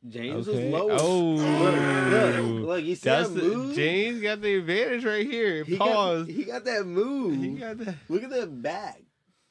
James 0.07 0.47
okay. 0.47 0.71
was 0.71 0.81
low. 0.81 0.97
Oh, 0.99 1.29
Look, 1.35 2.35
look, 2.61 2.67
look, 2.67 2.83
you 2.83 2.95
see 2.95 3.09
That's 3.09 3.29
that 3.29 3.35
the, 3.39 3.47
move? 3.47 3.75
James 3.75 4.21
got 4.21 4.41
the 4.41 4.55
advantage 4.55 5.03
right 5.05 5.25
here. 5.25 5.63
he 5.65 5.77
Pause. 5.77 6.25
Got, 6.27 6.33
he 6.35 6.43
got 6.43 6.65
that 6.65 6.85
move. 6.85 7.41
He 7.41 7.49
got 7.51 7.77
that. 7.79 7.95
Look 8.09 8.23
at 8.23 8.29
that 8.29 8.61
back. 8.61 9.01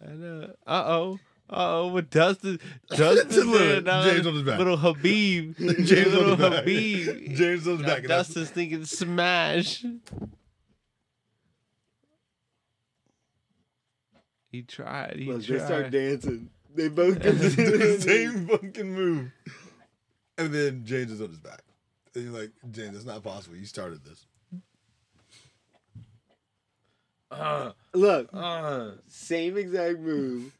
I 0.06 0.12
know. 0.12 0.54
Uh 0.66 0.84
oh. 0.86 1.18
Uh 1.48 1.54
oh. 1.56 1.90
But 1.92 2.10
Dustin, 2.10 2.60
Dustin, 2.90 3.50
Look, 3.50 3.58
did 3.60 3.78
another 3.78 4.10
James 4.14 4.26
on 4.26 4.34
his 4.34 4.42
back. 4.42 4.58
little 4.58 4.76
Khabib, 4.78 5.56
James 5.86 6.12
little 6.14 6.32
on 6.32 6.38
the 6.38 6.50
back. 6.50 6.64
Khabib. 6.64 7.36
James 7.36 7.68
on 7.68 7.76
the 7.76 7.82
Now 7.82 7.88
back. 7.88 7.98
and 7.98 8.08
Dustin's 8.08 8.50
thinking 8.50 8.84
smash. 8.84 9.84
He 14.52 14.62
tried. 14.62 15.16
He 15.16 15.24
Look, 15.32 15.44
tried. 15.44 15.58
they 15.58 15.64
start 15.64 15.90
dancing. 15.90 16.50
They 16.74 16.88
both 16.88 17.14
do 17.22 17.32
get 17.32 17.38
the 17.40 17.98
same 18.00 18.46
fucking 18.46 18.94
move. 18.94 19.32
And 20.38 20.52
then 20.54 20.84
James 20.84 21.10
is 21.10 21.20
on 21.20 21.28
his 21.30 21.40
back. 21.40 21.62
And 22.14 22.24
you're 22.24 22.40
like, 22.40 22.50
James, 22.70 22.96
it's 22.96 23.04
not 23.06 23.22
possible. 23.22 23.56
You 23.56 23.64
started 23.66 24.04
this. 24.04 24.26
Uh, 27.30 27.72
Look, 27.94 28.28
uh, 28.34 28.90
same 29.08 29.56
exact 29.56 29.98
move. 30.00 30.52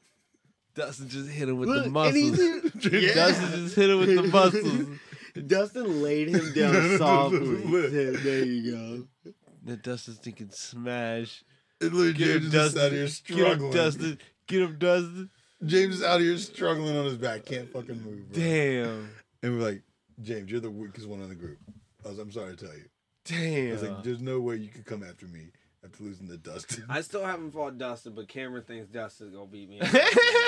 Dustin 0.74 1.08
just 1.08 1.28
hit 1.28 1.48
him 1.50 1.58
with 1.58 1.68
Look, 1.68 1.84
the 1.84 1.90
muscles. 1.90 2.38
in- 2.40 2.72
Yeah. 3.02 3.14
Dustin 3.14 3.50
just 3.64 3.74
hit 3.76 3.90
him 3.90 3.98
with 3.98 4.16
the 4.16 4.22
muscles. 4.22 4.98
Dustin 5.46 6.02
laid 6.02 6.28
him 6.28 6.52
down 6.54 6.96
softly. 6.98 7.62
Said, 7.90 8.14
there 8.16 8.44
you 8.44 8.72
go. 8.72 9.32
Then 9.62 9.80
Dustin's 9.82 10.18
thinking 10.18 10.50
smash. 10.50 11.44
And 11.82 11.92
literally 11.92 12.12
Get 12.12 12.26
James 12.26 12.40
him, 12.40 12.46
is 12.46 12.52
just 12.52 12.76
out 12.76 12.90
Dustin. 12.90 12.92
here 12.92 13.04
Get 13.04 13.12
struggling. 13.12 13.70
him, 13.70 13.76
Dustin. 13.76 14.18
Get 14.46 14.62
him, 14.62 14.76
Dustin. 14.78 15.30
James 15.64 15.94
is 15.96 16.02
out 16.02 16.16
of 16.16 16.22
here 16.22 16.38
struggling 16.38 16.96
on 16.96 17.04
his 17.04 17.16
back. 17.16 17.44
Can't 17.44 17.72
fucking 17.72 18.02
move, 18.02 18.32
bro. 18.32 18.42
Damn. 18.42 19.10
And 19.42 19.56
we're 19.58 19.64
like, 19.64 19.82
James, 20.20 20.50
you're 20.50 20.60
the 20.60 20.70
weakest 20.70 21.06
one 21.06 21.20
in 21.20 21.28
the 21.28 21.34
group. 21.34 21.58
I 22.04 22.08
was, 22.08 22.18
I'm 22.18 22.32
sorry 22.32 22.56
to 22.56 22.64
tell 22.66 22.74
you. 22.74 22.84
Damn. 23.24 23.38
I 23.38 23.44
Damn. 23.44 23.70
was 23.72 23.82
like, 23.82 24.02
there's 24.04 24.20
no 24.20 24.40
way 24.40 24.56
you 24.56 24.68
could 24.68 24.84
come 24.84 25.02
after 25.04 25.26
me 25.26 25.48
after 25.84 26.02
losing 26.04 26.28
to 26.28 26.36
Dustin. 26.36 26.84
I 26.88 27.00
still 27.00 27.24
haven't 27.24 27.52
fought 27.52 27.78
Dustin, 27.78 28.14
but 28.14 28.28
Cameron 28.28 28.64
thinks 28.64 28.88
Dustin's 28.88 29.34
gonna 29.34 29.46
beat 29.46 29.68
me. 29.68 29.80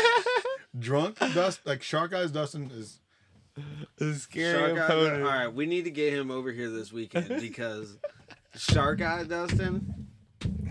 Drunk 0.78 1.18
Dustin, 1.18 1.62
like 1.66 1.82
Shark 1.82 2.12
Eyes 2.12 2.32
Dustin 2.32 2.70
is 2.74 2.98
a 4.00 4.14
scary 4.14 4.74
Shark 4.76 4.90
Eye, 4.90 5.10
all 5.20 5.20
right, 5.20 5.48
we 5.54 5.66
need 5.66 5.84
to 5.84 5.90
get 5.90 6.12
him 6.12 6.30
over 6.32 6.50
here 6.50 6.70
this 6.70 6.92
weekend 6.92 7.28
because 7.40 7.96
Shark 8.56 9.00
Eye 9.00 9.22
Dustin. 9.24 10.08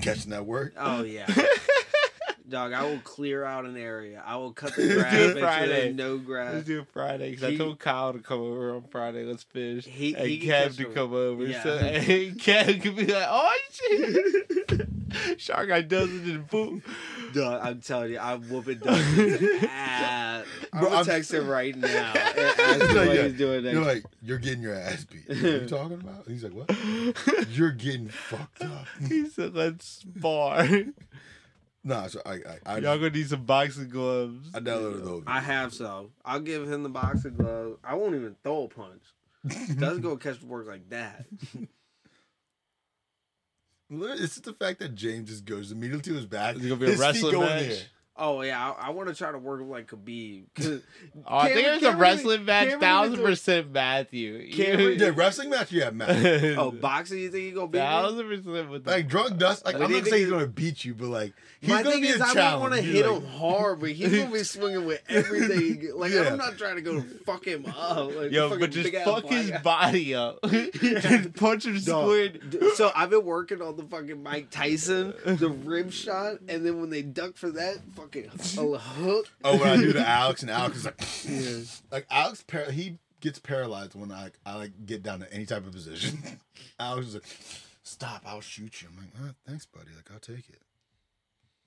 Catching 0.04 0.32
that 0.32 0.46
work. 0.46 0.74
Oh 0.78 1.04
yeah, 1.04 1.26
dog. 2.50 2.74
I 2.74 2.84
will 2.84 3.00
clear 3.00 3.44
out 3.44 3.66
an 3.66 3.78
area. 3.78 4.22
I 4.26 4.36
will 4.38 4.54
cut 4.54 4.76
the 4.76 4.84
Let's 4.84 4.94
grass. 5.02 5.14
do 5.14 5.30
it 5.38 5.40
Friday. 5.40 5.94
no 5.94 6.18
grass. 6.18 6.54
Let's 6.54 6.68
do 6.68 6.80
it 6.82 6.88
Friday 6.94 7.30
because 7.32 7.44
I 7.46 7.56
told 7.56 7.80
Kyle 7.80 8.14
to 8.14 8.20
come 8.20 8.40
over 8.42 8.76
on 8.76 8.84
Friday. 8.92 9.24
Let's 9.26 9.44
fish. 9.44 9.86
He- 9.86 10.16
and 10.16 10.28
he 10.28 10.42
Kev 10.42 10.78
to 10.78 10.86
come 10.86 11.14
over. 11.14 11.46
yeah. 11.46 11.64
So 11.64 11.78
and 11.78 12.40
Kev 12.40 12.82
could 12.82 12.96
be 12.96 13.06
like, 13.08 13.28
"Oh 13.30 13.58
shit, 13.72 14.63
Shark 15.38 15.68
Guy 15.70 15.82
does 15.82 16.10
it 16.14 16.24
and 16.24 16.48
boom." 16.48 16.84
Dog, 17.34 17.62
I'm 17.64 17.82
telling 17.82 18.12
you, 18.12 18.20
I'm 18.20 18.42
whooping 18.50 18.80
Dustin's 18.80 19.64
ass. 19.64 20.46
I'm 20.74 20.80
Bro, 20.82 20.90
I'm- 20.94 21.06
text 21.06 21.34
him 21.34 21.48
right 21.48 21.76
now 21.76 22.14
and 22.16 22.40
ask 22.40 22.96
what 22.96 23.08
yeah, 23.16 23.24
he's 23.24 23.34
doing 23.38 23.64
next. 23.64 23.74
You're 23.74 23.86
like, 23.86 24.04
you're 24.22 24.38
getting 24.40 24.62
your 24.62 24.76
ass 24.76 25.06
beat. 25.06 25.28
What 25.28 25.38
are 25.38 25.58
you 25.62 25.68
talking 25.68 25.94
about? 26.02 26.28
He's 26.28 26.44
like, 26.44 26.54
what? 26.54 27.50
You're 27.50 27.72
getting 27.72 28.10
fucked 28.10 28.64
up. 28.64 28.86
he 29.08 29.28
said, 29.30 29.54
"Let's 29.56 29.86
spar." 30.18 30.68
Nah, 31.86 32.08
so 32.08 32.22
I, 32.26 32.34
I, 32.34 32.40
I, 32.66 32.74
Y'all 32.78 32.98
gonna 32.98 33.10
need 33.10 33.28
some 33.28 33.44
boxing 33.44 33.90
gloves. 33.90 34.50
I 34.56 34.60
downloaded 34.60 35.04
those. 35.04 35.24
I 35.28 35.42
have 35.42 35.74
so. 35.74 36.12
I'll 36.24 36.40
give 36.40 36.72
him 36.72 36.84
the 36.84 36.90
boxing 36.90 37.36
glove. 37.36 37.78
I 37.84 37.96
won't 37.96 38.16
even 38.16 38.36
throw 38.42 38.64
a 38.64 38.68
punch. 38.70 39.04
Doesn't 39.78 40.02
go 40.02 40.16
catch 40.16 40.40
the 40.40 40.46
work 40.46 40.66
like 40.68 40.90
that. 40.92 41.26
It's 43.90 44.20
just 44.36 44.44
the 44.44 44.54
fact 44.54 44.80
that 44.80 44.96
James 44.96 45.30
just 45.30 45.46
goes 45.46 45.72
immediately 45.72 46.02
to 46.12 46.14
his 46.16 46.26
back. 46.26 46.56
Is 46.56 46.66
it 46.66 46.70
gonna 46.70 46.80
be 46.80 46.88
a 46.88 46.90
his 46.92 47.00
wrestling 47.00 47.40
match? 47.40 47.68
there. 47.68 47.78
Oh 48.16 48.42
yeah, 48.42 48.72
I, 48.80 48.88
I 48.88 48.90
want 48.92 49.10
to 49.10 49.16
try 49.16 49.32
to 49.32 49.40
work 49.40 49.60
him 49.62 49.70
like 49.72 49.88
Khabib. 49.88 50.44
'Cause 50.56 50.82
Oh, 51.26 51.38
I 51.38 51.46
think 51.52 51.66
Cameron- 51.66 51.66
it 51.66 51.74
was 51.74 51.78
a 51.78 51.86
Cameron- 51.86 52.00
wrestling 52.00 52.46
match. 52.46 52.80
Thousand 52.80 53.14
even- 53.14 53.26
percent 53.26 53.72
Matthew. 53.72 54.52
Cameron- 54.52 55.00
Yeah, 55.00 55.12
wrestling 55.16 55.50
match. 55.50 55.72
Yeah, 55.72 55.90
man. 55.90 56.56
Oh, 56.60 56.70
boxing? 56.72 57.20
You 57.20 57.32
think 57.32 57.44
he 57.46 57.52
gonna 57.52 57.68
beat 57.68 57.80
me? 57.80 57.84
Thousand 57.86 58.28
percent 58.28 58.70
with 58.70 58.84
the 58.84 58.92
Like 58.92 59.08
drunk 59.08 59.38
dust. 59.38 59.66
Like 59.66 59.76
I'm 59.76 59.82
not 59.82 59.92
think 59.92 60.06
saying 60.08 60.22
he's 60.24 60.30
gonna 60.32 60.46
beat 60.48 60.86
you, 60.86 60.94
but 60.94 61.08
like 61.08 61.34
he's 61.64 61.70
My 61.70 61.84
thing 61.84 62.04
is, 62.04 62.22
I 62.22 62.34
challenge. 62.34 62.62
want 62.62 62.74
to 62.76 62.82
hit 62.82 63.06
like- 63.06 63.22
him 63.24 63.28
hard, 63.30 63.80
but 63.80 63.90
he's 63.92 64.10
gonna 64.12 64.32
be 64.32 64.44
swinging 64.44 64.86
with 64.86 65.02
everything. 65.10 65.92
Like 65.96 66.12
Yeah. 66.12 66.30
I'm 66.32 66.38
not 66.38 66.58
trying 66.58 66.76
to 66.76 66.82
go 66.82 67.02
fuck 67.26 67.46
him 67.48 67.66
up. 67.66 68.16
Like, 68.16 68.32
Yo, 68.32 68.58
but 68.60 68.72
just 68.72 68.94
fuck 69.04 69.26
his 69.26 69.50
guy. 69.50 69.58
body 69.62 70.14
up. 70.16 70.40
just 70.74 71.34
punch 71.36 71.66
him 71.66 71.80
square. 71.80 72.30
So 72.76 72.92
I've 72.96 73.10
been 73.10 73.26
working 73.26 73.62
on 73.62 73.76
the 73.78 73.84
fucking 73.84 74.22
Mike 74.22 74.50
Tyson, 74.52 75.14
the 75.26 75.50
rib 75.50 75.92
shot, 75.92 76.40
and 76.48 76.66
then 76.66 76.80
when 76.80 76.90
they 76.90 77.02
duck 77.02 77.36
for 77.38 77.50
that, 77.52 77.78
fucking 77.96 78.30
hook. 78.30 79.28
Oh, 79.44 79.58
when 79.58 79.68
I 79.70 79.78
do 79.78 79.94
to 79.94 80.08
Alex, 80.08 80.42
and 80.42 80.52
Alex 80.52 80.78
is 80.78 80.86
like, 80.86 81.02
Yeah. 81.28 81.64
like 81.92 82.08
Alex, 82.10 82.44
par- 82.48 82.72
he 82.72 82.98
gets 83.22 83.40
paralyzed 83.40 83.96
when 83.96 84.12
I 84.12 84.32
I 84.46 84.56
like 84.58 84.72
get 84.86 85.02
down 85.04 85.20
to 85.22 85.34
any 85.34 85.46
type 85.46 85.66
of 85.66 85.72
position. 85.72 86.18
Alex 86.80 87.08
is 87.08 87.14
like, 87.16 87.24
stop, 87.84 88.22
I'll 88.26 88.42
shoot 88.42 88.82
you. 88.82 88.90
I'm 88.90 89.26
like, 89.26 89.36
thanks, 89.48 89.66
buddy. 89.66 89.88
Like 89.96 90.10
I'll 90.14 90.20
take 90.20 90.50
it. 90.50 90.60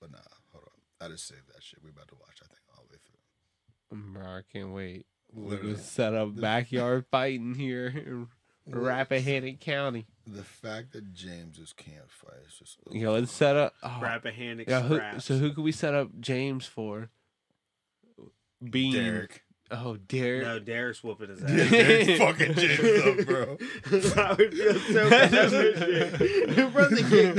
But 0.09 0.17
nah, 0.17 0.23
hold 0.51 0.65
on. 0.65 1.05
I 1.07 1.11
just 1.11 1.27
saved 1.27 1.47
that 1.53 1.63
shit. 1.63 1.79
We 1.83 1.89
about 1.89 2.07
to 2.09 2.15
watch. 2.15 2.39
I 2.41 2.47
think 2.47 2.59
all 2.75 2.83
the 2.87 2.93
way 2.93 2.99
through. 3.05 4.13
Bro, 4.13 4.25
I 4.25 4.41
can't 4.51 4.73
wait. 4.73 5.05
We're 5.33 5.57
gonna 5.57 5.77
set 5.77 6.13
up 6.13 6.39
backyard 6.39 7.05
fighting 7.11 7.55
here 7.55 7.87
in 7.87 8.27
Rappahannock 8.67 9.59
County. 9.59 10.07
The 10.25 10.43
fact 10.43 10.93
that 10.93 11.13
James 11.13 11.57
just 11.57 11.75
can't 11.77 12.09
fight 12.09 12.39
is 12.47 12.53
just. 12.57 12.77
Yo, 12.91 13.13
let's 13.13 13.31
set 13.31 13.55
up. 13.55 13.73
Oh, 13.83 13.99
Rappahannock 14.01 14.67
yeah, 14.67 14.81
who, 14.81 15.19
so 15.19 15.37
who 15.37 15.51
could 15.51 15.63
we 15.63 15.71
set 15.71 15.93
up 15.93 16.09
James 16.19 16.65
for? 16.65 17.09
Bean. 18.63 18.93
Derek. 18.93 19.43
Oh, 19.69 19.97
Derek. 19.97 20.43
No, 20.43 20.59
Derek's 20.59 21.03
whooping 21.03 21.29
his 21.29 21.43
ass. 21.45 21.69
Derek 21.69 22.17
fucking 22.17 22.53
James 22.53 23.19
up, 23.19 23.25
bro. 23.25 23.57
I 24.23 24.33
would 24.33 24.53
feel 24.53 24.79
so 24.79 25.09
bad 25.09 25.29
for 25.29 25.49
shit. 25.77 26.73
Bro, 26.73 26.89
they 26.89 27.03
can't 27.03 27.35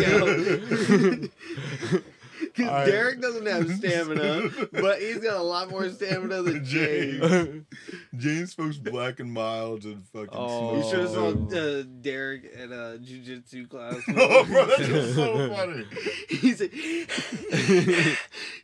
go. 2.00 2.08
Because. 2.58 2.90
Derek 2.90 3.20
doesn't 3.20 3.46
have 3.46 3.70
stamina, 3.76 4.50
but 4.72 5.00
he's 5.00 5.18
got 5.18 5.36
a 5.36 5.42
lot 5.42 5.70
more 5.70 5.88
stamina 5.88 6.42
than 6.42 6.64
James. 6.64 7.64
James. 8.16 8.52
Smokes 8.58 8.78
black 8.78 9.20
and 9.20 9.32
mild 9.32 9.84
and 9.84 10.04
fucking. 10.08 10.28
Oh. 10.32 10.76
You 10.76 10.82
should 10.82 11.00
have 11.00 11.10
saw 11.10 11.28
uh, 11.28 11.84
Derek 12.00 12.46
at 12.56 12.70
a 12.70 12.98
jujitsu 12.98 13.68
class. 13.68 14.02
oh, 14.08 14.44
bro, 14.44 14.66
that's 14.66 14.86
just 14.88 15.14
so 15.14 15.48
funny. 15.48 15.86
He's 16.28 16.60
like, 16.60 16.72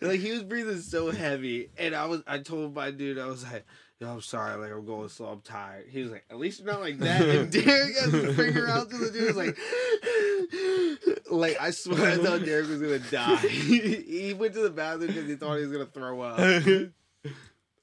like 0.01 0.21
he 0.21 0.33
was 0.33 0.43
breathing 0.43 0.81
so 0.81 1.11
heavy, 1.11 1.71
and 1.79 1.95
I 1.95 2.07
was, 2.07 2.23
I 2.27 2.39
told 2.39 2.75
my 2.75 2.91
dude, 2.91 3.19
I 3.19 3.27
was 3.27 3.45
like, 3.45 3.65
"Yo, 4.01 4.11
I'm 4.11 4.21
sorry, 4.21 4.57
like 4.57 4.73
I'm 4.73 4.85
going 4.85 5.09
slow, 5.09 5.29
I'm 5.29 5.41
tired." 5.41 5.87
He 5.89 6.03
was 6.03 6.11
like, 6.12 6.25
"At 6.31 6.39
least 6.39 6.61
you're 6.61 6.71
not 6.71 6.81
like 6.81 6.99
that." 6.99 7.21
And 7.23 7.51
Derek 7.65 7.97
has 7.97 8.12
his 8.12 8.37
finger 8.37 8.69
out 8.69 8.91
to 8.91 8.97
the 8.97 9.11
dude, 9.11 9.35
was 9.35 9.37
like, 9.37 9.59
like 11.31 11.61
I 11.61 11.71
swear, 11.71 12.12
I 12.12 12.16
thought 12.16 12.45
Derek 12.45 12.69
was 12.69 12.81
gonna 12.81 12.99
die. 12.99 13.37
he 13.49 14.35
went 14.35 14.55
to 14.55 14.61
the 14.61 14.71
bathroom 14.71 15.09
because 15.09 15.29
he 15.29 15.37
thought 15.37 15.57
he 15.57 15.66
was 15.66 15.73
gonna 15.73 15.87
throw 15.87 16.21
up. 16.21 16.39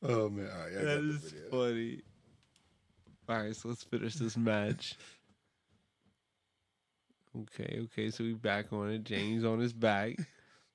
Oh 0.03 0.29
man, 0.29 0.49
all 0.51 0.59
right, 0.59 0.69
I 0.69 0.73
got 0.73 0.83
that 0.83 1.01
the 1.01 1.09
is 1.09 1.15
video. 1.17 1.49
funny. 1.51 2.01
All 3.29 3.41
right, 3.43 3.55
so 3.55 3.69
let's 3.69 3.83
finish 3.83 4.15
this 4.15 4.35
match. 4.35 4.95
Okay, 7.39 7.79
okay, 7.83 8.09
so 8.11 8.23
we 8.23 8.33
back 8.33 8.73
on 8.73 8.89
it. 8.89 9.03
James 9.03 9.45
on 9.45 9.59
his 9.59 9.71
back. 9.71 10.15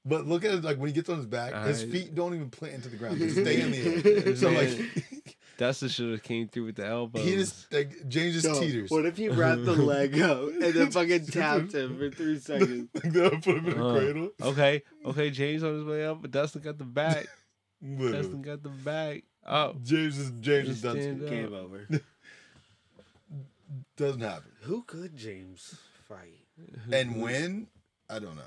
But 0.06 0.26
look 0.26 0.44
at 0.44 0.52
it, 0.54 0.64
like 0.64 0.78
when 0.78 0.86
he 0.86 0.92
gets 0.94 1.10
on 1.10 1.16
his 1.16 1.26
back, 1.26 1.52
his 1.66 1.80
Alright. 1.80 1.92
feet 1.92 2.14
don't 2.14 2.34
even 2.34 2.48
plant 2.48 2.74
into 2.74 2.88
the 2.88 2.96
ground; 2.96 3.18
they 3.18 3.28
stay 3.28 3.60
in 3.60 3.72
the 3.72 4.24
air. 4.26 4.36
So 4.36 4.50
like, 4.50 5.15
Dustin 5.58 5.88
should 5.88 6.10
have 6.12 6.22
came 6.22 6.48
through 6.48 6.66
with 6.66 6.76
the 6.76 6.86
elbows. 6.86 7.24
he 7.24 7.34
just 7.34 7.72
like 7.72 8.08
James 8.08 8.34
just 8.34 8.46
No, 8.46 8.60
teeters. 8.60 8.90
What 8.90 9.06
if 9.06 9.16
he 9.16 9.28
wrapped 9.28 9.64
the 9.64 9.72
leg 9.92 10.20
up 10.20 10.48
and 10.48 10.62
then 10.62 10.90
fucking 10.90 11.26
tapped 11.32 11.72
him 11.74 11.98
for 11.98 12.10
three 12.10 12.38
seconds? 12.38 12.88
Like 12.94 13.12
they'll 13.12 13.30
put 13.30 13.56
him 13.56 13.66
in 13.66 13.78
a 13.78 13.88
Uh, 13.88 13.94
cradle. 13.98 14.30
okay, 14.42 14.82
okay, 15.06 15.30
James 15.30 15.62
on 15.64 15.74
his 15.74 15.84
way 15.84 16.04
up, 16.06 16.20
but 16.22 16.30
Dustin 16.30 16.62
got 16.62 16.76
the 16.78 16.84
back. 16.84 17.26
Literally. 17.82 18.12
Dustin 18.22 18.42
got 18.42 18.62
the 18.62 18.68
back. 18.68 19.24
Oh, 19.46 19.74
James 19.82 20.18
is 20.18 20.30
James 20.40 20.68
is 20.68 20.82
done. 20.82 20.96
Stand. 21.00 21.28
Game 21.28 21.54
over. 21.54 21.86
Doesn't 23.96 24.20
happen. 24.20 24.52
Who 24.62 24.82
could 24.82 25.16
James 25.16 25.76
fight? 26.08 26.44
And 26.92 27.20
when? 27.20 27.68
I 28.08 28.18
don't 28.18 28.36
know. 28.36 28.42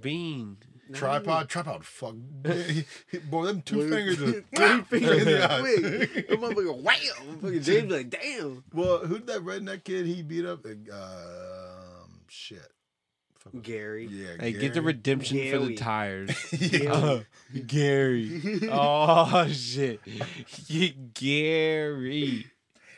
Bean. 0.00 0.58
Tripod, 0.92 1.48
tripod. 1.48 1.84
Fuck, 1.84 2.16
boy, 3.30 3.46
them 3.46 3.62
two 3.62 3.88
fingers. 3.88 4.16
Just, 4.18 4.38
Three 4.56 4.82
fingers 5.00 5.18
in 5.18 5.24
the 5.40 5.60
quick. 5.60 6.28
That 6.28 6.32
eye. 6.32 6.36
motherfucker 6.36 6.82
wham! 6.82 7.38
Fucking 7.40 7.62
James 7.62 7.92
like, 7.92 8.10
damn. 8.10 8.64
well, 8.72 8.98
who'd 8.98 9.26
that 9.28 9.40
redneck 9.42 9.84
kid 9.84 10.06
he 10.06 10.22
beat 10.22 10.44
up? 10.44 10.66
Um, 10.66 12.20
shit. 12.28 12.66
Fuck. 13.38 13.62
Gary. 13.62 14.06
Yeah, 14.10 14.34
Hey, 14.40 14.50
get 14.52 14.60
the 14.74 14.80
Gary. 14.80 14.86
redemption 14.86 15.50
for 15.52 15.58
the 15.66 15.76
tires. 15.76 16.30
yeah. 16.52 16.90
Oh, 16.92 17.22
Gary. 17.66 18.42
Oh 18.70 19.46
shit. 19.48 20.00
Gary. 21.14 22.46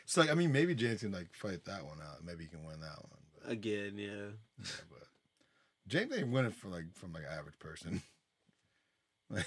It's 0.05 0.17
like 0.17 0.31
I 0.31 0.35
mean, 0.35 0.51
maybe 0.51 0.75
James 0.75 1.01
can 1.01 1.13
like 1.13 1.29
fight 1.35 1.65
that 1.67 1.85
one 1.85 1.99
out. 2.01 2.25
Maybe 2.25 2.45
he 2.45 2.49
can 2.49 2.65
win 2.65 2.81
that 2.81 2.99
one. 2.99 3.21
But, 3.43 3.53
Again, 3.53 3.93
yeah. 3.99 4.65
Yeah, 5.87 6.01
James 6.01 6.17
ain't 6.17 6.29
winning 6.29 6.53
for 6.53 6.69
like 6.69 6.93
from 6.95 7.13
like 7.13 7.25
average 7.25 7.59
person. 7.59 8.03
Like 9.31 9.47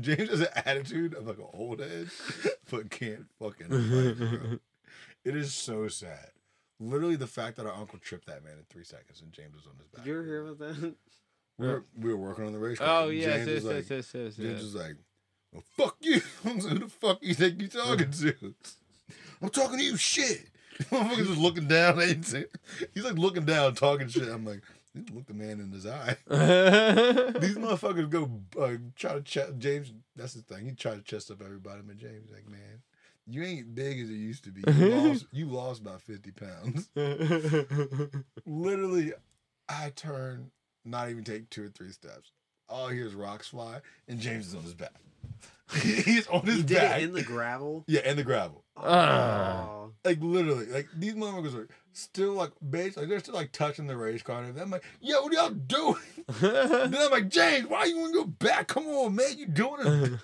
James 0.00 0.28
has 0.28 0.40
an 0.40 0.48
attitude 0.66 1.14
of 1.14 1.24
like 1.24 1.38
an 1.38 1.46
old 1.52 1.78
head, 1.78 2.08
but 2.68 2.90
can't 2.90 3.26
fucking. 3.38 3.68
Fight. 3.68 4.58
It 5.24 5.36
is 5.36 5.52
so 5.52 5.86
sad. 5.86 6.30
Literally, 6.80 7.14
the 7.14 7.28
fact 7.28 7.56
that 7.58 7.66
our 7.66 7.74
uncle 7.74 8.00
tripped 8.00 8.26
that 8.26 8.42
man 8.42 8.54
in 8.54 8.64
three 8.70 8.82
seconds 8.82 9.20
and 9.20 9.30
James 9.32 9.54
was 9.54 9.66
on 9.66 9.74
his 9.78 9.86
back. 9.86 10.02
Did 10.02 10.10
you 10.10 10.16
ever 10.16 10.24
hear 10.24 10.46
about 10.48 10.58
that? 10.58 10.94
We 11.58 11.66
were, 11.66 11.84
we 11.94 12.08
were 12.08 12.16
working 12.16 12.46
on 12.46 12.52
the 12.54 12.58
race 12.58 12.78
car. 12.78 13.02
Oh 13.02 13.08
yes, 13.10 13.26
James 13.26 13.46
yes, 13.48 13.54
was 13.56 13.64
like, 13.64 13.76
yes, 13.76 13.90
yes, 13.90 14.06
yes, 14.14 14.36
James 14.36 14.48
yes. 14.48 14.62
was 14.62 14.74
like, 14.74 14.96
well, 15.52 15.64
"Fuck 15.76 15.96
you." 16.00 16.20
Who 16.42 16.78
the 16.78 16.88
fuck 16.88 17.18
you 17.20 17.34
think 17.34 17.60
you 17.60 17.68
talking 17.68 18.10
to? 18.10 18.54
I'm 19.42 19.50
talking 19.50 19.78
to 19.78 19.84
you. 19.84 19.96
Shit. 19.98 20.46
Motherfucker's 20.84 21.28
just 21.28 21.40
looking 21.40 21.68
down. 21.68 21.98
He's 21.98 23.04
like 23.04 23.18
looking 23.18 23.44
down, 23.44 23.74
talking 23.74 24.08
shit. 24.08 24.28
I'm 24.28 24.46
like, 24.46 24.62
look 25.12 25.26
the 25.26 25.34
man 25.34 25.60
in 25.60 25.70
his 25.72 25.86
eye. 25.86 26.16
These 26.28 27.56
motherfuckers 27.56 28.08
go 28.10 28.30
uh, 28.60 28.72
try 28.96 29.14
to 29.14 29.22
chest 29.22 29.52
James. 29.58 29.92
That's 30.16 30.34
the 30.34 30.42
thing. 30.42 30.66
He 30.66 30.72
tried 30.72 30.96
to 30.96 31.02
chest 31.02 31.30
up 31.30 31.42
everybody, 31.44 31.82
but 31.86 31.96
James 31.98 32.30
like, 32.30 32.48
man, 32.48 32.82
you 33.26 33.42
ain't 33.44 33.74
big 33.74 34.00
as 34.00 34.10
it 34.10 34.14
used 34.14 34.44
to 34.44 34.50
be. 34.50 34.62
You 34.72 34.88
lost. 34.88 35.26
You 35.32 35.46
lost 35.46 35.80
about 35.82 36.00
fifty 36.02 36.32
pounds. 36.32 36.88
Literally, 38.46 39.12
I 39.68 39.90
turn, 39.94 40.50
not 40.84 41.10
even 41.10 41.24
take 41.24 41.50
two 41.50 41.64
or 41.64 41.68
three 41.68 41.92
steps. 41.92 42.32
All 42.68 42.88
I 42.88 42.94
hear 42.94 43.06
is 43.06 43.14
rocks 43.14 43.48
fly, 43.48 43.80
and 44.08 44.20
James 44.20 44.48
is 44.48 44.54
on 44.54 44.62
his 44.62 44.74
back. 44.74 44.92
He's 45.82 46.26
on 46.28 46.42
his 46.46 46.56
He 46.56 46.62
did 46.64 46.78
back. 46.78 47.00
it 47.00 47.04
in 47.04 47.12
the 47.12 47.22
gravel. 47.22 47.84
yeah, 47.86 48.00
in 48.08 48.16
the 48.16 48.24
gravel. 48.24 48.64
Ah. 48.76 49.66
Oh. 49.68 49.92
Like 50.04 50.18
literally, 50.20 50.66
like 50.66 50.88
these 50.96 51.14
motherfuckers 51.14 51.54
are 51.54 51.68
still 51.92 52.32
like 52.34 52.52
base, 52.68 52.96
like 52.96 53.08
they're 53.08 53.20
still 53.20 53.34
like 53.34 53.52
touching 53.52 53.86
the 53.86 53.96
race 53.96 54.22
car 54.22 54.38
and 54.38 54.48
everything. 54.48 54.64
I'm 54.64 54.70
like, 54.70 54.84
yo, 55.00 55.22
what 55.22 55.32
y'all 55.32 55.50
doing? 55.50 55.96
then 56.40 56.94
I'm 56.94 57.10
like, 57.10 57.28
James, 57.28 57.66
why 57.66 57.78
are 57.78 57.86
you 57.86 57.98
want 57.98 58.12
to 58.14 58.20
go 58.20 58.26
back? 58.26 58.68
Come 58.68 58.86
on, 58.86 59.14
man, 59.14 59.36
you 59.36 59.46
doing 59.46 59.86
it? 59.86 60.20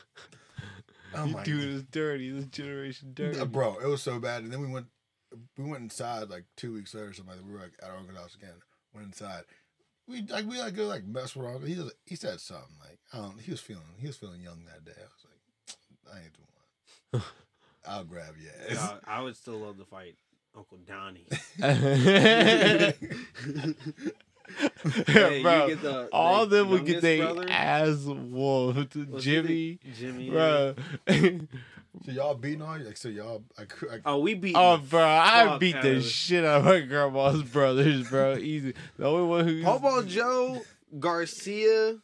Oh 1.14 1.24
you 1.24 1.32
my 1.32 1.42
doing 1.44 1.72
this 1.74 1.82
dirty, 1.84 2.30
this 2.30 2.46
generation 2.46 3.12
dirty. 3.14 3.42
Bro, 3.46 3.78
it 3.82 3.86
was 3.86 4.02
so 4.02 4.18
bad. 4.18 4.42
And 4.42 4.52
then 4.52 4.60
we 4.60 4.68
went, 4.68 4.86
we 5.56 5.64
went 5.64 5.82
inside 5.82 6.28
like 6.28 6.44
two 6.56 6.74
weeks 6.74 6.94
later. 6.94 7.08
or 7.08 7.12
something. 7.14 7.34
like 7.34 7.38
that. 7.38 7.46
We 7.46 7.54
were 7.54 7.60
like 7.60 7.72
at 7.82 7.90
our 7.90 7.96
uncle's 7.96 8.18
house 8.18 8.34
again. 8.34 8.54
Went 8.94 9.06
inside. 9.06 9.44
We 10.08 10.22
like 10.22 10.46
we 10.46 10.58
like 10.60 10.74
go 10.74 10.86
like 10.86 11.04
mess 11.04 11.34
with 11.34 11.46
our 11.46 11.54
uncle. 11.54 11.68
He 11.68 11.76
was, 11.76 11.92
he 12.04 12.16
said 12.16 12.40
something 12.40 12.76
like 12.80 12.98
I 13.12 13.18
don't. 13.18 13.40
He 13.40 13.50
was 13.50 13.60
feeling 13.60 13.82
he 13.98 14.06
was 14.06 14.16
feeling 14.16 14.40
young 14.40 14.64
that 14.66 14.84
day. 14.84 14.92
I 14.96 15.02
was 15.02 15.24
like, 15.24 16.14
I 16.14 16.24
ain't 16.24 16.32
doing 16.32 16.48
one. 17.12 17.22
I'll 17.88 18.04
grab 18.04 18.34
your 18.38 18.52
ass. 18.68 18.76
God, 18.76 19.00
I 19.06 19.22
would 19.22 19.36
still 19.36 19.58
love 19.58 19.78
to 19.78 19.84
fight 19.84 20.16
Uncle 20.56 20.78
Donnie. 20.86 21.26
Hey, 25.08 25.38
you 25.38 25.42
bro, 25.42 25.66
get 25.68 25.82
the- 25.82 26.08
all 26.12 26.46
the 26.46 26.58
them 26.58 26.70
would 26.70 26.86
get 26.86 27.02
youngest 27.02 27.02
their 27.02 27.34
brother? 27.34 27.50
ass 27.50 28.04
whooped. 28.06 28.94
Was 29.10 29.24
Jimmy, 29.24 29.80
Jimmy. 29.98 30.30
bro. 30.30 30.74
So 32.04 32.12
y'all 32.12 32.34
beating 32.34 32.60
on 32.60 32.80
you? 32.80 32.86
Like 32.86 32.98
so 32.98 33.08
y'all 33.08 33.42
like, 33.58 33.72
like 33.82 34.02
Oh, 34.04 34.18
we 34.18 34.34
beat. 34.34 34.54
oh, 34.54 34.76
bro, 34.76 35.00
I 35.02 35.44
fuck 35.46 35.60
beat 35.60 35.80
the 35.80 36.02
shit 36.02 36.44
out 36.44 36.58
of 36.60 36.64
my 36.66 36.80
grandma's 36.80 37.42
brothers, 37.42 38.08
bro. 38.10 38.36
Easy. 38.36 38.74
The 38.98 39.06
only 39.06 39.26
one 39.26 39.48
who 39.48 39.62
Popo 39.64 40.02
Joe 40.02 40.60
Garcia. 40.98 41.96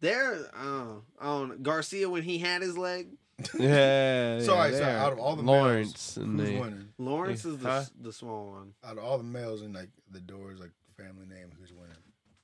There, 0.00 0.40
uh, 0.60 0.96
I. 1.20 1.62
Garcia 1.62 2.10
when 2.10 2.24
he 2.24 2.38
had 2.38 2.62
his 2.62 2.76
leg. 2.76 3.10
Yeah. 3.58 4.38
Sorry, 4.40 4.72
yeah, 4.72 4.78
so 4.78 4.84
out 4.84 5.12
of 5.12 5.18
all 5.18 5.36
the 5.36 5.42
Lawrence 5.42 6.16
males, 6.16 6.28
and 6.28 6.40
who's 6.40 6.48
they, 6.50 6.60
winning? 6.60 6.88
Lawrence 6.98 7.44
is 7.44 7.58
the 7.58 7.68
Huh? 7.68 7.84
the 8.00 8.12
small 8.12 8.50
one. 8.50 8.74
Out 8.84 8.98
of 8.98 9.04
all 9.04 9.18
the 9.18 9.24
males 9.24 9.62
in 9.62 9.72
like 9.72 9.90
the 10.10 10.20
doors, 10.20 10.58
like 10.60 10.70
family 10.96 11.26
name, 11.26 11.50
who's 11.58 11.72
winning? 11.72 11.96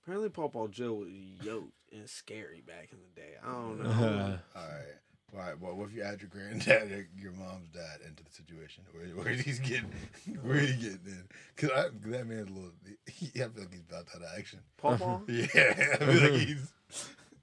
Apparently, 0.02 0.28
Popo 0.30 0.66
Joe 0.68 0.94
was 0.94 1.08
yoked 1.44 1.72
and 1.92 2.08
scary 2.08 2.62
back 2.66 2.88
in 2.92 2.98
the 2.98 3.20
day. 3.20 3.34
I 3.42 3.52
don't 3.52 3.82
know. 3.82 3.90
Uh, 3.90 4.38
All 4.58 4.62
right. 4.68 4.84
All 5.32 5.40
right. 5.40 5.60
Well, 5.60 5.74
what 5.74 5.90
if 5.90 5.94
you 5.94 6.02
add 6.02 6.20
your 6.20 6.30
granddad, 6.30 6.90
or 6.90 7.06
your 7.16 7.32
mom's 7.32 7.68
dad, 7.68 8.00
into 8.06 8.24
the 8.24 8.30
situation? 8.30 8.82
Where, 8.92 9.06
where 9.24 9.32
he's 9.34 9.60
getting, 9.60 9.92
where 10.42 10.58
he 10.58 10.72
getting 10.74 11.00
in? 11.06 11.28
Cause 11.56 11.70
I, 11.74 11.84
that 12.08 12.26
man's 12.26 12.50
a 12.50 12.52
little. 12.52 12.72
He, 13.06 13.26
I 13.36 13.46
feel 13.48 13.52
like 13.58 13.72
he's 13.72 13.82
about 13.88 14.06
that 14.06 14.22
action. 14.36 14.60
Popo. 14.78 15.22
Yeah, 15.28 15.44
I 15.54 16.04
feel 16.04 16.32
like 16.32 16.40
he's. 16.40 16.72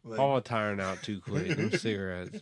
Like, 0.03 0.17
Paul 0.17 0.41
tiring 0.41 0.79
out 0.79 1.01
too 1.03 1.19
quick. 1.19 1.55
Them 1.55 1.71
cigarettes. 1.71 2.41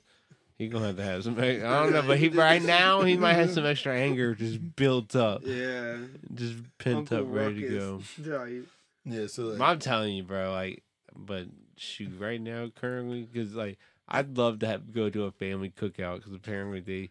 He 0.58 0.68
gonna 0.70 0.88
have 0.88 0.96
to 0.98 1.04
have 1.04 1.24
some. 1.24 1.38
I 1.40 1.58
don't 1.58 1.92
know, 1.92 2.02
but 2.04 2.18
he 2.18 2.30
right 2.30 2.62
now 2.64 3.02
he 3.02 3.18
might 3.18 3.34
have 3.34 3.52
some 3.52 3.66
extra 3.66 3.94
anger 3.94 4.34
just 4.36 4.76
built 4.76 5.16
up, 5.16 5.42
Yeah. 5.44 5.98
just 6.34 6.56
pent 6.78 6.98
Uncle 7.12 7.18
up, 7.20 7.26
ready 7.28 7.62
to 7.62 7.70
go. 7.70 8.02
Ruckus. 8.26 8.66
Yeah. 9.04 9.28
So 9.28 9.44
like, 9.48 9.60
I'm 9.62 9.80
telling 9.80 10.16
you, 10.16 10.24
bro. 10.24 10.52
Like, 10.54 10.84
but 11.16 11.48
shoot, 11.76 12.12
right 12.20 12.40
now, 12.40 12.70
currently, 12.74 13.24
because 13.24 13.54
like 13.54 13.78
I'd 14.08 14.38
love 14.38 14.60
to 14.60 14.68
have 14.68 14.94
go 14.94 15.10
to 15.10 15.24
a 15.26 15.32
family 15.32 15.72
cookout 15.78 16.18
because 16.18 16.34
apparently 16.34 16.80
they, 16.80 17.10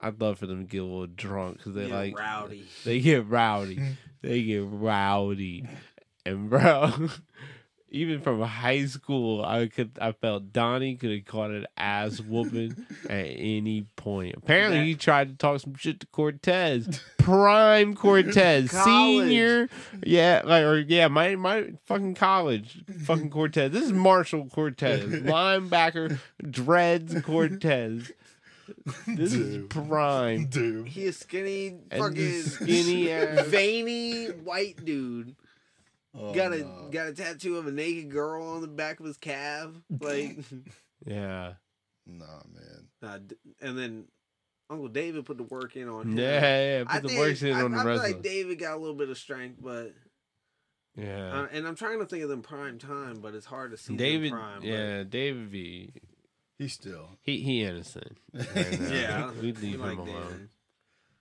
I'd 0.00 0.20
love 0.20 0.38
for 0.38 0.46
them 0.46 0.60
to 0.66 0.70
get 0.70 0.82
a 0.82 0.84
little 0.84 1.06
drunk 1.08 1.56
because 1.58 1.74
they 1.74 1.88
Yeah, 1.88 1.94
like 1.96 2.16
rowdy. 2.18 2.66
They 2.84 3.00
get 3.00 3.26
rowdy. 3.28 3.80
they 4.22 4.42
get 4.44 4.62
rowdy, 4.64 5.66
and 6.24 6.48
bro. 6.48 6.92
Even 7.88 8.20
from 8.20 8.42
high 8.42 8.84
school, 8.86 9.44
I 9.44 9.68
could 9.68 9.92
I 10.00 10.10
felt 10.12 10.52
Donnie 10.52 10.96
could 10.96 11.12
have 11.12 11.24
caught 11.24 11.50
an 11.52 11.66
ass 11.76 12.20
whooping 12.20 12.74
at 13.08 13.26
any 13.26 13.86
point. 13.94 14.34
Apparently, 14.36 14.78
That- 14.80 14.84
he 14.86 14.94
tried 14.96 15.28
to 15.28 15.34
talk 15.36 15.60
some 15.60 15.76
shit 15.76 16.00
to 16.00 16.06
Cortez, 16.08 17.00
prime 17.16 17.94
Cortez, 17.94 18.70
College. 18.72 18.84
senior, 19.28 19.68
yeah, 20.04 20.42
like 20.44 20.64
or 20.64 20.78
yeah, 20.80 21.06
my 21.08 21.36
my 21.36 21.72
fucking 21.84 22.14
college, 22.16 22.82
fucking 23.04 23.30
Cortez. 23.30 23.70
This 23.70 23.84
is 23.84 23.92
Marshall 23.92 24.48
Cortez, 24.52 25.04
linebacker, 25.22 26.18
dreads 26.50 27.20
Cortez. 27.22 28.10
This 29.06 29.32
is 29.32 29.58
Dude. 29.58 29.70
prime. 29.70 30.46
dude. 30.46 30.88
He 30.88 31.04
is 31.04 31.16
skinny, 31.18 31.68
And 31.92 32.00
fucking 32.02 32.14
this 32.16 32.54
skinny 32.54 33.12
ass. 33.12 33.46
veiny 33.46 34.26
white 34.26 34.84
dude. 34.84 35.36
Oh, 36.18 36.32
got 36.34 36.52
a 36.52 36.58
no. 36.60 36.88
got 36.90 37.08
a 37.08 37.12
tattoo 37.12 37.56
of 37.58 37.66
a 37.66 37.72
naked 37.72 38.10
girl 38.10 38.42
on 38.48 38.60
the 38.62 38.68
back 38.68 39.00
of 39.00 39.06
his 39.06 39.16
calf, 39.18 39.70
like, 40.00 40.38
Yeah. 41.06 41.54
Nah, 42.06 42.42
man. 42.52 42.86
uh, 43.02 43.18
and 43.60 43.76
then 43.78 44.04
Uncle 44.70 44.88
David 44.88 45.24
put 45.26 45.36
the 45.36 45.42
work 45.44 45.76
in 45.76 45.88
on 45.88 46.02
him. 46.12 46.18
Yeah, 46.18 46.78
yeah, 46.78 46.84
I 46.86 46.94
put 46.94 47.02
the 47.02 47.08
think- 47.08 47.20
works 47.20 47.42
in 47.42 47.52
I, 47.52 47.62
on 47.62 47.72
the 47.72 47.78
I 47.78 47.82
feel 47.82 47.90
wrestling. 47.92 48.12
like 48.14 48.22
David 48.22 48.58
got 48.58 48.74
a 48.74 48.78
little 48.80 48.94
bit 48.96 49.08
of 49.10 49.18
strength, 49.18 49.58
but 49.60 49.92
yeah. 50.96 51.40
uh, 51.42 51.46
and 51.52 51.66
I'm 51.66 51.74
trying 51.76 51.98
to 51.98 52.06
think 52.06 52.22
of 52.22 52.28
them 52.28 52.42
prime 52.42 52.78
time, 52.78 53.20
but 53.20 53.34
it's 53.34 53.46
hard 53.46 53.72
to 53.72 53.76
see 53.76 53.88
them 53.88 53.96
David, 53.96 54.32
prime. 54.32 54.60
but- 54.60 54.68
yeah, 54.68 55.02
David 55.04 55.48
V. 55.48 55.92
He's 56.58 56.72
still. 56.72 57.10
He 57.20 57.40
he 57.42 57.62
innocent. 57.62 58.16
right 58.32 58.80
now. 58.80 58.88
yeah, 58.88 59.30
we 59.42 59.48
I 59.52 59.60
leave 59.60 59.78
like 59.80 59.92
him 59.92 59.98
alone. 59.98 60.22
David. 60.30 60.48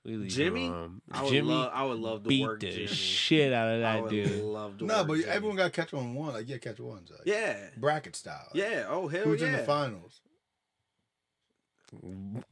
We 0.05 0.17
leave 0.17 0.29
Jimmy? 0.29 0.67
him 0.67 0.73
alone. 0.73 1.01
I 1.11 1.21
would 1.23 1.31
Jimmy 1.31 1.47
love, 1.49 1.71
I 1.73 1.83
would 1.83 1.97
love 1.99 2.23
to 2.23 2.29
beat 2.29 2.43
work 2.43 2.59
the 2.59 2.69
Jimmy. 2.71 2.85
shit 2.87 3.51
out 3.51 3.67
of 3.69 3.77
I 3.79 3.79
that 3.79 4.01
would 4.03 4.09
dude. 4.11 4.43
love 4.43 4.77
to 4.77 4.85
No, 4.85 4.97
work 4.99 5.07
but 5.07 5.13
Jimmy. 5.15 5.27
everyone 5.29 5.57
got 5.57 5.63
to 5.63 5.69
catch 5.71 5.93
on 5.95 6.13
one. 6.13 6.33
Like 6.33 6.47
yeah, 6.47 6.57
catch 6.59 6.79
ones. 6.79 7.09
Like, 7.09 7.21
Yeah, 7.25 7.57
Bracket 7.77 8.15
style. 8.15 8.47
Like, 8.53 8.63
yeah. 8.63 8.85
Oh 8.87 9.07
hell 9.07 9.23
Who's 9.23 9.41
yeah. 9.41 9.47
in 9.47 9.53
the 9.53 9.57
finals? 9.63 10.21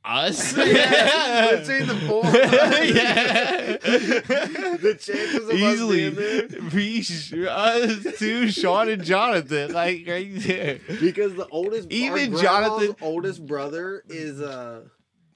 Us? 0.05 0.55
Yeah, 0.57 1.57
between 1.57 1.87
the 1.87 1.95
four 2.07 2.23
yeah. 2.25 3.77
the 4.77 4.97
chances 4.99 5.49
of 5.49 5.53
Easily, 5.53 6.07
us 6.07 6.15
being 6.15 6.49
there. 6.49 6.69
we, 6.73 7.47
us 7.47 8.19
two, 8.19 8.49
Sean 8.49 8.89
and 8.89 9.03
Jonathan, 9.03 9.73
like 9.73 10.05
right 10.07 10.31
there. 10.35 10.79
Because 10.99 11.33
the 11.35 11.47
oldest, 11.49 11.91
Even 11.91 12.33
our 12.35 12.41
Jonathan- 12.41 12.77
grandma's 12.77 12.95
oldest 13.01 13.45
brother 13.45 14.03
is 14.07 14.39
uh, 14.41 14.83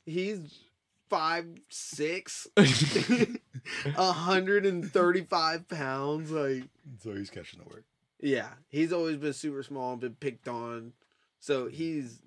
he's 0.06 0.57
five 1.09 1.45
six, 1.69 2.47
a 2.57 4.11
hundred 4.11 4.65
and 4.65 4.91
thirty 4.91 5.21
five 5.23 5.67
pounds. 5.67 6.31
Like, 6.31 6.63
So 7.03 7.13
he's 7.13 7.29
catching 7.29 7.59
the 7.59 7.65
work. 7.65 7.84
yeah, 8.21 8.49
he's 8.69 8.91
always 8.93 9.17
been 9.17 9.34
super 9.34 9.63
small 9.63 9.91
and 9.93 10.01
been 10.01 10.15
picked 10.15 10.47
on. 10.47 10.93
So 11.39 11.67
he's 11.67 12.19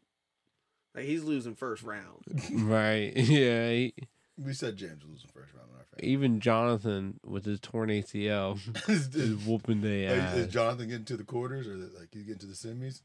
Like 0.94 1.04
he's 1.04 1.24
losing 1.24 1.54
first 1.54 1.82
round. 1.82 2.24
right. 2.52 3.12
Yeah. 3.16 3.70
he- 3.70 3.94
We 4.42 4.52
said 4.54 4.76
James 4.76 5.02
was 5.04 5.10
losing 5.12 5.30
first 5.34 5.52
round 5.54 5.68
in 5.70 5.76
our 5.76 5.84
favor. 5.84 6.06
even 6.06 6.40
Jonathan 6.40 7.20
with 7.26 7.44
his 7.44 7.60
torn 7.60 7.90
ACL 7.90 8.58
is, 8.88 9.14
is 9.14 9.44
whooping 9.46 9.80
their 9.82 10.10
like, 10.18 10.34
is 10.38 10.46
ass. 10.46 10.52
Jonathan 10.52 10.88
getting 10.88 11.04
to 11.06 11.16
the 11.16 11.24
quarters 11.24 11.66
or 11.66 11.74
like 11.76 12.08
he's 12.12 12.22
getting 12.24 12.38
to 12.40 12.46
the 12.46 12.54
semis? 12.54 13.02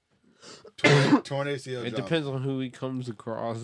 Torn, 0.77 1.21
torn 1.23 1.47
ACL. 1.47 1.57
It 1.57 1.73
Jonathan. 1.89 1.93
depends 2.03 2.27
on 2.27 2.41
who 2.43 2.59
he 2.59 2.69
comes 2.69 3.09
across. 3.09 3.57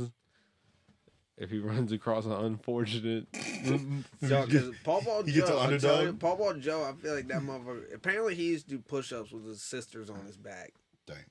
If 1.42 1.50
he 1.50 1.58
runs 1.74 1.92
across 1.92 2.26
an 2.26 2.34
unfortunate, 2.34 3.26
Yo, 3.64 4.46
cause 4.46 4.72
Paul 4.84 5.02
Ball 5.02 5.24
He 5.24 5.32
gets 5.32 5.50
Joe, 5.50 5.58
an 5.60 5.74
I'm 5.74 5.80
telling 5.80 6.02
you, 6.04 6.08
underdog? 6.10 6.20
Paul 6.20 6.36
Ball 6.38 6.54
Joe, 6.56 6.84
I 6.84 6.94
feel 7.02 7.16
like 7.16 7.28
that 7.30 7.42
motherfucker. 7.42 7.94
Apparently, 7.96 8.36
he 8.36 8.50
used 8.50 8.70
to 8.70 8.76
do 8.76 8.80
push-ups 8.80 9.32
with 9.32 9.46
his 9.48 9.64
sisters 9.64 10.10
on 10.12 10.24
his 10.26 10.38
back, 10.38 10.72
Dang. 11.08 11.26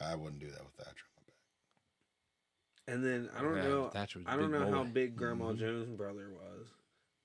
I 0.00 0.14
wouldn't 0.14 0.40
do 0.40 0.46
that 0.50 0.64
with 0.64 0.72
Thatcher 0.78 1.04
on 1.18 1.24
my 1.26 1.34
back. 2.86 2.94
and 2.94 3.04
then 3.04 3.28
I 3.36 3.42
don't 3.42 3.56
Yeah, 3.56 3.62
know. 3.64 3.88
Thatcher 3.90 4.20
was 4.20 4.26
a 4.26 4.30
I 4.30 4.36
don't 4.36 4.50
big 4.50 4.60
know 4.60 4.70
how 4.70 4.84
boy. 4.84 4.90
big 4.90 5.16
Grandma 5.16 5.52
Mhm. 5.52 5.58
Jones' 5.58 5.90
brother 5.90 6.30
was, 6.32 6.68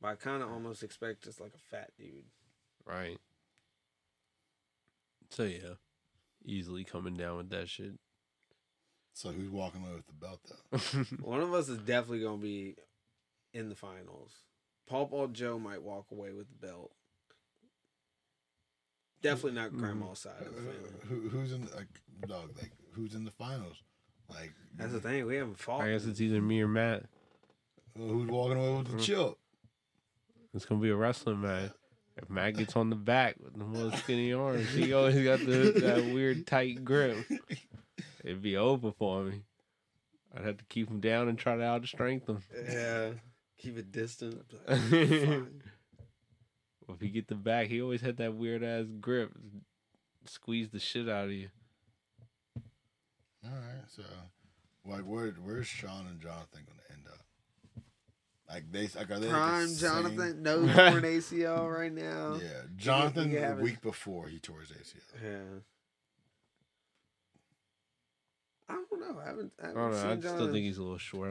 but 0.01 0.07
I 0.09 0.15
kind 0.15 0.43
of 0.43 0.49
almost 0.51 0.83
expect 0.83 1.23
just 1.23 1.39
like 1.39 1.53
a 1.55 1.57
fat 1.57 1.91
dude. 1.97 2.25
right? 2.85 3.17
So 5.29 5.43
yeah, 5.43 5.75
easily 6.43 6.83
coming 6.83 7.13
down 7.15 7.37
with 7.37 7.49
that 7.51 7.69
shit. 7.69 7.93
So 9.19 9.31
who's 9.31 9.49
walking 9.49 9.81
away 9.83 9.91
with 9.95 10.07
the 10.07 10.13
belt 10.13 10.39
though? 10.47 10.99
One 11.29 11.41
of 11.41 11.53
us 11.53 11.67
is 11.67 11.77
definitely 11.79 12.21
gonna 12.21 12.37
be 12.37 12.77
in 13.53 13.67
the 13.67 13.75
finals. 13.75 14.31
Paul 14.87 15.07
Paul 15.07 15.27
Joe 15.27 15.59
might 15.59 15.81
walk 15.83 16.05
away 16.13 16.31
with 16.31 16.47
the 16.47 16.65
belt. 16.67 16.91
Definitely 19.21 19.59
not 19.59 19.71
Mm. 19.71 19.79
Grandma's 19.79 20.19
side 20.19 20.39
of 20.39 20.55
the 20.55 20.61
family. 20.61 20.89
Who, 21.09 21.27
who's 21.27 21.51
in 21.51 21.63
like 21.75 21.87
dog? 22.29 22.51
Like 22.61 22.71
who's 22.93 23.13
in 23.13 23.25
the 23.25 23.31
finals? 23.31 23.75
Like 24.29 24.53
That's 24.77 24.93
the 24.93 25.01
thing. 25.01 25.25
We 25.25 25.35
haven't 25.35 25.59
fought. 25.59 25.81
I 25.81 25.91
guess 25.91 26.05
it's 26.05 26.21
either 26.21 26.41
me 26.41 26.61
or 26.61 26.69
Matt. 26.69 27.03
who's 27.97 28.29
walking 28.29 28.57
away 28.57 28.77
with 28.77 28.87
the 28.87 28.93
Mm. 28.99 29.01
chip? 29.01 29.37
It's 30.53 30.63
gonna 30.63 30.79
be 30.79 30.91
a 30.91 30.95
wrestling 30.95 31.41
match. 31.41 31.71
If 32.15 32.29
Matt 32.29 32.55
gets 32.55 32.77
on 32.77 32.89
the 32.89 32.95
back 32.95 33.35
with 33.43 33.57
the 33.57 33.65
little 33.65 33.91
skinny 33.99 34.31
arms, 34.45 34.69
he 34.69 34.93
always 34.93 35.21
got 35.25 35.39
the 35.39 35.73
that 35.81 36.13
weird 36.13 36.47
tight 36.47 36.85
grip. 36.85 37.17
It'd 38.29 38.43
be 38.43 38.55
over 38.57 38.91
for 38.91 39.23
me. 39.23 39.41
I'd 40.35 40.45
have 40.45 40.57
to 40.57 40.65
keep 40.65 40.87
him 40.87 40.99
down 40.99 41.27
and 41.27 41.37
try 41.37 41.55
to 41.57 41.63
out 41.63 41.85
strength 41.87 42.29
him. 42.29 42.43
Yeah. 42.69 43.11
Keep 43.57 43.77
it 43.79 43.91
distant. 43.91 44.43
Fine. 44.67 45.61
if 46.87 47.01
he 47.01 47.09
get 47.09 47.27
the 47.27 47.33
back, 47.35 47.67
he 47.67 47.81
always 47.81 48.01
had 48.01 48.17
that 48.17 48.35
weird 48.35 48.63
ass 48.63 48.85
grip, 49.01 49.31
squeeze 50.25 50.69
the 50.69 50.79
shit 50.79 51.09
out 51.09 51.25
of 51.25 51.31
you. 51.31 51.49
All 53.43 53.51
right, 53.51 53.83
so 53.87 54.03
like 54.85 55.01
where 55.01 55.31
where's 55.43 55.65
Sean 55.67 56.05
and 56.07 56.21
Jonathan 56.21 56.61
going 56.67 56.79
to 56.87 56.93
end 56.93 57.05
up? 57.11 57.83
Like 58.47 58.71
they 58.71 58.87
like 58.99 59.09
are 59.09 59.19
they 59.19 59.27
like, 59.27 59.27
the 59.27 59.29
Prime 59.29 59.67
same- 59.69 59.89
Jonathan, 59.89 60.43
no 60.43 60.57
torn 60.73 61.03
ACL 61.03 61.75
right 61.75 61.91
now. 61.91 62.37
Yeah, 62.39 62.61
Jonathan 62.75 63.31
he 63.31 63.37
the 63.37 63.55
week 63.55 63.81
before 63.81 64.27
he 64.27 64.37
tore 64.39 64.59
his 64.59 64.69
ACL. 64.69 65.23
Yeah. 65.23 65.59
I 68.69 68.73
don't 68.73 68.99
know. 69.01 69.19
I 69.21 69.25
haven't. 69.27 69.53
I 69.61 69.63
I 69.63 69.67
haven't 69.67 69.81
don't 69.81 69.91
know. 69.91 69.97
seen 70.21 70.31
I 70.31 70.35
still 70.35 70.51
think 70.53 70.65
he's 70.65 70.77
a 70.77 70.81
little 70.83 70.97
short. 70.97 71.29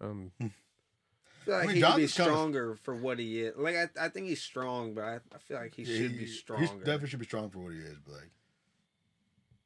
Um, 0.00 0.30
I 0.40 0.50
feel 1.44 1.54
like 1.54 1.64
I 1.64 1.66
mean, 1.66 1.68
he 1.68 1.72
could 1.72 1.74
be 1.74 1.80
Jonathan's 1.80 2.14
kinda- 2.14 2.30
stronger 2.30 2.76
for 2.82 2.94
what 2.94 3.18
he 3.18 3.40
is. 3.40 3.54
Like 3.56 3.76
I, 3.76 3.88
I 4.04 4.08
think 4.08 4.26
he's 4.28 4.42
strong, 4.42 4.94
but 4.94 5.04
I, 5.04 5.14
I 5.34 5.38
feel 5.46 5.56
like 5.58 5.74
he 5.74 5.82
Yeah, 5.82 5.96
should 5.96 6.18
be 6.18 6.26
stronger. 6.26 6.64
He 6.66 6.78
definitely 6.78 7.08
should 7.08 7.18
be 7.20 7.24
strong 7.26 7.50
for 7.50 7.58
what 7.58 7.72
he 7.72 7.80
is, 7.80 7.96
but 8.04 8.12
like, 8.14 8.30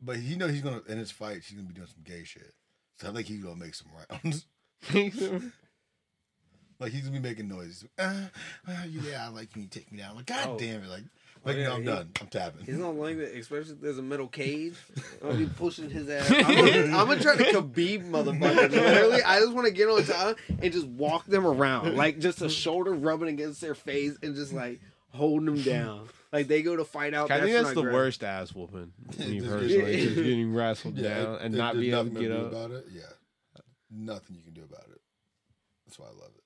but 0.01 0.17
he 0.17 0.37
know 0.37 0.49
he's 0.49 0.63
gonna 0.63 0.83
in 0.89 0.99
his 0.99 1.11
fights 1.11 1.49
he's 1.49 1.57
gonna 1.57 1.69
be 1.69 1.75
doing 1.75 1.89
some 1.89 2.03
gay 2.05 2.25
shit. 2.25 2.55
So 2.99 3.11
I 3.11 3.13
think 3.13 3.27
he's 3.27 3.43
gonna 3.43 3.57
make 3.57 3.75
some 3.75 3.89
rounds. 4.25 4.47
like 6.81 6.93
he's 6.93 7.03
gonna 7.09 7.21
be 7.21 7.29
making 7.29 7.49
noises. 7.49 7.85
Uh, 7.99 8.27
uh, 8.69 8.73
yeah, 8.89 9.25
I 9.27 9.29
like 9.29 9.51
when 9.55 9.63
you 9.65 9.69
take 9.69 9.91
me 9.93 9.99
down. 9.99 10.17
Like 10.17 10.27
God 10.27 10.49
Oh. 10.51 10.59
damn 10.59 10.83
it! 10.83 10.89
Like, 10.89 11.05
like 11.45 11.57
yeah, 11.57 11.65
no, 11.69 11.75
I'm 11.75 11.81
he- 11.83 11.87
done. 11.87 12.11
I'm 12.21 12.27
tapping. 12.29 12.65
He's 12.67 12.77
not 12.79 12.95
like 12.97 13.19
that, 13.19 13.35
especially 13.37 13.73
if 13.73 13.81
there's 13.81 13.99
a 13.99 14.03
metal 14.03 14.29
cage. 14.29 14.75
I'll 15.25 15.37
be 15.37 15.47
pushing 15.47 15.91
his 15.91 16.09
ass. 16.09 16.31
I'm 16.31 16.91
gonna, 16.91 17.21
try 17.21 17.37
to 17.37 17.45
Khabib 17.45 18.09
motherfucker. 18.11 18.71
Literally, 18.71 19.23
I 19.23 19.41
just 19.41 19.53
want 19.53 19.67
to 19.67 19.73
get 19.73 19.89
on 19.89 20.03
top 20.05 20.39
and 20.49 20.73
just 20.73 20.87
walk 20.87 21.27
them 21.27 21.47
around, 21.47 21.97
like 21.97 22.19
just 22.19 22.41
a 22.43 22.49
shoulder 22.49 22.93
rubbing 22.95 23.29
against 23.29 23.61
their 23.61 23.75
face 23.75 24.17
and 24.23 24.35
just 24.35 24.53
like 24.53 24.81
holding 25.11 25.47
them 25.47 25.63
down. 25.63 26.09
Like 26.33 26.49
they 26.49 26.63
go 26.63 26.75
to 26.77 26.85
fight 26.85 27.15
out. 27.15 27.31
I 27.31 27.41
think 27.41 27.53
that's 27.53 27.75
the 27.75 27.83
great. 27.83 27.95
worst 27.95 28.25
ass 28.25 28.53
whooping. 28.55 28.93
Me 29.19 29.39
Just 29.39 29.49
personally, 29.51 29.69
get- 29.69 30.01
just 30.01 30.15
getting 30.17 30.53
wrestled 30.55 30.97
Yeah, 30.99 31.15
down 31.23 31.37
and 31.43 31.55
there- 31.55 31.59
not 31.59 31.75
there's 31.75 31.85
be 31.85 31.91
able 31.93 32.05
to 32.05 32.09
nothing 32.11 32.23
get 32.23 32.29
do 32.37 32.37
up. 32.47 32.53
about 32.53 32.71
it. 32.73 32.87
Yeah, 32.93 33.03
nothing 33.91 34.37
you 34.37 34.43
can 34.43 34.55
do 34.55 34.63
about 34.63 34.87
it. 34.91 35.01
That's 35.87 35.99
why 35.99 36.07
I 36.07 36.11
love 36.11 36.33
it. 36.37 36.44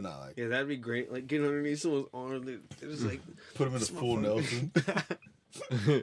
But 0.00 0.08
not 0.10 0.20
like 0.20 0.34
Yeah, 0.38 0.46
that'd 0.46 0.68
be 0.68 0.76
great. 0.76 1.12
Like 1.12 1.26
get 1.26 1.42
underneath 1.42 1.80
someone's 1.80 2.06
arm. 2.14 2.44
They're 2.44 2.58
they're 2.78 2.88
just 2.90 3.02
like 3.02 3.20
put 3.54 3.66
him 3.66 3.72
in 3.72 3.76
a 3.76 3.78
this 3.80 3.88
full 3.88 4.16
motherfucker. 4.16 4.22
Nelson. 4.22 6.02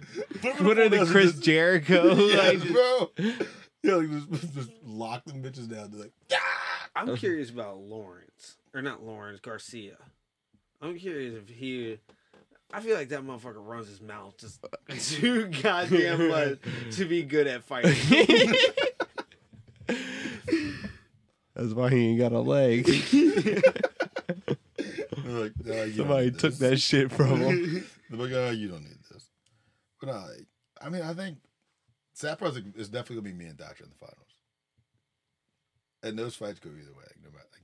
Put 0.57 0.77
her 0.77 0.83
in 0.83 1.05
Chris 1.05 1.39
Jericho. 1.39 2.13
Yeah, 2.15 2.37
like, 2.37 2.59
just- 2.59 2.73
bro. 2.73 3.11
Yeah, 3.83 3.95
like 3.95 4.09
just, 4.31 4.53
just 4.53 4.71
lock 4.83 5.23
them 5.23 5.41
bitches 5.41 5.69
down. 5.69 5.91
They're 5.91 6.01
like, 6.01 6.11
I'm 6.93 7.15
curious 7.15 7.49
about 7.51 7.77
Lawrence 7.77 8.57
or 8.73 8.81
not 8.81 9.01
Lawrence 9.01 9.39
Garcia. 9.39 9.95
I'm 10.81 10.97
curious 10.97 11.35
if 11.35 11.47
he. 11.55 11.99
I 12.73 12.81
feel 12.81 12.97
like 12.97 13.07
that 13.09 13.21
motherfucker 13.21 13.65
runs 13.65 13.87
his 13.87 14.01
mouth 14.01 14.35
just 14.37 14.59
too 15.15 15.47
goddamn 15.47 16.27
much 16.27 16.57
to 16.97 17.05
be 17.05 17.23
good 17.23 17.47
at 17.47 17.63
fighting. 17.63 17.95
That's 21.55 21.73
why 21.73 21.89
he 21.89 22.09
ain't 22.09 22.19
got 22.19 22.31
a 22.33 22.39
leg. 22.39 22.87
like 22.87 23.11
"Nah, 25.65 25.85
Somebody 25.95 26.31
took 26.31 26.53
this." 26.53 26.59
that 26.59 26.77
shit 26.79 27.11
from 27.11 27.39
him. 27.41 27.85
They're 28.09 28.19
like, 28.19 28.31
oh, 28.33 28.51
you 28.51 28.67
don't 28.67 28.83
need 28.83 28.97
this. 29.11 29.29
But 29.99 30.07
no, 30.07 30.13
like, 30.13 30.45
I 30.81 30.89
mean, 30.89 31.01
I 31.01 31.13
think 31.13 31.37
Sapporo's 32.15 32.57
is 32.75 32.89
definitely 32.89 33.15
gonna 33.17 33.29
be 33.29 33.33
me 33.43 33.49
and 33.49 33.57
Thatcher 33.57 33.83
in 33.83 33.89
the 33.89 33.95
finals. 33.95 34.19
And 36.03 36.19
those 36.19 36.35
fights 36.35 36.59
go 36.59 36.69
either 36.69 36.93
way. 36.93 37.05
No 37.23 37.31
matter, 37.31 37.47
like, 37.53 37.63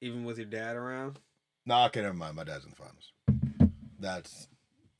Even 0.00 0.24
with 0.24 0.36
your 0.38 0.46
dad 0.46 0.76
around. 0.76 1.18
no, 1.66 1.84
okay, 1.86 2.02
never 2.02 2.14
mind. 2.14 2.36
My 2.36 2.44
dad's 2.44 2.64
in 2.64 2.70
the 2.70 2.76
finals. 2.76 3.12
That's 3.98 4.48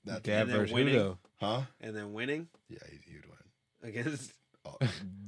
that's 0.04 0.22
Dad 0.22 0.42
And 0.42 0.50
then 0.50 0.56
versus 0.58 0.70
who 0.70 0.74
winning. 0.76 0.94
though? 0.96 1.18
huh? 1.40 1.62
and 1.80 1.94
then 1.94 2.12
winning 2.12 2.48
Yeah, 2.68 2.78
he, 2.90 2.98
he 3.10 3.16
would 3.16 3.26
win. 3.26 3.90
against. 3.90 4.32
Oh, 4.64 4.76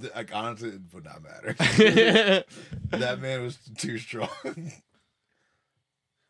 th- 0.00 0.14
like 0.14 0.34
honestly, 0.34 0.68
it 0.70 0.80
would 0.92 1.04
not 1.04 1.22
matter. 1.22 1.54
that 2.90 3.20
man 3.20 3.42
was 3.42 3.58
too 3.78 3.98
strong. 3.98 4.28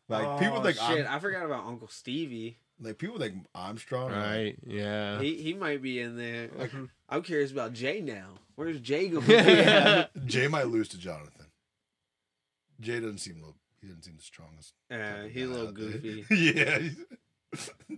like 0.09 0.39
people 0.39 0.57
Oh, 0.59 0.63
think 0.63 0.77
shit. 0.77 1.05
I'm 1.05 1.15
I 1.15 1.19
forgot 1.19 1.45
about 1.45 1.65
Uncle 1.65 1.87
Stevie. 1.87 2.57
like 2.79 2.97
people 2.97 3.17
think 3.19 3.45
I'm 3.53 3.77
strong. 3.77 4.11
like, 4.11 4.15
right? 4.15 4.55
Yeah. 4.65 5.19
He 5.21 5.35
he 5.35 5.53
might 5.53 5.81
be 5.81 5.99
in 5.99 6.17
there. 6.17 6.49
I'm 7.09 7.21
curious 7.21 7.51
about 7.51 7.73
Jay 7.73 8.01
now. 8.01 8.29
Where's 8.55 8.79
Jay 8.79 9.09
going? 9.09 9.25
Yeah. 9.29 10.05
Jay 10.25 10.47
might 10.47 10.67
lose 10.67 10.87
to 10.89 10.97
Jonathan. 10.97 11.47
Jay 12.79 12.99
doesn't 12.99 13.19
seem 13.19 13.41
low. 13.41 13.55
He 13.81 13.87
doesn't 13.87 14.03
seem 14.03 14.17
the 14.17 14.23
strongest. 14.23 14.73
Uh, 14.89 14.97
fucking 14.97 15.29
he's 15.31 15.43
a 15.45 15.47
little 15.51 15.71
goofy. 15.71 16.25
yeah. 16.31 16.79
he's- 16.79 16.95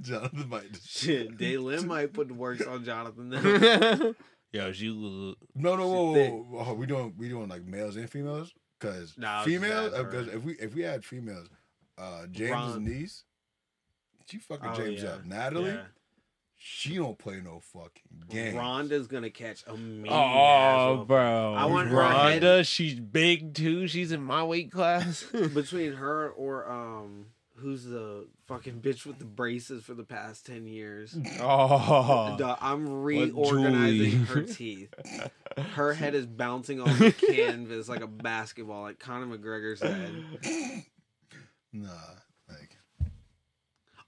Jonathan 0.02 0.50
might 0.50 0.72
just 0.72 0.88
Shit, 0.88 1.36
Daylin 1.38 1.86
might 1.88 2.14
put 2.14 2.28
the 2.28 2.36
works 2.36 2.62
on 2.68 2.84
Jonathan 2.86 3.30
now. 3.30 4.14
Yo, 4.54 4.68
you 4.70 4.94
little 4.94 5.36
No, 5.56 5.76
no, 5.76 5.88
whoa, 5.88 6.12
whoa, 6.12 6.30
whoa, 6.30 6.64
whoa. 6.66 6.74
We 6.74 6.86
doing 6.86 7.14
we 7.18 7.30
doing 7.30 7.50
like 7.50 7.66
males 7.66 7.96
and 7.98 8.10
females? 8.10 8.54
Cause 8.80 9.16
Nah, 9.18 9.44
females, 9.44 9.94
because 9.98 10.28
if 10.28 10.44
we 10.44 10.54
if 10.54 10.74
we 10.76 10.82
had 10.84 11.04
females, 11.04 11.48
uh 11.98 12.28
James's 12.28 12.52
Ron. 12.76 12.84
niece, 12.86 13.24
she 14.30 14.38
fucking 14.38 14.70
Oh, 14.72 14.76
James 14.76 15.02
yeah. 15.04 15.10
up. 15.10 15.26
Natalie, 15.26 15.72
Yeah. 15.72 15.84
she 16.58 16.96
don't 16.96 17.18
play 17.18 17.42
no 17.44 17.60
fucking 17.60 18.24
game. 18.30 18.54
Rhonda's 18.56 19.08
gonna 19.08 19.30
catch 19.32 19.64
a 19.68 19.76
mean. 19.76 20.08
Oh, 20.12 21.04
bro. 21.08 21.54
I 21.56 21.66
want 21.66 21.90
her 21.90 21.98
Rhonda. 21.98 22.42
head- 22.58 22.68
She's 22.68 23.00
big 23.00 23.54
too. 23.56 23.88
She's 23.88 24.12
in 24.12 24.22
my 24.24 24.44
weight 24.44 24.72
class. 24.72 25.24
between 25.54 25.94
her 25.94 26.30
or 26.30 26.70
um, 26.72 27.28
who's 27.60 27.84
the 27.86 28.28
fucking 28.48 28.82
bitch 28.82 29.06
with 29.06 29.20
the 29.20 29.26
braces 29.26 29.84
for 29.84 29.94
the 29.94 30.04
past 30.04 30.46
ten 30.46 30.68
years? 30.68 31.18
oh. 31.42 32.36
Duh, 32.38 32.56
I'm 32.62 33.04
reorganizing 33.04 34.26
her 34.26 34.42
teeth. 34.44 34.94
Her 35.74 35.94
head 35.94 36.16
is 36.16 36.26
bouncing 36.26 36.80
off 36.82 36.98
the 37.00 37.12
canvas 37.34 37.90
like 37.90 38.02
a 38.02 38.08
basketball, 38.08 38.84
like 38.84 39.00
Conor 39.00 39.38
McGregor's 39.38 39.82
head. 39.82 40.84
Nah, 41.74 41.90
like 42.48 42.78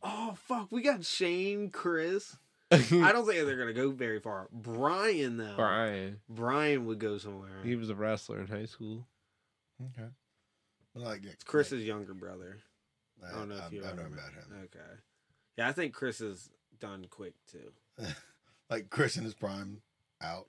Oh 0.01 0.35
fuck, 0.47 0.71
we 0.71 0.81
got 0.81 1.03
Shane, 1.03 1.69
Chris. 1.69 2.37
I 2.71 2.77
don't 2.77 3.25
think 3.25 3.45
they're 3.45 3.57
gonna 3.57 3.73
go 3.73 3.89
very 3.89 4.19
far. 4.19 4.47
Brian 4.51 5.37
though, 5.37 5.55
Brian. 5.55 6.19
Brian 6.29 6.85
would 6.85 6.99
go 6.99 7.17
somewhere. 7.17 7.63
He 7.63 7.75
was 7.75 7.89
a 7.89 7.95
wrestler 7.95 8.39
in 8.39 8.47
high 8.47 8.65
school. 8.65 9.07
okay. 9.81 10.09
But 10.93 11.03
like 11.03 11.25
It's 11.25 11.43
Chris's 11.43 11.83
younger 11.83 12.13
brother. 12.13 12.57
I, 13.23 13.29
I 13.29 13.39
don't 13.39 13.49
know 13.49 13.55
if 13.55 13.63
I've, 13.63 13.73
you 13.73 13.79
I've 13.81 13.89
ever 13.91 13.95
never 14.03 14.09
met- 14.09 14.23
met 14.25 14.33
him. 14.33 14.63
Okay. 14.65 14.93
Yeah, 15.57 15.67
I 15.69 15.71
think 15.73 15.93
Chris 15.93 16.21
is 16.21 16.49
done 16.79 17.05
quick 17.09 17.33
too. 17.51 17.71
Like 18.69 18.91
Chris 18.91 19.17
in 19.17 19.23
his 19.23 19.33
prime, 19.33 19.81
out. 20.21 20.45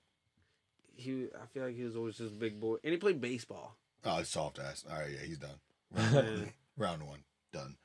he. 0.95 1.25
I 1.41 1.47
feel 1.47 1.63
like 1.65 1.75
he 1.75 1.83
was 1.83 1.95
always 1.95 2.17
just 2.17 2.33
a 2.33 2.37
big 2.37 2.59
boy, 2.59 2.75
and 2.83 2.91
he 2.91 2.97
played 2.97 3.19
baseball. 3.19 3.77
Oh, 4.05 4.19
it's 4.19 4.29
soft 4.29 4.59
ass. 4.59 4.85
All 4.87 4.95
right, 4.99 5.09
yeah, 5.09 5.25
he's 5.25 5.39
done. 5.39 5.55
And 5.95 6.51
Round 6.77 7.01
one, 7.07 7.23
done. 7.51 7.77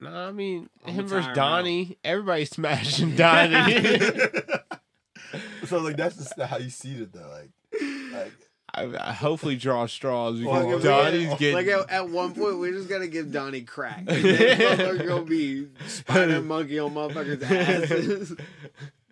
No, 0.00 0.10
I 0.12 0.32
mean 0.32 0.68
I'm 0.84 0.92
him 0.94 1.06
versus 1.06 1.26
timeout. 1.28 1.34
Donnie. 1.36 1.98
Everybody's 2.02 2.50
smashing 2.50 3.14
Donnie. 3.16 3.78
so 5.66 5.78
like 5.78 5.96
that's 5.96 6.16
just 6.16 6.40
how 6.40 6.56
you 6.58 6.70
see 6.70 6.94
it 6.94 7.12
though. 7.12 7.30
Like, 7.30 7.50
like 8.12 8.32
I, 8.74 8.84
I 8.84 9.12
hopefully 9.12 9.56
draw 9.56 9.84
straws 9.86 10.38
because 10.40 10.64
we- 10.82 10.82
Donnie's 10.82 11.34
getting. 11.34 11.54
like 11.54 11.66
at, 11.66 11.90
at 11.90 12.08
one 12.08 12.32
point, 12.34 12.58
we're 12.58 12.72
just 12.72 12.88
gotta 12.88 13.06
give 13.06 13.30
Donnie 13.30 13.62
crack. 13.62 13.98
And 13.98 14.08
then 14.08 14.58
motherfucker 14.58 15.06
gonna 15.08 15.24
be 15.24 15.68
spider 15.86 16.40
monkey 16.42 16.78
on 16.78 16.94
motherfuckers' 16.94 17.42
asses. 17.42 18.30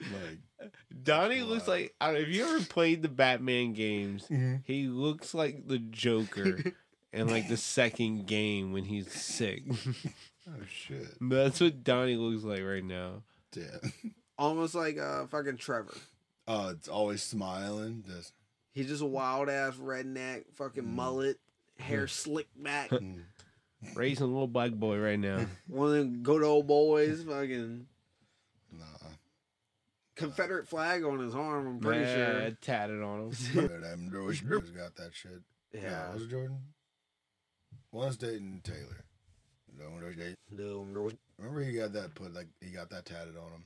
like 0.00 0.72
Donnie 1.02 1.42
looks 1.42 1.68
like. 1.68 1.94
I 2.00 2.12
don't 2.12 2.22
if 2.22 2.28
you 2.28 2.44
ever 2.44 2.64
played 2.64 3.02
the 3.02 3.08
Batman 3.08 3.72
games, 3.74 4.26
Mhm. 4.28 4.62
he 4.64 4.86
looks 4.88 5.34
like 5.34 5.66
the 5.66 5.78
Joker 5.78 6.58
in 7.12 7.28
like 7.28 7.48
the 7.48 7.56
second 7.56 8.26
game 8.26 8.72
when 8.72 8.84
he's 8.84 9.12
sick. 9.12 9.62
oh 10.48 10.52
shit, 10.68 11.06
That's 11.20 11.60
what 11.60 11.84
Donnie 11.84 12.16
looks 12.16 12.44
like 12.44 12.62
right 12.62 12.84
now. 12.84 13.22
damn. 13.52 13.92
Almost 14.38 14.74
like 14.74 14.96
uh 14.98 15.26
fucking 15.26 15.58
Trevor. 15.58 15.94
Oh, 16.48 16.70
it's 16.70 16.88
always 16.88 17.22
smiling. 17.22 18.04
Just 18.08 18.32
He's 18.72 18.86
just 18.88 19.02
a 19.02 19.06
wild 19.06 19.48
ass 19.48 19.74
redneck, 19.76 20.44
fucking 20.54 20.84
Mm. 20.84 20.94
mullet, 20.94 21.40
hair 21.78 22.06
slicked 22.06 22.62
back. 22.62 22.90
mm, 22.90 23.22
Raising 23.94 24.24
a 24.24 24.26
little 24.28 24.46
black 24.46 24.72
boy 24.72 24.98
right 24.98 25.18
now. 25.18 25.46
One 25.66 25.88
of 25.88 25.94
them 25.94 26.22
good 26.22 26.42
old 26.42 26.66
boys, 26.66 27.22
fucking 27.24 27.86
nah. 28.72 28.84
Confederate 30.16 30.68
flag 30.68 31.02
on 31.04 31.18
his 31.18 31.34
arm. 31.34 31.66
I'm 31.66 31.80
pretty 31.80 32.00
Yeah, 32.00 32.50
tatted 32.60 33.02
on 33.02 33.20
him. 33.20 33.30
But 33.54 33.80
them 33.80 34.10
George 34.12 34.42
Jordan's 34.46 34.70
got 34.70 34.94
that 34.96 35.14
shit. 35.14 35.40
Yeah, 35.72 35.80
Yeah. 35.82 36.12
was 36.12 36.22
it 36.24 36.30
Jordan? 36.30 36.58
One's 37.92 38.16
dating 38.18 38.60
Taylor. 38.62 39.04
The 39.78 39.88
one 39.90 40.02
who's 40.02 40.16
dating- 40.16 40.36
No, 40.50 40.84
no. 40.84 41.10
Remember 41.38 41.62
he 41.62 41.72
got 41.72 41.92
that 41.94 42.14
put 42.14 42.34
like 42.34 42.48
he 42.60 42.70
got 42.70 42.90
that 42.90 43.06
tatted 43.06 43.36
on 43.36 43.50
him 43.50 43.64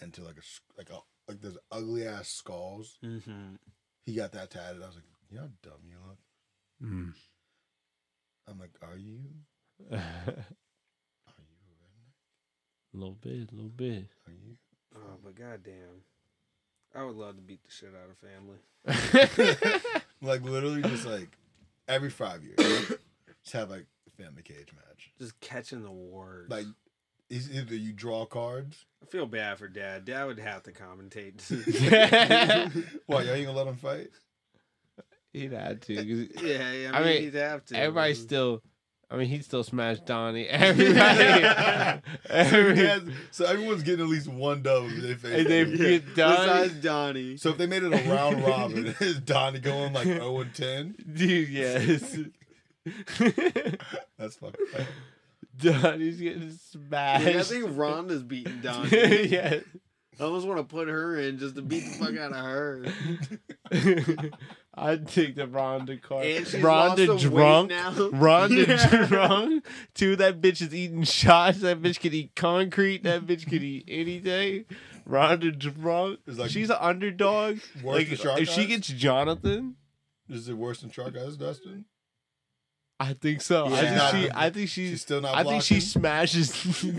into 0.00 0.22
like 0.24 0.34
a 0.36 0.38
s- 0.38 0.60
like 0.76 0.90
a 0.90 0.98
like 1.28 1.40
those 1.40 1.56
ugly 1.70 2.04
ass 2.06 2.28
skulls. 2.28 2.98
Mm-hmm. 3.04 3.54
He 4.04 4.14
got 4.14 4.32
that 4.32 4.50
tatted. 4.50 4.82
I 4.82 4.86
was 4.86 4.96
like, 4.96 5.04
you 5.30 5.36
know 5.36 5.42
how 5.44 5.48
dumb 5.70 5.80
you 5.88 5.96
look. 6.06 6.18
Mm. 6.82 7.12
I'm 8.48 8.58
like, 8.58 8.72
are 8.82 8.96
you? 8.96 9.20
a 9.90 9.94
Are 9.96 10.00
you 10.00 10.02
a 11.60 11.70
redneck? 11.70 12.94
little 12.94 13.14
bit, 13.20 13.50
a 13.52 13.54
little 13.54 13.70
bit. 13.70 14.08
Are 14.26 14.32
you? 14.32 14.56
Oh, 14.96 15.18
but 15.22 15.34
goddamn, 15.36 16.02
I 16.94 17.04
would 17.04 17.16
love 17.16 17.36
to 17.36 17.42
beat 17.42 17.60
the 17.64 17.70
shit 17.70 17.90
out 17.94 18.10
of 18.10 18.18
family. 18.18 18.58
Like 20.24 20.42
literally 20.42 20.82
just 20.82 21.04
like 21.04 21.36
every 21.88 22.08
five 22.10 22.44
years, 22.44 22.56
just 23.42 23.54
have 23.54 23.70
like 23.70 23.86
a 24.06 24.22
family 24.22 24.42
cage 24.42 24.68
match. 24.72 25.10
Just 25.18 25.38
catching 25.40 25.82
the 25.82 25.90
words. 25.90 26.48
Like, 26.48 26.66
is 27.32 27.50
either 27.50 27.74
you 27.74 27.92
draw 27.92 28.24
cards. 28.26 28.84
I 29.02 29.06
feel 29.06 29.26
bad 29.26 29.58
for 29.58 29.66
Dad. 29.68 30.04
Dad 30.04 30.24
would 30.26 30.38
have 30.38 30.62
to 30.64 30.72
commentate. 30.72 31.40
Why 33.06 33.22
y'all 33.22 33.34
ain't 33.34 33.46
gonna 33.46 33.58
let 33.58 33.66
him 33.66 33.76
fight? 33.76 34.08
He'd 35.32 35.52
have 35.52 35.80
to. 35.80 35.94
'cause 35.96 36.42
yeah, 36.44 36.72
yeah, 36.72 36.90
I 36.92 36.98
I 37.00 37.04
mean, 37.04 37.14
mean, 37.14 37.22
he'd 37.22 37.34
have 37.34 37.64
to. 37.66 37.76
Everybody 37.76 38.14
still. 38.14 38.62
I 39.10 39.16
mean, 39.16 39.28
he 39.28 39.40
still 39.42 39.62
smashed 39.64 40.06
Donnie. 40.06 40.46
Everybody. 40.48 41.42
So, 41.42 42.00
every, 42.30 42.76
he 42.76 42.84
has- 42.84 43.02
so 43.30 43.44
everyone's 43.44 43.82
getting 43.82 44.04
at 44.04 44.10
least 44.10 44.26
one 44.28 44.62
dub 44.62 44.84
if 44.86 45.02
they 45.02 45.14
face. 45.14 45.40
and 45.40 45.46
they 45.48 45.60
him. 45.64 45.76
get 45.76 46.14
Donnie. 46.14 46.36
Besides 46.46 46.74
Donnie. 46.82 47.36
So 47.36 47.50
if 47.50 47.58
they 47.58 47.66
made 47.66 47.82
it 47.82 47.92
a 47.92 48.10
round 48.10 48.42
robin, 48.42 48.94
is 49.00 49.18
Donnie 49.20 49.58
going 49.58 49.92
like 49.92 50.04
0 50.06 50.40
and 50.40 50.54
10? 50.54 50.94
Dude, 51.14 51.48
yes. 51.50 52.16
That's 54.18 54.36
fucking 54.36 54.66
bad. 55.54 55.82
Donnie's 55.82 56.20
getting 56.20 56.50
smashed. 56.50 57.24
Yeah, 57.26 57.38
I 57.40 57.42
think 57.42 57.64
Rhonda's 57.70 58.22
beating 58.22 58.60
Donnie. 58.62 59.26
yeah. 59.28 59.60
I 60.20 60.24
almost 60.24 60.46
want 60.46 60.58
to 60.60 60.64
put 60.64 60.88
her 60.88 61.18
in 61.18 61.38
just 61.38 61.56
to 61.56 61.62
beat 61.62 61.80
the 61.80 61.90
fuck 62.04 62.16
out 62.18 62.32
of 62.32 62.44
her. 62.44 62.84
I'd 64.74 65.08
take 65.08 65.34
the 65.36 65.46
Rhonda 65.46 66.00
card. 66.00 66.26
And 66.26 66.46
she's 66.46 66.60
Rhonda 66.62 67.06
lost 67.08 67.22
some 67.22 67.32
weight 67.32 67.42
drunk. 67.42 67.70
now. 67.70 67.90
Rhonda 67.92 68.66
Yeah. 68.92 69.06
drunk. 69.06 69.66
Two, 69.94 70.16
that 70.16 70.40
bitch 70.40 70.60
is 70.62 70.74
eating 70.74 71.04
shots. 71.04 71.60
That 71.60 71.80
bitch 71.82 72.00
could 72.00 72.14
eat 72.14 72.34
concrete. 72.36 73.02
That 73.04 73.26
bitch 73.26 73.48
could 73.48 73.62
eat 73.62 73.84
anything. 73.88 74.66
Rhonda 75.08 75.58
drunk. 75.58 76.20
It's 76.26 76.38
like- 76.38 76.50
She's 76.50 76.70
an 76.70 76.76
underdog. 76.80 77.58
Worse 77.82 77.96
Like 77.96 78.08
than 78.08 78.18
Shark 78.18 78.40
if 78.40 78.48
she 78.50 78.66
gets 78.66 78.88
Jonathan, 78.88 79.76
Is 80.28 80.48
it 80.48 80.54
worse 80.56 80.80
than 80.82 80.90
Shark 80.90 81.16
Eyes, 81.16 81.36
Dustin? 81.36 81.86
I 83.04 83.14
think 83.14 83.40
so. 83.40 83.66
I 83.66 83.82
Yeah. 83.82 84.10
think 84.10 84.24
she. 84.24 84.30
I 84.34 84.50
think 84.50 84.68
she's. 84.68 84.90
She's 84.90 85.02
still 85.02 85.20
not 85.20 85.34
I 85.34 85.42
blocking? 85.42 85.60
think 85.60 85.62
she 85.64 85.80
smashes 85.80 86.54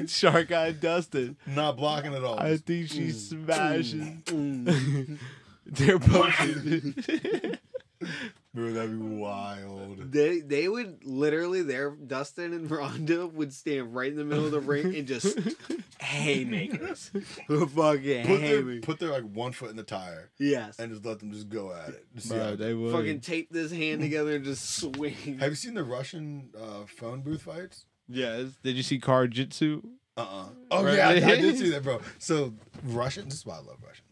Shark 0.19 0.51
Eye 0.51 0.71
Dustin. 0.73 1.37
Not 1.47 1.77
blocking 1.77 2.13
at 2.13 2.23
all. 2.23 2.37
I 2.39 2.57
think 2.57 2.89
she 2.89 3.07
Mm. 3.07 3.13
smashes. 3.13 3.93
Mm. 4.25 5.17
They're 5.65 5.99
both. 5.99 7.57
Bro, 8.55 8.73
that'd 8.73 8.91
be 8.91 8.97
wild. 9.15 10.11
They 10.11 10.39
they 10.41 10.67
would 10.67 11.03
literally 11.03 11.63
their 11.63 11.89
Dustin 11.91 12.53
and 12.53 12.69
Rhonda 12.69 13.31
would 13.33 13.51
stand 13.51 13.95
right 13.95 14.11
in 14.11 14.15
the 14.17 14.23
middle 14.23 14.45
of 14.45 14.51
the 14.51 14.59
ring 14.59 14.95
and 14.95 15.07
just 15.07 15.37
haymakers. 15.99 17.09
fucking 17.47 17.71
Put 17.73 17.77
their, 17.77 18.25
haymakers. 18.27 18.81
put 18.85 18.99
their 18.99 19.09
like 19.11 19.23
one 19.23 19.51
foot 19.53 19.71
in 19.71 19.75
the 19.75 19.83
tire 19.83 20.29
Yes. 20.39 20.77
and 20.79 20.91
just 20.91 21.05
let 21.05 21.19
them 21.19 21.31
just 21.31 21.49
go 21.49 21.73
at 21.73 21.89
it. 21.89 22.05
Just 22.15 22.29
Bro, 22.29 22.39
how- 22.39 22.55
they 22.55 22.73
would. 22.73 22.91
Fucking 22.93 23.21
tape 23.21 23.49
this 23.51 23.71
hand 23.71 24.01
together 24.01 24.35
and 24.35 24.45
just 24.45 24.75
swing. 24.77 25.39
Have 25.39 25.49
you 25.49 25.55
seen 25.55 25.73
the 25.73 25.83
Russian 25.83 26.49
uh, 26.55 26.85
phone 26.87 27.21
booth 27.21 27.41
fights? 27.43 27.85
Yes. 28.07 28.49
Did 28.63 28.75
you 28.75 28.83
see 28.83 28.99
Car 28.99 29.27
Jitsu? 29.27 29.81
Uh 30.15 30.21
uh 30.21 30.45
Oh 30.69 30.83
Right. 30.83 30.97
yeah, 30.97 31.07
I, 31.09 31.11
I 31.13 31.35
did 31.41 31.57
see 31.57 31.69
that, 31.69 31.83
bro. 31.83 32.01
So 32.19 32.53
Russian. 32.83 33.25
This 33.25 33.39
is 33.39 33.45
why 33.45 33.55
I 33.55 33.61
love 33.61 33.77
Russians. 33.83 34.09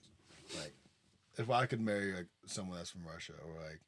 Like, 0.60 0.74
if 1.38 1.50
I 1.52 1.68
could 1.68 1.80
marry 1.82 2.14
like 2.14 2.26
someone 2.48 2.78
that's 2.78 2.90
from 2.90 3.06
Russia 3.06 3.34
or 3.46 3.62
like 3.62 3.82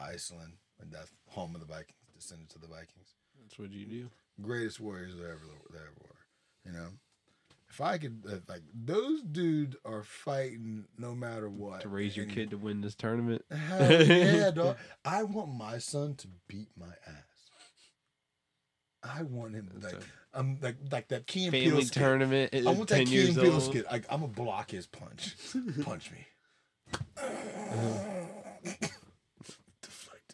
Iceland, 0.00 0.54
and 0.80 0.90
that's 0.92 1.10
home 1.28 1.54
of 1.54 1.60
the 1.60 1.66
Vikings, 1.66 1.96
descendants 2.14 2.54
of 2.54 2.60
the 2.62 2.68
Vikings, 2.68 3.14
That's 3.42 3.58
what 3.58 3.70
you 3.72 3.86
do. 3.86 4.10
greatest 4.40 4.80
warriors 4.80 5.14
there 5.16 5.30
ever 5.32 5.44
there 5.72 5.82
ever 5.82 5.94
were. 6.02 6.16
You 6.64 6.72
know, 6.72 6.88
if 7.68 7.80
I 7.80 7.98
could 7.98 8.22
uh, 8.28 8.36
like 8.48 8.62
those 8.74 9.22
dudes 9.22 9.76
are 9.84 10.02
fighting 10.02 10.84
no 10.98 11.14
matter 11.14 11.48
what 11.48 11.80
To 11.82 11.88
raise 11.88 12.16
your 12.16 12.26
And- 12.26 12.34
kid 12.34 12.50
to 12.50 12.56
win 12.58 12.80
this 12.80 12.94
tournament. 12.94 13.44
Hell 13.50 14.02
yeah, 14.02 14.50
dog. 14.54 14.76
I 15.04 15.22
want 15.24 15.54
my 15.54 15.78
son 15.78 16.14
to 16.16 16.28
beat 16.48 16.68
my 16.78 16.86
ass. 17.06 17.50
I 19.02 19.22
want 19.22 19.54
him 19.54 19.70
That's 19.74 19.94
like 19.94 20.02
a 20.02 20.38
I'm 20.38 20.58
like 20.60 20.76
like 20.92 21.08
that 21.08 21.26
Key 21.26 21.44
and 21.46 21.52
Peele 21.52 21.70
Family 21.70 21.84
skit. 21.86 22.02
tournament. 22.02 22.54
I 22.54 22.62
want 22.70 22.88
that 22.90 22.96
10 22.98 23.06
Key 23.06 23.26
and 23.28 23.36
Peele 23.36 23.52
old. 23.54 23.62
skit. 23.62 23.86
Like 23.90 24.04
I'm 24.10 24.20
gonna 24.20 24.32
block 24.32 24.70
his 24.70 24.86
punch. 24.86 25.34
punch 25.84 26.10
me. 26.12 26.26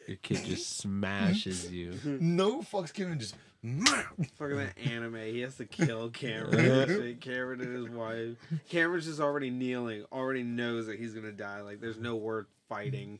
Deflect 0.06 0.30
Your 0.30 0.38
kid 0.38 0.46
just 0.48 0.78
smashes 0.78 1.70
you. 1.70 1.98
No 2.20 2.60
fucks 2.62 2.92
given. 2.92 3.18
Just 3.18 3.34
Fucking 4.38 4.56
that 4.56 4.78
anime. 4.78 5.16
He 5.16 5.40
has 5.40 5.56
to 5.56 5.64
kill 5.66 6.08
Cameron. 6.10 6.88
Shit. 6.88 7.20
Cameron 7.20 7.60
and 7.62 7.74
his 7.74 7.88
wife. 7.88 8.36
Cameron's 8.68 9.06
just 9.06 9.20
already 9.20 9.50
kneeling, 9.50 10.04
already 10.12 10.42
knows 10.44 10.86
that 10.86 10.98
he's 10.98 11.14
gonna 11.14 11.32
die. 11.32 11.62
Like 11.62 11.80
there's 11.80 11.98
no 11.98 12.14
word 12.16 12.46
fighting. 12.68 13.18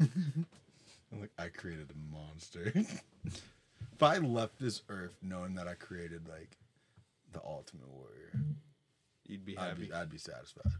I'm 1.13 1.21
like 1.21 1.31
I 1.39 1.49
created 1.49 1.91
a 1.91 2.15
monster. 2.15 2.73
if 2.75 4.03
I 4.03 4.19
left 4.19 4.59
this 4.61 4.83
earth 4.89 5.17
knowing 5.23 5.55
that 5.55 5.67
I 5.67 5.75
created 5.75 6.29
like 6.29 6.57
the 7.33 7.41
ultimate 7.45 7.89
warrior, 7.89 8.33
You'd 9.27 9.45
be 9.45 9.59
I'd 9.59 9.69
happy. 9.71 9.87
be 9.87 9.93
I'd 9.93 10.11
be 10.11 10.19
satisfied. 10.19 10.73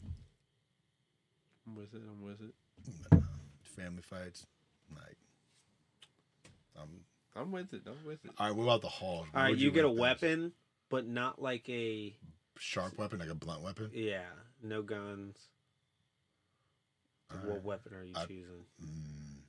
I'm 1.67 1.75
with 1.75 1.93
it. 1.95 2.03
I'm 2.09 2.23
with 2.25 2.41
it. 2.41 2.55
But, 3.11 3.19
uh, 3.19 3.23
family 3.63 4.03
fights, 4.03 4.47
like, 4.95 5.17
um, 6.81 6.89
I'm 7.35 7.53
with 7.53 7.73
it. 7.75 7.83
I'm 7.87 8.05
with 8.07 8.25
it. 8.25 8.31
all 8.39 8.49
right. 8.49 8.57
What 8.57 8.65
about 8.65 8.83
the 8.83 8.89
halls? 8.89 9.27
All 9.35 9.43
right, 9.43 9.49
Where'd 9.51 9.61
you 9.61 9.71
get 9.71 9.85
a 9.85 9.89
rank 9.89 9.97
those? 9.97 10.01
weapon, 10.01 10.53
but 10.91 11.07
not 11.07 11.41
like 11.41 11.69
a 11.69 12.17
sharp 12.59 12.99
weapon, 12.99 13.19
like 13.19 13.29
a 13.29 13.35
blunt 13.35 13.63
weapon. 13.63 13.91
yeah, 13.93 14.25
no 14.63 14.83
guns. 14.83 15.37
All 17.31 17.39
What 17.39 17.49
right. 17.55 17.63
weapon 17.65 17.95
are 17.95 18.05
you 18.05 18.13
I- 18.17 18.25
choosing? 18.27 18.65
Mm, 18.83 19.43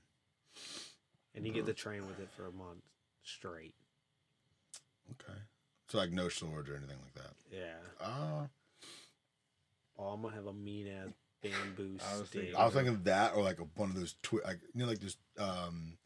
And 1.35 1.45
you 1.47 1.53
get 1.53 1.65
to 1.67 1.73
train 1.73 2.07
with 2.07 2.19
it 2.19 2.29
for 2.35 2.47
a 2.47 2.51
month 2.51 2.83
straight. 3.23 3.75
okay, 5.11 5.39
so 5.87 5.97
like 5.97 6.11
no 6.11 6.27
swords 6.29 6.69
or 6.69 6.75
anything 6.75 6.97
like 7.03 7.13
that. 7.15 7.33
Yeah. 7.51 8.05
Uh, 8.05 8.47
Oh, 9.99 10.09
I'm 10.09 10.21
gonna 10.21 10.35
have 10.35 10.45
a 10.45 10.53
mean 10.53 10.87
ass 10.87 11.09
bamboo 11.41 11.97
I 12.05 12.19
was 12.19 12.27
stick. 12.29 12.41
thinking- 12.41 12.55
I 12.55 12.65
was 12.65 12.73
thinking 12.75 13.01
that 13.03 13.33
or 13.33 13.41
like 13.43 13.59
a, 13.59 13.63
one 13.63 13.89
of 13.89 13.95
those 13.95 14.13
twi- 14.21 14.41
like 14.43 14.59
you 14.75 14.81
know 14.81 14.85
like 14.85 14.99
this 14.99 15.17
um, 15.39 15.97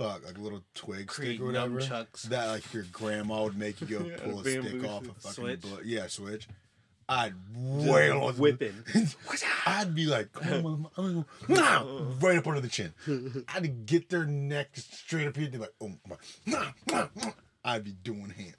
fuck 0.00 0.24
like 0.24 0.38
a 0.38 0.40
little 0.40 0.62
twig 0.74 1.10
stick 1.12 1.24
Create 1.24 1.40
or 1.40 1.46
whatever. 1.46 1.80
nunchucks. 1.80 2.22
That 2.22 2.46
like 2.46 2.72
your 2.72 2.84
grandma 2.92 3.44
would 3.44 3.56
make 3.58 3.80
you 3.80 3.86
go 3.86 4.04
Yeah, 4.06 4.16
pull 4.22 4.40
a 4.40 4.42
bamboo 4.42 4.68
stick 4.80 4.90
off 4.90 5.02
a 5.02 5.12
fucking 5.14 5.30
Switch? 5.32 5.60
blo- 5.60 5.78
yeah 5.84 6.06
switch. 6.06 6.48
I'd 7.08 7.34
wail 7.56 8.22
on 8.22 8.34
whipping. 8.34 8.72
I'd 9.66 9.94
be 9.96 10.06
like, 10.06 10.32
come 10.32 10.64
on, 10.66 10.86
I'm 10.96 11.04
gonna 11.04 11.26
go, 11.48 11.54
nah, 11.54 11.84
right 12.20 12.38
up 12.38 12.46
under 12.46 12.60
the 12.60 12.68
chin. 12.68 12.94
I'd 13.48 13.84
get 13.84 14.08
their 14.08 14.24
neck 14.26 14.68
straight 14.76 15.26
up 15.26 15.36
here. 15.36 15.48
They're 15.48 15.60
like, 15.60 15.74
oh 15.80 15.90
my, 16.08 16.16
nah, 16.46 16.66
nah, 16.88 17.08
nah. 17.16 17.30
I'd 17.64 17.82
be 17.82 17.92
doing 17.92 18.30
hand. 18.30 18.54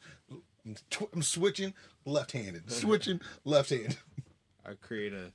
I'm, 0.65 0.75
tw- 0.89 1.09
I'm 1.13 1.21
switching 1.23 1.73
left-handed, 2.05 2.69
switching 2.69 3.21
left-handed. 3.45 3.95
I 4.65 4.73
create 4.73 5.13
a 5.13 5.31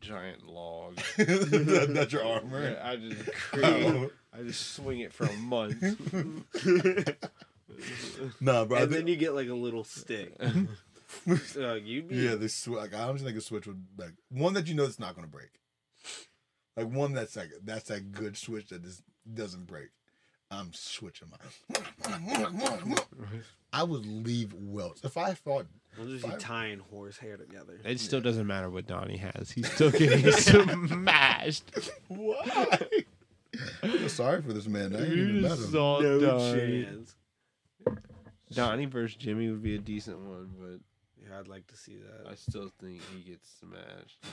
giant 0.00 0.46
log. 0.46 0.94
That- 1.16 1.90
That's 1.92 2.12
your 2.12 2.24
armor. 2.24 2.70
Yeah, 2.70 2.88
I 2.88 2.96
just 2.96 3.32
create. 3.32 3.84
Oh. 3.84 4.10
I 4.36 4.42
just 4.42 4.72
swing 4.74 5.00
it 5.00 5.12
for 5.12 5.26
a 5.26 5.32
month. 5.34 5.82
Nah, 8.40 8.64
bro. 8.64 8.78
I 8.78 8.82
and 8.82 8.90
think- 8.90 9.00
then 9.04 9.06
you 9.08 9.16
get 9.16 9.34
like 9.34 9.48
a 9.48 9.54
little 9.54 9.82
stick. 9.84 10.32
uh, 10.40 11.74
you'd 11.74 12.08
be 12.08 12.16
Yeah, 12.16 12.34
this 12.36 12.54
sw- 12.54 12.68
like 12.68 12.94
I 12.94 13.00
honestly 13.02 13.26
think 13.28 13.38
a 13.38 13.40
switch 13.40 13.66
would 13.66 13.84
like 13.98 14.12
one 14.30 14.54
that 14.54 14.68
you 14.68 14.74
know 14.74 14.84
it's 14.84 15.00
not 15.00 15.14
gonna 15.16 15.26
break. 15.26 15.50
Like 16.76 16.88
one 16.88 17.12
that's 17.12 17.36
like 17.36 17.50
that's 17.64 17.88
that 17.88 18.12
good 18.12 18.36
switch 18.36 18.68
that 18.68 18.82
just 18.84 19.02
doesn't 19.32 19.66
break. 19.66 19.88
I'm 20.50 20.72
switching 20.72 21.28
my. 21.30 21.38
I 23.72 23.82
would 23.82 24.06
leave 24.06 24.52
welts 24.54 25.02
if 25.04 25.16
I 25.16 25.32
thought. 25.34 25.66
We'll 25.98 26.06
just 26.08 26.24
be 26.24 26.36
tying 26.38 26.78
horse 26.78 27.18
hair 27.18 27.36
together. 27.36 27.80
It 27.84 27.98
still 28.00 28.20
doesn't 28.20 28.46
matter 28.46 28.70
what 28.70 28.86
Donnie 28.86 29.16
has. 29.16 29.50
He's 29.50 29.70
still 29.72 29.90
getting 29.90 30.30
smashed. 30.32 31.64
Why? 32.08 32.78
I 33.82 33.88
feel 33.98 34.08
sorry 34.08 34.42
for 34.42 34.52
this 34.52 34.66
man. 34.66 34.94
I 34.94 35.00
ain't 35.04 35.12
even 35.12 35.42
met 35.42 35.52
him. 35.52 35.56
saw 35.70 36.00
No 36.00 36.20
Donnie. 36.20 36.84
chance. 36.84 37.16
Donnie 38.52 38.86
versus 38.86 39.16
Jimmy 39.16 39.50
would 39.50 39.62
be 39.62 39.74
a 39.74 39.78
decent 39.78 40.18
one, 40.20 40.50
but 40.58 40.80
Yeah, 41.22 41.38
I'd 41.38 41.48
like 41.48 41.66
to 41.68 41.76
see 41.76 41.96
that. 41.96 42.30
I 42.30 42.34
still 42.34 42.70
think 42.80 43.00
he 43.14 43.30
gets 43.30 43.48
smashed. 43.60 44.24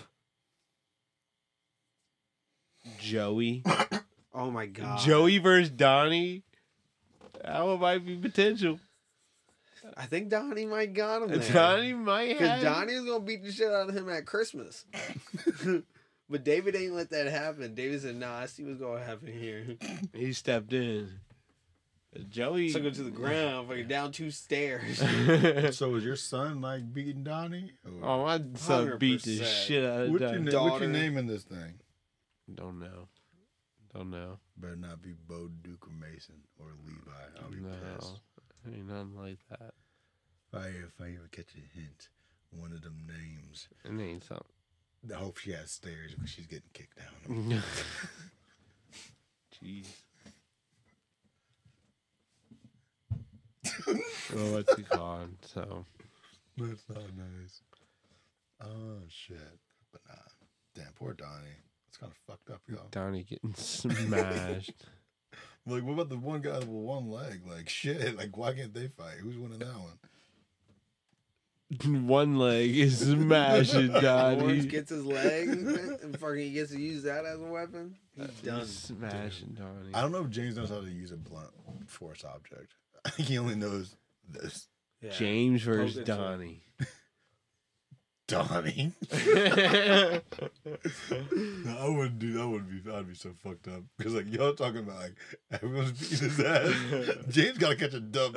Joey. 2.99 3.64
Oh 4.34 4.49
my 4.49 4.65
god. 4.65 4.98
Joey 5.02 5.39
versus 5.39 5.69
Donnie. 5.72 6.43
That 7.43 7.65
one 7.65 7.81
might 7.81 8.06
be 8.06 8.15
potential. 8.15 8.80
I 9.98 10.06
think 10.06 10.30
Donnie 10.30 10.65
might 10.65 10.93
got 10.93 11.23
him 11.23 11.38
there. 11.38 11.52
Donnie 11.52 11.91
might 11.91 12.30
Because 12.30 12.48
have. 12.48 12.61
Donnie's 12.61 13.02
gonna 13.03 13.19
beat 13.19 13.43
the 13.43 13.52
shit 13.52 13.69
out 13.69 13.89
of 13.89 13.93
him 13.98 14.07
at 14.10 14.26
Christmas. 14.26 14.85
but 16.32 16.44
David 16.44 16.76
ain't 16.76 16.94
let 16.94 17.10
that 17.12 17.28
happen. 17.28 17.76
David 17.76 18.02
said, 18.02 18.16
"Nah, 18.16 18.40
I 18.40 18.45
see 18.48 18.64
what's 18.64 18.80
gonna 18.80 19.03
happen 19.03 19.28
here." 19.32 19.78
He 20.14 20.34
stepped 20.34 20.74
in. 20.74 21.20
Joey 22.30 22.72
Took 22.72 22.84
him 22.84 22.94
to 22.94 23.03
the 23.03 23.10
ground, 23.12 23.70
fucking 23.70 23.88
down 23.88 24.12
two 24.12 24.32
stairs. 24.32 24.99
So 25.78 25.95
is 25.95 26.03
your 26.03 26.18
son 26.18 26.60
like 26.60 26.94
beating 26.94 27.24
Donnie? 27.24 27.72
Or- 27.86 28.06
oh, 28.06 28.26
my 28.26 28.41
son 28.56 28.98
beat 28.98 29.24
the 29.24 29.44
shit 29.45 29.86
out 29.86 30.02
of 30.02 30.10
What's 30.12 30.22
Donnie. 30.24 30.38
na- 30.40 30.44
what's 30.44 30.53
daughter. 30.53 30.84
your 30.86 30.94
name 30.94 31.18
in 31.18 31.28
this 31.28 31.44
thing? 31.44 31.80
Don't 32.53 32.80
know. 32.80 33.08
Don't 33.94 34.10
know. 34.10 34.40
Better 34.58 34.76
not 34.76 35.02
be 35.02 35.14
Bo 35.14 35.49
Duke 35.62 35.88
or 35.88 35.91
Mason 35.94 36.36
or 36.60 36.68
Levi. 36.86 37.41
I'll 37.41 37.49
be 37.49 37.58
pissed. 37.58 38.20
No. 38.66 38.74
Ain't 38.74 38.88
nothing 38.88 39.16
like 39.16 39.40
that. 39.49 39.74
If 40.53 40.60
I, 40.60 40.68
if 40.68 40.99
I 41.02 41.16
ever 41.16 41.30
catch 41.32 41.56
a 41.56 41.78
hint, 41.80 42.10
one 42.52 42.74
of 42.74 42.82
them 42.82 43.08
names. 43.08 43.70
It 43.86 44.02
ain't 44.02 44.24
something. 44.26 44.45
I 45.10 45.15
hope 45.15 45.38
she 45.38 45.52
has 45.52 45.72
stairs 45.72 46.14
because 46.14 46.30
she's 46.30 46.45
getting 46.48 46.69
kicked 46.73 46.98
down. 47.28 47.64
Jeez. 49.64 49.88
well, 54.36 54.52
what's 54.53 54.76
he 54.76 54.84
called? 54.84 55.30
So 55.41 55.86
That's 56.57 56.84
not 56.90 57.03
nice. 57.18 57.61
Oh 58.64 58.99
shit! 59.10 59.38
But 59.91 60.02
nah, 60.07 60.15
damn, 60.76 60.94
poor 60.94 61.14
Donnie. 61.14 61.57
It's 61.90 61.98
kind 61.98 62.11
of 62.11 62.18
fucked 62.28 62.49
up, 62.52 62.61
y'all. 62.68 62.88
Donnie 62.91 63.23
getting 63.23 63.53
smashed. 63.56 64.73
Like, 65.65 65.84
what 65.84 65.94
about 65.94 66.10
the 66.10 66.18
one 66.18 66.41
guy 66.41 66.57
with 66.60 66.68
one 66.68 67.10
leg? 67.10 67.41
Like, 67.48 67.69
shit. 67.69 68.18
Like, 68.18 68.36
why 68.38 68.53
can't 68.53 68.73
they 68.73 68.88
fight? 68.88 69.18
Who's 69.22 69.38
winning 69.38 69.60
that 69.60 69.68
one? 69.68 69.99
One 71.85 72.38
leg 72.38 72.77
is 72.77 72.99
smashing 72.99 73.88
Lawrence 73.93 74.02
Donnie. 74.03 74.65
gets 74.65 74.89
his 74.89 75.06
leg 75.06 75.48
and 75.49 76.19
fucking 76.19 76.38
he 76.39 76.52
gets 76.52 76.72
to 76.72 76.80
use 76.80 77.03
that 77.03 77.26
as 77.26 77.39
a 77.39 77.45
weapon. 77.45 77.95
He's 78.18 78.27
done. 78.43 78.60
He's 78.60 78.69
smashing 78.77 79.57
Donnie. 79.57 79.93
I 79.93 80.02
don't 80.02 80.11
know 80.11 80.22
if 80.22 80.30
James 80.30 80.57
knows 80.57 80.69
how 80.69 80.81
to 80.81 80.89
use 80.89 81.11
a 81.11 81.18
blunt 81.18 81.49
force 81.88 82.23
object. 82.26 82.73
I 83.06 83.10
think 83.11 83.30
he 83.30 83.38
only 83.38 83.56
knows 83.56 83.95
this. 84.27 84.68
Yeah. 85.02 85.11
James 85.11 85.64
versus 85.64 85.95
Poke 85.95 86.02
it. 86.02 86.06
Donnie. 86.06 86.61
Donnie. 88.27 88.93
No, 91.65 91.77
I 91.77 91.89
wouldn't 91.89 92.19
do 92.19 92.34
that. 92.34 92.48
Would 92.48 92.84
be 92.84 92.91
I'd 92.91 93.07
be 93.07 93.15
so 93.15 93.31
fucked 93.43 93.68
up 93.68 93.81
because 93.98 94.14
like 94.14 94.31
y'all 94.31 94.53
talking 94.53 94.80
about 94.80 94.98
like 94.99 95.15
everyone's 95.52 95.91
beating 95.93 96.30
his 96.30 96.39
ass. 96.39 96.73
James 97.30 97.57
got 97.57 97.69
to 97.72 97.76
catch 97.76 97.93
a 97.93 97.99
dub. 97.99 98.35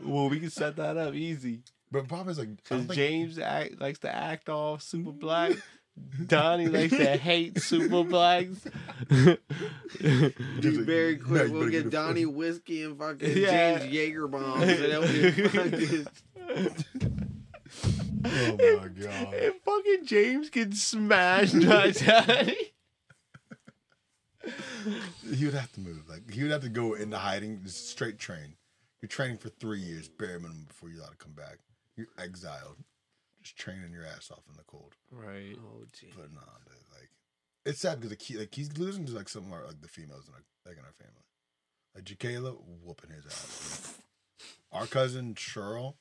Somewhere. 0.00 0.14
well, 0.20 0.28
we 0.30 0.40
can 0.40 0.50
set 0.50 0.76
that 0.76 0.96
up 0.96 1.14
easy. 1.14 1.62
But 1.92 2.02
the 2.02 2.08
problem 2.08 2.28
is 2.28 2.38
like 2.38 2.56
Because 2.56 2.82
think- 2.82 2.92
James 2.94 3.38
act, 3.38 3.80
likes 3.80 3.98
to 4.00 4.14
act 4.14 4.48
all 4.48 4.78
super 4.78 5.12
black. 5.12 5.52
Donnie 6.26 6.68
likes 6.68 6.96
to 6.96 7.16
hate 7.16 7.60
super 7.60 8.04
blacks. 8.04 8.60
Be 9.10 9.40
very 10.60 11.16
quick. 11.18 11.48
you 11.48 11.52
We'll 11.52 11.60
better 11.62 11.70
get 11.70 11.86
a- 11.86 11.90
Donnie 11.90 12.26
whiskey 12.26 12.84
and 12.84 12.96
fucking 12.98 13.36
Yeah. 13.36 13.78
James 13.78 13.92
Jaeger 13.92 14.28
bombs. 14.28 14.62
And 14.62 14.70
it'll 14.70 15.02
be 15.02 15.30
fucking- 15.48 16.06
Oh 18.22 18.56
my 18.80 18.88
god. 18.88 19.34
and 19.34 19.54
fucking 19.64 20.04
James 20.06 20.50
gets 20.50 20.82
smashed 20.82 21.54
by 21.66 21.90
Donnie. 21.90 22.56
He 25.34 25.44
would 25.44 25.54
have 25.54 25.72
to 25.72 25.80
move. 25.80 26.08
Like 26.08 26.30
he 26.30 26.42
would 26.42 26.52
have 26.52 26.62
to 26.62 26.68
go 26.68 26.94
into 26.94 27.18
hiding, 27.18 27.60
straight 27.66 28.18
train. 28.18 28.54
You're 29.02 29.08
training 29.08 29.38
for 29.38 29.48
three 29.48 29.80
years, 29.80 30.08
bare 30.08 30.38
minimum, 30.38 30.66
before 30.68 30.90
you're 30.90 31.00
allowed 31.00 31.12
to 31.12 31.16
come 31.16 31.32
back. 31.32 31.58
You're 31.96 32.08
exiled, 32.18 32.76
just 33.42 33.56
training 33.56 33.92
your 33.92 34.04
ass 34.04 34.30
off 34.30 34.44
in 34.48 34.56
the 34.56 34.64
cold. 34.66 34.94
Right. 35.10 35.56
oh, 35.58 35.84
gee. 35.98 36.12
But 36.14 36.32
nah, 36.32 36.40
dude, 36.66 36.76
like 36.92 37.10
it's 37.64 37.80
sad 37.80 38.00
because 38.00 38.10
like, 38.10 38.22
he, 38.22 38.38
like 38.38 38.54
he's 38.54 38.76
losing 38.78 39.06
to 39.06 39.12
like 39.12 39.28
some 39.28 39.46
of 39.46 39.52
our 39.52 39.66
like 39.66 39.80
the 39.80 39.88
females 39.88 40.28
in 40.28 40.34
our 40.34 40.42
like 40.66 40.76
in 40.76 40.84
our 40.84 40.92
family. 40.92 41.24
Like 41.94 42.04
Jacayla 42.04 42.56
whooping 42.82 43.10
his 43.10 43.26
ass. 43.26 43.98
Our 44.72 44.86
cousin 44.86 45.34
Cheryl 45.34 45.94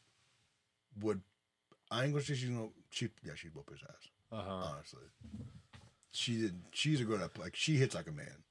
would. 1.01 1.21
I 1.91 2.03
ain't 2.03 2.13
gonna 2.13 2.23
say 2.23 2.35
she's 2.35 2.49
gonna. 2.49 2.69
She 2.91 3.09
yeah, 3.26 3.34
she'd 3.35 3.55
whoop 3.55 3.69
his 3.71 3.81
ass. 3.84 4.09
Uh 4.31 4.43
huh. 4.43 4.71
Honestly, 4.73 5.03
she 6.11 6.38
did. 6.39 6.61
She's 6.71 7.01
a 7.01 7.05
good 7.05 7.21
up. 7.21 7.39
Like 7.39 7.55
she 7.55 7.77
hits 7.77 7.95
like 7.95 8.07
a 8.07 8.11
man. 8.11 8.43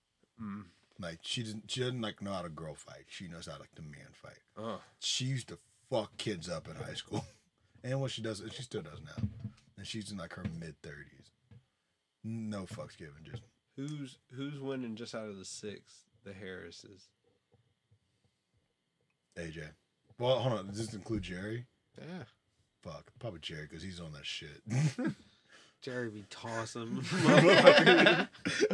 Mm. 0.42 0.64
Like 1.00 1.20
she 1.22 1.42
doesn't. 1.42 1.70
She 1.70 1.80
doesn't 1.80 2.00
like 2.00 2.20
know 2.20 2.32
how 2.32 2.42
to 2.42 2.48
girl 2.48 2.74
fight. 2.74 3.04
She 3.08 3.28
knows 3.28 3.46
how 3.46 3.54
to 3.54 3.60
like 3.60 3.74
the 3.74 3.82
man 3.82 4.08
fight. 4.12 4.40
Oh. 4.56 4.80
She 4.98 5.26
used 5.26 5.48
to 5.48 5.58
fuck 5.90 6.16
kids 6.16 6.48
up 6.48 6.68
in 6.68 6.74
high 6.74 6.94
school, 6.94 7.24
and 7.84 8.00
what 8.00 8.10
she 8.10 8.22
does, 8.22 8.42
she 8.52 8.62
still 8.62 8.82
does 8.82 9.00
now. 9.04 9.28
And 9.76 9.86
she's 9.86 10.10
in 10.10 10.18
like 10.18 10.34
her 10.34 10.44
mid 10.58 10.74
thirties. 10.82 11.30
No 12.24 12.64
fucks 12.64 12.96
given. 12.96 13.14
Just 13.24 13.42
Who's 13.76 14.18
who's 14.34 14.58
winning 14.58 14.96
just 14.96 15.14
out 15.14 15.28
of 15.28 15.38
the 15.38 15.44
six? 15.44 16.04
The 16.24 16.32
Harrises. 16.32 17.06
AJ. 19.38 19.68
Well, 20.18 20.40
hold 20.40 20.58
on. 20.58 20.66
Does 20.66 20.78
this 20.78 20.94
include 20.94 21.22
Jerry? 21.22 21.66
Yeah. 21.96 22.24
Fuck, 22.82 23.12
probably 23.20 23.38
Jerry 23.38 23.68
because 23.68 23.84
he's 23.84 24.00
on 24.00 24.12
that 24.14 24.26
shit. 24.26 24.62
Jerry 25.80 26.10
be 26.10 26.24
tossing. 26.28 27.02
yeah, 27.24 28.26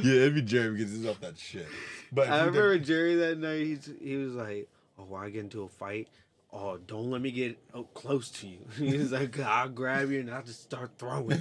it'd 0.03 0.35
be 0.35 0.43
Jerry 0.43 0.77
because 0.77 0.93
he's 0.93 1.07
off 1.07 1.21
that 1.21 1.39
shit. 1.39 1.67
But 2.13 2.29
I 2.29 2.39
he 2.39 2.45
did- 2.45 2.47
remember 2.47 2.79
Jerry 2.79 3.15
that 3.17 3.39
night. 3.39 3.67
He's, 3.67 3.91
he 4.01 4.17
was 4.17 4.35
like, 4.35 4.69
"Oh, 4.99 5.05
when 5.05 5.23
I 5.23 5.31
get 5.31 5.41
into 5.41 5.63
a 5.63 5.69
fight, 5.69 6.09
oh, 6.53 6.79
don't 6.79 7.11
let 7.11 7.21
me 7.21 7.31
get 7.31 7.59
close 7.95 8.31
to 8.31 8.47
you." 8.49 8.59
He 8.77 8.97
was 8.97 9.13
like, 9.13 9.39
"I'll 9.39 9.69
grab 9.69 10.11
you 10.11 10.21
and 10.21 10.31
I'll 10.31 10.43
just 10.43 10.63
start 10.63 10.93
throwing." 10.99 11.39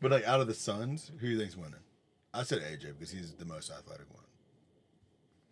but 0.00 0.10
like 0.10 0.24
out 0.24 0.40
of 0.40 0.46
the 0.46 0.54
sons, 0.54 1.10
who 1.18 1.26
do 1.26 1.32
you 1.32 1.38
think's 1.38 1.56
winning? 1.56 1.74
I 2.32 2.44
said 2.44 2.60
AJ 2.60 2.92
because 2.98 3.10
he's 3.10 3.32
the 3.32 3.44
most 3.44 3.70
athletic 3.70 4.06
one. 4.14 4.24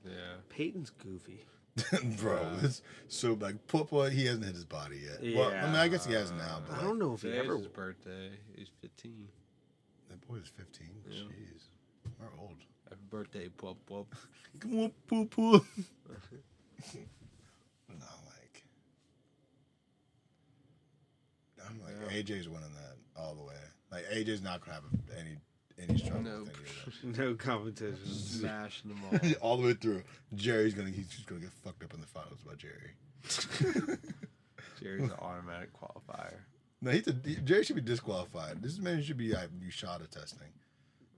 Yeah. 0.04 0.36
Peyton's 0.48 0.90
goofy. 0.90 1.44
Bro, 2.20 2.50
it's 2.62 2.82
so 3.08 3.34
like 3.40 3.66
Papa, 3.68 4.10
he 4.10 4.24
hasn't 4.26 4.44
hit 4.44 4.54
his 4.54 4.64
body 4.64 5.00
yet. 5.04 5.36
Well, 5.36 5.50
I 5.50 5.66
mean, 5.66 5.76
I 5.76 5.88
guess 5.88 6.04
he 6.06 6.12
has 6.14 6.30
now, 6.32 6.60
but 6.66 6.74
I 6.74 6.78
like, 6.78 6.86
don't 6.86 6.98
know 6.98 7.14
if 7.14 7.22
he 7.22 7.32
ever. 7.32 7.56
his 7.56 7.66
birthday. 7.68 8.30
He's 8.56 8.68
15. 8.82 9.28
that 10.10 10.20
boy 10.28 10.36
is 10.36 10.48
15. 10.56 10.86
Yeah. 11.08 11.20
Jeez, 11.22 11.68
we're 12.20 12.26
old. 12.40 12.56
Happy 12.88 13.00
birthday, 13.10 13.48
Pop 13.48 13.76
Pop. 13.86 14.06
Come 14.60 14.78
on, 14.80 14.92
Papa. 15.08 15.40
no, 17.88 18.06
like, 18.26 18.64
I'm 21.66 21.80
like 21.82 21.94
Yeah. 22.10 22.16
AJ's 22.22 22.48
winning 22.48 22.72
that 22.74 22.96
all 23.20 23.34
the 23.34 23.42
way. 23.42 23.54
Like 23.90 24.04
AJ's 24.12 24.42
not 24.42 24.60
gonna 24.60 24.74
have 24.74 24.84
any 25.18 25.36
any 25.80 25.98
struggle. 25.98 26.22
No. 26.22 26.40
with 26.40 26.50
any 27.04 27.10
of 27.10 27.16
that. 27.16 27.22
No 27.24 27.34
competition. 27.34 28.06
Smashing 28.06 28.90
them 28.90 29.00
all. 29.42 29.50
all 29.50 29.56
the 29.56 29.66
way 29.66 29.74
through. 29.74 30.02
Jerry's 30.34 30.74
gonna 30.74 30.90
he's 30.90 31.08
just 31.08 31.26
gonna 31.26 31.40
get 31.40 31.52
fucked 31.64 31.82
up 31.84 31.94
in 31.94 32.00
the 32.00 32.06
finals 32.06 32.40
by 32.46 32.54
Jerry. 32.54 33.98
Jerry's 34.82 35.04
an 35.04 35.12
automatic 35.20 35.70
qualifier. 35.72 36.34
No, 36.80 36.90
he's 36.92 37.08
a, 37.08 37.14
he, 37.24 37.36
Jerry 37.36 37.64
should 37.64 37.76
be 37.76 37.82
disqualified. 37.82 38.62
This 38.62 38.78
man 38.78 39.02
should 39.02 39.16
be 39.16 39.32
like 39.32 39.48
USADA 39.60 40.08
testing. 40.10 40.48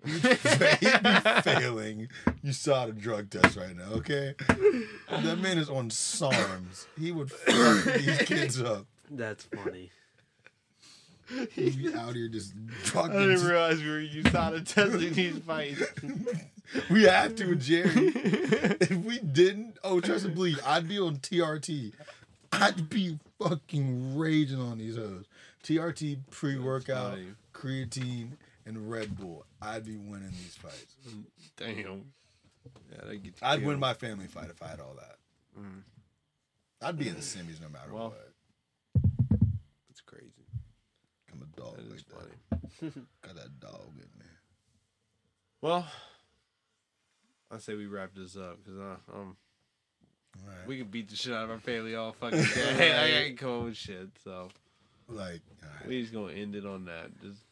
He'd, 0.02 0.22
he'd 0.22 1.02
be 1.02 1.40
failing 1.42 2.08
USADA 2.42 2.98
drug 2.98 3.28
test 3.28 3.56
right 3.56 3.76
now. 3.76 3.90
Okay, 3.96 4.34
that 5.10 5.38
man 5.40 5.58
is 5.58 5.68
on 5.68 5.90
SARMs. 5.90 6.86
He 6.98 7.12
would 7.12 7.30
fuck 7.30 7.84
these 7.96 8.18
kids 8.22 8.60
up. 8.62 8.86
That's 9.10 9.44
funny. 9.44 9.90
He'd 11.52 11.94
out 11.94 12.14
here 12.14 12.28
just 12.28 12.52
I 12.54 12.72
fucking. 12.86 13.12
didn't 13.12 13.46
realize 13.46 13.82
we 13.82 13.88
were 13.88 14.00
you 14.00 14.22
started 14.24 14.66
testing 14.66 15.12
these 15.12 15.38
fights. 15.38 15.82
we 16.90 17.04
have 17.04 17.34
to, 17.36 17.54
Jerry. 17.56 17.90
if 17.94 18.90
we 18.90 19.18
didn't, 19.18 19.76
oh, 19.84 20.00
trust 20.00 20.24
and 20.24 20.34
believe, 20.34 20.60
I'd 20.66 20.88
be 20.88 20.98
on 20.98 21.16
TRT. 21.18 21.92
I'd 22.52 22.88
be 22.88 23.18
fucking 23.40 24.16
raging 24.18 24.60
on 24.60 24.78
these 24.78 24.96
hoes. 24.96 25.24
TRT 25.62 26.18
pre 26.30 26.58
workout, 26.58 27.18
creatine, 27.52 28.30
and 28.66 28.90
Red 28.90 29.16
Bull. 29.16 29.44
I'd 29.62 29.84
be 29.84 29.96
winning 29.96 30.30
these 30.30 30.56
fights. 30.60 30.96
Damn. 31.56 32.04
Yeah, 32.90 33.30
I'd 33.42 33.64
win 33.64 33.78
my 33.78 33.94
family 33.94 34.26
fight 34.26 34.50
if 34.50 34.62
I 34.62 34.68
had 34.68 34.80
all 34.80 34.94
that. 34.98 35.16
Mm. 35.58 35.82
I'd 36.82 36.98
be 36.98 37.08
in 37.08 37.14
the 37.14 37.20
semis 37.20 37.60
no 37.60 37.68
matter 37.68 37.92
Well, 37.92 38.08
what. 38.10 38.29
Dog 41.56 41.76
That 41.76 41.90
like 41.90 42.00
funny. 42.00 42.62
that. 42.80 42.94
Got 43.22 43.36
that 43.36 43.60
dog 43.60 43.92
in 43.94 44.18
me. 44.18 44.26
Well, 45.60 45.86
I 47.50 47.58
say 47.58 47.74
we 47.74 47.86
wrap 47.86 48.10
this 48.14 48.36
up 48.36 48.58
because 48.62 48.78
uh, 48.80 49.12
um, 49.14 49.36
right. 50.46 50.66
we 50.66 50.78
can 50.78 50.86
beat 50.86 51.10
the 51.10 51.16
shit 51.16 51.32
out 51.32 51.44
of 51.44 51.50
our 51.50 51.58
family 51.58 51.94
all 51.94 52.12
fucking 52.12 52.42
day. 52.54 52.92
I 53.20 53.24
ain't 53.24 53.38
come 53.38 53.64
with 53.64 53.76
shit, 53.76 54.08
so 54.24 54.48
like, 55.08 55.42
right. 55.62 55.88
we 55.88 56.00
just 56.00 56.12
gonna 56.12 56.32
end 56.32 56.54
it 56.54 56.64
on 56.64 56.86
that. 56.86 57.10
Just 57.20 57.42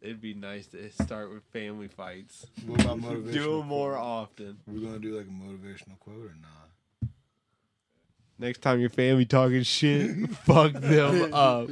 it'd 0.00 0.20
be 0.20 0.34
nice 0.34 0.66
to 0.68 0.90
start 0.90 1.30
with 1.30 1.42
family 1.52 1.88
fights. 1.88 2.46
what 2.66 2.80
about 2.82 3.00
motivational? 3.00 3.32
Do 3.32 3.58
them 3.58 3.66
more 3.68 3.96
often. 3.96 4.58
We're 4.66 4.86
gonna 4.86 4.98
do 4.98 5.16
like 5.16 5.26
a 5.26 5.30
motivational 5.30 5.98
quote 6.00 6.16
or 6.16 6.36
not? 6.40 7.10
Next 8.38 8.62
time 8.62 8.80
your 8.80 8.90
family 8.90 9.26
talking 9.26 9.62
shit, 9.62 10.30
fuck 10.30 10.72
them 10.72 11.32
up. 11.32 11.68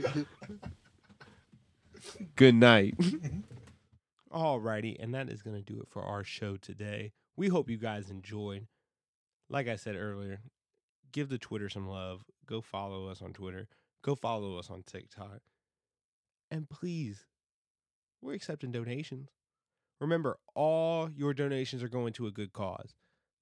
Good 2.37 2.55
night. 2.55 2.97
Mm-hmm. 2.99 3.27
Mm-hmm. 3.27 4.37
Alrighty, 4.37 4.97
and 4.99 5.15
that 5.15 5.29
is 5.29 5.43
going 5.43 5.57
to 5.57 5.63
do 5.63 5.81
it 5.81 5.89
for 5.89 6.03
our 6.03 6.25
show 6.25 6.57
today. 6.57 7.13
We 7.37 7.49
hope 7.49 7.69
you 7.69 7.77
guys 7.77 8.11
enjoyed. 8.11 8.67
Like 9.51 9.69
I 9.69 9.77
said 9.77 9.97
earlier, 9.97 10.41
give 11.13 11.29
the 11.29 11.39
Twitter 11.39 11.69
some 11.69 11.89
love. 11.89 12.25
Go 12.47 12.61
follow 12.61 13.09
us 13.09 13.21
on 13.21 13.33
Twitter. 13.33 13.69
Go 14.03 14.15
follow 14.15 14.59
us 14.59 14.71
on 14.71 14.83
TikTok. 14.85 15.41
And 16.51 16.69
please, 16.69 17.27
we're 18.23 18.35
accepting 18.35 18.73
donations. 18.73 19.29
Remember, 20.01 20.39
all 20.55 21.11
your 21.11 21.35
donations 21.35 21.83
are 21.83 21.89
going 21.89 22.13
to 22.15 22.27
a 22.27 22.33
good 22.33 22.53
cause. 22.53 22.95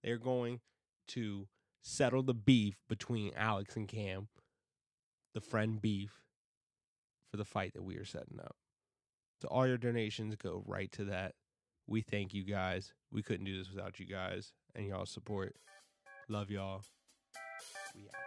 They're 0.02 0.18
going 0.18 0.60
to 1.08 1.46
settle 1.82 2.22
the 2.22 2.34
beef 2.34 2.76
between 2.88 3.32
Alex 3.36 3.76
and 3.76 3.88
Cam, 3.88 4.28
the 5.34 5.40
friend 5.40 5.80
beef, 5.80 6.22
for 7.30 7.36
the 7.36 7.44
fight 7.44 7.74
that 7.74 7.84
we 7.84 7.96
are 7.96 8.04
setting 8.04 8.40
up. 8.40 8.56
So 9.40 9.48
all 9.48 9.66
your 9.66 9.78
donations 9.78 10.36
go 10.36 10.62
right 10.66 10.90
to 10.92 11.04
that. 11.04 11.34
We 11.86 12.02
thank 12.02 12.34
you 12.34 12.44
guys. 12.44 12.92
We 13.10 13.22
couldn't 13.22 13.46
do 13.46 13.56
this 13.56 13.70
without 13.70 13.98
you 13.98 14.06
guys 14.06 14.52
and 14.74 14.86
y'all 14.86 15.06
support. 15.06 15.56
Love 16.28 16.50
y'all. 16.50 16.82
We 17.94 18.02
out. 18.02 18.19